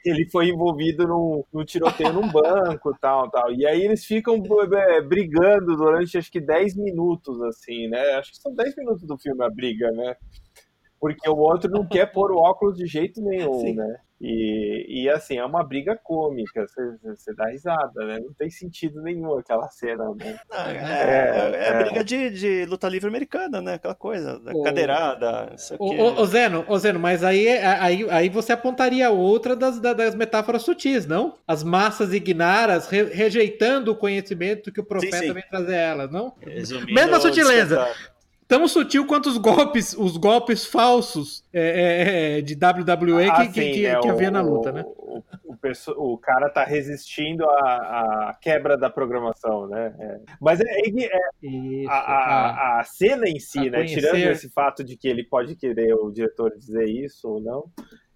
ele 0.06 0.30
foi 0.30 0.50
envolvido 0.50 1.08
num, 1.08 1.44
num 1.54 1.64
tiroteio 1.64 2.14
num 2.14 2.32
banco, 2.32 2.96
tal, 3.00 3.30
tal. 3.30 3.52
E 3.54 3.66
aí 3.66 3.82
eles 3.82 4.06
ficam 4.06 4.42
é, 4.76 5.02
brigando 5.02 5.78
durante 5.78 6.18
acho 6.18 6.32
que 6.32 6.42
10 6.42 6.76
minutos 6.76 7.42
assim, 7.44 7.88
né? 7.88 8.16
Acho 8.16 8.32
que 8.32 8.38
são 8.38 8.54
10 8.54 8.76
minutos 8.76 9.04
do 9.04 9.18
filme 9.18 9.44
a 9.44 9.50
briga, 9.50 9.92
né? 9.92 10.16
Porque 11.00 11.30
o 11.30 11.38
outro 11.38 11.72
não 11.72 11.88
quer 11.88 12.08
pôr 12.12 12.32
o 12.32 12.38
óculos 12.38 12.78
de 12.78 12.86
jeito 12.86 13.22
nenhum, 13.22 13.60
Sim. 13.60 13.76
né? 13.76 14.00
E, 14.22 15.04
e 15.04 15.10
assim, 15.10 15.38
é 15.38 15.46
uma 15.46 15.64
briga 15.64 15.96
cômica, 15.96 16.66
você 16.68 17.34
dá 17.34 17.48
risada, 17.48 18.06
né? 18.06 18.20
Não 18.20 18.34
tem 18.34 18.50
sentido 18.50 19.02
nenhum 19.02 19.38
aquela 19.38 19.70
cena, 19.70 20.14
né? 20.14 20.38
é, 20.52 20.72
é, 20.72 21.52
é, 21.56 21.68
é, 21.68 21.84
briga 21.86 22.04
de, 22.04 22.30
de 22.30 22.66
luta 22.66 22.90
livre 22.90 23.08
americana, 23.08 23.62
né? 23.62 23.76
Aquela 23.76 23.96
coisa, 23.96 24.38
da 24.40 24.52
cadeirada. 24.62 25.56
Ô, 25.80 26.26
Zeno, 26.26 26.66
ô 26.68 26.78
Zeno, 26.78 27.00
mas 27.00 27.24
aí, 27.24 27.48
aí, 27.48 28.10
aí 28.10 28.28
você 28.28 28.52
apontaria 28.52 29.10
outra 29.10 29.56
das, 29.56 29.80
das 29.80 30.14
metáforas 30.16 30.64
sutis, 30.64 31.06
não? 31.06 31.36
As 31.48 31.64
massas 31.64 32.14
ignaras 32.14 32.88
re, 32.88 33.04
rejeitando 33.04 33.92
o 33.92 33.96
conhecimento 33.96 34.70
que 34.70 34.82
o 34.82 34.86
profeta 34.86 35.18
sim, 35.18 35.28
sim. 35.28 35.34
vem 35.34 35.44
trazer 35.50 35.76
a 35.76 35.82
elas, 35.82 36.12
não? 36.12 36.34
Resumindo, 36.42 36.94
Mesma 36.94 37.22
sutileza. 37.22 37.88
Tão 38.50 38.68
sutil 38.68 39.06
quanto 39.06 39.30
os 39.30 39.38
golpes, 39.38 39.94
os 39.94 40.18
golpes 40.18 40.66
falsos 40.66 41.46
é, 41.54 42.40
é, 42.40 42.42
de 42.42 42.56
WWE 42.56 43.30
Ah, 43.30 43.46
que, 43.48 43.54
sim, 43.54 43.72
que- 43.74 43.84
né, 43.88 44.00
que 44.02 44.10
havia 44.10 44.32
na 44.32 44.42
luta, 44.42 44.72
né? 44.72 44.84
O, 44.98 45.22
o, 45.46 46.14
o 46.14 46.18
cara 46.18 46.50
tá 46.50 46.64
resistindo 46.64 47.46
à, 47.46 48.30
à 48.30 48.38
quebra 48.42 48.76
da 48.76 48.90
programação, 48.90 49.68
né? 49.68 49.94
É. 50.00 50.20
Mas 50.42 50.60
é, 50.60 50.64
é- 50.66 50.90
Isso, 51.44 51.90
a, 51.92 51.94
a, 51.96 52.80
a 52.80 52.84
cena 52.84 53.30
em 53.30 53.40
si, 53.40 53.70
né? 53.70 53.78
conhecer. 53.78 54.02
Tirando 54.02 54.32
esse 54.32 54.50
fato 54.50 54.84
de 54.84 54.98
que 54.98 55.08
ele 55.08 55.24
pode 55.24 55.56
querer 55.56 55.94
o 55.94 56.10
diretor 56.12 56.52
dizer 56.58 56.90
isso 56.90 57.30
ou 57.30 57.40
não, 57.40 57.66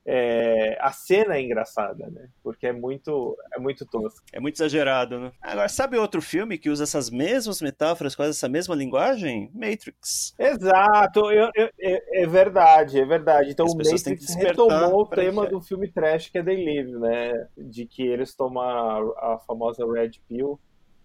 é, 0.06 0.78
a 0.82 0.92
cena 0.92 1.36
é 1.36 1.42
engraçada, 1.42 2.08
né? 2.10 2.28
Porque 2.44 2.68
é 2.68 2.74
muito, 2.74 3.38
é 3.54 3.60
muito 3.60 3.86
tosca. 3.86 4.22
É 4.34 4.40
muito 4.40 4.56
exagerado, 4.56 5.20
né? 5.20 5.32
Agora, 5.42 5.70
sabe 5.70 5.98
outro 5.98 6.22
filme 6.22 6.58
que 6.58 6.70
usa 6.70 6.84
essas 6.84 7.10
mesmas 7.10 7.62
metáforas, 7.62 8.16
quase 8.16 8.32
essa 8.32 8.50
mesma 8.50 8.76
linguagem? 8.76 9.50
Matrix. 9.54 10.36
Exato, 10.38 11.32
eu- 11.32 11.50
eu- 11.56 11.70
é, 11.80 12.24
é 12.24 12.28
verdade, 12.28 13.00
é 13.00 13.06
verdade. 13.06 13.52
Então 13.52 13.66
As 13.66 13.74
o 13.74 13.78
Matrix 13.78 14.36
retomou 14.36 15.02
o 15.02 15.06
tema 15.06 15.48
do 15.48 15.62
filme 15.62 15.88
trash 15.92 16.30
que 16.30 16.38
é 16.38 16.44
They 16.44 16.66
Live, 16.66 16.92
né? 17.00 17.48
De 17.58 17.86
que 17.86 18.06
eles 18.06 18.36
tomam 18.36 18.62
a, 18.64 19.34
a 19.36 19.40
famosa 19.40 19.86
Red 19.90 20.12
Pill 20.28 20.60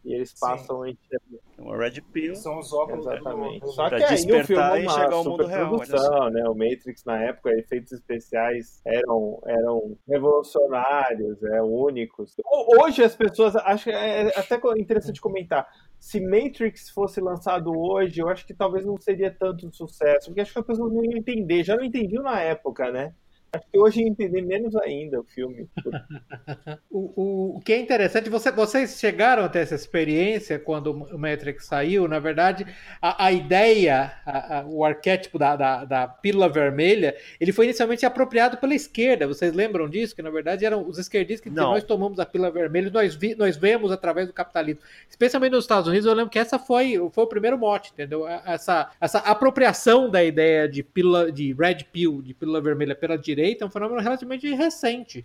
e 0.09 0.15
eles 0.15 0.31
Sim. 0.31 0.37
passam 0.41 0.83
a 0.83 0.91
enxergar. 0.91 1.39
Uma 1.59 1.77
Red 1.77 2.01
Pill. 2.13 2.35
São 2.37 2.59
os 2.59 2.73
óculos 2.73 3.05
Exatamente. 3.07 3.61
do- 3.61 3.73
Só 3.73 3.89
Pra 3.89 3.99
que 3.99 4.05
aí 4.05 4.13
o 4.15 4.15
despertar 4.17 4.47
filme 4.47 4.63
é 4.63 4.67
e 4.67 4.83
uma 4.87 4.93
enxergar 4.93 5.17
o 5.21 5.25
mundo 5.25 5.47
real, 5.47 6.31
né? 6.31 6.49
O 6.49 6.55
Matrix 6.55 7.05
na 7.05 7.23
época, 7.25 7.51
efeitos 7.53 7.93
especiais 7.93 8.81
eram, 8.87 9.41
eram 9.45 9.97
revolucionários, 10.09 11.43
é, 11.43 11.61
únicos. 11.63 12.35
Ho- 12.45 12.83
Hoje 12.85 13.03
as 13.03 13.15
pessoas, 13.17 13.55
acho 13.57 13.85
que 13.85 13.91
é 13.91 14.29
até 14.39 14.59
interessante 14.79 15.21
comentar, 15.21 15.67
se 15.99 16.21
Matrix 16.21 16.91
fosse 16.91 17.21
lançado 17.21 17.73
hoje, 17.77 18.21
eu 18.21 18.29
acho 18.29 18.47
que 18.47 18.55
talvez 18.55 18.85
não 18.87 18.97
seria 18.99 19.31
tanto 19.37 19.71
sucesso, 19.75 20.27
porque 20.27 20.41
acho 20.41 20.53
que 20.53 20.59
as 20.61 20.67
pessoas 20.67 20.93
não 20.93 21.05
iam 21.05 21.17
entender, 21.19 21.65
já 21.65 21.77
não 21.77 21.85
entendiam 21.85 22.23
na 22.23 22.41
época, 22.41 22.91
né? 22.91 23.15
Acho 23.53 23.65
que 23.73 23.79
hoje 23.79 24.01
iam 24.01 24.09
entender 24.09 24.43
menos 24.43 24.75
ainda 24.77 25.21
o 25.21 25.25
filme. 25.25 25.67
O, 26.91 27.13
o, 27.17 27.57
o 27.57 27.61
que 27.61 27.73
é 27.73 27.79
interessante, 27.79 28.29
você- 28.31 28.51
vocês 28.51 28.99
chegaram 28.99 29.45
até 29.45 29.61
essa 29.61 29.75
experiência 29.75 30.59
quando 30.59 30.91
o 30.93 31.19
Matrix 31.19 31.67
saiu. 31.67 32.09
Na 32.09 32.19
verdade, 32.19 32.67
a, 33.01 33.27
a 33.27 33.33
ideia, 33.33 34.13
a- 34.27 34.59
a- 34.61 34.67
o 34.67 34.85
arquétipo 34.85 35.39
da, 35.39 35.55
da, 35.55 35.85
da 35.85 36.09
pílula 36.09 36.49
vermelha, 36.49 37.15
ele 37.41 37.53
foi 37.53 37.67
inicialmente 37.67 38.05
apropriado 38.07 38.57
pela 38.57 38.75
esquerda. 38.75 39.27
Vocês 39.27 39.53
lembram 39.53 39.89
disso? 39.89 40.15
Que 40.17 40.23
na 40.23 40.31
verdade 40.31 40.65
eram 40.65 40.87
os 40.89 40.99
esquerdistas 40.99 41.41
que 41.51 41.55
Não. 41.55 41.73
nós 41.73 41.85
tomamos 41.85 42.19
a 42.19 42.27
pílula 42.27 42.51
vermelha, 42.51 42.91
nós, 42.91 43.15
vi, 43.15 43.35
nós 43.35 43.57
vemos 43.57 43.93
através 43.93 44.27
do 44.27 44.33
capitalismo. 44.33 44.81
Especialmente 45.09 45.53
nos 45.53 45.65
Estados 45.65 45.87
Unidos, 45.89 46.07
eu 46.07 46.15
lembro 46.15 46.31
que 46.31 46.39
essa 46.39 46.59
foi, 46.59 46.95
foi 47.13 47.25
o 47.25 47.29
primeiro 47.29 47.57
mote, 47.59 47.93
entendeu? 47.93 48.27
Essa, 48.27 48.91
essa 49.01 49.19
apropriação 49.19 50.11
da 50.11 50.25
ideia 50.25 50.69
de 50.69 50.83
pílula, 50.83 51.31
de 51.31 51.53
red 51.53 51.85
pill, 51.93 52.23
de 52.23 52.35
pílula 52.35 52.61
vermelha 52.61 52.95
pela 52.95 53.17
direita, 53.17 53.38
é 53.41 53.65
um 53.65 53.71
fenômeno 53.71 54.01
relativamente 54.01 54.53
recente. 54.55 55.25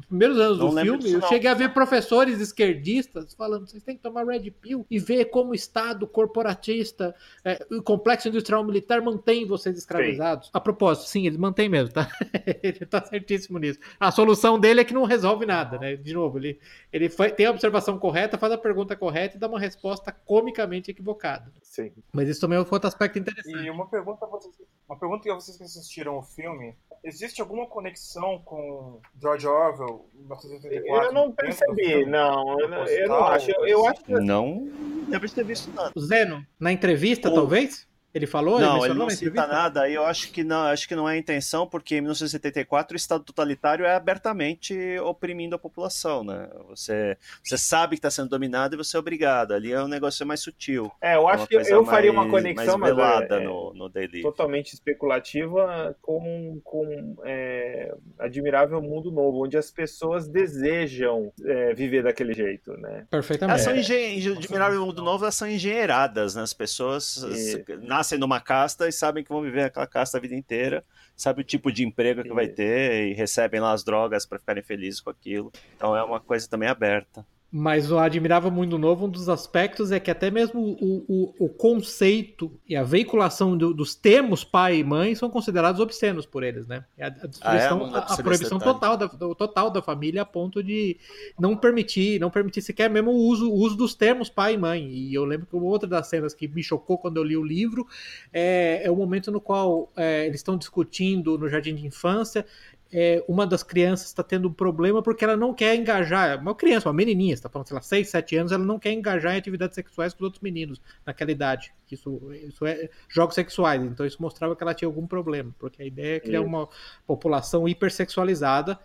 Nos 0.00 0.06
primeiros 0.06 0.38
anos 0.38 0.58
Não 0.58 0.70
do 0.70 0.80
filme, 0.80 0.98
disso, 0.98 1.16
eu 1.16 1.22
cheguei 1.28 1.50
a 1.50 1.54
ver 1.54 1.74
professores 1.74 2.40
esquerdistas 2.40 3.34
falando: 3.34 3.68
vocês 3.68 3.82
têm 3.82 3.96
que 3.96 4.02
tomar 4.02 4.24
Red 4.24 4.50
Pill 4.50 4.86
e 4.90 4.98
ver 4.98 5.26
como 5.26 5.50
o 5.50 5.54
Estado 5.54 6.06
corporatista, 6.06 7.14
é, 7.44 7.66
o 7.70 7.82
complexo 7.82 8.28
industrial 8.28 8.64
militar 8.64 9.02
mantém 9.02 9.44
vocês 9.44 9.76
escravizados. 9.76 10.48
A 10.54 10.60
propósito, 10.60 11.08
sim, 11.08 11.26
ele 11.26 11.36
mantém 11.36 11.68
mesmo, 11.68 11.92
tá? 11.92 12.10
ele 12.62 12.86
tá 12.86 13.04
certíssimo 13.04 13.58
nisso. 13.58 13.78
A 13.98 14.10
solução 14.10 14.58
dele 14.58 14.80
é 14.80 14.84
que 14.84 14.94
não 14.94 15.04
resolve 15.04 15.44
nada, 15.44 15.78
né? 15.78 15.96
De 15.96 16.14
novo, 16.14 16.38
ele, 16.38 16.58
ele 16.90 17.10
foi- 17.10 17.30
tem 17.30 17.44
a 17.44 17.50
observação 17.50 17.98
correta, 17.98 18.38
faz 18.38 18.52
a 18.54 18.58
pergunta 18.58 18.96
correta 18.96 19.36
e 19.36 19.40
dá 19.40 19.48
uma 19.48 19.60
resposta 19.60 20.10
comicamente 20.24 20.90
equivocada. 20.90 21.52
Sim. 21.62 21.92
Mas 22.10 22.26
isso 22.28 22.40
também 22.40 22.56
é 22.56 22.60
outro 22.60 22.88
aspecto 22.88 23.18
interessante. 23.18 23.66
E 23.66 23.70
uma 23.70 23.86
pergunta, 23.86 24.24
a 24.24 24.28
vocês, 24.28 24.54
uma 24.88 24.98
pergunta 24.98 25.30
a 25.30 25.34
vocês 25.34 25.58
que 25.58 25.64
assistiram 25.64 26.16
o 26.16 26.22
filme: 26.22 26.74
existe 27.02 27.40
alguma 27.40 27.66
conexão 27.66 28.38
com 28.44 29.00
George 29.20 29.46
Orwell, 29.46 30.08
1984? 30.14 31.06
Eu 31.06 31.12
não 31.12 31.32
percebi, 31.32 32.04
não, 32.06 32.60
eu 32.60 32.68
não, 32.68 32.86
eu 32.86 33.08
não 33.08 33.24
acho. 33.24 33.50
Eu, 33.50 33.66
eu 33.66 33.86
acho 33.86 34.04
que 34.04 34.12
Não 34.12 34.68
lembro 35.08 35.26
de 35.28 35.34
ter 35.34 35.44
visto 35.44 35.70
nada. 35.72 35.92
O 35.94 36.00
Zeno, 36.00 36.44
na 36.58 36.72
entrevista, 36.72 37.28
O- 37.30 37.34
talvez? 37.34 37.88
Ele 38.12 38.26
falou? 38.26 38.58
Não, 38.58 38.66
ele 38.68 38.74
mencionou 38.74 38.96
não 38.96 39.06
na 39.06 39.10
cita 39.10 39.46
nada, 39.46 39.88
eu 39.88 40.04
acho 40.04 40.32
que 40.32 40.42
não, 40.42 40.62
acho 40.64 40.88
que 40.88 40.94
não 40.96 41.08
é 41.08 41.14
a 41.14 41.16
intenção, 41.18 41.66
porque 41.66 41.96
em 41.96 42.00
1974 42.00 42.94
o 42.94 42.96
Estado 42.96 43.22
totalitário 43.22 43.84
é 43.84 43.94
abertamente 43.94 44.98
oprimindo 45.00 45.54
a 45.54 45.58
população, 45.58 46.24
né? 46.24 46.48
Você, 46.68 47.16
você 47.44 47.56
sabe 47.56 47.94
que 47.96 47.98
está 47.98 48.10
sendo 48.10 48.28
dominado 48.28 48.74
e 48.74 48.76
você 48.76 48.96
é 48.96 49.00
obrigado. 49.00 49.52
Ali 49.52 49.72
é 49.72 49.82
um 49.82 49.88
negócio 49.88 50.26
mais 50.26 50.40
sutil. 50.40 50.90
É, 51.00 51.14
eu 51.14 51.28
é 51.28 51.32
acho 51.32 51.42
uma 51.42 51.46
que 51.46 51.54
coisa 51.54 51.70
eu 51.70 51.84
faria 51.84 52.10
uma 52.10 52.22
mais- 52.22 52.30
conexão, 52.32 52.78
mais 52.78 52.94
mas 52.94 52.96
velada 52.96 53.36
é, 53.36 53.44
no, 53.44 53.72
no 53.74 53.88
Daily. 53.88 54.22
totalmente 54.22 54.72
especulativa 54.72 55.96
com, 56.02 56.60
com 56.64 57.16
é, 57.24 57.94
Admirável 58.18 58.80
Mundo 58.82 59.10
Novo, 59.10 59.44
onde 59.44 59.56
as 59.56 59.70
pessoas 59.70 60.26
desejam 60.28 61.32
é, 61.44 61.74
viver 61.74 62.02
daquele 62.02 62.34
jeito, 62.34 62.72
né? 62.72 62.90
Elas 62.90 63.08
Perfeitamente. 63.10 63.62
são 63.62 63.76
engen... 63.76 64.36
Admirável 64.36 64.84
Mundo 64.84 65.02
Novo, 65.02 65.24
elas 65.24 65.34
são 65.34 65.48
engenheiradas, 65.48 66.34
né? 66.34 66.42
As 66.42 66.52
pessoas 66.52 67.16
E- 67.22 67.64
nascem 68.00 68.18
numa 68.18 68.40
casta 68.40 68.88
e 68.88 68.92
sabem 68.92 69.22
que 69.22 69.28
vão 69.28 69.42
viver 69.42 69.64
aquela 69.64 69.86
casta 69.86 70.16
a 70.16 70.20
vida 70.20 70.34
inteira, 70.34 70.82
sabem 71.14 71.42
o 71.42 71.46
tipo 71.46 71.70
de 71.70 71.84
emprego 71.84 72.22
que 72.22 72.32
vai 72.32 72.48
ter 72.48 73.08
e 73.08 73.12
recebem 73.12 73.60
lá 73.60 73.72
as 73.72 73.84
drogas 73.84 74.24
para 74.24 74.38
ficarem 74.38 74.62
felizes 74.62 75.02
com 75.02 75.10
aquilo. 75.10 75.52
Então 75.76 75.94
é 75.94 76.02
uma 76.02 76.18
coisa 76.18 76.48
também 76.48 76.68
aberta. 76.68 77.24
Mas 77.52 77.90
o 77.90 77.98
Admirável 77.98 78.48
Mundo 78.48 78.78
Novo, 78.78 79.06
um 79.06 79.08
dos 79.08 79.28
aspectos 79.28 79.90
é 79.90 79.98
que 79.98 80.08
até 80.08 80.30
mesmo 80.30 80.60
o, 80.60 81.04
o, 81.08 81.46
o 81.46 81.48
conceito 81.48 82.52
e 82.68 82.76
a 82.76 82.84
veiculação 82.84 83.56
do- 83.56 83.74
dos 83.74 83.92
termos 83.92 84.44
pai 84.44 84.78
e 84.78 84.84
mãe 84.84 85.16
são 85.16 85.28
considerados 85.28 85.80
obscenos 85.80 86.24
por 86.24 86.44
eles, 86.44 86.64
né? 86.68 86.84
É 86.96 87.06
A, 87.06 87.08
a 87.08 87.26
destruição, 87.26 87.78
dá 87.80 87.86
pra 87.90 88.00
a, 88.02 88.04
a 88.04 88.08
saber 88.08 88.22
proibição 88.22 88.58
total 88.60 88.96
da, 88.96 89.06
do- 89.06 89.34
total 89.34 89.68
da 89.68 89.82
família 89.82 90.22
a 90.22 90.24
ponto 90.24 90.62
de 90.62 90.96
não 91.36 91.56
permitir, 91.56 92.20
não 92.20 92.30
permitir 92.30 92.62
sequer 92.62 92.88
mesmo 92.88 93.10
o 93.10 93.16
uso, 93.16 93.50
o 93.50 93.54
uso 93.54 93.76
dos 93.76 93.94
termos 93.94 94.30
pai 94.30 94.54
e 94.54 94.58
mãe. 94.58 94.88
E 94.88 95.12
eu 95.12 95.24
lembro 95.24 95.46
que 95.46 95.56
uma 95.56 95.66
outra 95.66 95.88
das 95.88 96.06
cenas 96.06 96.32
que 96.32 96.46
me 96.46 96.62
chocou 96.62 96.98
quando 96.98 97.16
eu 97.16 97.24
li 97.24 97.36
o 97.36 97.42
livro 97.42 97.84
é, 98.32 98.82
é 98.84 98.90
o 98.90 98.94
momento 98.96 99.30
no 99.32 99.40
qual 99.40 99.90
é, 99.96 100.24
eles 100.26 100.36
estão 100.36 100.56
discutindo 100.56 101.36
no 101.36 101.48
jardim 101.48 101.74
de 101.74 101.84
infância 101.84 102.46
é, 102.92 103.24
uma 103.28 103.46
das 103.46 103.62
crianças 103.62 104.08
está 104.08 104.22
tendo 104.22 104.48
um 104.48 104.52
problema 104.52 105.02
porque 105.02 105.24
ela 105.24 105.36
não 105.36 105.54
quer 105.54 105.74
engajar. 105.76 106.40
Uma 106.40 106.54
criança, 106.54 106.88
uma 106.88 106.94
menininha, 106.94 107.34
está 107.34 107.48
falando, 107.48 107.68
sei 107.68 107.74
lá, 107.74 107.82
6, 107.82 108.08
7 108.08 108.36
anos, 108.36 108.52
ela 108.52 108.64
não 108.64 108.78
quer 108.78 108.92
engajar 108.92 109.34
em 109.34 109.38
atividades 109.38 109.74
sexuais 109.74 110.12
com 110.12 110.18
os 110.18 110.24
outros 110.24 110.42
meninos 110.42 110.80
naquela 111.06 111.30
idade. 111.30 111.72
Isso, 111.90 112.20
isso 112.32 112.66
é 112.66 112.88
jogos 113.08 113.34
sexuais. 113.34 113.82
Então 113.82 114.04
isso 114.04 114.20
mostrava 114.20 114.56
que 114.56 114.62
ela 114.62 114.74
tinha 114.74 114.88
algum 114.88 115.06
problema, 115.06 115.54
porque 115.58 115.82
a 115.82 115.86
ideia 115.86 116.16
é 116.16 116.20
criar 116.20 116.40
Isso. 116.40 116.48
uma 116.48 116.68
população 117.06 117.68
hipersexualizada 117.68 118.78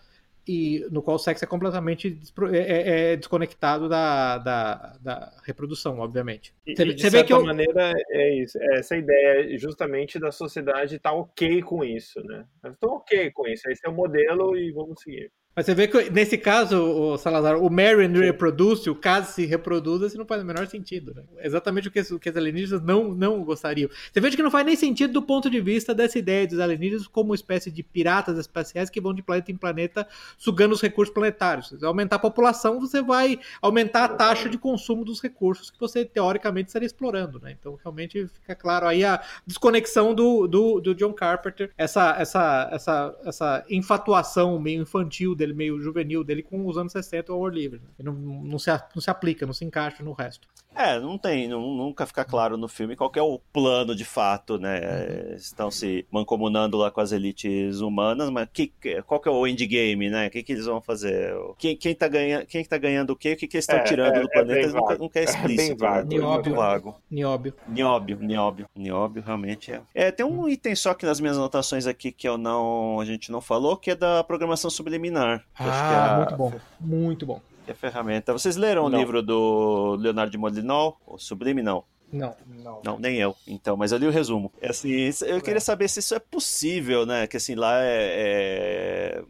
e 0.48 0.86
no 0.92 1.02
qual 1.02 1.16
o 1.16 1.20
sexo 1.20 1.44
é 1.44 1.48
completamente 1.48 2.20
é- 2.54 2.58
é- 2.58 3.14
é 3.14 3.16
desconectado 3.16 3.90
da, 3.90 4.38
da, 4.38 4.98
da 5.02 5.32
reprodução, 5.44 6.00
obviamente. 6.00 6.54
E, 6.66 6.76
Você- 6.76 6.84
e 6.84 6.94
de 6.94 7.02
você 7.02 7.10
vê 7.10 7.18
certa 7.18 7.28
que 7.28 7.34
eu- 7.34 7.44
maneira 7.44 7.94
é 8.10 8.36
isso. 8.36 8.58
É 8.62 8.78
essa 8.80 8.96
ideia 8.96 9.58
justamente 9.58 10.20
da 10.20 10.32
sociedade 10.32 10.96
estar 10.98 11.14
ok 11.14 11.62
com 11.64 11.84
isso, 11.84 12.22
né? 12.24 12.46
Estou 12.66 12.92
ok 12.98 13.32
com 13.32 13.48
isso. 13.48 13.70
Esse 13.70 13.86
é 13.86 13.90
o 13.90 13.94
modelo 13.94 14.56
e 14.56 14.72
vamos 14.72 15.02
seguir. 15.02 15.32
Mas 15.56 15.66
você 15.66 15.74
vê 15.74 15.88
que 15.88 16.10
nesse 16.10 16.38
caso, 16.38 16.82
o 16.84 17.18
Salazar, 17.18 17.58
o 17.58 17.70
marry 17.70 18.06
and 18.06 18.20
reproduce, 18.20 18.90
o 18.90 18.96
caso 18.96 19.32
se 19.32 19.46
reproduza, 19.46 20.08
isso 20.08 20.18
não 20.18 20.26
faz 20.26 20.42
o 20.42 20.46
menor 20.46 20.68
sentido, 20.68 21.14
né? 21.16 21.24
Exatamente 21.40 21.88
o 21.88 21.92
que, 21.92 22.02
o 22.02 22.20
que 22.20 22.30
os 22.30 22.36
alienígenas 22.36 22.82
não, 22.84 23.14
não 23.14 23.42
gostariam. 23.44 23.90
Você 24.12 24.20
vê 24.20 24.30
que 24.32 24.44
não 24.44 24.52
faz 24.52 24.66
nem 24.66 24.76
sentido 24.76 25.14
do 25.14 25.22
ponto 25.22 25.50
de 25.50 25.62
vista 25.62 25.96
dessa 25.96 26.20
ideia 26.20 26.46
dos 26.46 26.60
alienígenas 26.60 27.08
como 27.08 27.34
espécie 27.34 27.72
de 27.72 27.84
piratas 27.84 28.38
espaciais 28.38 28.90
que 28.90 29.00
vão 29.00 29.14
de 29.14 29.24
planeta 29.24 29.52
em 29.52 29.56
planeta 29.56 30.06
sugando 30.38 30.74
os 30.74 30.82
recursos 30.82 31.14
planetários. 31.14 31.70
Se 31.70 31.80
você 31.80 31.86
aumentar 31.86 32.18
a 32.18 32.20
população, 32.20 32.80
você 32.80 33.02
vai 33.02 33.40
aumentar 33.62 34.04
a 34.04 34.10
taxa 34.10 34.50
de 34.50 34.58
consumo 34.58 35.06
dos 35.06 35.22
recursos 35.22 35.72
que 35.72 35.80
você, 35.80 36.04
teoricamente, 36.04 36.68
estaria 36.68 36.86
explorando, 36.86 37.40
né? 37.40 37.56
Então, 37.58 37.78
realmente, 37.82 38.28
fica 38.28 38.56
claro 38.56 38.88
aí 38.88 39.06
a 39.06 39.24
desconexão 39.48 40.14
do, 40.14 40.48
do, 40.48 40.82
do 40.82 40.94
John 40.96 41.14
Carpenter, 41.14 41.72
essa, 41.78 42.16
essa, 42.20 42.70
essa, 42.74 43.16
essa 43.24 43.66
infatuação 43.70 44.60
meio 44.60 44.82
infantil 44.82 45.34
dele, 45.34 45.45
meio 45.54 45.80
juvenil 45.82 46.24
dele 46.24 46.42
com 46.44 46.66
os 46.66 46.78
anos 46.78 46.92
60 46.92 47.32
ao 47.32 47.46
ar 47.46 47.54
livre. 47.54 47.80
Né? 47.80 47.90
Não, 48.06 48.14
não, 48.14 48.58
se, 48.60 48.70
não 48.94 49.02
se 49.02 49.10
aplica, 49.10 49.46
não 49.46 49.54
se 49.54 49.66
encaixa 49.66 50.04
no 50.04 50.14
resto. 50.14 50.48
É, 50.78 51.00
não 51.00 51.18
tem, 51.18 51.48
não- 51.48 51.74
nunca 51.74 52.06
fica 52.06 52.26
claro 52.26 52.58
no 52.58 52.68
filme 52.68 52.98
qual 52.98 53.10
que 53.10 53.18
é 53.18 53.22
o 53.22 53.40
plano 53.54 53.96
de 53.96 54.04
fato, 54.04 54.58
né? 54.58 54.80
É, 54.84 55.36
Estão 55.36 55.72
se 55.72 56.06
mancomunando 56.12 56.76
lá 56.78 56.92
com 56.92 57.00
as 57.00 57.14
elites 57.14 57.80
humanas, 57.80 58.30
mas 58.30 58.50
que, 58.52 58.74
qual 59.06 59.22
que 59.22 59.30
é 59.30 59.32
o 59.32 59.48
endgame, 59.48 60.10
né? 60.10 60.28
O 60.28 60.32
que, 60.32 60.44
que 60.44 60.52
eles 60.52 60.66
vão 60.66 60.82
fazer? 60.82 61.34
Quem, 61.58 61.78
quem, 61.78 61.96
tá, 61.96 62.08
ganha, 62.10 62.46
quem 62.46 62.62
que 62.62 62.68
tá 62.70 62.78
ganhando 62.78 63.12
o 63.12 63.16
quê? 63.16 63.34
O 63.34 63.38
que, 63.38 63.48
que 63.48 63.56
eles 63.56 63.64
estão 63.64 63.78
É, 63.80 63.84
tirando 63.84 64.16
é- 64.18 64.20
do 64.22 64.28
é 64.28 64.32
planeta? 64.34 64.68
nunca, 64.68 64.82
vago. 64.82 65.04
nunca 65.04 65.20
é 65.20 65.24
É 65.24 65.26
bem 65.26 65.36
explícito. 65.36 65.78
vago, 65.78 66.10
né? 66.10 66.16
é 66.18 66.20
Muito 66.20 66.34
muito 66.34 66.56
vago. 66.56 66.96
Nióbio. 67.10 67.54
Nióbio, 67.68 68.18
nióbio, 68.20 68.66
nióbio, 68.76 69.24
realmente 69.26 69.72
é. 69.72 69.82
É, 69.94 70.12
tem 70.12 70.26
um 70.26 70.48
item 70.50 70.76
só 70.76 70.94
que 70.94 71.06
nas 71.06 71.20
minhas 71.22 71.38
anotações 71.38 71.88
aqui 71.88 72.12
que 72.12 72.28
eu 72.28 72.38
não, 72.38 73.00
a 73.00 73.06
gente 73.06 73.32
não 73.32 73.40
falou, 73.40 73.78
que 73.78 73.92
é 73.92 73.96
da 73.96 74.24
programação 74.24 74.70
subliminar. 74.70 75.35
Que 75.40 75.64
acho 75.64 75.72
que 75.72 75.94
é 75.94 75.98
Ah, 75.98 76.14
a- 76.14 76.18
muito 76.18 76.36
bom. 76.38 76.54
Muito 76.80 77.26
bom. 77.26 77.42
é 77.68 77.72
a 77.72 77.76
ferramenta. 77.76 78.32
Vocês 78.34 78.56
leram 78.56 78.90
Não. 78.90 78.98
o 78.98 79.02
livro 79.02 79.22
do 79.24 79.96
Leonardo 80.00 80.32
de 80.32 80.38
Molinol? 80.38 80.98
O 81.06 81.18
Subliminal? 81.18 81.88
Não. 82.12 82.36
Não. 82.48 82.82
Não, 82.84 83.00
nem 83.00 83.18
eu. 83.18 83.36
Então, 83.48 83.76
mas 83.76 83.92
eu 83.92 83.98
li 83.98 84.08
o 84.08 84.12
resumo. 84.12 84.52
Assim, 84.64 85.10
eu 85.26 85.42
queria 85.42 85.60
saber 85.60 85.88
se 85.90 86.00
isso 86.00 86.14
é 86.16 86.20
possível, 86.20 87.06
né? 87.06 87.26
Que 87.28 87.38
assim, 87.38 87.56
lá 87.56 87.82
é... 87.84 89.20
é 89.20 89.24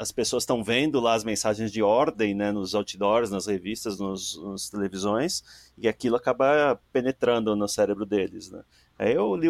as 0.00 0.12
pessoas 0.12 0.44
estão 0.44 0.62
vendo 0.62 1.00
lá 1.00 1.14
as 1.14 1.24
mensagens 1.24 1.72
de 1.72 1.82
ordem, 1.82 2.32
né, 2.32 2.52
nos 2.52 2.72
outdoors, 2.72 3.32
nas 3.32 3.46
revistas, 3.46 3.98
nos, 3.98 4.36
nos 4.40 4.70
televisões, 4.70 5.42
e 5.80 5.88
aquilo 5.88 6.16
acaba 6.16 6.80
penetrando 6.92 7.54
no 7.54 7.68
cérebro 7.68 8.04
deles, 8.04 8.50
né. 8.50 8.62
Aí 8.98 9.14
eu 9.14 9.36
li 9.36 9.46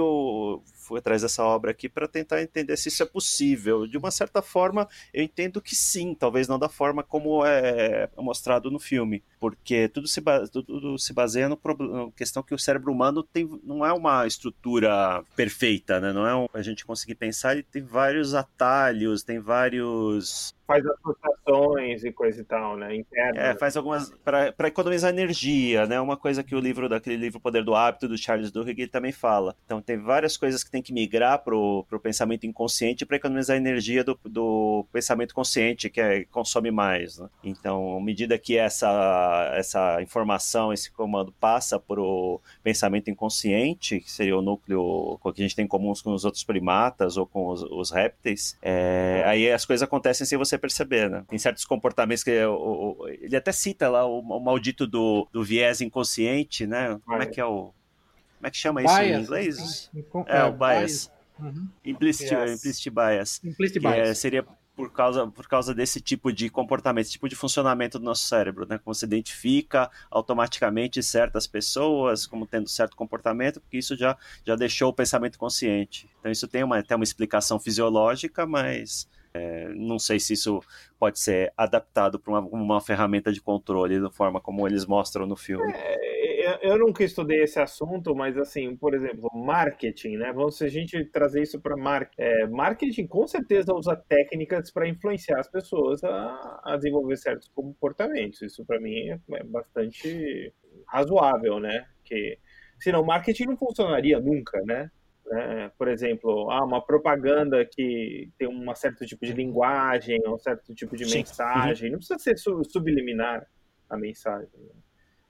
fui 0.74 0.98
atrás 0.98 1.22
dessa 1.22 1.42
obra 1.42 1.70
aqui 1.70 1.88
para 1.88 2.06
tentar 2.06 2.42
entender 2.42 2.76
se 2.76 2.88
isso 2.88 3.02
é 3.02 3.06
possível. 3.06 3.86
De 3.86 3.96
uma 3.96 4.10
certa 4.10 4.42
forma, 4.42 4.86
eu 5.12 5.22
entendo 5.22 5.60
que 5.60 5.74
sim, 5.74 6.14
talvez 6.14 6.46
não 6.46 6.58
da 6.58 6.68
forma 6.68 7.02
como 7.02 7.44
é 7.46 8.10
mostrado 8.16 8.70
no 8.70 8.78
filme, 8.78 9.22
porque 9.40 9.88
tudo 9.88 10.06
se, 10.06 10.22
tudo 10.52 10.98
se 10.98 11.12
baseia 11.14 11.48
no 11.48 11.58
na 11.78 12.10
questão 12.12 12.42
que 12.42 12.54
o 12.54 12.58
cérebro 12.58 12.92
humano 12.92 13.22
tem, 13.22 13.48
não 13.62 13.84
é 13.84 13.92
uma 13.92 14.26
estrutura 14.26 15.22
perfeita, 15.34 15.98
né? 15.98 16.12
Não 16.12 16.26
é 16.26 16.34
um, 16.34 16.46
a 16.52 16.62
gente 16.62 16.84
conseguir 16.84 17.14
pensar, 17.14 17.52
ele 17.52 17.62
tem 17.62 17.82
vários 17.82 18.34
atalhos, 18.34 19.22
tem 19.22 19.38
vários 19.38 20.54
faz 20.68 20.84
associações 20.84 22.04
e 22.04 22.12
coisa 22.12 22.42
e 22.42 22.44
tal, 22.44 22.76
né? 22.76 22.94
Interna. 22.94 23.40
É, 23.40 23.54
faz 23.54 23.74
algumas 23.74 24.12
para 24.22 24.68
economizar 24.68 25.10
energia, 25.10 25.86
né? 25.86 25.98
Uma 25.98 26.16
coisa 26.16 26.44
que 26.44 26.54
o 26.54 26.60
livro 26.60 26.90
daquele 26.90 27.16
livro 27.16 27.40
Poder 27.40 27.64
do 27.64 27.74
Hábito 27.74 28.06
do 28.06 28.18
Charles 28.18 28.52
Duhigg 28.52 28.86
também 28.88 29.10
fala. 29.10 29.56
Então 29.64 29.80
tem 29.80 29.96
várias 29.96 30.36
coisas 30.36 30.62
que 30.62 30.70
tem 30.70 30.82
que 30.82 30.92
migrar 30.92 31.42
pro, 31.42 31.86
pro 31.88 31.98
pensamento 31.98 32.46
inconsciente 32.46 33.06
para 33.06 33.16
economizar 33.16 33.56
energia 33.56 34.04
do, 34.04 34.18
do 34.26 34.84
pensamento 34.92 35.34
consciente 35.34 35.88
que 35.88 36.02
é, 36.02 36.24
consome 36.26 36.70
mais, 36.70 37.18
né? 37.18 37.30
Então, 37.42 37.96
à 37.96 38.00
medida 38.00 38.36
que 38.36 38.58
essa 38.58 39.50
essa 39.54 40.02
informação, 40.02 40.70
esse 40.70 40.90
comando 40.92 41.32
passa 41.40 41.80
pro 41.80 42.42
pensamento 42.62 43.08
inconsciente, 43.08 44.00
que 44.00 44.10
seria 44.10 44.36
o 44.36 44.42
núcleo 44.42 45.18
que 45.34 45.40
a 45.40 45.44
gente 45.44 45.56
tem 45.56 45.64
em 45.64 45.68
comum 45.68 45.94
com 46.04 46.12
os 46.12 46.26
outros 46.26 46.44
primatas 46.44 47.16
ou 47.16 47.26
com 47.26 47.48
os, 47.48 47.62
os 47.62 47.90
répteis, 47.90 48.58
é, 48.60 49.22
aí 49.24 49.50
as 49.50 49.64
coisas 49.64 49.82
acontecem 49.82 50.26
sem 50.26 50.36
você 50.36 50.57
perceber, 50.58 51.08
né? 51.10 51.24
Tem 51.28 51.38
certos 51.38 51.64
comportamentos 51.64 52.22
que 52.22 52.44
o, 52.44 52.96
o, 52.98 53.08
ele 53.08 53.36
até 53.36 53.52
cita 53.52 53.88
lá 53.88 54.06
o, 54.06 54.20
o 54.20 54.40
maldito 54.40 54.86
do, 54.86 55.28
do 55.32 55.44
viés 55.44 55.80
inconsciente, 55.80 56.66
né? 56.66 56.98
Como 57.04 57.22
é 57.22 57.26
que 57.26 57.40
é 57.40 57.44
o. 57.44 57.72
Como 58.36 58.46
é 58.46 58.50
que 58.50 58.56
chama 58.56 58.80
bias. 58.80 58.92
isso 58.92 59.02
em 59.02 59.22
inglês? 59.22 59.90
É, 60.26 60.44
o 60.44 60.52
bias. 60.52 61.10
Uhum. 61.38 61.68
Implicit, 61.84 62.34
yes. 62.34 62.52
implicit 62.52 62.90
bias. 62.90 63.40
Implicit 63.44 63.80
bias. 63.80 64.08
É, 64.08 64.14
seria 64.14 64.44
por 64.78 64.92
causa, 64.92 65.26
por 65.26 65.48
causa 65.48 65.74
desse 65.74 66.00
tipo 66.00 66.32
de 66.32 66.48
comportamento, 66.48 67.06
esse 67.06 67.12
tipo 67.12 67.28
de 67.28 67.34
funcionamento 67.34 67.98
do 67.98 68.04
nosso 68.04 68.28
cérebro, 68.28 68.64
né? 68.64 68.78
Como 68.78 68.94
você 68.94 69.06
identifica 69.06 69.90
automaticamente 70.08 71.02
certas 71.02 71.48
pessoas 71.48 72.28
como 72.28 72.46
tendo 72.46 72.68
certo 72.68 72.94
comportamento, 72.94 73.60
porque 73.60 73.76
isso 73.76 73.96
já, 73.96 74.16
já 74.46 74.54
deixou 74.54 74.90
o 74.90 74.92
pensamento 74.92 75.36
consciente. 75.36 76.08
Então 76.20 76.30
isso 76.30 76.46
tem 76.46 76.62
uma, 76.62 76.80
tem 76.80 76.96
uma 76.96 77.02
explicação 77.02 77.58
fisiológica, 77.58 78.46
mas 78.46 79.08
é, 79.32 79.68
não 79.74 79.98
sei 79.98 80.18
se 80.18 80.32
isso 80.32 80.60
pode 80.98 81.18
ser 81.18 81.52
adaptado 81.56 82.18
para 82.18 82.32
uma, 82.32 82.40
uma, 82.48 82.80
ferramenta 82.80 83.32
de 83.32 83.40
controle 83.40 84.00
da 84.00 84.10
forma 84.10 84.40
como 84.40 84.66
eles 84.66 84.86
mostram 84.86 85.26
no 85.26 85.36
filme. 85.36 85.72
É, 85.74 86.58
eu 86.62 86.78
nunca 86.78 87.04
estudei 87.04 87.42
esse 87.42 87.60
assunto, 87.60 88.14
mas 88.14 88.36
assim, 88.36 88.74
por 88.76 88.94
exemplo, 88.94 89.30
marketing, 89.34 90.16
né? 90.16 90.32
Vamos 90.32 90.56
se 90.56 90.64
a 90.64 90.68
gente 90.68 91.04
trazer 91.06 91.42
isso 91.42 91.60
para 91.60 91.76
mar... 91.76 92.10
é, 92.16 92.46
marketing, 92.46 93.06
com 93.06 93.26
certeza 93.26 93.74
usa 93.74 93.96
técnicas 93.96 94.70
para 94.70 94.88
influenciar 94.88 95.38
as 95.38 95.48
pessoas 95.48 96.02
a, 96.02 96.60
a, 96.64 96.76
desenvolver 96.76 97.16
certos 97.16 97.48
comportamentos. 97.48 98.42
Isso 98.42 98.64
para 98.64 98.80
mim 98.80 99.10
é, 99.10 99.20
é 99.32 99.44
bastante 99.44 100.52
razoável, 100.86 101.60
né? 101.60 101.86
Que 102.04 102.38
senão 102.78 103.04
marketing 103.04 103.44
não 103.46 103.56
funcionaria 103.56 104.18
nunca, 104.18 104.60
né? 104.64 104.90
Né? 105.30 105.70
Por 105.76 105.88
exemplo, 105.88 106.50
ah, 106.50 106.64
uma 106.64 106.80
propaganda 106.80 107.64
que 107.64 108.30
tem 108.38 108.48
um 108.48 108.74
certo 108.74 109.04
tipo 109.04 109.24
de 109.24 109.32
linguagem, 109.32 110.20
um 110.26 110.38
certo 110.38 110.74
tipo 110.74 110.96
de 110.96 111.04
Sim. 111.04 111.18
mensagem, 111.18 111.90
não 111.90 111.98
precisa 111.98 112.18
ser 112.18 112.36
subliminar 112.38 113.46
a 113.88 113.96
mensagem, 113.96 114.48
né? 114.56 114.74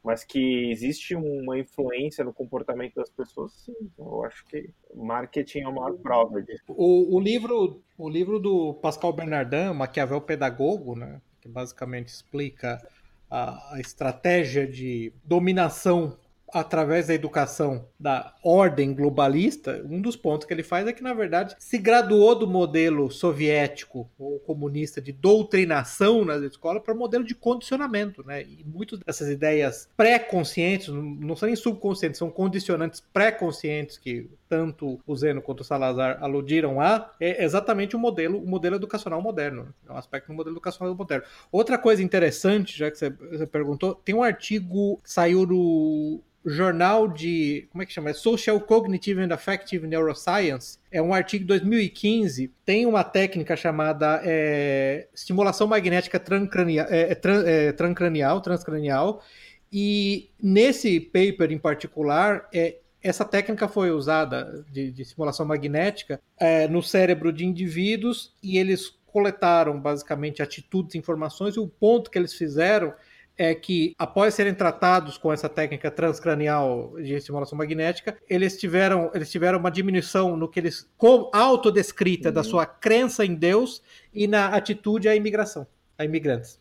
mas 0.02 0.24
que 0.24 0.70
existe 0.70 1.14
uma 1.14 1.58
influência 1.58 2.24
no 2.24 2.32
comportamento 2.32 2.94
das 2.94 3.10
pessoas, 3.10 3.52
sim. 3.52 3.74
Eu 3.98 4.24
acho 4.24 4.44
que 4.46 4.70
marketing 4.94 5.60
é 5.60 5.68
uma 5.68 5.92
prova 5.94 6.40
disso. 6.40 6.64
O, 6.68 7.16
o, 7.16 7.20
livro, 7.20 7.82
o 7.96 8.08
livro 8.08 8.38
do 8.38 8.74
Pascal 8.74 9.12
Bernardin, 9.12 9.74
Maquiavel 9.74 10.20
Pedagogo, 10.20 10.96
né, 10.96 11.20
que 11.40 11.48
basicamente 11.48 12.08
explica 12.08 12.80
a, 13.28 13.74
a 13.74 13.80
estratégia 13.80 14.66
de 14.66 15.12
dominação 15.24 16.16
através 16.52 17.06
da 17.06 17.14
educação 17.14 17.86
da 17.98 18.34
ordem 18.42 18.94
globalista, 18.94 19.84
um 19.88 20.00
dos 20.00 20.16
pontos 20.16 20.46
que 20.46 20.52
ele 20.52 20.62
faz 20.62 20.86
é 20.86 20.92
que, 20.92 21.02
na 21.02 21.14
verdade, 21.14 21.54
se 21.58 21.78
graduou 21.78 22.34
do 22.34 22.46
modelo 22.46 23.10
soviético 23.10 24.10
ou 24.18 24.38
comunista 24.40 25.00
de 25.00 25.12
doutrinação 25.12 26.24
nas 26.24 26.42
escolas 26.42 26.82
para 26.82 26.94
o 26.94 26.98
modelo 26.98 27.24
de 27.24 27.34
condicionamento. 27.34 28.24
Né? 28.26 28.42
E 28.42 28.64
muitas 28.64 28.98
dessas 29.00 29.28
ideias 29.28 29.88
pré-conscientes, 29.96 30.88
não 30.88 31.36
são 31.36 31.46
nem 31.46 31.56
subconscientes, 31.56 32.18
são 32.18 32.30
condicionantes 32.30 33.02
pré-conscientes 33.12 33.98
que 33.98 34.28
tanto 34.48 35.00
o 35.06 35.16
Zeno 35.16 35.42
quanto 35.42 35.60
o 35.60 35.64
Salazar 35.64 36.18
aludiram 36.22 36.80
a, 36.80 37.12
é 37.20 37.44
exatamente 37.44 37.94
o 37.94 37.98
modelo, 37.98 38.38
o 38.38 38.46
modelo 38.46 38.76
educacional 38.76 39.20
moderno. 39.20 39.74
É 39.88 39.92
um 39.92 39.96
aspecto 39.96 40.28
do 40.28 40.34
modelo 40.34 40.54
educacional 40.54 40.94
moderno. 40.94 41.24
Outra 41.52 41.76
coisa 41.76 42.02
interessante, 42.02 42.76
já 42.76 42.90
que 42.90 42.96
você, 42.96 43.10
perguntou, 43.46 43.94
tem 43.94 44.14
um 44.14 44.22
artigo 44.22 45.00
que 45.02 45.10
saiu 45.10 45.46
no 45.46 46.22
jornal 46.44 47.08
de. 47.08 47.66
Como 47.70 47.82
é 47.82 47.86
que 47.86 47.92
chama? 47.92 48.12
Social 48.14 48.60
Cognitive 48.60 49.20
and 49.20 49.32
Affective 49.32 49.86
Neuroscience. 49.86 50.78
É 50.90 51.02
um 51.02 51.12
artigo 51.12 51.44
de 51.44 51.48
2015. 51.48 52.52
Tem 52.64 52.86
uma 52.86 53.04
técnica 53.04 53.56
chamada 53.56 54.20
é, 54.24 55.08
estimulação 55.14 55.66
magnética 55.66 56.18
transcranial, 56.18 56.86
é, 56.88 57.12
é, 57.12 57.66
é, 57.66 57.72
transcranial, 57.72 58.40
transcranial. 58.40 59.22
E 59.70 60.30
nesse 60.42 60.98
paper 60.98 61.52
em 61.52 61.58
particular, 61.58 62.48
é, 62.52 62.78
essa 63.02 63.24
técnica 63.24 63.68
foi 63.68 63.90
usada 63.90 64.64
de, 64.70 64.90
de 64.90 65.04
simulação 65.04 65.46
magnética 65.46 66.20
é, 66.38 66.66
no 66.68 66.82
cérebro 66.82 67.32
de 67.32 67.44
indivíduos 67.44 68.34
e 68.42 68.58
eles 68.58 68.98
coletaram 69.06 69.80
basicamente 69.80 70.42
atitudes, 70.42 70.94
informações 70.94 71.56
e 71.56 71.60
o 71.60 71.68
ponto 71.68 72.10
que 72.10 72.18
eles 72.18 72.34
fizeram 72.34 72.92
é 73.38 73.54
que, 73.54 73.94
após 73.96 74.34
serem 74.34 74.52
tratados 74.52 75.16
com 75.16 75.32
essa 75.32 75.48
técnica 75.48 75.92
transcranial 75.92 76.94
de 76.96 77.14
estimulação 77.14 77.56
magnética, 77.56 78.18
eles 78.28 78.58
tiveram, 78.58 79.12
eles 79.14 79.30
tiveram 79.30 79.60
uma 79.60 79.70
diminuição 79.70 80.36
no 80.36 80.48
que 80.48 80.58
eles. 80.58 80.90
Com, 80.98 81.30
autodescrita 81.32 82.30
uhum. 82.30 82.34
da 82.34 82.42
sua 82.42 82.66
crença 82.66 83.24
em 83.24 83.36
Deus 83.36 83.80
e 84.12 84.26
na 84.26 84.48
atitude 84.48 85.08
à 85.08 85.14
imigração, 85.14 85.68
a 85.98 86.04
imigrantes. 86.04 86.60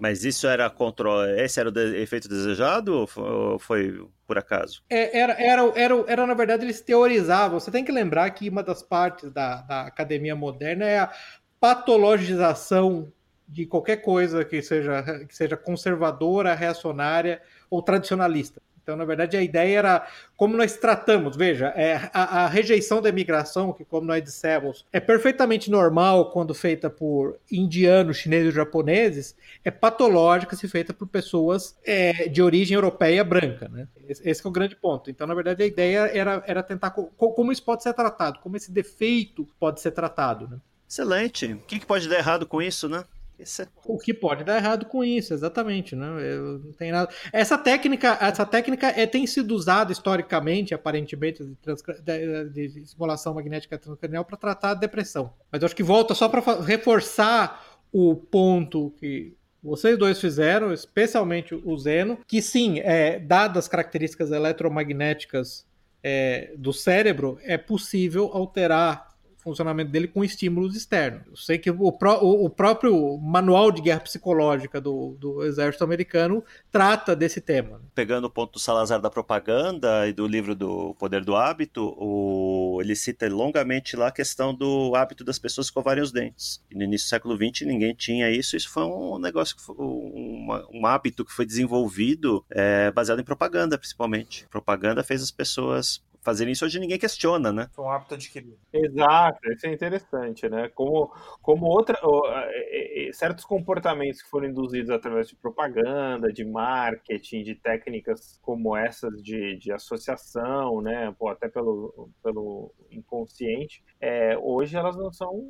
Mas 0.00 0.24
isso 0.24 0.48
era 0.48 0.68
contra. 0.68 1.40
Esse 1.40 1.60
era 1.60 1.68
o 1.68 1.72
de... 1.72 1.96
efeito 1.96 2.28
desejado 2.28 3.06
ou 3.16 3.58
foi 3.58 4.04
por 4.26 4.36
acaso? 4.36 4.82
É, 4.90 5.16
era, 5.16 5.32
era, 5.34 5.72
era, 5.76 6.04
era, 6.08 6.26
na 6.26 6.34
verdade, 6.34 6.64
eles 6.64 6.80
teorizavam. 6.80 7.60
Você 7.60 7.70
tem 7.70 7.84
que 7.84 7.92
lembrar 7.92 8.28
que 8.30 8.48
uma 8.48 8.64
das 8.64 8.82
partes 8.82 9.30
da, 9.30 9.62
da 9.62 9.82
academia 9.82 10.34
moderna 10.34 10.84
é 10.84 10.98
a 10.98 11.12
patologização 11.60 13.12
de 13.46 13.64
qualquer 13.64 13.98
coisa 13.98 14.44
que 14.44 14.60
seja, 14.60 15.24
que 15.26 15.36
seja 15.36 15.56
conservadora, 15.56 16.54
reacionária 16.54 17.40
ou 17.70 17.80
tradicionalista. 17.80 18.60
Então, 18.84 18.96
na 18.96 19.04
verdade, 19.06 19.34
a 19.34 19.42
ideia 19.42 19.78
era 19.78 20.06
como 20.36 20.56
nós 20.56 20.76
tratamos. 20.76 21.36
Veja, 21.36 21.68
é, 21.68 22.10
a, 22.12 22.44
a, 22.44 22.48
rejeição 22.48 23.00
da 23.00 23.08
imigração, 23.08 23.72
que, 23.72 23.82
como 23.82 24.06
nós 24.06 24.22
dissemos, 24.22 24.84
é 24.92 25.00
perfeitamente 25.00 25.70
normal 25.70 26.30
quando 26.30 26.54
feita 26.54 26.90
por 26.90 27.38
indianos, 27.50 28.18
chineses 28.18 28.48
ou 28.48 28.52
japoneses, 28.52 29.34
é 29.64 29.70
patológica 29.70 30.54
se 30.54 30.68
feita 30.68 30.92
por 30.92 31.08
pessoas 31.08 31.74
é, 31.82 32.28
de 32.28 32.42
origem 32.42 32.74
europeia 32.74 33.24
branca. 33.24 33.68
Né? 33.68 33.88
Esse, 34.06 34.28
esse 34.28 34.46
é 34.46 34.48
o 34.48 34.52
grande 34.52 34.76
ponto. 34.76 35.10
Então, 35.10 35.26
na 35.26 35.34
verdade, 35.34 35.62
a 35.62 35.66
ideia 35.66 36.10
era, 36.12 36.44
era 36.46 36.62
tentar 36.62 36.90
co 36.90 37.10
como 37.14 37.50
isso 37.50 37.62
pode 37.64 37.82
ser 37.82 37.94
tratado, 37.94 38.38
como 38.40 38.56
esse 38.56 38.70
defeito 38.70 39.48
pode 39.58 39.80
ser 39.80 39.92
tratado. 39.92 40.46
Né? 40.46 40.58
Excelente. 40.86 41.46
O 41.54 41.58
que, 41.60 41.78
que 41.78 41.86
pode 41.86 42.06
dar 42.06 42.18
errado 42.18 42.46
com 42.46 42.60
isso, 42.60 42.86
né? 42.86 43.02
É 43.38 43.66
o 43.86 43.98
que 43.98 44.14
pode 44.14 44.44
dar 44.44 44.56
errado 44.56 44.86
com 44.86 45.02
isso, 45.02 45.34
exatamente, 45.34 45.96
né? 45.96 46.06
Eu 46.20 46.58
não 46.58 46.72
tem 46.72 46.92
nada. 46.92 47.12
Essa 47.32 47.58
técnica, 47.58 48.16
essa 48.20 48.46
técnica 48.46 48.88
é, 48.88 49.06
tem 49.06 49.26
sido 49.26 49.54
usada 49.54 49.90
historicamente, 49.90 50.72
aparentemente, 50.72 51.44
de, 51.44 51.54
trans... 51.56 51.82
de, 51.82 52.68
de 52.68 52.86
simulação 52.86 53.34
magnética 53.34 53.76
transcranial 53.76 54.24
para 54.24 54.36
tratar 54.36 54.70
a 54.70 54.74
depressão. 54.74 55.32
Mas 55.50 55.62
eu 55.62 55.66
acho 55.66 55.76
que 55.76 55.82
volta 55.82 56.14
só 56.14 56.28
para 56.28 56.60
reforçar 56.60 57.80
o 57.92 58.14
ponto 58.14 58.92
que 58.98 59.36
vocês 59.62 59.96
dois 59.98 60.20
fizeram, 60.20 60.72
especialmente 60.72 61.54
o 61.54 61.76
Zeno, 61.78 62.18
que 62.26 62.42
sim, 62.42 62.80
é, 62.80 63.18
dadas 63.18 63.64
as 63.64 63.68
características 63.68 64.30
eletromagnéticas 64.30 65.66
é, 66.02 66.52
do 66.58 66.72
cérebro, 66.72 67.38
é 67.42 67.56
possível 67.56 68.30
alterar 68.32 69.13
funcionamento 69.44 69.90
dele 69.90 70.08
com 70.08 70.24
estímulos 70.24 70.74
externos. 70.74 71.26
Eu 71.28 71.36
sei 71.36 71.58
que 71.58 71.70
o, 71.70 71.92
pró 71.92 72.18
o, 72.22 72.48
próprio 72.48 73.18
manual 73.18 73.70
de 73.70 73.82
guerra 73.82 74.00
psicológica 74.00 74.80
do, 74.80 75.16
do 75.20 75.44
exército 75.44 75.84
americano 75.84 76.42
trata 76.72 77.14
desse 77.14 77.40
tema. 77.40 77.80
Pegando 77.94 78.24
o 78.26 78.30
ponto 78.30 78.54
do 78.54 78.58
Salazar 78.58 79.00
da 79.00 79.10
propaganda 79.10 80.08
e 80.08 80.12
do 80.12 80.26
livro 80.26 80.54
do 80.54 80.94
Poder 80.94 81.22
do 81.22 81.36
Hábito, 81.36 81.94
o... 81.98 82.80
ele 82.80 82.96
cita 82.96 83.28
longamente 83.28 83.96
lá 83.96 84.08
a 84.08 84.12
questão 84.12 84.54
do 84.54 84.94
hábito 84.96 85.22
das 85.22 85.38
pessoas 85.38 85.66
escovarem 85.66 86.02
os 86.02 86.10
dentes. 86.10 86.62
E 86.70 86.74
no 86.74 86.82
início 86.82 87.06
do 87.06 87.10
século 87.10 87.36
XX 87.36 87.66
ninguém 87.66 87.94
tinha 87.94 88.30
isso, 88.30 88.56
isso 88.56 88.70
foi 88.70 88.84
um 88.84 89.18
negócio, 89.18 89.56
foi 89.60 89.76
uma, 89.78 90.66
um 90.72 90.86
hábito 90.86 91.24
que 91.24 91.32
foi 91.32 91.44
desenvolvido 91.44 92.44
é, 92.50 92.90
baseado 92.90 93.20
em 93.20 93.24
propaganda, 93.24 93.76
principalmente. 93.76 94.46
Propaganda 94.50 95.04
fez 95.04 95.22
as 95.22 95.30
pessoas 95.30 96.02
fazerem 96.24 96.52
isso 96.52 96.64
hoje 96.64 96.80
ninguém 96.80 96.98
questiona, 96.98 97.52
né? 97.52 97.68
Foi 97.72 97.84
um 97.84 97.90
hábito 97.90 98.14
adquirido. 98.14 98.58
Exato, 98.72 99.52
isso 99.52 99.66
é 99.66 99.72
interessante, 99.72 100.48
né? 100.48 100.68
Como, 100.74 101.12
como 101.42 101.66
outra, 101.66 101.98
é, 102.46 103.08
é, 103.08 103.12
certos 103.12 103.44
comportamentos 103.44 104.22
que 104.22 104.30
foram 104.30 104.48
induzidos 104.48 104.90
através 104.90 105.28
de 105.28 105.36
propaganda, 105.36 106.32
de 106.32 106.44
marketing, 106.44 107.42
de 107.42 107.54
técnicas 107.54 108.38
como 108.42 108.76
essas 108.76 109.22
de, 109.22 109.56
de 109.58 109.70
associação, 109.70 110.80
né? 110.80 111.14
Pô, 111.18 111.28
até 111.28 111.48
pelo, 111.48 112.10
pelo 112.22 112.72
inconsciente, 112.90 113.84
é, 114.00 114.36
hoje 114.38 114.76
elas 114.76 114.96
não 114.96 115.12
são 115.12 115.44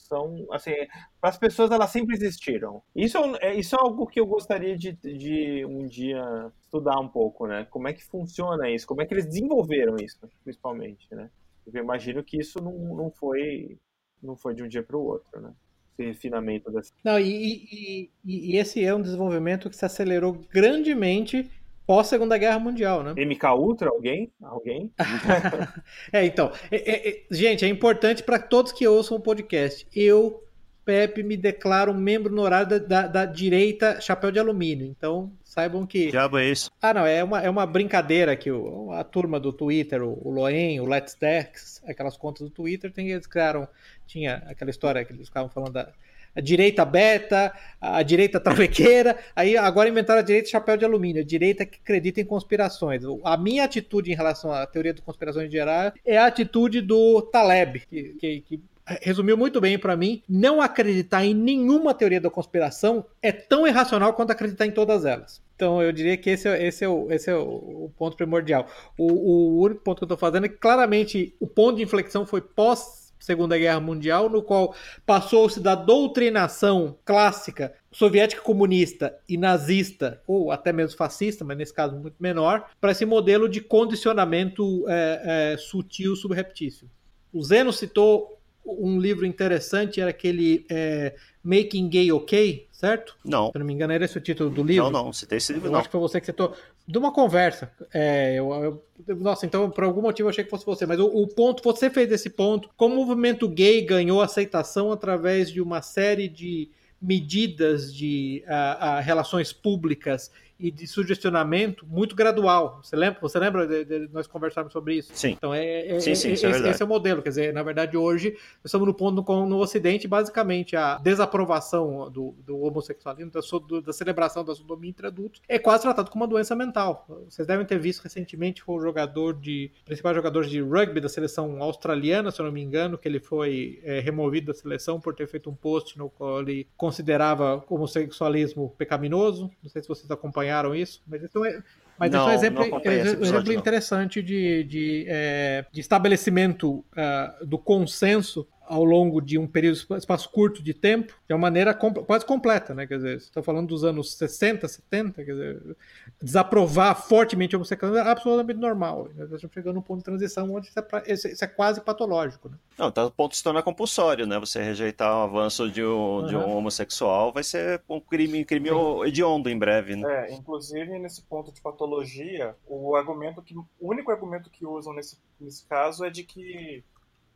são 0.00 0.46
assim 0.50 0.72
para 1.20 1.30
as 1.30 1.38
pessoas 1.38 1.70
elas 1.70 1.90
sempre 1.90 2.14
existiram. 2.14 2.82
Isso 2.94 3.18
é, 3.40 3.54
isso 3.54 3.74
é 3.74 3.78
algo 3.80 4.06
que 4.06 4.20
eu 4.20 4.26
gostaria 4.26 4.76
de, 4.76 4.92
de 4.92 5.64
um 5.66 5.86
dia 5.86 6.22
estudar 6.62 6.98
um 7.00 7.08
pouco 7.08 7.46
né? 7.46 7.66
Como 7.70 7.88
é 7.88 7.92
que 7.92 8.04
funciona 8.04 8.70
isso? 8.70 8.86
Como 8.86 9.02
é 9.02 9.06
que 9.06 9.14
eles 9.14 9.26
desenvolveram 9.26 9.96
isso 9.96 10.18
principalmente 10.44 11.06
né? 11.14 11.30
Eu 11.66 11.82
imagino 11.82 12.22
que 12.24 12.38
isso 12.38 12.62
não, 12.62 12.72
não 12.72 13.10
foi 13.10 13.78
não 14.22 14.36
foi 14.36 14.54
de 14.54 14.62
um 14.62 14.68
dia 14.68 14.82
para 14.82 14.96
o 14.96 15.04
outro 15.04 15.40
né? 15.40 15.52
Esse 15.98 16.08
refinamento 16.08 16.70
dessa 16.70 16.92
não 17.04 17.18
e, 17.18 17.68
e, 17.72 18.10
e 18.24 18.56
esse 18.56 18.84
é 18.84 18.94
um 18.94 19.02
desenvolvimento 19.02 19.68
que 19.68 19.76
se 19.76 19.84
acelerou 19.84 20.32
grandemente 20.50 21.50
pós 21.88 22.06
Segunda 22.06 22.36
Guerra 22.36 22.58
Mundial, 22.58 23.02
né? 23.02 23.14
MK 23.16 23.44
Ultra, 23.56 23.88
alguém? 23.88 24.30
Alguém? 24.42 24.92
é, 26.12 26.26
então, 26.26 26.52
é, 26.70 27.08
é, 27.08 27.22
gente, 27.30 27.64
é 27.64 27.68
importante 27.68 28.22
para 28.22 28.38
todos 28.38 28.72
que 28.72 28.86
ouçam 28.86 29.16
o 29.16 29.20
podcast. 29.20 29.86
Eu, 29.96 30.44
Pepe, 30.84 31.22
me 31.22 31.34
declaro 31.34 31.94
membro 31.94 32.30
honorário 32.30 32.68
da, 32.68 32.78
da, 32.78 33.06
da, 33.06 33.24
direita 33.24 34.02
chapéu 34.02 34.30
de 34.30 34.38
alumínio. 34.38 34.86
Então, 34.86 35.32
saibam 35.42 35.86
que. 35.86 36.10
Diabo 36.10 36.36
é 36.36 36.50
isso? 36.50 36.70
Ah, 36.82 36.92
não, 36.92 37.06
é 37.06 37.24
uma, 37.24 37.40
é 37.40 37.48
uma 37.48 37.64
brincadeira 37.64 38.36
que 38.36 38.50
o, 38.50 38.92
a 38.92 39.02
turma 39.02 39.40
do 39.40 39.50
Twitter, 39.50 40.02
o, 40.02 40.20
o 40.22 40.30
Loen, 40.30 40.80
o 40.80 40.84
Let's 40.84 41.14
Dex, 41.14 41.82
aquelas 41.86 42.18
contas 42.18 42.42
do 42.42 42.50
Twitter, 42.50 42.92
tem, 42.92 43.08
eles 43.08 43.26
criaram. 43.26 43.66
Tinha 44.06 44.42
aquela 44.46 44.70
história 44.70 45.02
que 45.06 45.12
eles 45.14 45.28
ficavam 45.28 45.48
falando 45.48 45.72
da 45.72 45.90
a 46.38 46.40
direita 46.40 46.84
beta, 46.84 47.52
a 47.80 48.00
direita 48.02 48.38
travequeira, 48.40 49.18
aí 49.34 49.56
agora 49.56 49.88
inventaram 49.88 50.20
a 50.20 50.24
direita 50.24 50.48
chapéu 50.48 50.76
de 50.76 50.84
alumínio, 50.84 51.20
a 51.20 51.24
direita 51.24 51.66
que 51.66 51.80
acredita 51.82 52.20
em 52.20 52.24
conspirações. 52.24 53.02
A 53.24 53.36
minha 53.36 53.64
atitude 53.64 54.12
em 54.12 54.14
relação 54.14 54.52
à 54.52 54.64
teoria 54.64 54.94
da 54.94 55.02
conspiração 55.02 55.42
em 55.42 55.50
geral 55.50 55.92
é 56.06 56.16
a 56.16 56.26
atitude 56.26 56.80
do 56.80 57.22
Taleb, 57.22 57.82
que, 57.90 58.14
que, 58.20 58.40
que 58.42 58.60
resumiu 59.02 59.36
muito 59.36 59.60
bem 59.60 59.78
para 59.78 59.96
mim, 59.96 60.22
não 60.28 60.62
acreditar 60.62 61.24
em 61.24 61.34
nenhuma 61.34 61.92
teoria 61.92 62.20
da 62.20 62.30
conspiração 62.30 63.04
é 63.20 63.32
tão 63.32 63.66
irracional 63.66 64.14
quanto 64.14 64.30
acreditar 64.30 64.64
em 64.64 64.70
todas 64.70 65.04
elas. 65.04 65.42
Então 65.56 65.82
eu 65.82 65.90
diria 65.90 66.16
que 66.16 66.30
esse 66.30 66.48
é, 66.48 66.66
esse 66.66 66.84
é, 66.84 66.88
o, 66.88 67.10
esse 67.10 67.28
é 67.28 67.34
o, 67.34 67.90
ponto 67.98 68.16
primordial. 68.16 68.68
O, 68.96 69.12
o 69.12 69.60
único 69.60 69.82
ponto 69.82 69.98
que 69.98 70.04
eu 70.04 70.06
estou 70.06 70.16
fazendo 70.16 70.46
é 70.46 70.48
que 70.48 70.56
claramente 70.56 71.34
o 71.40 71.48
ponto 71.48 71.76
de 71.76 71.82
inflexão 71.82 72.24
foi 72.24 72.40
pós 72.40 72.97
Segunda 73.18 73.58
Guerra 73.58 73.80
Mundial, 73.80 74.28
no 74.28 74.42
qual 74.42 74.74
passou-se 75.04 75.60
da 75.60 75.74
doutrinação 75.74 76.96
clássica 77.04 77.74
soviética 77.90 78.42
comunista 78.42 79.18
e 79.28 79.36
nazista, 79.36 80.22
ou 80.26 80.50
até 80.52 80.72
mesmo 80.72 80.96
fascista, 80.96 81.44
mas 81.44 81.56
nesse 81.56 81.74
caso 81.74 81.96
muito 81.96 82.16
menor, 82.20 82.70
para 82.80 82.92
esse 82.92 83.04
modelo 83.04 83.48
de 83.48 83.60
condicionamento 83.60 84.84
é, 84.88 85.52
é, 85.54 85.56
sutil 85.56 86.14
subreptício. 86.14 86.90
O 87.32 87.42
Zeno 87.42 87.72
citou 87.72 88.37
um 88.68 89.00
livro 89.00 89.24
interessante, 89.24 90.00
era 90.00 90.10
aquele 90.10 90.66
é, 90.68 91.14
Making 91.42 91.88
Gay 91.88 92.12
OK, 92.12 92.68
certo? 92.70 93.16
Não. 93.24 93.50
Se 93.50 93.58
não 93.58 93.66
me 93.66 93.72
engano, 93.72 93.92
era 93.92 94.04
esse 94.04 94.18
o 94.18 94.20
título 94.20 94.50
do 94.50 94.62
livro. 94.62 94.90
Não, 94.90 95.04
não, 95.04 95.12
citei 95.12 95.38
esse 95.38 95.52
livro, 95.52 95.68
eu 95.68 95.72
não. 95.72 95.78
Acho 95.78 95.88
que 95.88 95.92
foi 95.92 96.00
você 96.00 96.20
que 96.20 96.26
citou. 96.26 96.54
De 96.86 96.96
uma 96.96 97.12
conversa. 97.12 97.70
É, 97.92 98.34
eu, 98.38 98.82
eu, 99.06 99.16
nossa, 99.16 99.44
então 99.44 99.70
por 99.70 99.84
algum 99.84 100.02
motivo 100.02 100.26
eu 100.26 100.30
achei 100.30 100.44
que 100.44 100.50
fosse 100.50 100.64
você. 100.64 100.86
Mas 100.86 100.98
o, 100.98 101.06
o, 101.06 101.26
ponto, 101.26 101.62
você 101.62 101.90
fez 101.90 102.10
esse 102.10 102.30
ponto. 102.30 102.70
Como 102.76 102.94
o 102.94 103.06
movimento 103.06 103.48
gay 103.48 103.82
ganhou 103.82 104.22
aceitação 104.22 104.92
através 104.92 105.50
de 105.50 105.60
uma 105.60 105.82
série 105.82 106.28
de 106.28 106.70
medidas 107.00 107.94
de 107.94 108.42
a, 108.46 108.96
a 108.96 109.00
relações 109.00 109.52
públicas 109.52 110.30
e 110.58 110.70
de 110.70 110.86
sugestionamento 110.86 111.86
muito 111.86 112.16
gradual. 112.16 112.80
Você 112.82 112.96
lembra? 112.96 113.20
Você 113.20 113.38
lembra 113.38 113.66
de, 113.66 113.84
de 113.84 114.08
nós 114.12 114.26
conversarmos 114.26 114.72
sobre 114.72 114.94
isso? 114.96 115.12
Sim. 115.14 115.30
Então 115.38 115.54
é, 115.54 115.86
é, 115.86 116.00
sim, 116.00 116.14
sim, 116.14 116.30
é, 116.30 116.32
esse, 116.32 116.46
é 116.46 116.70
esse, 116.70 116.82
é 116.82 116.84
o 116.84 116.88
modelo. 116.88 117.22
Quer 117.22 117.28
dizer, 117.28 117.52
na 117.52 117.62
verdade 117.62 117.96
hoje 117.96 118.32
nós 118.32 118.66
estamos 118.66 118.86
no 118.86 118.94
ponto 118.94 119.22
no, 119.22 119.46
no 119.46 119.58
Ocidente, 119.58 120.08
basicamente 120.08 120.74
a 120.74 120.98
desaprovação 120.98 122.10
do, 122.10 122.34
do 122.44 122.58
homossexualismo, 122.60 123.30
da, 123.30 123.40
do, 123.40 123.82
da, 123.82 123.92
celebração 123.92 124.44
da 124.44 124.54
sodomia 124.54 124.90
entre 124.90 125.06
adultos, 125.06 125.40
é 125.48 125.58
quase 125.58 125.82
tratado 125.82 126.10
como 126.10 126.24
uma 126.24 126.28
doença 126.28 126.56
mental. 126.56 127.06
Vocês 127.28 127.46
devem 127.46 127.64
ter 127.64 127.78
visto 127.78 128.02
recentemente 128.02 128.62
foi 128.62 128.76
o 128.76 128.80
jogador 128.80 129.34
de 129.34 129.70
principal 129.84 130.14
jogador 130.14 130.44
de 130.44 130.60
rugby 130.60 131.00
da 131.00 131.08
seleção 131.08 131.62
australiana, 131.62 132.30
se 132.30 132.40
eu 132.40 132.46
não 132.46 132.52
me 132.52 132.62
engano, 132.62 132.98
que 132.98 133.06
ele 133.06 133.20
foi 133.20 133.80
é, 133.84 134.00
removido 134.00 134.48
da 134.48 134.54
seleção 134.54 135.00
por 135.00 135.14
ter 135.14 135.28
feito 135.28 135.48
um 135.48 135.54
post 135.54 135.96
no 135.96 136.10
qual 136.10 136.40
ele 136.40 136.66
considerava 136.76 137.64
homossexualismo 137.68 138.74
pecaminoso. 138.76 139.50
Não 139.62 139.70
sei 139.70 139.82
se 139.82 139.88
vocês 139.88 140.10
acompanharam 140.10 140.47
acompanharam 140.48 140.74
isso, 140.74 141.02
mas 141.06 141.22
isso 141.22 141.44
é, 141.44 141.62
mas 141.98 142.10
não, 142.10 142.28
é 142.28 142.32
um 142.32 142.34
exemplo, 142.34 142.64
episódio, 142.64 143.24
exemplo 143.24 143.52
interessante 143.52 144.22
de, 144.22 144.64
de, 144.64 145.04
é, 145.08 145.64
de 145.70 145.80
estabelecimento 145.80 146.84
uh, 146.92 147.46
do 147.46 147.58
consenso 147.58 148.46
ao 148.68 148.84
longo 148.84 149.20
de 149.20 149.38
um 149.38 149.46
período, 149.46 149.78
espaço 149.96 150.30
curto 150.30 150.62
de 150.62 150.74
tempo, 150.74 151.14
de 151.26 151.32
uma 151.32 151.38
maneira 151.38 151.74
quase 151.74 152.24
completa, 152.24 152.74
né? 152.74 152.86
Quer 152.86 152.96
dizer, 152.96 153.16
está 153.16 153.42
falando 153.42 153.68
dos 153.68 153.82
anos 153.82 154.14
60, 154.14 154.68
70, 154.68 155.24
quer 155.24 155.32
dizer, 155.32 155.76
desaprovar 156.22 156.94
fortemente 156.94 157.54
a 157.54 157.58
homossexualidade 157.58 158.08
é 158.08 158.10
absolutamente 158.10 158.60
normal. 158.60 159.08
Nós 159.16 159.32
estamos 159.32 159.54
chegando 159.54 159.76
num 159.76 159.82
ponto 159.82 159.98
de 159.98 160.04
transição 160.04 160.52
onde 160.52 160.68
isso 160.68 160.78
é, 160.78 161.12
isso 161.12 161.44
é 161.44 161.48
quase 161.48 161.80
patológico, 161.80 162.48
né? 162.48 162.56
Não, 162.78 162.90
tá 162.90 163.06
o 163.06 163.10
ponto 163.10 163.32
de 163.32 163.38
se 163.38 163.42
tornar 163.42 163.62
compulsório, 163.62 164.26
né? 164.26 164.38
Você 164.38 164.62
rejeitar 164.62 165.16
o 165.16 165.22
avanço 165.22 165.70
de 165.70 165.82
um, 165.82 166.18
uhum. 166.18 166.26
de 166.26 166.36
um 166.36 166.56
homossexual 166.56 167.32
vai 167.32 167.42
ser 167.42 167.82
um 167.88 168.00
crime, 168.00 168.44
crime 168.44 168.68
hediondo 169.06 169.48
em 169.48 169.58
breve, 169.58 169.96
né? 169.96 170.28
É, 170.28 170.34
inclusive 170.34 170.98
nesse 170.98 171.22
ponto 171.22 171.52
de 171.52 171.60
patologia, 171.60 172.54
o 172.66 172.94
argumento 172.94 173.42
que, 173.42 173.56
o 173.56 173.66
único 173.80 174.10
argumento 174.10 174.50
que 174.50 174.66
usam 174.66 174.92
nesse, 174.92 175.18
nesse 175.40 175.66
caso 175.66 176.04
é 176.04 176.10
de 176.10 176.24
que 176.24 176.84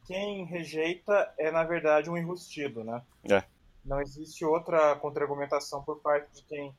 quem 0.06 0.44
rejeita 0.44 1.32
é, 1.38 1.50
na 1.50 1.64
verdade, 1.64 2.10
um 2.10 2.16
enrustido, 2.16 2.84
né? 2.84 3.02
É. 3.30 3.42
Não 3.84 4.00
existe 4.00 4.44
outra 4.44 4.96
contra-argumentação 4.96 5.82
por 5.82 6.00
parte 6.00 6.32
de 6.34 6.44
quem 6.44 6.74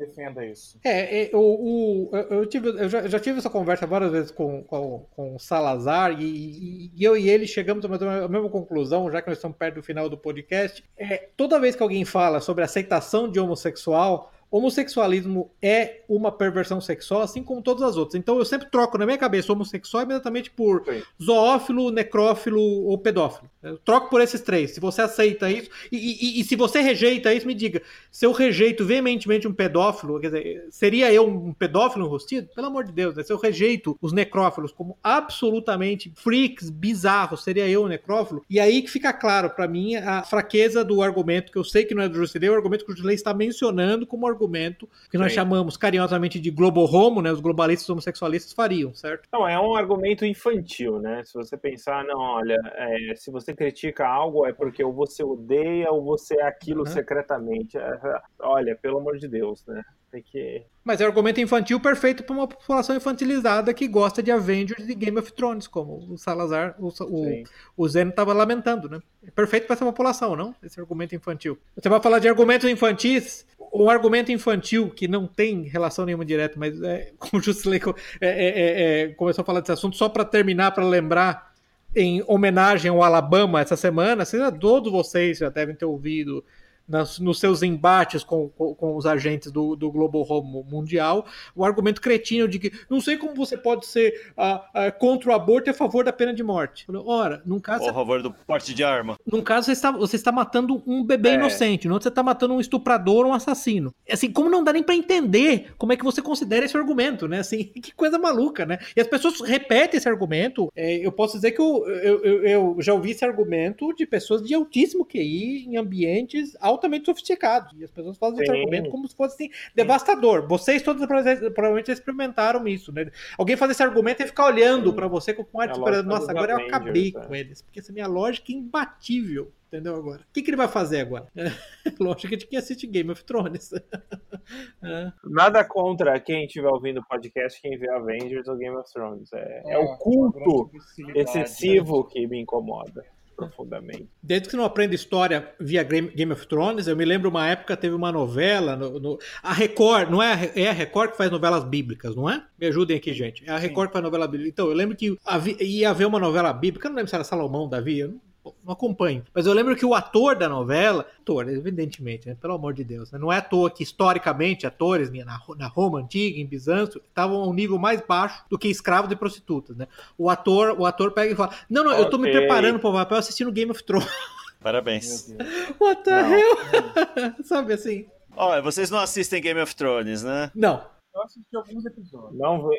defenda 0.00 0.44
isso. 0.44 0.80
É, 0.82 1.24
é 1.24 1.30
o, 1.36 2.10
o, 2.10 2.16
eu, 2.16 2.46
tive, 2.46 2.68
eu 2.70 2.88
já, 2.88 3.06
já, 3.06 3.20
tive 3.20 3.38
essa 3.38 3.50
conversa 3.50 3.86
várias 3.86 4.10
vezes 4.10 4.30
com, 4.30 4.64
com, 4.64 5.06
com 5.14 5.36
o 5.36 5.38
Salazar 5.38 6.18
e, 6.18 6.24
e, 6.24 6.92
e, 6.96 7.04
eu 7.04 7.16
e 7.16 7.28
ele 7.28 7.46
chegamos 7.46 7.84
a 7.84 8.28
mesma 8.28 8.48
conclusão, 8.48 9.10
já 9.10 9.20
que 9.20 9.28
nós 9.28 9.36
estamos 9.36 9.58
perto 9.58 9.76
do 9.76 9.82
final 9.82 10.08
do 10.08 10.16
podcast. 10.16 10.82
É, 10.96 11.28
toda 11.36 11.60
vez 11.60 11.76
que 11.76 11.82
alguém 11.82 12.04
fala 12.04 12.40
sobre 12.40 12.64
aceitação 12.64 13.30
de 13.30 13.38
homossexual, 13.38 14.32
homossexualismo 14.50 15.50
é 15.62 16.00
uma 16.08 16.32
perversão 16.32 16.80
sexual, 16.80 17.22
assim 17.22 17.42
como 17.42 17.62
todas 17.62 17.82
as 17.82 17.96
outras. 17.96 18.16
Então 18.16 18.36
eu 18.36 18.44
sempre 18.44 18.68
troco 18.68 18.98
na 18.98 19.06
minha 19.06 19.16
cabeça 19.16 19.52
homossexual 19.52 20.02
imediatamente 20.02 20.50
por 20.50 20.84
Sim. 20.84 21.02
zoófilo, 21.22 21.90
necrófilo 21.90 22.60
ou 22.60 22.98
pedófilo. 22.98 23.48
Eu 23.62 23.78
troco 23.78 24.10
por 24.10 24.20
esses 24.20 24.40
três. 24.40 24.72
Se 24.72 24.80
você 24.80 25.02
aceita 25.02 25.50
isso, 25.50 25.70
e, 25.92 25.96
e, 25.96 26.40
e, 26.40 26.44
se 26.44 26.56
você 26.56 26.80
rejeita 26.80 27.32
isso, 27.32 27.46
me 27.46 27.54
diga. 27.54 27.82
Se 28.10 28.26
eu 28.26 28.32
rejeito 28.32 28.84
veementemente 28.84 29.46
um 29.46 29.52
pedófilo, 29.52 30.18
quer 30.18 30.28
dizer, 30.28 30.66
seria 30.70 31.12
eu 31.12 31.28
um 31.28 31.52
pedófilo 31.52 32.06
enrustido? 32.06 32.48
Pelo 32.54 32.68
amor 32.68 32.84
de 32.84 32.92
Deus, 32.92 33.14
né? 33.14 33.22
Se 33.22 33.32
eu 33.32 33.38
rejeito 33.38 33.96
os 34.00 34.12
necrófilos 34.12 34.72
como 34.72 34.98
absolutamente 35.02 36.12
freaks, 36.16 36.70
bizarros, 36.70 37.44
seria 37.44 37.68
eu 37.68 37.84
um 37.84 37.88
necrófilo? 37.88 38.42
E 38.48 38.58
aí 38.58 38.82
que 38.82 38.90
fica 38.90 39.12
claro 39.12 39.50
para 39.50 39.68
mim 39.68 39.94
a 39.94 40.22
fraqueza 40.22 40.82
do 40.82 41.02
argumento, 41.02 41.52
que 41.52 41.58
eu 41.58 41.64
sei 41.64 41.84
que 41.84 41.94
não 41.94 42.02
é 42.02 42.08
do 42.08 42.16
Jusilei, 42.16 42.48
é 42.48 42.52
o 42.52 42.56
argumento 42.56 42.84
que 42.84 42.92
o 42.92 42.96
Jusilei 42.96 43.14
está 43.14 43.34
mencionando 43.34 44.06
como 44.06 44.26
argumento 44.26 44.39
argumento 44.40 44.88
que 45.10 45.18
nós 45.18 45.32
Sim. 45.32 45.36
chamamos 45.36 45.76
carinhosamente 45.76 46.40
de 46.40 46.50
globo 46.50 46.84
homo, 46.84 47.20
né? 47.20 47.30
Os 47.30 47.40
globalistas 47.40 47.88
homossexualistas 47.88 48.52
fariam, 48.52 48.94
certo? 48.94 49.28
Não, 49.32 49.46
é 49.46 49.60
um 49.60 49.74
argumento 49.74 50.24
infantil, 50.24 50.98
né? 50.98 51.22
Se 51.24 51.34
você 51.34 51.56
pensar, 51.56 52.04
não, 52.04 52.18
olha, 52.18 52.56
é, 52.74 53.14
se 53.16 53.30
você 53.30 53.54
critica 53.54 54.06
algo 54.06 54.46
é 54.46 54.52
porque 54.52 54.82
ou 54.82 54.92
você 54.92 55.22
odeia 55.22 55.90
ou 55.90 56.02
você 56.04 56.40
é 56.40 56.44
aquilo 56.44 56.80
uhum. 56.80 56.86
secretamente. 56.86 57.76
É, 57.76 58.20
olha, 58.40 58.76
pelo 58.76 58.98
amor 58.98 59.18
de 59.18 59.28
Deus, 59.28 59.64
né? 59.66 59.82
Tem 60.10 60.22
que. 60.22 60.64
Mas 60.82 61.00
é 61.00 61.04
argumento 61.04 61.40
infantil 61.40 61.78
perfeito 61.78 62.24
para 62.24 62.34
uma 62.34 62.48
população 62.48 62.96
infantilizada 62.96 63.72
que 63.72 63.86
gosta 63.86 64.20
de 64.20 64.30
Avengers 64.32 64.88
e 64.88 64.94
Game 64.94 65.16
of 65.18 65.32
Thrones, 65.32 65.68
como 65.68 66.12
o 66.12 66.18
Salazar, 66.18 66.74
o, 66.80 66.88
o, 66.88 67.44
o 67.76 67.88
Zeno 67.88 68.10
estava 68.10 68.32
lamentando, 68.32 68.88
né? 68.88 69.00
É 69.24 69.30
perfeito 69.30 69.66
para 69.66 69.74
essa 69.74 69.84
população, 69.84 70.34
não? 70.34 70.52
Esse 70.62 70.80
argumento 70.80 71.14
infantil. 71.14 71.56
Você 71.76 71.88
vai 71.88 72.00
falar 72.00 72.18
de 72.18 72.28
argumentos 72.28 72.68
infantis, 72.68 73.46
um 73.72 73.88
argumento 73.88 74.32
infantil 74.32 74.90
que 74.90 75.06
não 75.06 75.28
tem 75.28 75.62
relação 75.62 76.04
nenhuma 76.04 76.24
direta, 76.24 76.58
mas 76.58 76.82
é, 76.82 77.12
como 77.18 77.40
o 77.40 77.42
Jusilei 77.42 77.80
é, 78.20 78.28
é, 78.28 78.48
é, 78.48 79.02
é, 79.02 79.08
começou 79.10 79.42
a 79.42 79.44
falar 79.44 79.60
desse 79.60 79.72
assunto, 79.72 79.96
só 79.96 80.08
para 80.08 80.24
terminar, 80.24 80.72
para 80.72 80.84
lembrar, 80.84 81.50
em 81.94 82.22
homenagem 82.26 82.90
ao 82.90 83.02
Alabama 83.02 83.60
essa 83.60 83.76
semana, 83.76 84.24
todos 84.60 84.92
vocês 84.92 85.38
já 85.38 85.48
devem 85.48 85.74
ter 85.74 85.84
ouvido 85.84 86.44
nas, 86.90 87.20
nos 87.20 87.38
seus 87.38 87.62
embates 87.62 88.24
com, 88.24 88.48
com, 88.48 88.74
com, 88.74 88.96
os 88.96 89.06
agentes 89.06 89.52
do, 89.52 89.76
do 89.76 89.90
Global 89.90 90.26
Home 90.28 90.64
Mundial, 90.68 91.24
o 91.54 91.64
argumento 91.64 92.00
cretino 92.00 92.48
de 92.48 92.58
que 92.58 92.72
não 92.90 93.00
sei 93.00 93.16
como 93.16 93.34
você 93.34 93.56
pode 93.56 93.86
ser 93.86 94.32
uh, 94.36 94.56
uh, 94.56 94.98
contra 94.98 95.30
o 95.30 95.32
aborto 95.32 95.68
e 95.68 95.70
a 95.70 95.74
favor 95.74 96.04
da 96.04 96.12
pena 96.12 96.34
de 96.34 96.42
morte. 96.42 96.84
Ora, 97.06 97.40
num 97.46 97.60
caso. 97.60 97.84
Ou 97.84 97.90
a 97.90 97.94
favor 97.94 98.22
do 98.22 98.32
porte 98.32 98.74
de 98.74 98.82
arma. 98.82 99.16
Num 99.24 99.40
caso, 99.40 99.66
você 99.66 99.72
está, 99.72 99.90
você 99.92 100.16
está 100.16 100.32
matando 100.32 100.82
um 100.86 101.04
bebê 101.04 101.30
é. 101.30 101.34
inocente, 101.34 101.86
no 101.86 101.94
outro, 101.94 102.04
você 102.04 102.08
está 102.08 102.22
matando 102.22 102.54
um 102.54 102.60
estuprador 102.60 103.24
ou 103.24 103.30
um 103.30 103.34
assassino. 103.34 103.94
Assim, 104.10 104.32
como 104.32 104.50
não 104.50 104.64
dá 104.64 104.72
nem 104.72 104.82
para 104.82 104.96
entender 104.96 105.72
como 105.78 105.92
é 105.92 105.96
que 105.96 106.04
você 106.04 106.20
considera 106.20 106.66
esse 106.66 106.76
argumento, 106.76 107.28
né? 107.28 107.38
Assim, 107.38 107.64
que 107.80 107.94
coisa 107.94 108.18
maluca, 108.18 108.66
né? 108.66 108.78
E 108.96 109.00
as 109.00 109.06
pessoas 109.06 109.40
repetem 109.40 109.98
esse 109.98 110.08
argumento. 110.08 110.72
É, 110.74 110.96
eu 110.96 111.12
posso 111.12 111.36
dizer 111.36 111.52
que 111.52 111.60
eu, 111.60 111.88
eu, 111.88 112.24
eu, 112.24 112.44
eu 112.44 112.76
já 112.80 112.92
ouvi 112.92 113.12
esse 113.12 113.24
argumento 113.24 113.94
de 113.94 114.04
pessoas 114.06 114.42
de 114.42 114.54
altíssimo 114.54 115.04
QI 115.04 115.66
em 115.68 115.76
ambientes 115.76 116.56
altamente 116.60 116.79
altamente 116.80 117.06
sofisticados. 117.06 117.78
E 117.78 117.84
as 117.84 117.90
pessoas 117.90 118.16
fazem 118.16 118.38
Sim. 118.38 118.42
esse 118.42 118.52
argumento 118.52 118.90
como 118.90 119.06
se 119.06 119.14
fosse 119.14 119.34
assim, 119.34 119.52
devastador. 119.74 120.48
Vocês 120.48 120.82
todos 120.82 121.04
provavelmente 121.06 121.92
experimentaram 121.92 122.66
isso, 122.66 122.90
né? 122.92 123.10
Alguém 123.38 123.56
fazer 123.56 123.72
esse 123.72 123.82
argumento 123.82 124.22
e 124.22 124.26
ficar 124.26 124.46
olhando 124.46 124.92
para 124.92 125.06
você 125.06 125.34
com 125.34 125.60
ar 125.60 125.68
de 125.68 125.78
esperando. 125.78 126.06
Nossa, 126.06 126.30
agora 126.30 126.52
eu 126.52 126.58
acabei 126.66 127.12
é. 127.14 127.20
com 127.20 127.34
eles. 127.34 127.62
Porque 127.62 127.80
essa 127.80 127.92
minha 127.92 128.06
lógica 128.06 128.52
é 128.52 128.56
imbatível. 128.56 129.52
Entendeu 129.68 129.94
agora? 129.94 130.22
O 130.22 130.32
que, 130.32 130.42
que 130.42 130.50
ele 130.50 130.56
vai 130.56 130.66
fazer 130.66 131.00
agora? 131.00 131.28
Lógico 132.00 132.36
que 132.36 132.56
assiste 132.56 132.88
Game 132.88 133.08
of 133.12 133.22
Thrones. 133.22 133.70
é. 134.82 135.12
Nada 135.22 135.64
contra 135.64 136.18
quem 136.18 136.44
estiver 136.44 136.68
ouvindo 136.68 136.98
o 136.98 137.06
podcast, 137.06 137.62
quem 137.62 137.78
vê 137.78 137.88
Avengers 137.88 138.48
ou 138.48 138.56
Game 138.56 138.76
of 138.76 138.92
Thrones. 138.92 139.32
É, 139.32 139.62
é, 139.66 139.74
é 139.74 139.78
o 139.78 139.96
culto 139.96 140.72
excessivo 141.14 142.02
que 142.02 142.26
me 142.26 142.40
incomoda 142.40 143.04
profundamente. 143.46 144.08
Desde 144.22 144.46
que 144.46 144.50
você 144.52 144.56
não 144.56 144.64
aprende 144.64 144.94
história 144.94 145.52
via 145.58 145.82
Game 145.82 146.32
of 146.32 146.46
Thrones, 146.46 146.86
eu 146.86 146.96
me 146.96 147.04
lembro 147.04 147.28
uma 147.28 147.46
época 147.46 147.76
teve 147.76 147.94
uma 147.94 148.12
novela, 148.12 148.76
no, 148.76 148.98
no, 148.98 149.18
a 149.42 149.52
Record, 149.52 150.10
não 150.10 150.22
é 150.22 150.32
a, 150.32 150.60
é 150.60 150.68
a 150.68 150.72
Record 150.72 151.12
que 151.12 151.16
faz 151.16 151.30
novelas 151.30 151.64
bíblicas, 151.64 152.14
não 152.14 152.28
é? 152.28 152.42
Me 152.58 152.66
ajudem 152.66 152.96
aqui, 152.96 153.12
gente. 153.12 153.42
É 153.46 153.52
a 153.52 153.58
Record 153.58 153.86
Sim. 153.86 153.88
que 153.88 153.92
faz 153.94 154.04
novela 154.04 154.26
bíblica. 154.26 154.50
Então, 154.50 154.68
eu 154.68 154.74
lembro 154.74 154.96
que 154.96 155.16
havia, 155.24 155.62
ia 155.62 155.90
haver 155.90 156.06
uma 156.06 156.18
novela 156.18 156.52
bíblica, 156.52 156.86
eu 156.86 156.90
não 156.90 156.96
lembro 156.96 157.08
se 157.08 157.14
era 157.14 157.24
Salomão, 157.24 157.68
Davi, 157.68 158.00
eu 158.00 158.08
não 158.08 158.29
não 158.64 158.72
acompanho. 158.72 159.22
Mas 159.34 159.46
eu 159.46 159.52
lembro 159.52 159.76
que 159.76 159.84
o 159.84 159.94
ator 159.94 160.34
da 160.34 160.48
novela, 160.48 161.06
ator, 161.20 161.48
evidentemente, 161.48 162.28
né, 162.28 162.36
pelo 162.40 162.54
amor 162.54 162.72
de 162.72 162.84
Deus, 162.84 163.10
né, 163.12 163.18
não 163.18 163.32
é 163.32 163.38
à 163.38 163.42
toa 163.42 163.70
que 163.70 163.82
historicamente 163.82 164.66
atores 164.66 165.10
na, 165.10 165.40
na 165.56 165.66
Roma 165.66 166.00
antiga, 166.00 166.38
em 166.38 166.46
Bizâncio, 166.46 167.00
estavam 167.06 167.42
a 167.42 167.46
um 167.46 167.52
nível 167.52 167.78
mais 167.78 168.00
baixo 168.00 168.44
do 168.48 168.58
que 168.58 168.68
escravos 168.68 169.10
e 169.10 169.16
prostitutas. 169.16 169.76
Né? 169.76 169.86
O 170.16 170.30
ator, 170.30 170.76
o 170.78 170.86
ator 170.86 171.12
pega 171.12 171.32
e 171.32 171.36
fala: 171.36 171.54
Não, 171.68 171.84
não, 171.84 171.92
okay. 171.92 172.04
eu 172.04 172.10
tô 172.10 172.18
me 172.18 172.30
preparando 172.30 172.78
para 172.78 172.90
o 172.90 172.92
papel 172.92 173.18
assistindo 173.18 173.52
Game 173.52 173.70
of 173.70 173.82
Thrones. 173.84 174.08
Parabéns. 174.60 175.34
What 175.80 176.02
the 176.04 176.22
não. 176.22 176.34
hell? 176.34 177.34
Sabe 177.44 177.72
assim? 177.72 178.06
Olha, 178.36 178.60
vocês 178.62 178.90
não 178.90 178.98
assistem 178.98 179.40
Game 179.40 179.60
of 179.60 179.74
Thrones, 179.74 180.22
né? 180.22 180.50
Não. 180.54 180.84
Eu 181.14 181.22
assisti 181.22 181.56
alguns 181.56 181.84
episódios. 181.86 182.38
Não, 182.38 182.70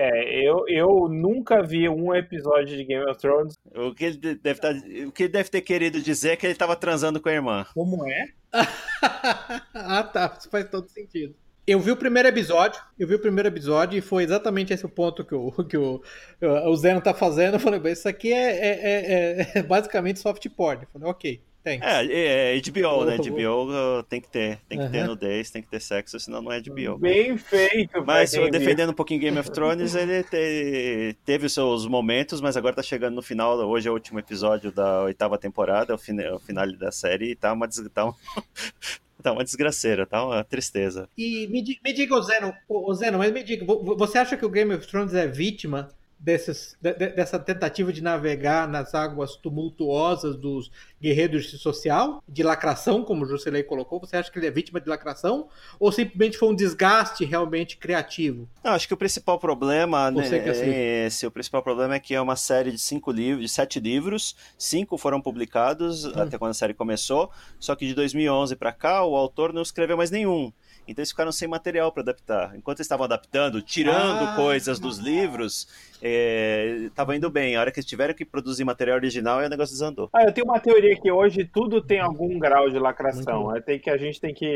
é, 0.00 0.48
eu, 0.48 0.64
eu 0.66 1.08
nunca 1.08 1.62
vi 1.62 1.88
um 1.88 2.14
episódio 2.14 2.74
de 2.76 2.84
Game 2.84 3.04
of 3.04 3.20
Thrones. 3.20 3.54
O 3.74 3.94
que, 3.94 4.06
ele 4.06 4.34
deve 4.36 4.60
tá, 4.60 4.70
o 5.06 5.12
que 5.12 5.24
ele 5.24 5.32
deve 5.32 5.50
ter 5.50 5.60
querido 5.60 6.00
dizer 6.00 6.30
é 6.30 6.36
que 6.36 6.46
ele 6.46 6.54
estava 6.54 6.74
transando 6.74 7.20
com 7.20 7.28
a 7.28 7.32
irmã. 7.32 7.66
Como 7.74 8.08
é? 8.08 8.28
ah, 9.74 10.02
tá. 10.02 10.34
Isso 10.38 10.48
faz 10.48 10.68
todo 10.70 10.88
sentido. 10.88 11.34
Eu 11.66 11.78
vi 11.78 11.90
o 11.90 11.96
primeiro 11.96 12.28
episódio, 12.28 12.80
eu 12.98 13.06
vi 13.06 13.14
o 13.14 13.20
primeiro 13.20 13.48
episódio 13.48 13.98
e 13.98 14.00
foi 14.00 14.24
exatamente 14.24 14.72
esse 14.72 14.86
o 14.86 14.88
ponto 14.88 15.24
que 15.24 15.34
o, 15.34 15.52
que 15.64 15.76
o, 15.76 16.02
o 16.40 16.76
Zeno 16.76 17.02
tá 17.02 17.12
fazendo. 17.12 17.54
Eu 17.54 17.60
falei, 17.60 17.80
isso 17.92 18.08
aqui 18.08 18.32
é, 18.32 18.56
é, 18.56 19.42
é, 19.42 19.52
é 19.58 19.62
basicamente 19.62 20.18
soft 20.18 20.48
porn. 20.56 20.82
Eu 20.82 20.88
falei, 20.92 21.08
ok. 21.08 21.40
Tem. 21.62 21.78
É, 21.82 22.54
é 22.54 22.60
HBO, 22.60 23.04
né? 23.04 23.16
HBO 23.18 24.02
tem 24.08 24.20
que 24.20 24.28
ter. 24.28 24.58
Tem 24.68 24.78
que 24.78 24.84
uhum. 24.84 24.90
ter 24.90 25.04
nudez, 25.04 25.50
tem 25.50 25.62
que 25.62 25.68
ter 25.68 25.80
sexo, 25.80 26.18
senão 26.18 26.40
não 26.40 26.50
é 26.50 26.60
HBO. 26.60 26.98
Bem 26.98 27.36
feito, 27.36 28.04
Mas 28.04 28.32
defendendo 28.50 28.90
um 28.90 28.94
pouquinho 28.94 29.20
Game 29.20 29.38
of 29.38 29.50
Thrones, 29.50 29.94
ele 29.94 30.22
te, 30.22 31.16
teve 31.24 31.46
os 31.46 31.52
seus 31.52 31.86
momentos, 31.86 32.40
mas 32.40 32.56
agora 32.56 32.76
tá 32.76 32.82
chegando 32.82 33.14
no 33.14 33.22
final. 33.22 33.58
Hoje 33.58 33.88
é 33.88 33.90
o 33.90 33.94
último 33.94 34.18
episódio 34.18 34.72
da 34.72 35.02
oitava 35.02 35.36
temporada, 35.36 35.94
o, 35.94 35.98
fin, 35.98 36.18
o 36.20 36.38
final 36.38 36.70
da 36.72 36.90
série, 36.90 37.32
e 37.32 37.36
tá 37.36 37.52
uma, 37.52 37.68
tá, 37.92 38.06
um, 38.06 38.12
tá 39.22 39.32
uma 39.32 39.44
desgraceira, 39.44 40.06
tá 40.06 40.24
uma 40.24 40.42
tristeza. 40.42 41.08
E 41.16 41.46
me, 41.48 41.62
me 41.84 41.92
diga, 41.92 42.14
o 42.14 42.22
Zeno, 42.22 42.54
o 42.68 42.94
Zeno, 42.94 43.18
mas 43.18 43.32
me 43.32 43.42
diga, 43.42 43.66
você 43.66 44.16
acha 44.16 44.36
que 44.36 44.46
o 44.46 44.50
Game 44.50 44.74
of 44.74 44.86
Thrones 44.86 45.12
é 45.12 45.26
vítima 45.26 45.90
desses, 46.20 46.76
de, 46.80 46.92
dessa 46.92 47.38
tentativa 47.38 47.90
de 47.90 48.02
navegar 48.02 48.68
nas 48.68 48.94
águas 48.94 49.36
tumultuosas 49.36 50.36
dos 50.36 50.70
guerreiros 51.00 51.46
de 51.46 51.56
social, 51.56 52.22
de 52.28 52.42
lacração, 52.42 53.02
como 53.02 53.24
o 53.24 53.64
colocou? 53.64 53.98
Você 54.00 54.18
acha 54.18 54.30
que 54.30 54.38
ele 54.38 54.46
é 54.46 54.50
vítima 54.50 54.80
de 54.80 54.88
lacração? 54.88 55.48
Ou 55.78 55.90
simplesmente 55.90 56.36
foi 56.36 56.50
um 56.50 56.54
desgaste 56.54 57.24
realmente 57.24 57.78
criativo? 57.78 58.46
Não, 58.62 58.72
acho 58.72 58.86
que 58.86 58.92
o 58.92 58.98
principal 58.98 59.38
problema 59.38 60.10
né, 60.10 60.28
é 60.28 60.50
assim. 60.50 60.70
esse. 61.06 61.26
O 61.26 61.30
principal 61.30 61.62
problema 61.62 61.94
é 61.94 62.00
que 62.00 62.14
é 62.14 62.20
uma 62.20 62.36
série 62.36 62.70
de 62.70 62.78
cinco 62.78 63.10
livros, 63.10 63.42
de 63.42 63.48
sete 63.48 63.80
livros, 63.80 64.36
cinco 64.58 64.98
foram 64.98 65.22
publicados 65.22 66.04
hum. 66.04 66.12
até 66.16 66.36
quando 66.36 66.50
a 66.50 66.54
série 66.54 66.74
começou, 66.74 67.30
só 67.58 67.74
que 67.74 67.86
de 67.86 67.94
2011 67.94 68.54
para 68.56 68.72
cá 68.72 69.04
o 69.04 69.16
autor 69.16 69.54
não 69.54 69.62
escreveu 69.62 69.96
mais 69.96 70.10
nenhum. 70.10 70.52
Então 70.86 71.02
eles 71.02 71.10
ficaram 71.10 71.30
sem 71.30 71.46
material 71.46 71.92
para 71.92 72.02
adaptar. 72.02 72.56
Enquanto 72.56 72.78
eles 72.78 72.86
estavam 72.86 73.04
adaptando, 73.04 73.62
tirando 73.62 74.24
ah, 74.24 74.36
coisas 74.36 74.78
dos 74.78 74.98
livros, 74.98 75.68
estava 76.02 77.14
é, 77.14 77.16
indo 77.16 77.30
bem. 77.30 77.56
A 77.56 77.60
hora 77.60 77.70
que 77.70 77.78
eles 77.78 77.88
tiveram 77.88 78.14
que 78.14 78.24
produzir 78.24 78.64
material 78.64 78.96
original, 78.96 79.38
o 79.38 79.48
negócio 79.48 79.72
desandou. 79.74 80.10
Ah, 80.12 80.24
eu 80.24 80.32
tenho 80.32 80.46
uma 80.46 80.58
teoria 80.58 80.98
que 81.00 81.10
hoje 81.10 81.44
tudo 81.44 81.80
tem 81.80 82.00
algum 82.00 82.38
grau 82.38 82.68
de 82.68 82.78
lacração. 82.78 83.54
É, 83.54 83.60
tem 83.60 83.78
que, 83.78 83.90
a 83.90 83.96
gente 83.96 84.20
tem 84.20 84.34
que 84.34 84.46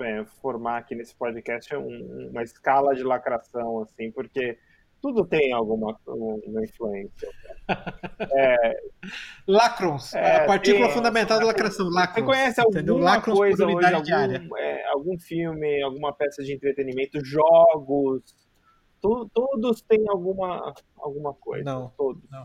é, 0.00 0.24
formar 0.42 0.78
aqui 0.78 0.94
nesse 0.94 1.14
podcast 1.14 1.74
um, 1.76 2.30
uma 2.30 2.42
escala 2.42 2.94
de 2.94 3.02
lacração, 3.02 3.82
assim, 3.82 4.10
porque 4.10 4.58
tudo 5.04 5.22
tem 5.26 5.52
alguma 5.52 5.94
uma 6.06 6.64
influência. 6.64 7.28
É, 8.36 8.76
Lacrons, 9.48 10.14
é, 10.14 10.36
a 10.36 10.46
partícula 10.46 10.86
tem, 10.86 10.94
fundamental 10.94 11.38
da 11.38 11.46
lacração. 11.46 11.88
Lacrons, 11.88 12.14
você 12.14 12.22
conhece 12.22 12.60
alguma 12.60 13.04
Lacrons 13.04 13.38
coisa 13.38 13.66
hoje, 13.66 13.94
algum, 13.94 14.56
é, 14.58 14.86
algum 14.88 15.18
filme, 15.18 15.82
alguma 15.82 16.12
peça 16.12 16.42
de 16.42 16.52
entretenimento, 16.52 17.24
jogos, 17.24 18.22
tu, 19.00 19.30
todos 19.32 19.80
têm 19.82 20.04
alguma, 20.08 20.74
alguma 20.98 21.32
coisa. 21.32 21.64
Não, 21.64 21.90
todos. 21.96 22.22
Não. 22.30 22.44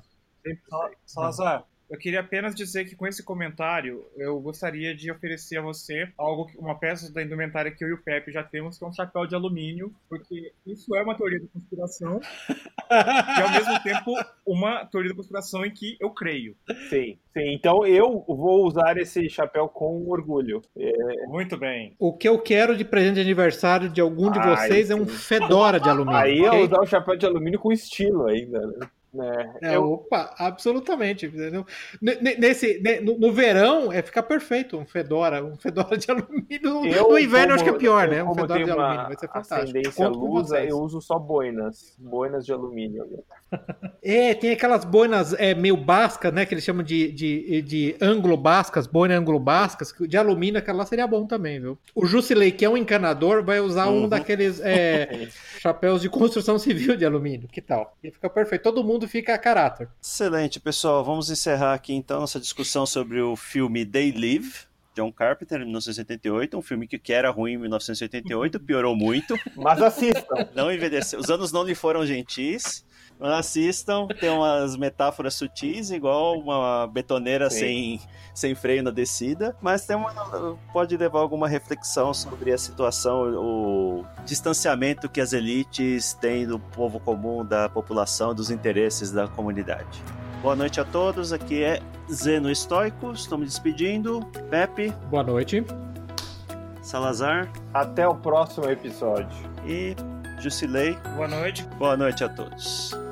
Salazar, 1.05 1.65
eu 1.89 1.97
queria 1.97 2.19
apenas 2.19 2.53
dizer 2.53 2.85
que 2.85 2.95
com 2.95 3.07
esse 3.07 3.23
comentário 3.23 4.05
eu 4.15 4.39
gostaria 4.39 4.95
de 4.95 5.11
oferecer 5.11 5.57
a 5.57 5.61
você 5.61 6.07
algo, 6.17 6.49
uma 6.57 6.75
peça 6.75 7.11
da 7.11 7.23
indumentária 7.23 7.71
que 7.71 7.83
eu 7.83 7.89
e 7.89 7.93
o 7.93 8.03
Pepe 8.03 8.31
já 8.31 8.43
temos, 8.43 8.77
que 8.77 8.83
é 8.83 8.87
um 8.87 8.93
chapéu 8.93 9.25
de 9.25 9.33
alumínio, 9.33 9.93
porque 10.07 10.53
isso 10.65 10.95
é 10.95 11.01
uma 11.01 11.15
teoria 11.15 11.39
da 11.39 11.47
conspiração 11.47 12.19
e 12.91 13.41
ao 13.41 13.51
mesmo 13.51 13.83
tempo 13.83 14.13
uma 14.45 14.85
teoria 14.85 15.09
da 15.09 15.15
conspiração 15.15 15.65
em 15.65 15.71
que 15.71 15.97
eu 15.99 16.11
creio. 16.11 16.55
Sim, 16.89 17.17
sim. 17.33 17.53
Então 17.53 17.85
eu 17.85 18.23
vou 18.27 18.67
usar 18.67 18.97
esse 18.97 19.27
chapéu 19.27 19.67
com 19.67 20.07
orgulho. 20.07 20.61
É... 20.77 21.27
Muito 21.27 21.57
bem. 21.57 21.95
O 21.97 22.13
que 22.13 22.29
eu 22.29 22.39
quero 22.39 22.77
de 22.77 22.85
presente 22.85 23.15
de 23.15 23.21
aniversário 23.21 23.89
de 23.89 23.99
algum 23.99 24.31
de 24.31 24.39
Ai, 24.39 24.55
vocês 24.55 24.87
sim. 24.87 24.93
é 24.93 24.95
um 24.95 25.07
fedora 25.07 25.79
de 25.79 25.89
alumínio. 25.89 26.19
Aí 26.19 26.47
okay? 26.47 26.59
eu 26.59 26.65
usar 26.65 26.81
o 26.81 26.85
chapéu 26.85 27.15
de 27.15 27.25
alumínio 27.25 27.59
com 27.59 27.71
estilo 27.71 28.27
ainda, 28.27 28.59
né? 28.59 28.89
Né? 29.13 29.53
É, 29.61 29.75
eu... 29.75 29.93
Opa, 29.93 30.35
absolutamente. 30.37 31.31
Nesse, 32.01 32.81
no, 33.03 33.17
no, 33.17 33.33
verão 33.33 33.91
é 33.91 34.01
ficar 34.01 34.23
perfeito 34.23 34.77
um 34.77 34.85
fedora, 34.85 35.43
um 35.43 35.57
fedora 35.57 35.97
de 35.97 36.09
alumínio. 36.11 36.85
Eu, 36.85 37.09
no 37.09 37.17
inverno 37.17 37.47
como, 37.47 37.55
acho 37.55 37.63
que 37.63 37.69
é 37.69 37.73
pior, 37.73 38.07
né? 38.07 38.23
Um 38.23 38.35
fedora 38.35 38.63
de 38.63 38.71
alumínio 38.71 39.07
vai 39.07 39.17
ser 39.17 39.27
fantástico. 39.27 39.63
Ascendência 39.63 40.07
lusa, 40.07 40.63
eu 40.63 40.77
uso 40.77 41.01
só 41.01 41.17
boinas, 41.17 41.95
boinas 41.97 42.45
de 42.45 42.53
alumínio. 42.53 43.23
É, 44.01 44.33
tem 44.33 44.51
aquelas 44.51 44.85
boinas 44.85 45.33
é, 45.33 45.53
meio 45.53 45.75
bascas, 45.75 46.33
né? 46.33 46.45
Que 46.45 46.53
eles 46.53 46.63
chamam 46.63 46.83
de, 46.83 47.11
de, 47.11 47.61
de 47.61 47.95
ângulo 48.01 48.37
bascas, 48.37 48.87
boina 48.87 49.17
ângulo 49.17 49.39
bascas, 49.39 49.93
de 50.07 50.17
alumínio, 50.17 50.57
aquela 50.57 50.79
lá 50.79 50.85
seria 50.85 51.05
bom 51.05 51.25
também, 51.25 51.59
viu? 51.59 51.77
O 51.93 52.05
Jusilei, 52.05 52.51
que 52.51 52.63
é 52.63 52.69
um 52.69 52.77
encanador, 52.77 53.43
vai 53.43 53.59
usar 53.59 53.87
uhum. 53.87 54.03
um 54.03 54.09
daqueles 54.09 54.59
é, 54.61 55.27
chapéus 55.59 56.01
de 56.01 56.09
construção 56.09 56.57
civil 56.57 56.95
de 56.95 57.05
alumínio. 57.05 57.47
Que 57.47 57.61
tal? 57.61 57.95
E 58.03 58.09
fica 58.09 58.29
perfeito. 58.29 58.63
Todo 58.63 58.83
mundo 58.83 59.07
fica 59.07 59.33
a 59.33 59.37
caráter. 59.37 59.89
Excelente, 60.01 60.59
pessoal. 60.59 61.03
Vamos 61.03 61.29
encerrar 61.29 61.73
aqui 61.73 61.93
então 61.93 62.21
nossa 62.21 62.39
discussão 62.39 62.85
sobre 62.85 63.21
o 63.21 63.35
filme 63.35 63.85
They 63.85 64.11
Live 64.11 64.69
John 64.99 65.11
Carpenter, 65.13 65.61
em 65.61 65.65
1988, 65.65 66.57
um 66.57 66.61
filme 66.61 66.85
que 66.85 67.13
era 67.13 67.29
ruim 67.29 67.53
em 67.53 67.57
1988, 67.57 68.59
piorou 68.59 68.95
muito. 68.95 69.33
Mas 69.55 69.81
assistam. 69.81 70.49
Não 70.53 70.71
envelheceu. 70.71 71.19
Os 71.19 71.29
anos 71.29 71.53
não 71.53 71.63
lhe 71.63 71.73
foram 71.73 72.05
gentis. 72.05 72.85
Assistam, 73.19 74.07
tem 74.07 74.29
umas 74.29 74.77
metáforas 74.77 75.33
sutis, 75.33 75.91
igual 75.91 76.39
uma 76.39 76.87
betoneira 76.87 77.49
sem, 77.49 77.99
sem 78.33 78.55
freio 78.55 78.81
na 78.81 78.91
descida, 78.91 79.55
mas 79.61 79.85
tem 79.85 79.97
uma, 79.97 80.57
pode 80.71 80.95
levar 80.95 81.19
alguma 81.19 81.47
reflexão 81.47 82.13
sobre 82.13 82.53
a 82.53 82.57
situação, 82.57 83.23
o 83.35 84.05
distanciamento 84.25 85.09
que 85.09 85.19
as 85.19 85.33
elites 85.33 86.13
têm 86.13 86.47
do 86.47 86.59
povo 86.59 86.97
comum, 86.99 87.43
da 87.43 87.67
população, 87.67 88.33
dos 88.33 88.49
interesses 88.49 89.11
da 89.11 89.27
comunidade. 89.27 90.01
Boa 90.41 90.55
noite 90.55 90.79
a 90.79 90.85
todos, 90.85 91.33
aqui 91.33 91.61
é 91.61 91.81
Zeno 92.09 92.49
Estoico, 92.49 93.11
estou 93.11 93.37
me 93.37 93.45
despedindo. 93.45 94.25
Pepe. 94.49 94.91
Boa 95.09 95.23
noite. 95.23 95.65
Salazar. 96.81 97.51
Até 97.73 98.07
o 98.07 98.15
próximo 98.15 98.69
episódio. 98.69 99.37
E 99.65 99.95
Jusilei. 100.39 100.97
Boa 101.15 101.27
noite. 101.27 101.63
Boa 101.77 101.97
noite 101.97 102.23
a 102.23 102.29
todos. 102.29 103.08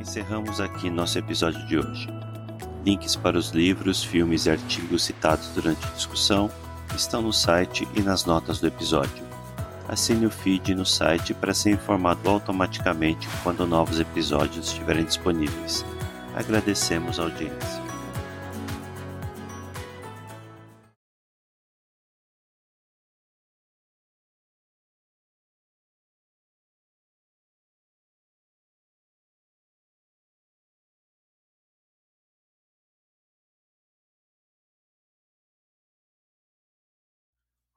Encerramos 0.00 0.62
aqui 0.62 0.88
nosso 0.88 1.18
episódio 1.18 1.64
de 1.66 1.78
hoje. 1.78 2.08
Links 2.86 3.16
para 3.16 3.36
os 3.36 3.50
livros, 3.50 4.02
filmes 4.02 4.46
e 4.46 4.50
artigos 4.50 5.04
citados 5.04 5.48
durante 5.54 5.86
a 5.86 5.90
discussão 5.90 6.50
estão 6.96 7.20
no 7.20 7.32
site 7.32 7.86
e 7.94 8.00
nas 8.00 8.24
notas 8.24 8.58
do 8.60 8.66
episódio. 8.66 9.22
Assine 9.86 10.24
o 10.24 10.30
feed 10.30 10.74
no 10.74 10.86
site 10.86 11.34
para 11.34 11.52
ser 11.52 11.72
informado 11.72 12.30
automaticamente 12.30 13.28
quando 13.42 13.66
novos 13.66 14.00
episódios 14.00 14.68
estiverem 14.68 15.04
disponíveis. 15.04 15.84
Agradecemos 16.34 17.20
a 17.20 17.24
audiência. 17.24 17.89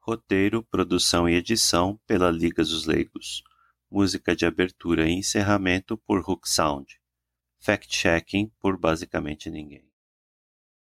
Roteiro, 0.06 0.62
produção 0.62 1.26
e 1.26 1.34
edição 1.34 1.98
pela 2.06 2.30
Liga 2.30 2.62
dos 2.62 2.84
Leigos. 2.84 3.42
Música 3.90 4.36
de 4.36 4.44
abertura 4.44 5.08
e 5.08 5.12
encerramento 5.12 5.96
por 5.96 6.20
Hook 6.20 6.46
Sound. 6.46 7.00
Fact-checking 7.58 8.52
por 8.60 8.78
basicamente 8.78 9.50
ninguém. 9.50 9.93